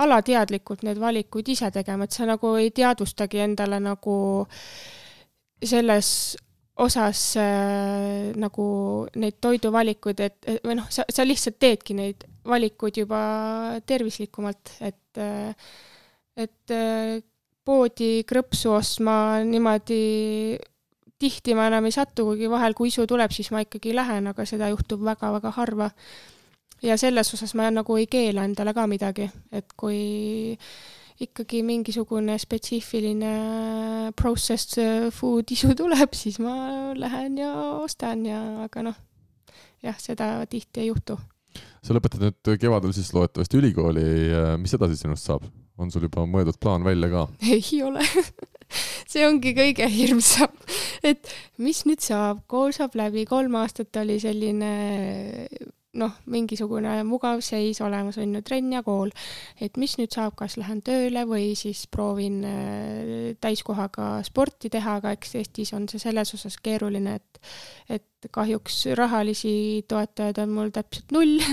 alateadlikult 0.00 0.84
neid 0.86 1.00
valikuid 1.00 1.50
ise 1.52 1.70
tegema, 1.74 2.06
et 2.06 2.16
sa 2.16 2.26
nagu 2.28 2.54
ei 2.58 2.70
teadvustagi 2.74 3.42
endale 3.44 3.80
nagu 3.84 4.16
selles 5.60 6.10
osas 6.80 7.22
äh, 7.36 8.30
nagu 8.40 8.66
neid 9.20 9.36
toiduvalikuid, 9.44 10.20
et 10.24 10.50
või 10.64 10.78
noh, 10.78 10.88
sa, 10.92 11.04
sa 11.12 11.26
lihtsalt 11.26 11.58
teedki 11.60 11.96
neid 11.98 12.24
valikuid 12.48 13.02
juba 13.02 13.20
tervislikumalt, 13.86 14.76
et 14.80 15.20
äh, 15.20 15.52
et 16.40 16.72
äh, 16.72 17.20
poodi 17.64 18.24
krõpsu 18.28 18.72
ostma 18.74 19.40
niimoodi 19.46 20.58
tihti 21.20 21.54
ma 21.56 21.68
enam 21.68 21.86
ei 21.88 21.94
satu, 21.94 22.30
kuigi 22.30 22.48
vahel, 22.50 22.74
kui 22.76 22.88
isu 22.90 23.04
tuleb, 23.08 23.32
siis 23.34 23.50
ma 23.52 23.62
ikkagi 23.64 23.92
lähen, 23.96 24.30
aga 24.32 24.46
seda 24.48 24.70
juhtub 24.72 25.04
väga-väga 25.04 25.52
harva. 25.58 25.90
ja 26.80 26.96
selles 26.96 27.28
osas 27.36 27.52
ma 27.54 27.68
nagu 27.68 27.96
ei 28.00 28.06
keela 28.08 28.46
endale 28.48 28.72
ka 28.72 28.86
midagi, 28.88 29.28
et 29.52 29.74
kui 29.76 30.56
ikkagi 31.20 31.60
mingisugune 31.60 32.38
spetsiifiline 32.40 33.32
processed 34.16 35.12
food 35.12 35.52
isu 35.52 35.74
tuleb, 35.76 36.16
siis 36.16 36.40
ma 36.40 36.94
lähen 36.96 37.36
ja 37.42 37.52
ostan 37.84 38.24
ja, 38.24 38.40
aga 38.64 38.86
noh, 38.88 38.96
jah, 39.84 39.98
seda 40.00 40.38
tihti 40.48 40.86
ei 40.86 40.88
juhtu. 40.88 41.18
sa 41.84 41.92
lõpetad 41.92 42.24
nüüd 42.24 42.54
kevadel 42.62 42.96
siis 42.96 43.12
loodetavasti 43.12 43.60
ülikooli, 43.60 44.06
mis 44.62 44.72
edasi 44.78 44.96
sinust 44.96 45.28
saab? 45.28 45.44
On 45.80 45.92
sul 45.92 46.06
juba 46.08 46.26
mõeldud 46.28 46.60
plaan 46.60 46.86
välja 46.86 47.10
ka? 47.12 47.26
ei 47.56 47.82
ole. 47.86 48.04
See 49.10 49.24
ongi 49.26 49.50
kõige 49.56 49.88
hirmsam, 49.90 50.52
et 51.02 51.32
mis 51.58 51.82
nüüd 51.88 52.04
saab, 52.04 52.44
kool 52.50 52.70
saab 52.76 52.94
läbi, 52.98 53.24
kolm 53.26 53.56
aastat 53.58 53.96
oli 53.98 54.20
selline 54.22 54.70
noh, 55.98 56.12
mingisugune 56.30 56.92
mugav 57.06 57.40
seis 57.42 57.80
olemas, 57.82 58.18
on 58.22 58.36
ju, 58.36 58.42
trenn 58.46 58.72
ja 58.74 58.82
kool. 58.86 59.10
et 59.60 59.76
mis 59.80 59.96
nüüd 59.98 60.12
saab, 60.14 60.36
kas 60.38 60.56
lähen 60.60 60.82
tööle 60.86 61.24
või 61.28 61.54
siis 61.58 61.86
proovin 61.90 62.40
äh, 62.46 63.32
täiskohaga 63.42 64.20
sporti 64.26 64.70
teha, 64.70 64.98
aga 65.00 65.14
eks 65.16 65.34
Eestis 65.40 65.74
on 65.74 65.88
see 65.90 66.02
selles 66.02 66.34
osas 66.36 66.58
keeruline, 66.62 67.18
et 67.18 67.40
et 67.90 68.30
kahjuks 68.30 68.84
rahalisi 68.98 69.82
toetajaid 69.88 70.38
on 70.42 70.54
mul 70.54 70.70
täpselt 70.74 71.10
null. 71.14 71.40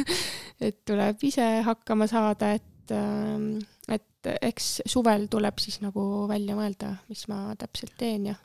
Et 0.58 0.74
tuleb 0.90 1.22
ise 1.22 1.46
hakkama 1.62 2.08
saada, 2.10 2.48
et 2.58 2.92
ähm, 2.92 3.60
et 4.28 4.52
eks 4.52 4.82
suvel 4.90 5.28
tuleb 5.32 5.60
siis 5.62 5.80
nagu 5.84 6.28
välja 6.30 6.58
mõelda, 6.58 6.98
mis 7.10 7.26
ma 7.32 7.56
täpselt 7.60 7.96
teen 8.00 8.32
ja 8.32 8.38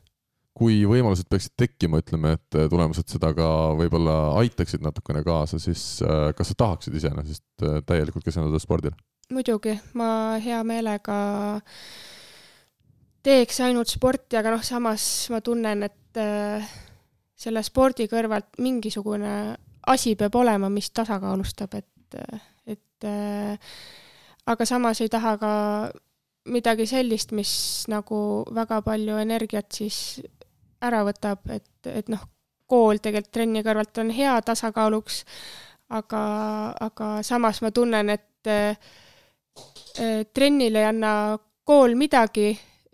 kui 0.57 0.83
võimalused 0.85 1.29
peaksid 1.33 1.55
tekkima, 1.57 2.03
ütleme, 2.03 2.35
et 2.37 2.57
tulemused 2.71 3.09
seda 3.09 3.31
ka 3.37 3.47
võib-olla 3.79 4.17
aitaksid 4.43 4.85
natukene 4.85 5.23
kaasa, 5.25 5.61
siis 5.63 6.03
äh, 6.05 6.29
kas 6.37 6.53
sa 6.53 6.59
tahaksid 6.65 6.97
iseenesest 6.99 7.65
äh, 7.65 7.81
täielikult 7.89 8.27
keskenduda 8.27 8.61
spordile? 8.63 8.97
muidugi, 9.33 9.73
ma 9.97 10.37
hea 10.45 10.59
meelega 10.67 11.17
teeks 13.25 13.63
ainult 13.65 13.89
sporti, 13.89 14.37
aga 14.37 14.53
noh, 14.53 14.65
samas 14.67 15.07
ma 15.33 15.41
tunnen, 15.41 15.87
et 15.89 16.21
äh, 16.21 16.69
selle 17.33 17.63
spordi 17.65 18.11
kõrvalt 18.13 18.61
mingisugune 18.61 19.33
asi 19.89 20.13
peab 20.21 20.37
olema, 20.37 20.69
mis 20.71 20.93
tasakaalustab, 20.95 21.81
et, 21.81 22.21
et 22.71 23.09
aga 24.47 24.67
samas 24.67 25.01
ei 25.01 25.11
taha 25.13 25.37
ka 25.39 25.53
midagi 26.51 26.87
sellist, 26.91 27.33
mis 27.33 27.53
nagu 27.91 28.45
väga 28.55 28.81
palju 28.83 29.19
energiat 29.23 29.71
siis 29.73 30.23
ära 30.83 31.05
võtab, 31.07 31.45
et, 31.55 31.69
et 31.87 32.09
noh, 32.11 32.25
kool 32.67 32.99
tegelikult 32.99 33.35
trenni 33.37 33.63
kõrvalt 33.63 34.01
on 34.03 34.11
hea 34.15 34.35
tasakaaluks, 34.43 35.23
aga, 35.95 36.23
aga 36.81 37.15
samas 37.27 37.63
ma 37.63 37.71
tunnen, 37.71 38.11
et 38.11 38.51
äh, 38.51 38.77
trennile 40.35 40.83
ei 40.83 40.91
anna 40.91 41.39
kool 41.69 41.95
midagi 41.95 42.51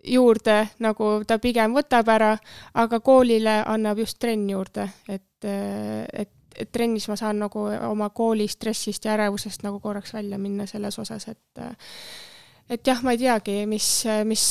juurde, 0.09 0.59
nagu 0.83 1.11
ta 1.27 1.39
pigem 1.41 1.73
võtab 1.75 2.11
ära, 2.13 2.33
aga 2.77 2.99
koolile 3.03 3.59
annab 3.65 4.03
just 4.03 4.19
trenn 4.21 4.45
juurde, 4.49 4.85
et, 5.09 5.45
et 5.45 6.33
et 6.59 6.71
trennis 6.71 7.07
ma 7.09 7.15
saan 7.19 7.39
nagu 7.39 7.67
oma 7.89 8.09
kooli 8.15 8.47
stressist 8.51 9.05
ja 9.05 9.15
ärevusest 9.17 9.63
nagu 9.63 9.79
korraks 9.83 10.13
välja 10.13 10.37
minna 10.41 10.67
selles 10.69 10.99
osas, 10.99 11.27
et 11.31 11.63
et 12.69 12.85
jah, 12.85 12.99
ma 13.01 13.15
ei 13.15 13.21
teagi, 13.23 13.63
mis, 13.65 13.87
mis 14.29 14.43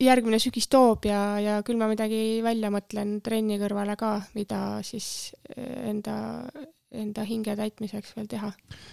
järgmine 0.00 0.38
sügis 0.40 0.70
toob 0.72 1.04
ja, 1.04 1.20
ja 1.42 1.58
küll 1.66 1.76
ma 1.76 1.90
midagi 1.90 2.40
välja 2.44 2.70
mõtlen 2.72 3.18
trenni 3.24 3.58
kõrvale 3.60 3.98
ka, 4.00 4.16
mida 4.38 4.60
siis 4.86 5.34
enda 5.56 6.16
enda 6.94 7.24
hinge 7.26 7.54
täitmiseks 7.58 8.14
veel 8.16 8.28
teha. 8.30 8.50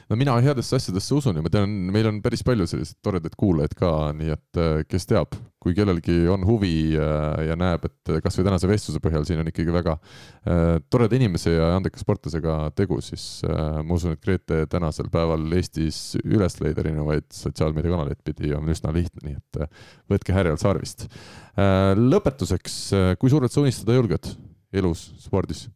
no 0.09 0.17
mina 0.19 0.35
headesse 0.43 0.77
asjadesse 0.77 1.15
usun 1.15 1.37
ja 1.37 1.43
ma 1.45 1.51
tean, 1.53 1.71
meil 1.93 2.09
on 2.09 2.19
päris 2.23 2.43
palju 2.45 2.67
selliseid 2.69 2.99
toredaid 3.05 3.37
kuulajaid 3.39 3.75
ka, 3.77 3.91
nii 4.17 4.33
et 4.35 4.59
äh, 4.61 4.83
kes 4.89 5.07
teab, 5.09 5.37
kui 5.61 5.75
kellelgi 5.77 6.25
on 6.31 6.45
huvi 6.47 6.73
äh, 6.97 7.43
ja 7.49 7.57
näeb, 7.59 7.85
et 7.87 8.13
kasvõi 8.25 8.47
tänase 8.47 8.69
vestluse 8.69 9.01
põhjal 9.03 9.25
siin 9.27 9.41
on 9.43 9.51
ikkagi 9.51 9.73
väga 9.75 9.97
äh, 9.97 10.77
toreda 10.93 11.19
inimese 11.19 11.55
ja 11.55 11.71
andeka 11.77 12.01
sportlasega 12.01 12.57
tegu, 12.77 12.99
siis 13.05 13.27
ma 13.45 13.97
usun, 13.97 14.15
et 14.15 14.23
Grete 14.23 14.63
tänasel 14.71 15.11
päeval 15.13 15.45
Eestis 15.57 16.17
üles 16.23 16.57
leida 16.61 16.83
erinevaid 16.85 17.27
sotsiaalmeediakanaleid 17.35 18.21
pidi 18.25 18.55
on 18.57 18.69
üsna 18.71 18.93
lihtne, 18.95 19.23
nii 19.27 19.37
et 19.39 19.83
võtke 20.11 20.35
härjal 20.35 20.59
sarvist. 20.61 21.07
lõpetuseks, 21.97 22.79
kui 23.19 23.31
suurelt 23.33 23.53
sa 23.53 23.63
unistada 23.63 23.97
julged 23.97 24.33
elus, 24.73 25.11
spordis? 25.19 25.67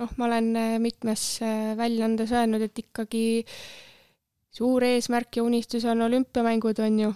Noh, 0.00 0.12
ma 0.16 0.28
olen 0.28 0.52
äh, 0.56 0.76
mitmes 0.82 1.40
äh, 1.44 1.72
väljaandes 1.78 2.32
öelnud, 2.32 2.64
et 2.64 2.78
ikkagi 2.82 3.24
suur 4.50 4.84
eesmärk 4.84 5.36
ja 5.36 5.44
unistus 5.46 5.84
on 5.84 6.02
olümpiamängud, 6.08 6.80
on 6.86 7.02
ju. 7.06 7.12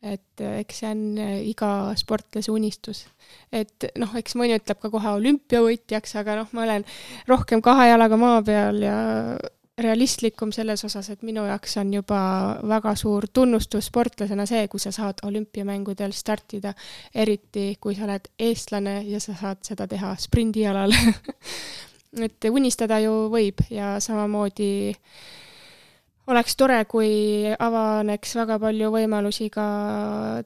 et 0.00 0.40
eks 0.40 0.78
see 0.80 0.88
on 0.88 1.00
iga 1.44 1.70
sportlase 2.00 2.48
unistus. 2.52 3.04
et 3.52 3.90
noh, 4.00 4.14
eks 4.16 4.34
mõni 4.40 4.56
ütleb 4.56 4.80
ka 4.80 4.90
kohe 4.90 5.12
olümpiavõitjaks, 5.18 6.16
aga 6.22 6.38
noh, 6.40 6.52
ma 6.56 6.64
olen 6.64 6.86
rohkem 7.28 7.60
kahe 7.62 7.90
jalaga 7.90 8.16
maa 8.16 8.40
peal 8.42 8.80
ja 8.82 8.98
realistlikum 9.80 10.52
selles 10.52 10.84
osas, 10.84 11.10
et 11.10 11.22
minu 11.26 11.44
jaoks 11.48 11.76
on 11.80 11.92
juba 11.94 12.20
väga 12.68 12.94
suur 12.98 13.26
tunnustus 13.32 13.88
sportlasena 13.90 14.46
see, 14.48 14.66
kui 14.68 14.80
sa 14.82 14.92
saad 14.94 15.22
olümpiamängudel 15.26 16.12
startida, 16.16 16.74
eriti 17.14 17.74
kui 17.80 17.96
sa 17.96 18.06
oled 18.08 18.30
eestlane 18.38 19.00
ja 19.08 19.20
sa 19.20 19.36
saad 19.38 19.62
seda 19.66 19.88
teha 19.90 20.14
sprindialal 20.20 20.94
et 22.18 22.50
unistada 22.50 22.98
ju 23.02 23.28
võib 23.30 23.62
ja 23.70 23.94
samamoodi 24.02 24.70
oleks 26.30 26.56
tore, 26.58 26.78
kui 26.90 27.50
avaneks 27.58 28.34
väga 28.38 28.58
palju 28.62 28.90
võimalusi 28.94 29.50
ka 29.52 29.66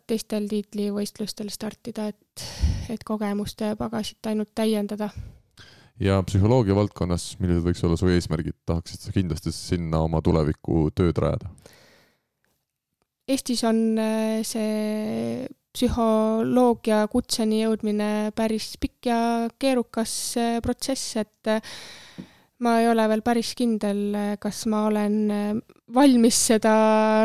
teistel 0.08 0.48
tiitlivõistlustel 0.50 1.50
startida, 1.52 2.08
et, 2.12 2.44
et 2.92 3.04
kogemuste 3.04 3.74
pagasit 3.80 4.30
ainult 4.30 4.52
täiendada. 4.54 5.10
ja 6.00 6.20
psühholoogia 6.26 6.76
valdkonnas, 6.76 7.34
millised 7.40 7.64
võiks 7.64 7.84
olla 7.84 7.96
su 7.96 8.08
eesmärgid, 8.12 8.56
tahaksid 8.66 9.00
sa 9.00 9.12
kindlasti 9.14 9.52
sinna 9.52 10.04
oma 10.04 10.22
tuleviku 10.22 10.88
tööd 10.94 11.18
rajada? 11.18 11.50
Eestis 13.28 13.62
on 13.64 13.96
äh, 13.96 14.42
see 14.44 15.46
psühholoogia 15.74 17.02
kutseni 17.10 17.64
jõudmine 17.64 18.30
päris 18.36 18.74
pikk 18.80 19.10
ja 19.10 19.18
keerukas 19.58 20.14
äh, 20.38 20.58
protsess, 20.62 21.16
et 21.18 21.50
äh, 21.50 21.74
ma 22.62 22.78
ei 22.80 22.88
ole 22.88 23.06
veel 23.10 23.24
päris 23.26 23.52
kindel, 23.58 24.02
äh, 24.14 24.32
kas 24.40 24.64
ma 24.70 24.84
olen 24.88 25.16
valmis 25.94 26.38
seda 26.52 26.74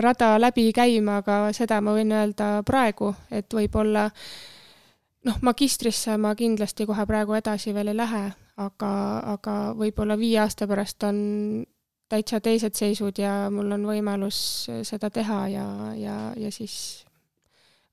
rada 0.04 0.34
läbi 0.42 0.70
käima, 0.76 1.20
aga 1.22 1.42
seda 1.56 1.80
ma 1.86 1.94
võin 1.98 2.14
öelda 2.16 2.52
praegu, 2.66 3.14
et 3.32 3.54
võib-olla 3.54 4.08
noh, 5.30 5.42
magistrisse 5.46 6.18
ma 6.18 6.34
kindlasti 6.38 6.88
kohe 6.90 7.06
praegu 7.06 7.38
edasi 7.38 7.74
veel 7.76 7.94
ei 7.94 8.00
lähe, 8.00 8.24
aga, 8.58 8.94
aga 9.36 9.60
võib-olla 9.78 10.18
viie 10.18 10.40
aasta 10.42 10.68
pärast 10.68 11.06
on 11.06 11.20
täitsa 12.10 12.40
teised 12.42 12.74
seisud 12.74 13.22
ja 13.22 13.52
mul 13.54 13.78
on 13.78 13.86
võimalus 13.86 14.40
seda 14.90 15.12
teha 15.14 15.44
ja, 15.54 15.68
ja, 15.94 16.18
ja 16.34 16.50
siis 16.50 17.06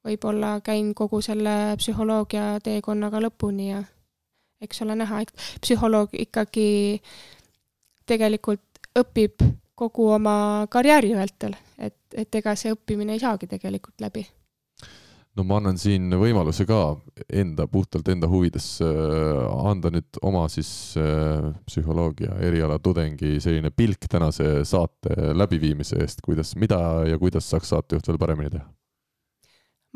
võib-olla 0.07 0.57
käin 0.65 0.95
kogu 0.95 1.21
selle 1.25 1.77
psühholoogia 1.81 2.57
teekonnaga 2.65 3.21
lõpuni 3.27 3.71
ja 3.71 3.83
eks 4.63 4.83
ole 4.87 4.97
näha, 4.97 5.21
et 5.25 5.33
psühholoog 5.61 6.15
ikkagi 6.17 6.69
tegelikult 8.07 8.83
õpib 8.97 9.45
kogu 9.77 10.09
oma 10.15 10.67
karjääri 10.73 11.13
vältel, 11.19 11.57
et, 11.79 11.99
et 12.15 12.41
ega 12.41 12.55
see 12.57 12.73
õppimine 12.73 13.17
ei 13.17 13.21
saagi 13.23 13.49
tegelikult 13.51 14.01
läbi 14.01 14.25
no 15.37 15.45
ma 15.45 15.59
annan 15.61 15.77
siin 15.81 16.09
võimaluse 16.17 16.65
ka 16.69 16.81
enda, 17.29 17.67
puhtalt 17.69 18.09
enda 18.13 18.29
huvides 18.31 18.69
äh, 18.85 19.43
anda 19.69 19.93
nüüd 19.93 20.21
oma 20.25 20.47
siis 20.53 20.71
äh, 21.01 21.51
psühholoogia 21.69 22.39
eriala 22.47 22.79
tudengi 22.83 23.37
selline 23.43 23.73
pilk 23.77 24.09
tänase 24.11 24.65
saate 24.69 25.35
läbiviimise 25.37 26.01
eest, 26.03 26.25
kuidas, 26.25 26.55
mida 26.57 26.81
ja 27.11 27.21
kuidas 27.21 27.51
saaks 27.53 27.75
saatejuht 27.75 28.09
veel 28.09 28.23
paremini 28.23 28.55
teha? 28.57 28.67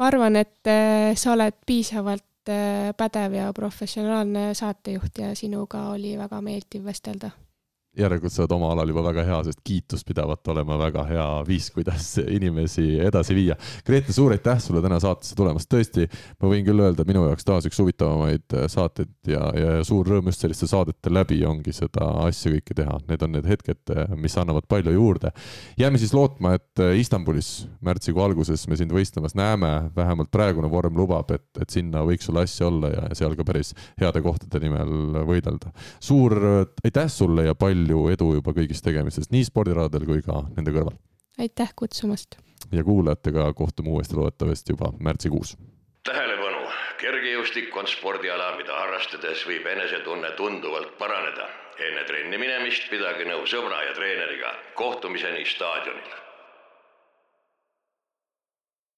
Ma 0.01 0.09
arvan, 0.09 0.41
et 0.41 0.67
äh, 0.67 1.13
sa 1.15 1.35
oled 1.37 1.61
piisavalt 1.67 2.49
äh, 2.49 2.91
pädev 2.97 3.37
ja 3.37 3.53
professionaalne 3.53 4.55
saatejuht 4.57 5.21
ja 5.21 5.35
sinuga 5.37 5.91
oli 5.93 6.17
väga 6.19 6.41
meeldiv 6.41 6.89
vestelda 6.89 7.31
järelikult 7.99 8.33
sa 8.33 8.45
oled 8.45 8.53
oma 8.55 8.69
alal 8.71 8.91
juba 8.93 9.03
väga 9.09 9.25
hea, 9.27 9.39
sest 9.49 9.61
kiitus 9.67 10.05
pidavat 10.07 10.47
olema 10.53 10.77
väga 10.79 11.03
hea 11.09 11.27
viis, 11.47 11.71
kuidas 11.75 12.13
inimesi 12.23 12.85
edasi 13.03 13.35
viia. 13.35 13.57
Grete, 13.87 14.15
suur 14.15 14.31
aitäh 14.35 14.61
sulle 14.63 14.83
täna 14.85 15.01
saatesse 15.03 15.35
tulemast, 15.39 15.67
tõesti, 15.71 16.07
ma 16.39 16.51
võin 16.53 16.63
küll 16.67 16.85
öelda, 16.85 17.07
minu 17.09 17.25
jaoks 17.27 17.47
taas 17.47 17.67
üks 17.67 17.81
huvitavamaid 17.83 18.55
äh, 18.55 18.69
saateid 18.71 19.11
ja, 19.31 19.43
ja 19.59 19.73
suur 19.87 20.07
rõõm 20.07 20.31
just 20.31 20.45
selliste 20.45 20.69
saadete 20.71 21.11
läbi 21.11 21.41
ongi 21.47 21.75
seda 21.75 22.13
asja 22.29 22.53
kõike 22.55 22.77
teha, 22.79 23.01
need 23.11 23.27
on 23.27 23.35
need 23.35 23.51
hetked, 23.51 23.83
äh, 23.97 24.15
mis 24.15 24.39
annavad 24.39 24.69
palju 24.71 24.95
juurde. 24.95 25.35
jääme 25.81 25.99
siis 25.99 26.15
lootma, 26.15 26.55
et 26.61 26.85
äh, 26.85 26.95
Istanbulis 27.01 27.67
märtsikuu 27.83 28.23
alguses 28.23 28.69
me 28.71 28.79
sind 28.79 28.95
võistlemas 28.95 29.35
näeme, 29.35 29.91
vähemalt 29.97 30.31
praegune 30.31 30.71
vorm 30.71 30.95
lubab, 31.01 31.35
et, 31.35 31.49
et 31.59 31.75
sinna 31.75 32.05
võiks 32.07 32.31
sul 32.31 32.39
asja 32.39 32.71
olla 32.71 32.95
ja 32.95 33.05
seal 33.19 33.35
ka 33.35 33.45
päris 33.47 33.75
heade 33.99 34.23
kohtade 34.23 34.63
nimel 34.63 35.27
võidelda. 35.27 35.75
suur 35.99 36.39
aitäh 36.87 37.11
sulle 37.11 37.49
ja 37.51 37.59
palju 37.59 37.80
palju 37.81 38.11
edu 38.13 38.35
juba 38.37 38.53
kõigis 38.57 38.83
tegemistes, 38.85 39.31
nii 39.33 39.47
spordiradadel 39.47 40.07
kui 40.09 40.23
ka 40.23 40.45
nende 40.57 40.73
kõrval. 40.75 40.97
aitäh 41.39 41.73
kutsumast! 41.77 42.37
ja 42.73 42.85
kuulajatega 42.85 43.53
kohtume 43.55 43.91
uuesti 43.91 44.17
loodetavasti 44.17 44.73
juba 44.73 44.93
märtsikuus. 45.01 45.57
tähelepanu, 46.05 46.69
kergejõustik 47.01 47.77
on 47.77 47.87
spordiala, 47.87 48.57
mida 48.57 48.77
harrastades 48.77 49.47
võib 49.47 49.67
enesetunne 49.67 50.31
tunduvalt 50.37 50.99
paraneda. 50.99 51.49
enne 51.81 52.05
trenni 52.05 52.39
minemist 52.39 52.91
pidage 52.91 53.25
nõu 53.25 53.47
sõbra 53.47 53.85
ja 53.89 53.95
treeneriga. 53.95 54.55
kohtumiseni 54.75 55.45
staadionil 55.45 56.20